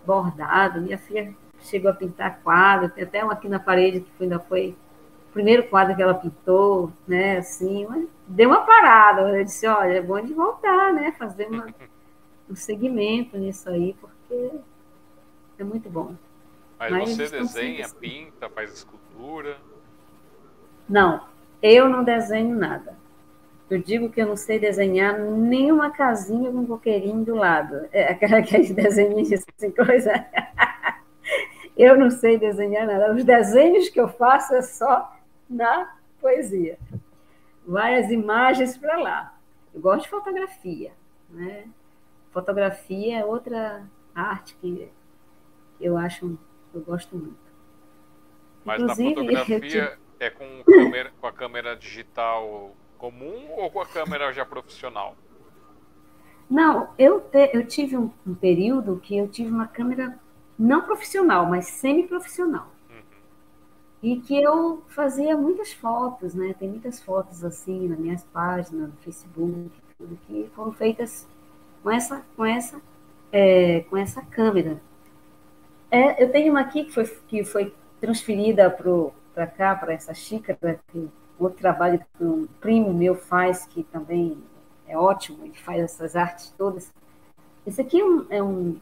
[0.04, 4.40] bordado, minha filha chegou a pintar quadro, tem até um aqui na parede que ainda
[4.40, 4.76] foi
[5.30, 7.86] o primeiro quadro que ela pintou, né, assim,
[8.26, 11.68] deu uma parada, eu disse, olha, é bom de voltar, né, fazer uma,
[12.50, 14.50] um segmento nisso aí, porque
[15.56, 16.16] é muito bom.
[16.80, 19.56] Mas, Mas você desenha, pinta, faz escultura?
[20.88, 21.24] Não,
[21.62, 23.00] eu não desenho nada.
[23.72, 27.88] Eu digo que eu não sei desenhar nenhuma casinha com um coqueirinho do lado.
[27.90, 30.12] É aquela que é desenhos assim, coisa.
[31.74, 33.14] eu não sei desenhar nada.
[33.14, 35.16] Os desenhos que eu faço é só
[35.48, 36.78] na poesia.
[37.66, 39.38] Várias imagens para lá.
[39.72, 40.92] Eu gosto de fotografia.
[41.30, 41.64] Né?
[42.30, 44.92] Fotografia é outra arte que
[45.80, 46.38] eu acho,
[46.74, 47.38] eu gosto muito.
[48.66, 53.86] Mas Inclusive, na fotografia é com, câmera, com a câmera digital comum ou com a
[53.86, 55.16] câmera já profissional?
[56.48, 60.16] Não, eu, te, eu tive um, um, período que eu tive uma câmera
[60.56, 62.68] não profissional, mas semi-profissional.
[62.88, 63.02] Uhum.
[64.04, 66.54] E que eu fazia muitas fotos, né?
[66.56, 71.26] Tem muitas fotos assim nas minhas páginas, no Facebook, tudo que foram feitas
[71.82, 72.80] com essa, com essa,
[73.32, 74.80] é, com essa câmera.
[75.90, 78.70] É, eu tenho uma aqui que foi, que foi transferida
[79.34, 81.10] para cá, para essa xícara, que
[81.42, 84.38] outro trabalho que um primo meu faz, que também
[84.86, 86.92] é ótimo, ele faz essas artes todas.
[87.66, 88.76] Esse aqui é um, é um,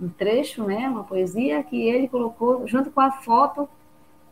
[0.00, 3.68] um trecho, né, uma poesia que ele colocou junto com a foto,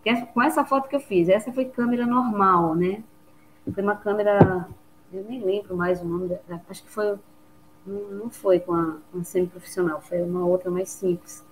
[0.04, 1.28] é, com essa foto que eu fiz.
[1.28, 3.02] Essa foi câmera normal, né?
[3.72, 4.68] Foi uma câmera,
[5.12, 6.36] eu nem lembro mais o nome,
[6.68, 7.16] acho que foi,
[7.86, 11.44] não foi com a, a semi-profissional, foi uma outra mais simples.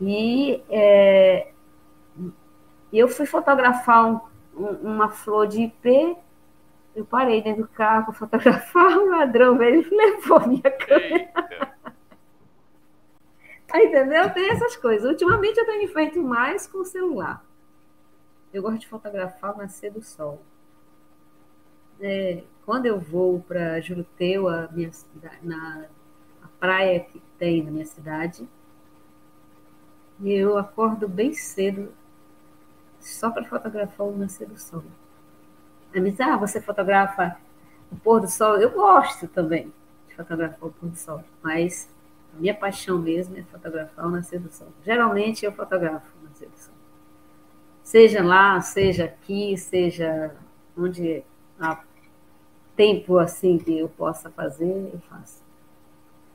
[0.00, 1.52] E é,
[2.92, 4.20] eu fui fotografar um, um,
[4.82, 6.16] uma flor de IP,
[6.94, 11.30] eu parei dentro do carro para fotografar, o ladrão e levou minha câmera.
[13.74, 14.30] Entendeu?
[14.32, 15.08] Tem essas coisas.
[15.08, 17.44] Ultimamente eu tenho feito mais com o celular.
[18.52, 20.42] Eu gosto de fotografar o nascer do sol.
[22.00, 24.90] É, quando eu vou para Juruteu, a minha,
[25.42, 25.86] na
[26.42, 28.48] a praia que tem na minha cidade,
[30.22, 31.92] eu acordo bem cedo
[33.00, 34.84] só para fotografar o nascer do sol.
[35.92, 37.36] Aí me diz, ah, você fotografa
[37.90, 38.56] o pôr do sol?
[38.56, 39.72] Eu gosto também
[40.08, 41.88] de fotografar o pôr do sol, mas
[42.36, 44.68] a minha paixão mesmo é fotografar o nascer do sol.
[44.84, 46.74] Geralmente eu fotografo o nascer do sol.
[47.82, 50.34] Seja lá, seja aqui, seja
[50.76, 51.24] onde
[51.58, 51.82] há
[52.76, 55.42] tempo assim que eu possa fazer, eu faço.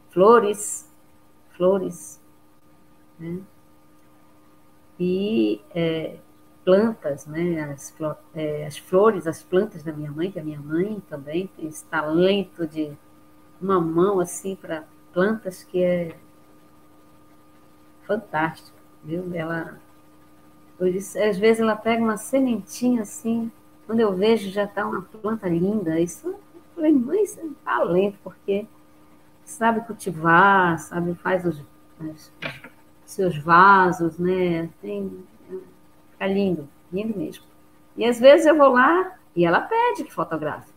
[0.10, 0.90] Flores,
[1.56, 2.20] flores,
[3.18, 3.40] né?
[5.00, 6.18] E é,
[6.66, 7.62] plantas, né?
[7.72, 7.94] As,
[8.34, 11.86] é, as flores, as plantas da minha mãe, que a minha mãe também tem esse
[11.86, 12.92] talento de
[13.62, 16.16] uma mão assim para plantas que é
[18.06, 19.34] fantástico, viu?
[19.34, 19.80] Ela,
[20.82, 23.52] disse, às vezes ela pega uma sementinha assim,
[23.86, 26.00] quando eu vejo já está uma planta linda.
[26.00, 26.40] Isso, eu
[26.76, 28.68] falei, mãe, isso é um talento, porque
[29.46, 31.64] sabe cultivar, sabe, faz os,
[32.00, 32.32] os
[33.06, 34.70] seus vasos, né?
[34.82, 35.24] Tem,
[36.26, 37.44] fica lindo, lindo mesmo.
[37.96, 40.74] E às vezes eu vou lá e ela pede que fotografe.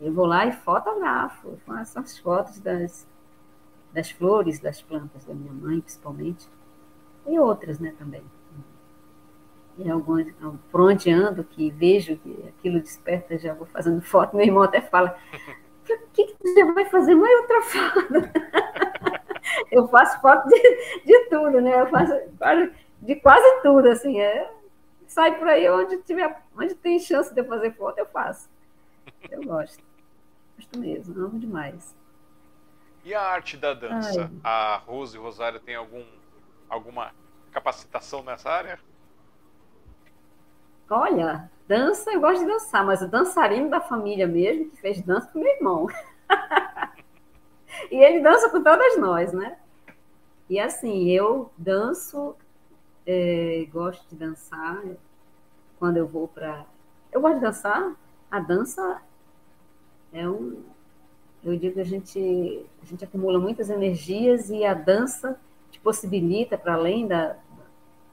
[0.00, 3.06] Eu vou lá e fotografo, faço as fotos das,
[3.92, 6.48] das flores, das plantas da minha mãe, principalmente,
[7.26, 8.22] e outras, né, também.
[9.78, 10.26] E algumas,
[10.70, 14.80] por onde ando, que vejo que aquilo desperta, já vou fazendo foto, meu irmão até
[14.80, 15.16] fala,
[15.88, 18.30] o que, que você vai fazer mais outra foto?
[19.70, 21.80] eu faço foto de, de tudo, né?
[21.80, 22.12] Eu faço
[23.02, 24.20] de quase tudo, assim.
[24.20, 24.50] É,
[25.10, 28.48] sai por aí onde tiver, onde tem chance de eu fazer foto, eu faço.
[29.28, 29.82] Eu gosto.
[30.56, 31.96] Gosto mesmo, amo demais.
[33.04, 34.22] E a arte da dança?
[34.22, 34.40] Ai.
[34.44, 36.04] A Rose Rosário tem algum,
[36.68, 37.12] alguma
[37.50, 38.78] capacitação nessa área?
[40.88, 45.28] Olha, dança, eu gosto de dançar, mas o dançarino da família mesmo, que fez dança
[45.32, 45.88] com meu irmão.
[47.90, 49.58] e ele dança com todas nós, né?
[50.48, 52.36] E assim, eu danço,
[53.10, 54.80] é, gosto de dançar
[55.78, 56.64] quando eu vou para.
[57.10, 57.92] Eu gosto de dançar,
[58.30, 59.02] a dança
[60.12, 60.62] é um,
[61.42, 65.36] eu digo que a gente, a gente acumula muitas energias e a dança
[65.72, 67.36] te possibilita, para além da,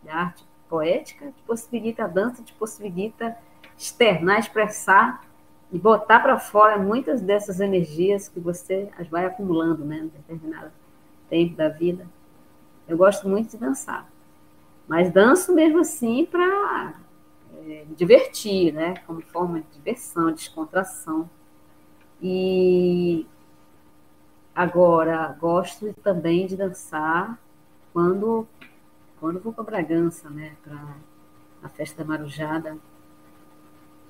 [0.01, 3.37] da arte poética, te possibilita a dança, te possibilita
[3.77, 5.23] externar, expressar
[5.71, 10.71] e botar para fora muitas dessas energias que você as vai acumulando, né, em determinado
[11.29, 12.07] tempo da vida.
[12.87, 14.07] Eu gosto muito de dançar,
[14.87, 16.93] mas danço mesmo assim para
[17.67, 21.29] é, divertir, né, como forma de diversão, descontração.
[22.21, 23.27] E
[24.55, 27.37] agora gosto também de dançar
[27.93, 28.47] quando
[29.19, 30.95] quando vou para Bragança, né, para
[31.63, 32.77] a festa da Marujada.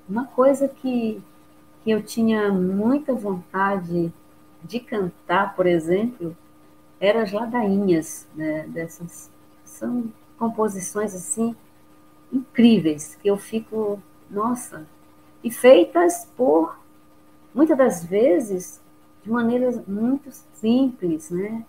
[0.08, 1.22] Uma coisa que
[1.82, 4.12] que eu tinha muita vontade
[4.62, 6.36] de cantar, por exemplo,
[7.00, 9.30] eram as ladainhas, né, dessas
[9.64, 11.54] são composições assim
[12.32, 14.00] incríveis que eu fico,
[14.30, 14.86] nossa,
[15.42, 16.78] e feitas por
[17.54, 18.80] muitas das vezes
[19.22, 21.64] de maneiras muito simples, né?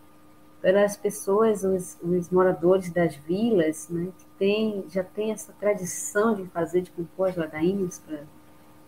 [0.62, 4.12] Para as pessoas, os, os moradores das vilas, né?
[4.18, 8.24] Que tem, já tem essa tradição de fazer, de compor as ladainhas para,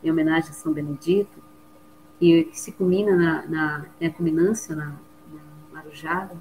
[0.04, 1.42] em homenagem a São Benedito,
[2.20, 6.36] e que se culmina na, na, na culminância na, na Marujada.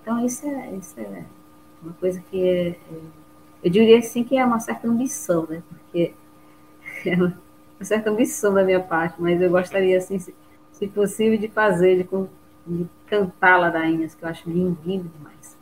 [0.00, 1.24] Então, isso é, isso é
[1.82, 2.76] uma coisa que é, é,
[3.62, 5.62] eu diria assim que é uma certa ambição, né?
[5.68, 6.14] Porque
[7.06, 7.40] é uma,
[7.78, 10.34] uma certa ambição da minha parte, mas eu gostaria, assim, se,
[10.72, 12.28] se possível, de fazer, de,
[12.66, 15.56] de cantar ladainhas, que eu acho lindo, lindo demais.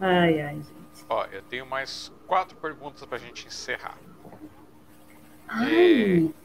[0.00, 1.04] Ai, ai, gente.
[1.08, 3.96] Ó, eu tenho mais quatro perguntas para a gente encerrar.
[5.48, 6.26] Ai.
[6.26, 6.42] É...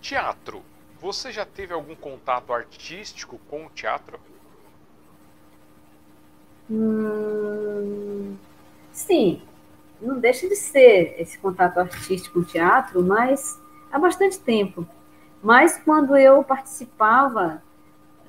[0.00, 0.62] Teatro.
[1.00, 4.18] Você já teve algum contato artístico com o teatro?
[6.70, 8.36] Hum,
[8.92, 9.40] sim,
[10.00, 14.86] não deixa de ser esse contato artístico com o teatro, mas há bastante tempo.
[15.42, 17.62] Mas quando eu participava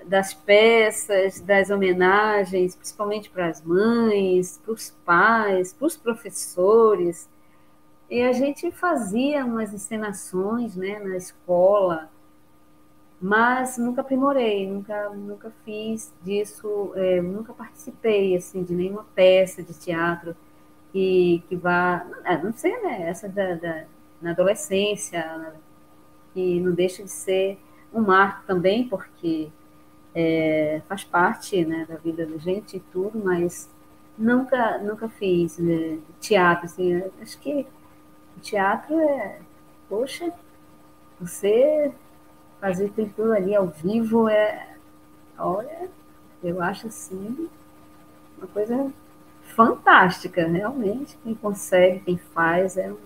[0.05, 7.29] das peças, das homenagens, principalmente para as mães, para os pais, para os professores,
[8.09, 12.09] e a gente fazia umas encenações né, na escola,
[13.21, 19.73] mas nunca aprimorei, nunca, nunca fiz disso, é, nunca participei assim de nenhuma peça de
[19.73, 20.35] teatro
[20.91, 23.09] que, que vá, é, não sei, né?
[23.09, 23.85] Essa da, da
[24.21, 25.53] na adolescência,
[26.33, 27.57] que não deixa de ser
[27.93, 29.49] um marco também, porque
[30.13, 33.69] é, faz parte né, da vida da gente e tudo, mas
[34.17, 37.65] nunca nunca fiz né, teatro, assim, acho que
[38.37, 39.39] o teatro é,
[39.87, 40.31] poxa,
[41.19, 41.91] você
[42.59, 44.75] fazer tudo ali ao vivo é,
[45.37, 45.89] olha,
[46.43, 47.49] eu acho assim,
[48.37, 48.91] uma coisa
[49.43, 51.17] fantástica, realmente.
[51.23, 52.97] Quem consegue, quem faz, é um,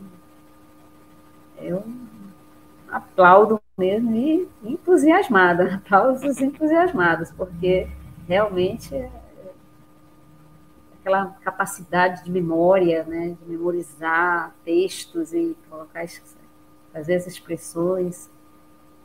[1.57, 2.07] é um
[2.89, 7.87] aplaudo mesmo e entusiasmada, aplausos entusiasmados, porque
[8.27, 9.11] realmente é
[10.99, 16.05] aquela capacidade de memória, né, de memorizar textos e colocar,
[16.93, 18.29] fazer as expressões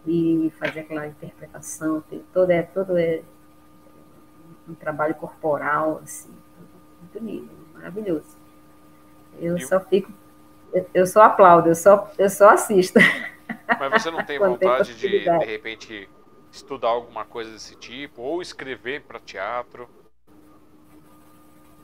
[0.07, 2.03] e fazer aquela interpretação,
[2.33, 3.23] todo é todo é
[4.69, 6.31] um trabalho corporal assim,
[7.01, 8.37] muito lindo, maravilhoso.
[9.41, 10.13] Eu só fico,
[10.93, 12.99] eu só aplaudo, eu só, eu só assisto.
[13.79, 16.09] Mas você não tem vontade de, de repente,
[16.51, 19.89] estudar alguma coisa desse tipo, ou escrever para teatro?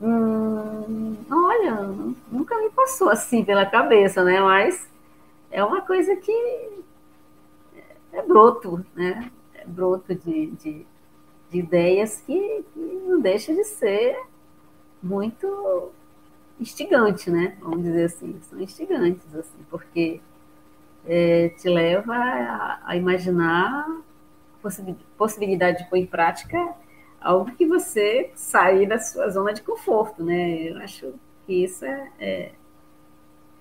[0.01, 1.75] Hum, olha,
[2.29, 4.41] nunca me passou assim pela cabeça, né?
[4.41, 4.89] Mas
[5.49, 6.83] é uma coisa que
[8.15, 9.31] é broto, né?
[9.53, 10.85] É broto de, de,
[11.51, 14.17] de ideias que, que não deixa de ser
[15.01, 15.91] muito
[16.59, 17.57] instigante, né?
[17.59, 20.21] Vamos dizer assim, são instigantes, assim, porque
[21.05, 23.85] é, te leva a, a imaginar
[25.17, 26.73] possibilidade de pôr em prática
[27.21, 30.69] algo que você sair da sua zona de conforto, né?
[30.69, 31.13] Eu acho
[31.45, 32.51] que isso é, é,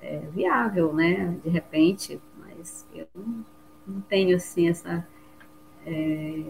[0.01, 1.37] é viável, né?
[1.43, 3.07] De repente, mas eu
[3.87, 5.07] não tenho assim essa
[5.87, 6.45] é,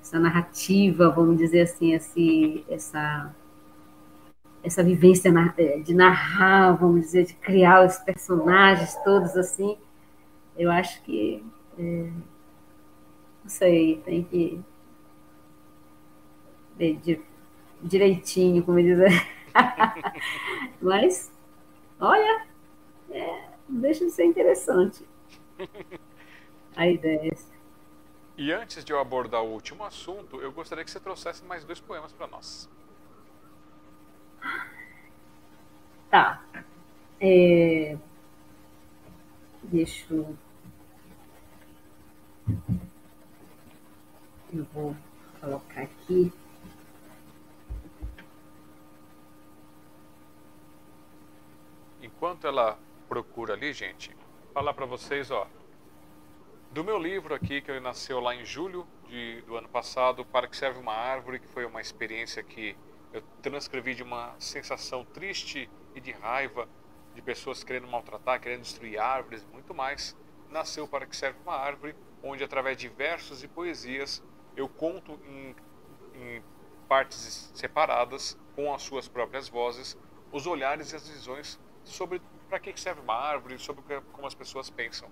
[0.00, 3.34] essa narrativa, vamos dizer assim, esse, essa
[4.62, 9.76] essa vivência é, de narrar, vamos dizer, de criar os personagens todos assim,
[10.56, 11.42] eu acho que
[11.78, 12.10] é,
[13.42, 14.60] não sei, tem que
[16.76, 17.20] ver de,
[17.82, 19.10] direitinho, como dizer.
[20.82, 21.30] Mas,
[22.00, 22.46] olha,
[23.10, 25.04] é, deixa de ser interessante
[26.78, 27.36] a ideia.
[28.36, 31.80] E antes de eu abordar o último assunto, eu gostaria que você trouxesse mais dois
[31.80, 32.70] poemas para nós.
[36.08, 36.40] Tá.
[37.20, 37.98] É...
[39.64, 40.38] Deixa eu.
[44.52, 44.96] Eu vou
[45.40, 46.32] colocar aqui.
[52.00, 54.16] Enquanto ela procura ali, gente,
[54.54, 55.46] falar para vocês, ó,
[56.70, 60.56] do meu livro aqui que nasceu lá em julho de, do ano passado, para que
[60.56, 62.76] serve uma árvore, que foi uma experiência que
[63.12, 66.68] eu transcrevi de uma sensação triste e de raiva
[67.14, 70.16] de pessoas querendo maltratar, querendo destruir árvores, muito mais.
[70.50, 74.22] Nasceu para que serve uma árvore, onde através de versos e poesias
[74.56, 75.56] eu conto em,
[76.14, 76.42] em
[76.86, 79.96] partes separadas, com as suas próprias vozes,
[80.30, 83.82] os olhares e as visões sobre para que serve uma árvore, sobre
[84.12, 85.10] como as pessoas pensam.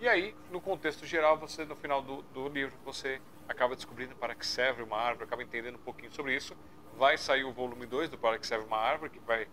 [0.00, 4.34] E aí, no contexto geral, você no final do, do livro você acaba descobrindo para
[4.34, 6.56] que serve uma árvore, acaba entendendo um pouquinho sobre isso
[7.00, 9.48] vai sair o volume 2 do Para que Serve uma Árvore, que vai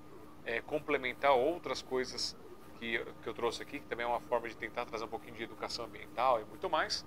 [0.45, 2.35] é, complementar outras coisas
[2.77, 5.33] que, que eu trouxe aqui, que também é uma forma de tentar trazer um pouquinho
[5.33, 7.05] de educação ambiental e muito mais.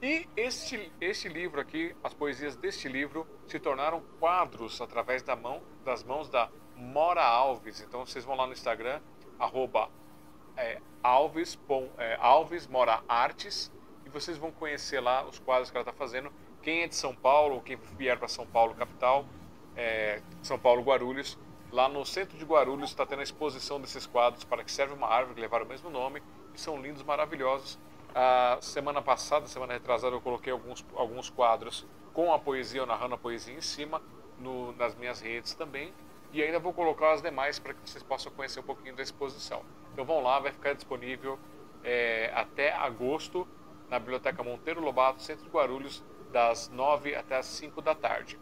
[0.00, 5.62] E este, este livro aqui, as poesias deste livro, se tornaram quadros através da mão,
[5.84, 7.82] das mãos da Mora Alves.
[7.82, 9.02] Então vocês vão lá no Instagram,
[9.38, 9.90] arroba
[10.56, 11.58] é, Alves,
[11.98, 13.70] é, Alves Mora Artes,
[14.04, 16.32] e vocês vão conhecer lá os quadros que ela está fazendo.
[16.62, 19.24] Quem é de São Paulo, quem vier para São Paulo, capital,
[19.76, 21.38] é, São Paulo Guarulhos.
[21.70, 25.08] Lá no centro de Guarulhos está tendo a exposição desses quadros para que serve uma
[25.08, 26.22] árvore que levaram o mesmo nome
[26.54, 27.78] e são lindos, maravilhosos.
[28.14, 33.14] A semana passada, semana retrasada, eu coloquei alguns, alguns quadros com a poesia, ou narrando
[33.14, 34.00] a poesia em cima,
[34.38, 35.92] no, nas minhas redes também.
[36.32, 39.62] E ainda vou colocar as demais para que vocês possam conhecer um pouquinho da exposição.
[39.96, 41.38] Então vão lá, vai ficar disponível
[41.82, 43.48] é, até agosto
[43.88, 48.38] na Biblioteca Monteiro Lobato, centro de Guarulhos, das 9 até as 5 da tarde.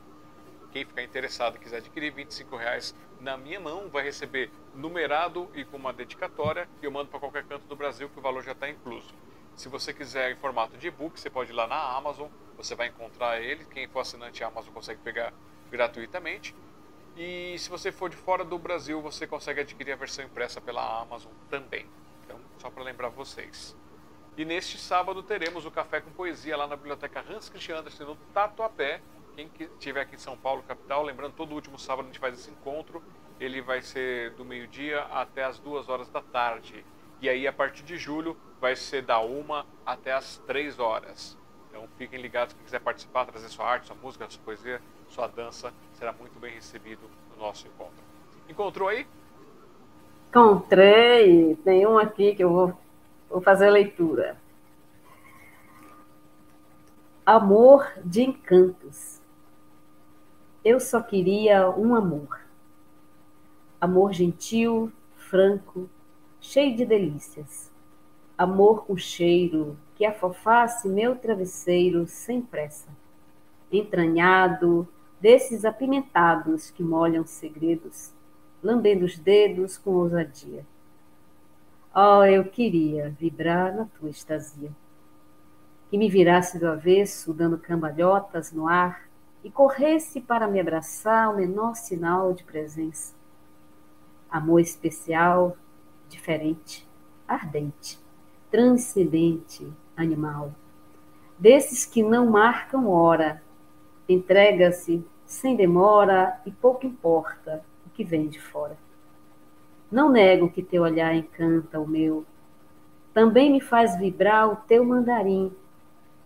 [0.73, 5.65] Quem ficar interessado e quiser adquirir, 25 reais na minha mão, vai receber numerado e
[5.65, 8.51] com uma dedicatória e eu mando para qualquer canto do Brasil que o valor já
[8.51, 9.15] está incluso.
[9.55, 12.27] Se você quiser em formato de e-book, você pode ir lá na Amazon,
[12.57, 13.65] você vai encontrar ele.
[13.67, 15.33] Quem for assinante Amazon consegue pegar
[15.71, 16.53] gratuitamente.
[17.17, 21.01] E se você for de fora do Brasil, você consegue adquirir a versão impressa pela
[21.01, 21.87] Amazon também.
[22.25, 23.77] Então, só para lembrar vocês.
[24.37, 28.17] E neste sábado teremos o Café com Poesia lá na Biblioteca Hans Christian Andersen, no
[28.35, 29.01] Tatuapé.
[29.37, 32.51] Quem estiver aqui em São Paulo, capital, lembrando, todo último sábado a gente faz esse
[32.51, 33.01] encontro.
[33.39, 36.85] Ele vai ser do meio-dia até as duas horas da tarde.
[37.21, 41.39] E aí, a partir de julho, vai ser da uma até as três horas.
[41.75, 45.75] Então fiquem ligados, quem quiser participar, trazer sua arte, sua música, sua poesia, sua dança,
[45.95, 47.97] será muito bem recebido no nosso encontro.
[48.49, 49.05] Encontrou aí?
[50.31, 52.79] Encontrei, tem um aqui que eu vou,
[53.29, 54.41] vou fazer a leitura.
[57.27, 59.21] Amor de encantos.
[60.65, 62.41] Eu só queria um amor.
[63.81, 65.91] Amor gentil, franco,
[66.41, 67.73] cheio de delícias.
[68.39, 72.89] Amor com cheiro que afofasse meu travesseiro sem pressa.
[73.71, 74.89] Entranhado,
[75.21, 78.13] desses apimentados que molham segredos,
[78.63, 80.67] lambendo os dedos com ousadia.
[81.95, 84.71] Oh, eu queria vibrar na tua estasia.
[85.89, 89.09] Que me virasse do avesso, dando cambalhotas no ar,
[89.45, 93.15] e corresse para me abraçar o menor sinal de presença.
[94.31, 95.57] Amor especial,
[96.09, 96.89] diferente,
[97.29, 98.01] ardente,
[98.51, 100.53] transcendente, animal.
[101.39, 103.43] Desses que não marcam hora,
[104.09, 108.77] entrega-se sem demora e pouco importa o que vem de fora.
[109.91, 112.25] Não nego que teu olhar encanta o meu,
[113.13, 115.53] também me faz vibrar o teu mandarim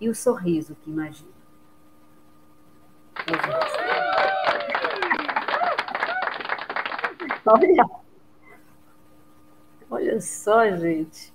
[0.01, 1.29] e o sorriso que imagino.
[7.45, 7.85] Olha,
[9.91, 11.33] olha só, gente.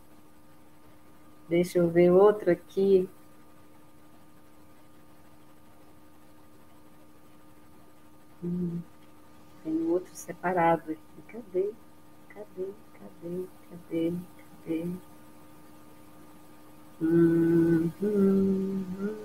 [1.48, 3.08] Deixa eu ver outro aqui.
[8.44, 8.82] Hum,
[9.64, 11.22] tem outro separado aqui.
[11.28, 11.72] Cadê?
[12.30, 12.68] Cadê?
[13.00, 13.46] Cadê?
[13.70, 14.14] Cadê?
[14.66, 14.88] Cadê?
[17.02, 19.16] Hum, hum, hum.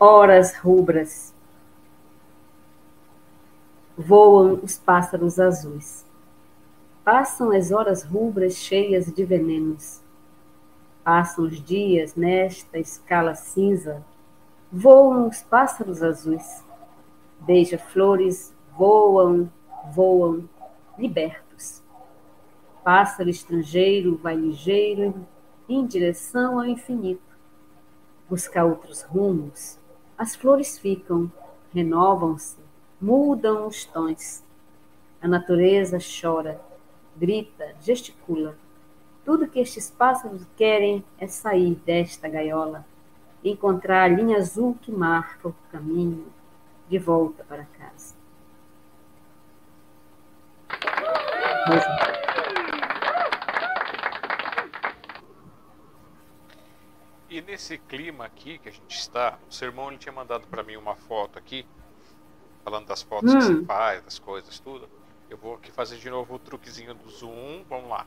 [0.00, 1.34] Horas rubras.
[3.96, 6.07] Voam os pássaros azuis.
[7.10, 10.02] Passam as horas rubras cheias de venenos.
[11.02, 14.04] Passam os dias nesta escala cinza.
[14.70, 16.62] Voam os pássaros azuis.
[17.40, 19.50] Beija-flores voam,
[19.90, 20.46] voam,
[20.98, 21.82] libertos.
[22.84, 25.14] Pássaro estrangeiro vai ligeiro
[25.66, 27.22] em direção ao infinito.
[28.28, 29.78] Busca outros rumos.
[30.18, 31.32] As flores ficam,
[31.72, 32.58] renovam-se,
[33.00, 34.44] mudam os tons.
[35.22, 36.67] A natureza chora
[37.18, 38.56] grita, gesticula.
[39.24, 42.86] Tudo que estes pássaros querem é sair desta gaiola,
[43.44, 46.26] encontrar a linha azul que marca o caminho
[46.88, 48.16] de volta para casa.
[57.28, 60.76] E nesse clima aqui que a gente está, o sermão ele tinha mandado para mim
[60.76, 61.66] uma foto aqui,
[62.64, 63.38] falando das fotos hum.
[63.38, 64.88] que você faz, das coisas, tudo.
[65.30, 67.64] Eu vou aqui fazer de novo o truquezinho do zoom.
[67.68, 68.06] Vamos lá.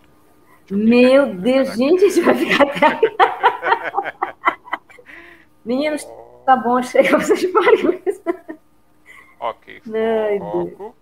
[0.69, 2.99] Meu Deus, gente, a gente vai ficar até.
[5.63, 6.43] Meninos, oh.
[6.45, 7.43] tá bom, chega, vocês
[9.39, 9.81] ok,
[10.39, 10.95] foco.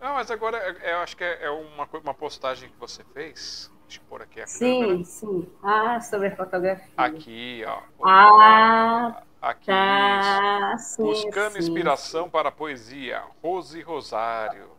[0.00, 3.70] Não, mas agora é, eu acho que é, é uma, uma postagem que você fez.
[3.86, 5.04] Deixa eu pôr aqui a sim, câmera.
[5.04, 5.48] Sim, sim.
[5.62, 6.92] Ah, sobre a fotografia.
[6.96, 7.80] Aqui, ó.
[8.06, 9.66] Ah, aqui.
[9.66, 13.22] Tá, sim, Buscando sim, inspiração para a poesia.
[13.42, 14.77] Rose Rosário.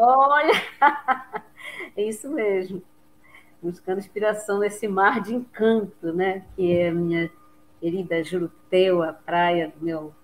[0.00, 0.52] Olha,
[1.96, 2.80] é isso mesmo.
[3.60, 6.44] Buscando inspiração nesse mar de encanto, né?
[6.54, 7.30] Que é a minha
[7.80, 10.14] querida Juruteu, a praia do meu,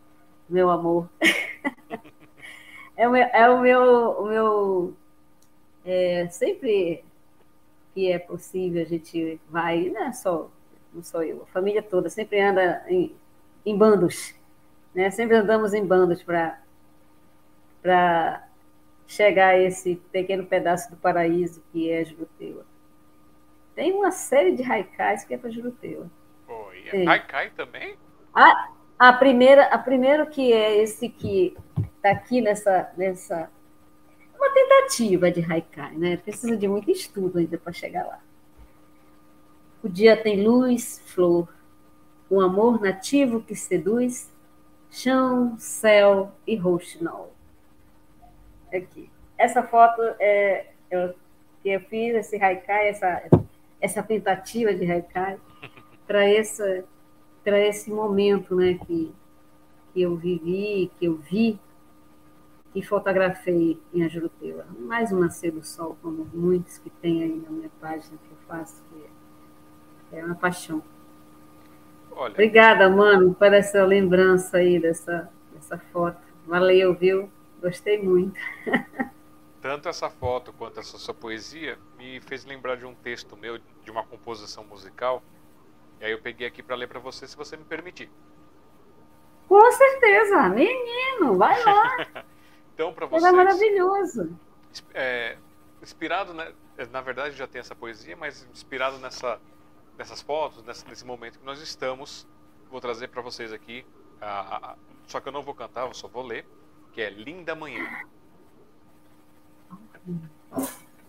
[0.49, 1.11] meu amor.
[2.97, 4.95] é o meu, é o meu, o meu
[5.85, 7.05] é, sempre
[7.93, 10.51] que é possível a gente vai, não é só,
[10.93, 13.15] não sou eu, a família toda sempre anda em,
[13.67, 14.35] em bandos,
[14.95, 15.11] né?
[15.11, 16.61] Sempre andamos em bandos para
[19.07, 22.65] chegar a esse pequeno pedaço do paraíso que é Juruteua.
[23.75, 26.11] Tem uma série de haikais que é para Juruteua.
[26.49, 27.97] Oi, haikai também?
[28.35, 31.57] A, a primeira, a primeiro que é esse que
[31.97, 33.51] está aqui nessa, nessa
[34.37, 36.17] uma tentativa de haikai, né?
[36.17, 38.21] Precisa de muito estudo ainda para chegar lá.
[39.83, 41.49] O dia tem luz, flor,
[42.31, 44.33] um amor nativo que seduz,
[44.91, 47.34] chão, céu e roxinol
[48.77, 49.11] aqui.
[49.37, 51.15] Essa foto é eu,
[51.63, 53.23] que eu fiz, esse haikai, essa,
[53.81, 55.39] essa tentativa de haikai,
[56.07, 56.85] para esse,
[57.47, 59.13] esse momento né, que,
[59.93, 61.59] que eu vivi, que eu vi
[62.75, 64.67] e fotografei em Ajuruteua.
[64.79, 68.37] Mais um nascer do sol, como muitos que tem aí na minha página que eu
[68.49, 70.83] faço, que é uma paixão.
[72.11, 76.21] Olha, Obrigada, mano, por essa lembrança aí dessa, dessa foto.
[76.47, 77.31] Valeu, viu?
[77.65, 78.39] Gostei muito.
[79.63, 83.91] tanto essa foto quanto essa sua poesia me fez lembrar de um texto meu, de
[83.91, 85.23] uma composição musical.
[85.99, 88.11] E aí eu peguei aqui para ler para você, se você me permitir.
[89.49, 92.25] Com certeza, menino, vai lá.
[92.75, 93.33] então, para Ele vocês.
[93.33, 94.39] é maravilhoso.
[94.93, 95.39] é,
[95.81, 96.53] inspirado, né,
[96.91, 99.41] na verdade já tem essa poesia, mas inspirado nessa,
[99.97, 102.27] nessas fotos, nessa, nesse momento que nós estamos,
[102.71, 103.87] vou trazer para vocês aqui,
[104.21, 104.77] a, a,
[105.07, 106.47] só que eu não vou cantar, eu só vou ler,
[106.95, 108.07] que é Linda Manhã.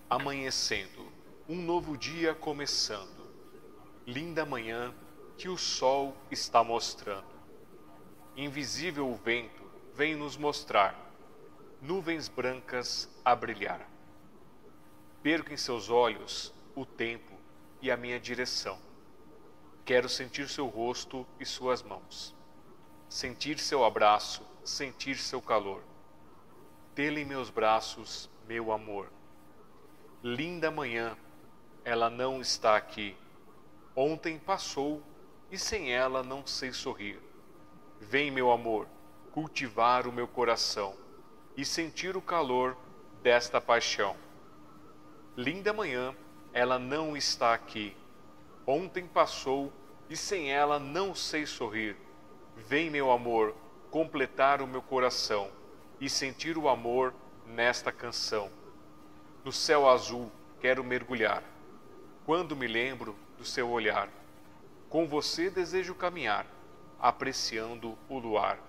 [0.09, 1.07] Amanhecendo,
[1.47, 3.31] um novo dia começando,
[4.07, 4.91] linda manhã
[5.38, 7.27] que o sol está mostrando.
[8.35, 10.99] Invisível o vento vem nos mostrar
[11.80, 13.88] nuvens brancas a brilhar.
[15.22, 17.33] Perco em seus olhos o tempo
[17.80, 18.80] e a minha direção.
[19.85, 22.35] Quero sentir seu rosto e suas mãos.
[23.07, 25.84] Sentir seu abraço, sentir seu calor.
[26.94, 29.10] Tê-lo em meus braços, meu amor.
[30.24, 31.16] Linda manhã,
[31.84, 33.16] ela não está aqui.
[33.95, 35.02] Ontem passou
[35.52, 37.22] e sem ela não sei sorrir.
[38.02, 38.88] Vem, meu amor,
[39.32, 40.95] cultivar o meu coração
[41.56, 42.76] e sentir o calor
[43.22, 44.16] desta paixão.
[45.38, 46.16] Linda manhã,
[46.52, 47.95] ela não está aqui.
[48.66, 49.72] Ontem passou
[50.10, 51.95] e sem ela não sei sorrir.
[52.56, 53.56] Vem, meu amor,
[53.95, 55.49] completar o meu coração
[56.01, 57.14] e sentir o amor
[57.48, 58.51] nesta canção.
[59.41, 61.41] No céu azul quero mergulhar.
[62.25, 64.09] Quando me lembro do seu olhar,
[64.90, 66.45] com você desejo caminhar,
[66.99, 68.59] apreciando o luar.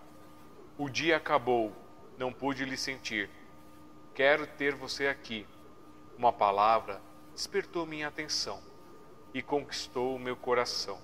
[0.78, 1.72] O dia acabou,
[2.16, 3.28] não pude lhe sentir.
[4.14, 5.44] Quero ter você aqui.
[6.16, 7.02] Uma palavra
[7.34, 8.62] despertou minha atenção
[9.34, 11.00] e conquistou o meu coração.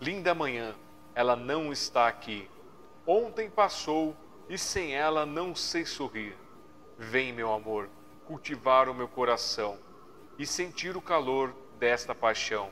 [0.00, 0.74] Linda manhã,
[1.14, 2.48] ela não está aqui.
[3.06, 4.16] Ontem passou
[4.48, 6.36] e sem ela não sei sorrir.
[6.96, 7.88] Vem, meu amor,
[8.26, 9.78] cultivar o meu coração
[10.38, 12.70] e sentir o calor desta paixão.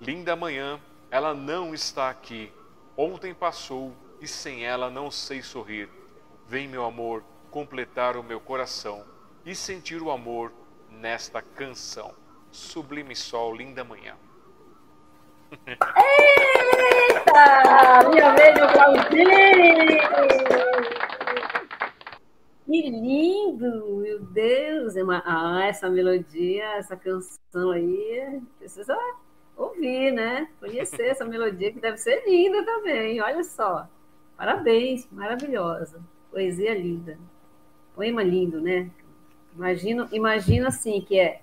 [0.00, 2.52] Linda manhã, ela não está aqui.
[2.96, 5.88] Ontem passou e sem ela não sei sorrir.
[6.46, 9.04] Vem, meu amor, completar o meu coração
[9.46, 10.52] e sentir o amor
[10.90, 12.14] nesta canção.
[12.50, 14.16] Sublime Sol, linda manhã.
[15.96, 18.08] Eita!
[18.10, 19.24] Minha vez de aplaudir!
[22.66, 23.96] Que lindo!
[23.98, 24.94] Meu Deus!
[25.24, 28.96] Ah, essa melodia, essa canção aí, precisa
[29.56, 30.48] ouvir, né?
[30.58, 33.20] Conhecer essa melodia que deve ser linda também.
[33.20, 33.88] Olha só.
[34.36, 36.00] Parabéns, maravilhosa.
[36.30, 37.16] Poesia linda.
[37.94, 38.90] Poema lindo, né?
[39.54, 41.42] Imagino, imagino assim que é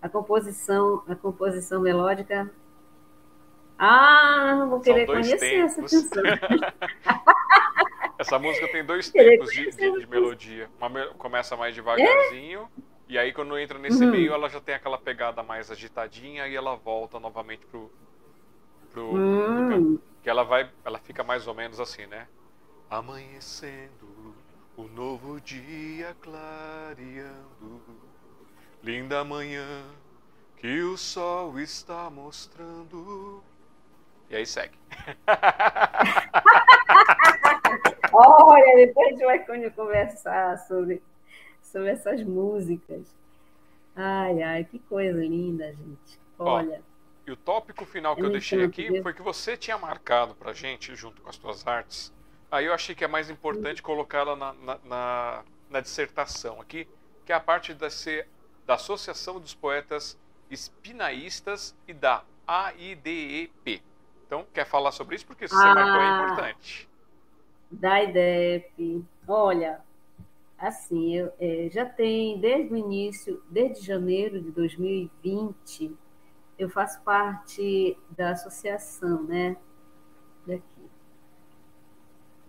[0.00, 2.48] a composição, a composição melódica.
[3.78, 5.92] Ah, vou querer conhecer tempos.
[5.92, 6.22] essa canção.
[8.18, 10.68] essa música tem dois tempos de, de, de melodia.
[10.78, 12.82] Uma começa mais devagarzinho, é?
[13.08, 14.10] e aí quando entra nesse uhum.
[14.10, 17.90] meio, ela já tem aquela pegada mais agitadinha e ela volta novamente pro.
[18.92, 19.68] pro, uhum.
[19.68, 20.68] pro que ela vai.
[20.84, 22.26] Ela fica mais ou menos assim, né?
[22.90, 24.34] Amanhecendo,
[24.76, 27.80] o novo dia clareando.
[28.82, 29.84] Linda manhã
[30.56, 33.42] que o sol está mostrando.
[34.30, 34.78] E aí segue.
[38.12, 41.02] Olha, depois a gente vai conversar sobre,
[41.62, 43.14] sobre essas músicas.
[43.94, 46.20] Ai, ai, que coisa linda, gente.
[46.38, 46.82] Olha.
[46.84, 46.88] Ó,
[47.26, 50.52] e o tópico final que eu, eu deixei aqui foi que você tinha marcado pra
[50.52, 52.12] gente, junto com as tuas artes.
[52.50, 56.88] Aí eu achei que é mais importante colocá-la na, na, na, na, dissertação aqui,
[57.26, 57.88] que é a parte da,
[58.64, 60.18] da Associação dos Poetas
[60.50, 63.82] Espinaístas e da AIDEP.
[64.28, 65.26] Então, quer falar sobre isso?
[65.26, 66.88] Porque se você ah, marcou é importante.
[67.70, 69.02] Da IDEP.
[69.26, 69.80] Olha,
[70.58, 75.96] assim, eu, é, já tem desde o início, desde janeiro de 2020,
[76.58, 79.56] eu faço parte da associação, né?
[80.46, 80.62] Daqui.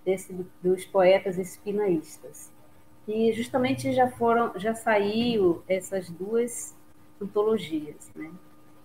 [0.03, 2.51] Desse, dos poetas espinaístas.
[3.07, 6.75] E justamente já foram, já saiu essas duas
[7.21, 8.29] antologias, né?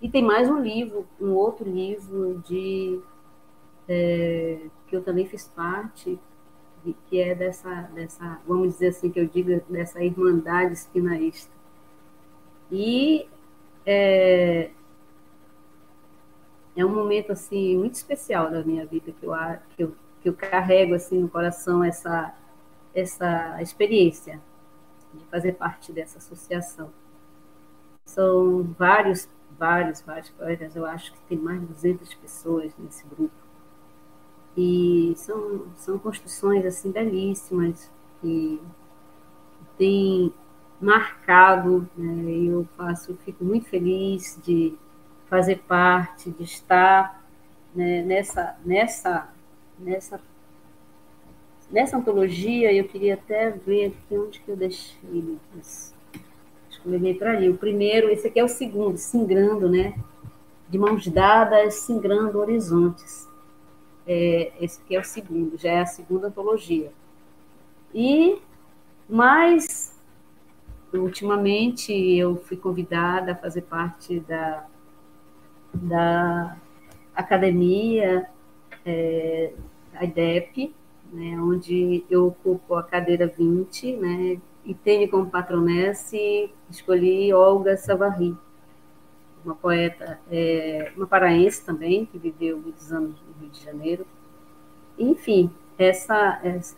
[0.05, 3.01] E tem mais um livro, um outro livro de
[3.89, 6.21] é, que eu também fiz parte,
[6.85, 11.51] de, que é dessa, dessa, vamos dizer assim, que eu digo, dessa irmandade espinaísta.
[12.71, 13.27] E
[13.87, 14.73] é,
[16.77, 19.33] é um momento assim muito especial da minha vida que eu,
[19.75, 22.35] que eu, que eu carrego assim no coração essa
[22.95, 24.39] essa experiência
[25.15, 26.91] de fazer parte dessa associação.
[28.05, 29.27] São vários
[29.59, 33.33] vários, vários poetas, eu acho que tem mais de 200 pessoas nesse grupo.
[34.57, 37.91] E são, são construções assim belíssimas
[38.23, 38.61] e
[39.77, 40.33] tem
[40.81, 42.33] marcado, né?
[42.49, 44.75] eu faço, fico muito feliz de
[45.27, 47.25] fazer parte, de estar
[47.75, 49.29] né, nessa, nessa,
[49.79, 50.21] nessa,
[51.71, 52.73] nessa antologia.
[52.73, 55.94] Eu queria até ver aqui onde que eu deixei, Lucas.
[56.85, 57.49] Levei para ali.
[57.49, 59.95] O primeiro, esse aqui é o segundo, Singrando, né?
[60.69, 63.29] De mãos dadas, Singrando Horizontes.
[64.07, 66.93] É, esse aqui é o segundo, já é a segunda antologia.
[67.95, 68.39] E
[69.09, 69.95] mais
[70.93, 74.67] ultimamente eu fui convidada a fazer parte da,
[75.73, 76.57] da
[77.15, 78.29] academia,
[78.85, 79.53] é,
[80.03, 80.75] IDEP,
[81.13, 86.17] né, onde eu ocupo a cadeira 20, né, e tenho como patronessa
[86.71, 88.35] escolhi Olga Savary,
[89.45, 94.07] uma poeta, é, uma paraense também, que viveu muitos anos no Rio de Janeiro.
[94.99, 96.77] Enfim, essa, essa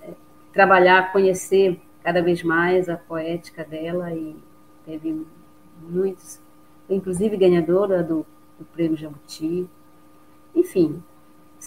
[0.53, 4.37] trabalhar, conhecer cada vez mais a poética dela e
[4.85, 5.25] teve
[5.81, 6.41] muitos,
[6.89, 8.27] inclusive ganhadora do,
[8.59, 9.69] do Prêmio Jabuti.
[10.55, 11.03] Enfim,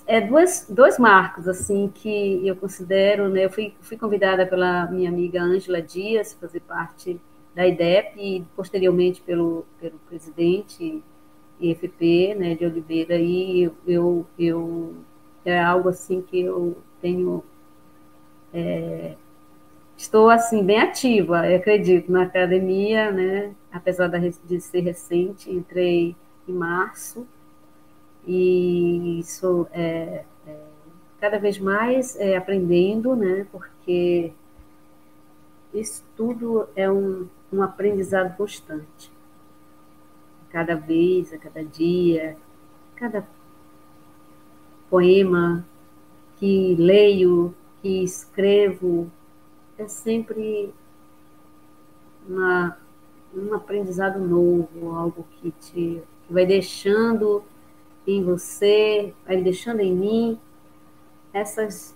[0.09, 3.45] é duas, dois marcos assim que eu considero, né?
[3.45, 7.21] Eu fui, fui convidada pela minha amiga Ângela Dias fazer parte
[7.53, 11.03] da IDEP e posteriormente pelo, pelo presidente
[11.59, 14.95] IFP, né, de Oliveira, e eu, eu,
[15.45, 17.43] é algo assim que eu tenho
[18.51, 19.15] é,
[19.95, 23.53] estou assim bem ativa, acredito, na academia, né?
[23.71, 26.15] Apesar de ser recente, entrei
[26.47, 27.27] em março
[28.27, 30.55] e isso é, é
[31.19, 33.45] cada vez mais é, aprendendo, né?
[33.51, 34.31] Porque
[35.73, 39.11] isso tudo é um, um aprendizado constante.
[40.49, 42.35] Cada vez, a cada dia,
[42.95, 43.25] cada
[44.89, 45.65] poema
[46.37, 49.11] que leio, que escrevo,
[49.77, 50.73] é sempre
[52.27, 52.77] uma,
[53.35, 57.43] um aprendizado novo, algo que te que vai deixando
[58.17, 60.39] em você, vai deixando em mim
[61.33, 61.95] essas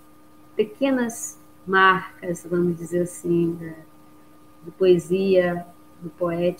[0.56, 3.72] pequenas marcas, vamos dizer assim, da,
[4.64, 5.66] de poesia,
[6.00, 6.12] do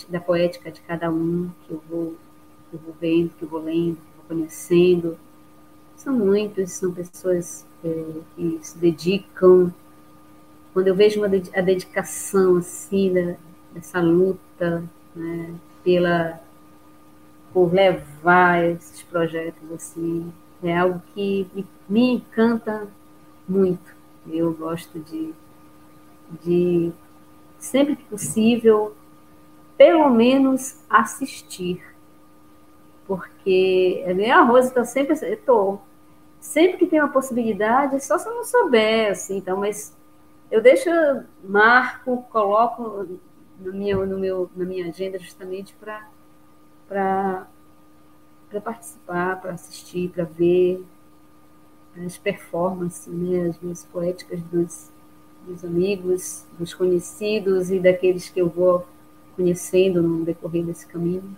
[0.08, 2.14] da poética de cada um, que eu vou,
[2.70, 5.18] que eu vou vendo, que eu vou lendo, que eu vou conhecendo.
[5.96, 9.72] São muitos, são pessoas é, que se dedicam
[10.72, 13.36] quando eu vejo uma, a dedicação assim da,
[13.72, 14.82] dessa luta
[15.14, 16.40] né, pela
[17.54, 20.30] por levar esses projetos assim
[20.62, 21.48] é algo que
[21.88, 22.88] me, encanta
[23.48, 23.94] muito.
[24.26, 25.32] Eu gosto de,
[26.42, 26.92] de
[27.58, 28.94] sempre que possível
[29.76, 31.82] pelo menos assistir.
[33.06, 35.82] Porque a Rose está sempre estou
[36.40, 39.96] sempre que tem uma possibilidade só se eu não souber assim então mas
[40.50, 40.90] eu deixo,
[41.42, 43.08] marco, coloco
[43.58, 46.06] no meu, no meu, na minha agenda justamente para
[48.60, 50.84] participar, para assistir, para ver
[52.04, 54.90] as performances, né, as minhas poéticas dos,
[55.46, 58.86] dos amigos, dos conhecidos e daqueles que eu vou
[59.36, 61.36] conhecendo no decorrer desse caminho.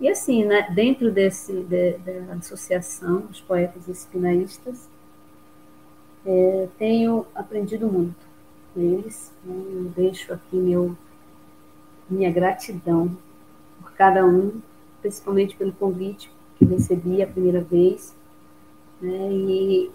[0.00, 4.88] E assim, né, dentro desse, de, da associação dos poetas espinaístas,
[6.24, 8.26] é, tenho aprendido muito
[8.72, 9.32] com eles.
[9.44, 9.54] Né?
[9.54, 10.96] Eu deixo aqui meu,
[12.08, 13.16] minha gratidão
[13.96, 14.60] cada um,
[15.00, 18.14] principalmente pelo convite que recebi a primeira vez.
[19.00, 19.32] Né?
[19.32, 19.90] E,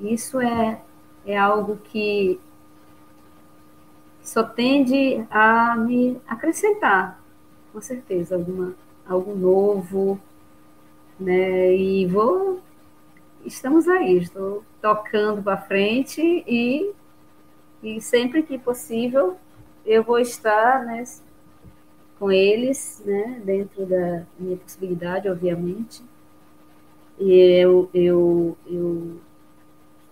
[0.00, 0.80] e isso é,
[1.26, 2.40] é algo que
[4.22, 7.20] só tende a me acrescentar,
[7.72, 8.74] com certeza, alguma,
[9.06, 10.20] algo novo,
[11.18, 11.74] né?
[11.74, 12.60] E vou
[13.44, 16.92] estamos aí, estou tocando para frente e,
[17.82, 19.36] e sempre que possível
[19.84, 21.04] eu vou estar né,
[22.20, 26.04] com eles, né, dentro da minha possibilidade, obviamente.
[27.18, 29.20] E eu, eu, eu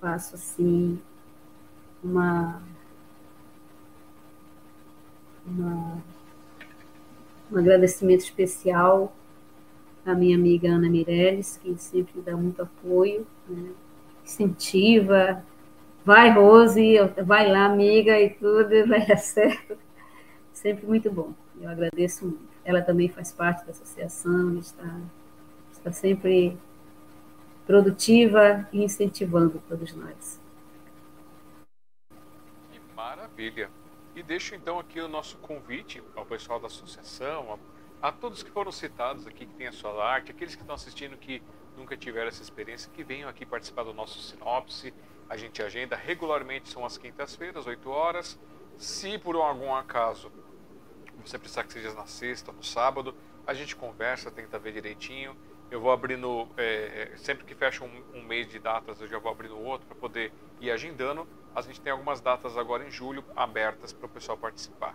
[0.01, 0.99] faço assim
[2.03, 2.63] uma,
[5.47, 6.03] uma
[7.51, 9.13] um agradecimento especial
[10.05, 13.71] a minha amiga Ana Mireles, que sempre dá muito apoio, né?
[14.25, 15.45] incentiva,
[16.05, 19.77] vai Rose, vai lá amiga e tudo, vai dar certo.
[20.53, 22.49] Sempre muito bom, eu agradeço muito.
[22.65, 25.01] Ela também faz parte da associação, está,
[25.73, 26.57] está sempre
[27.67, 30.41] produtiva e incentivando todos nós.
[32.71, 33.71] Que maravilha!
[34.15, 37.59] E deixo então aqui o nosso convite ao pessoal da associação,
[38.03, 41.17] a todos que foram citados aqui, que têm a sua arte, aqueles que estão assistindo
[41.17, 41.43] que
[41.77, 44.93] nunca tiveram essa experiência, que venham aqui participar do nosso sinopse.
[45.29, 48.39] A gente agenda regularmente, são às quintas-feiras, 8 horas.
[48.77, 50.31] Se por algum acaso
[51.25, 53.15] você precisar que seja na sexta, no sábado,
[53.47, 55.37] a gente conversa, tenta ver direitinho.
[55.71, 59.31] Eu vou abrindo, é, sempre que fecha um, um, mês de datas, eu já vou
[59.31, 61.27] abrindo outro para poder ir agendando.
[61.55, 64.95] A gente tem algumas datas agora em julho abertas para o pessoal participar.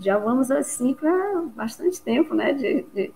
[0.00, 2.52] já vamos assim para bastante tempo, né?
[2.52, 3.12] De, de,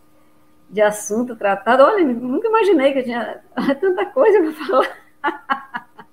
[0.70, 1.83] de, assunto tratado.
[1.83, 3.43] Olha, nunca imaginei que eu tinha
[3.81, 5.97] tanta coisa para falar.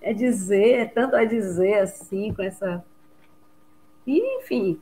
[0.00, 2.84] é dizer, é tanto a dizer assim, com essa.
[4.06, 4.80] E, enfim,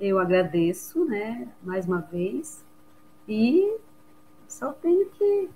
[0.00, 2.64] eu agradeço, né, mais uma vez,
[3.28, 3.78] e
[4.48, 5.48] só tenho que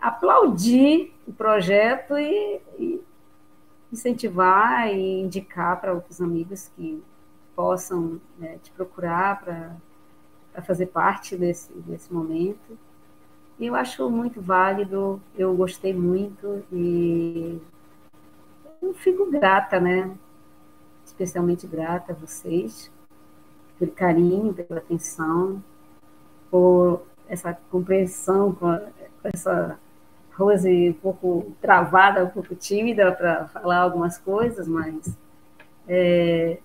[0.00, 3.00] aplaudir o projeto e, e
[3.92, 7.02] incentivar e indicar para outros amigos que
[7.56, 12.78] possam né, te procurar para fazer parte desse, desse momento.
[13.58, 17.60] E eu acho muito válido, eu gostei muito e
[18.80, 20.16] eu fico grata, né?
[21.04, 22.90] Especialmente grata a vocês
[23.78, 25.62] pelo carinho, pela atenção,
[26.50, 28.78] por essa compreensão com
[29.24, 29.78] essa
[30.38, 35.18] Rose um pouco travada, um pouco tímida para falar algumas coisas, mas.
[35.88, 36.58] É,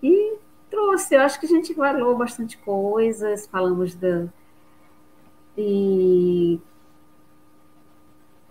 [0.00, 0.36] e
[0.70, 4.26] trouxe, eu acho que a gente falou bastante coisas, falamos da.
[5.56, 6.60] E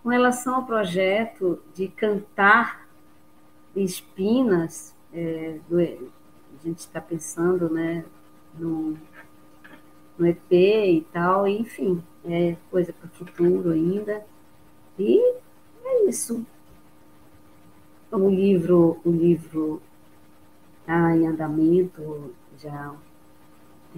[0.02, 2.86] com relação ao projeto de cantar
[3.74, 8.04] espinas, é, do, a gente está pensando né,
[8.58, 8.98] no,
[10.18, 14.26] no EP e tal, enfim, é coisa para o futuro ainda.
[14.98, 15.20] E
[15.84, 16.46] é isso.
[18.12, 19.82] O livro, o livro
[20.82, 22.94] está em andamento, já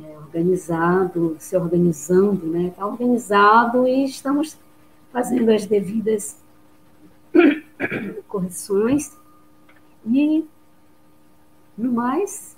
[0.03, 2.67] é organizado, se organizando, né?
[2.67, 4.57] Está organizado e estamos
[5.11, 6.37] fazendo as devidas
[8.27, 9.17] correções.
[10.05, 10.45] E,
[11.77, 12.55] no mais,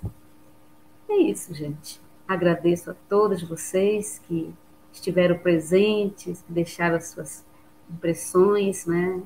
[1.08, 2.00] é isso, gente.
[2.26, 4.52] Agradeço a todos vocês que
[4.98, 7.44] estiveram presentes, que deixaram as suas
[7.90, 9.22] impressões, né?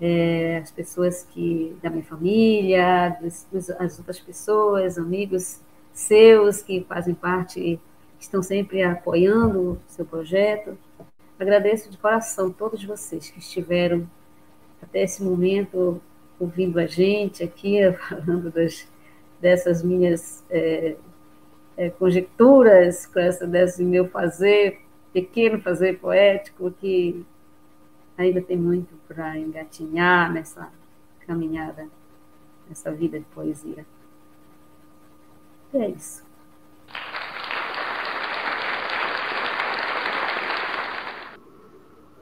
[0.00, 5.60] É, as pessoas que da minha família, dos, dos, as outras pessoas, amigos
[5.92, 7.78] seus que fazem parte,
[8.18, 10.76] estão sempre apoiando o seu projeto.
[11.38, 14.08] Agradeço de coração todos vocês que estiveram
[14.82, 16.00] até esse momento
[16.38, 18.88] ouvindo a gente aqui, falando das,
[19.40, 20.96] dessas minhas é,
[21.76, 24.81] é, conjecturas, com essa desse meu fazer
[25.12, 27.24] pequeno fazer poético que
[28.16, 30.72] ainda tem muito para engatinhar nessa
[31.26, 31.88] caminhada,
[32.68, 33.84] nessa vida de poesia.
[35.72, 36.24] E é isso.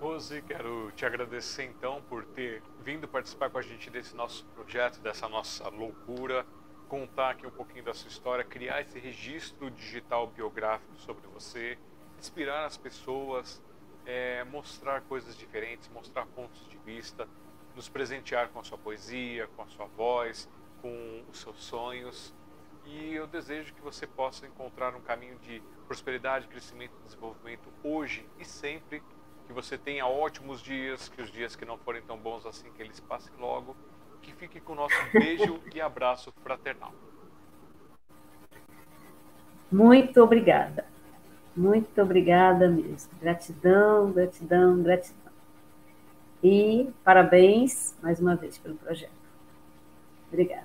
[0.01, 4.99] Rose, quero te agradecer então por ter vindo participar com a gente desse nosso projeto,
[5.01, 6.47] dessa nossa loucura,
[6.89, 11.77] contar aqui um pouquinho da sua história, criar esse registro digital biográfico sobre você
[12.21, 13.63] inspirar as pessoas,
[14.07, 17.27] é, mostrar coisas diferentes, mostrar pontos de vista,
[17.75, 20.49] nos presentear com a sua poesia, com a sua voz,
[20.83, 22.35] com os seus sonhos.
[22.87, 28.27] E eu desejo que você possa encontrar um caminho de prosperidade, crescimento e desenvolvimento hoje
[28.39, 29.03] e sempre.
[29.47, 32.83] Que você tenha ótimos dias, que os dias que não forem tão bons assim, que
[32.83, 33.77] eles passem logo.
[34.23, 36.93] Que fique com o nosso beijo e abraço fraternal.
[39.71, 40.90] Muito obrigada.
[41.61, 43.13] Muito obrigada mesmo.
[43.21, 45.33] Gratidão, gratidão, gratidão.
[46.43, 49.13] E parabéns mais uma vez pelo projeto.
[50.29, 50.65] Obrigada.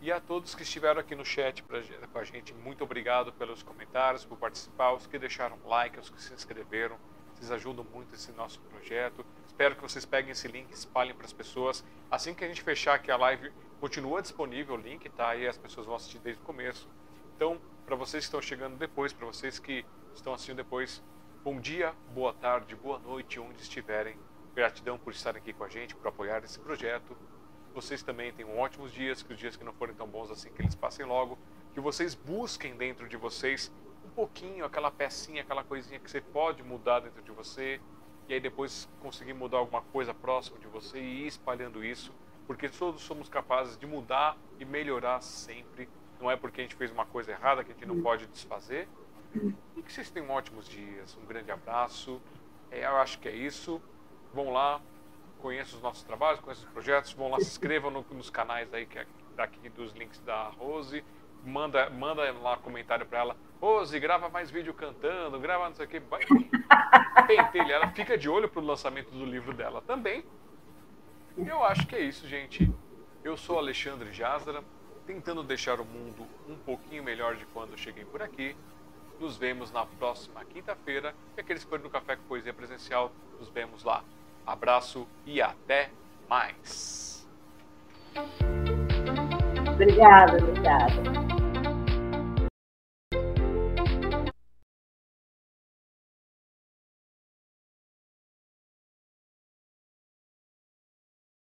[0.00, 3.62] E a todos que estiveram aqui no chat pra, com a gente, muito obrigado pelos
[3.62, 6.96] comentários, por participar, os que deixaram like, os que se inscreveram.
[7.34, 9.26] Vocês ajudam muito esse nosso projeto.
[9.46, 11.84] Espero que vocês peguem esse link espalhem para as pessoas.
[12.10, 15.36] Assim que a gente fechar aqui a live, continua disponível o link, tá?
[15.36, 16.88] E as pessoas vão assistir desde o começo.
[17.36, 21.02] Então, para vocês que estão chegando depois, para vocês que estão assistindo depois,
[21.42, 24.18] bom dia, boa tarde, boa noite, onde estiverem.
[24.54, 27.16] Gratidão por estarem aqui com a gente, por apoiar esse projeto.
[27.72, 30.60] Vocês também tenham ótimos dias, que os dias que não forem tão bons assim, que
[30.60, 31.38] eles passem logo.
[31.72, 33.72] Que vocês busquem dentro de vocês
[34.04, 37.80] um pouquinho, aquela pecinha, aquela coisinha que você pode mudar dentro de você.
[38.28, 42.12] E aí depois conseguir mudar alguma coisa próximo de você e ir espalhando isso.
[42.46, 45.88] Porque todos somos capazes de mudar e melhorar sempre
[46.20, 48.86] não é porque a gente fez uma coisa errada que a gente não pode desfazer.
[49.34, 51.16] E que vocês tenham ótimos dias.
[51.22, 52.20] Um grande abraço.
[52.70, 53.80] É, eu acho que é isso.
[54.32, 54.80] Vão lá,
[55.38, 57.12] conheçam os nossos trabalhos, conheçam os projetos.
[57.12, 61.04] Vão lá, se inscrevam no, nos canais aí que é daqui dos links da Rose.
[61.44, 63.36] Manda, manda lá comentário para ela.
[63.60, 66.00] Rose, grava mais vídeo cantando, grava não sei o que.
[67.26, 70.24] Pentelha, ela fica de olho pro lançamento do livro dela também.
[71.36, 72.70] Eu acho que é isso, gente.
[73.22, 74.62] Eu sou Alexandre Jazara
[75.06, 78.56] tentando deixar o mundo um pouquinho melhor de quando cheguei por aqui.
[79.20, 83.84] Nos vemos na próxima quinta-feira e aqueles que no Café com Poesia Presencial, nos vemos
[83.84, 84.02] lá.
[84.46, 85.90] Abraço e até
[86.28, 87.28] mais.
[89.74, 91.29] Obrigada, obrigada.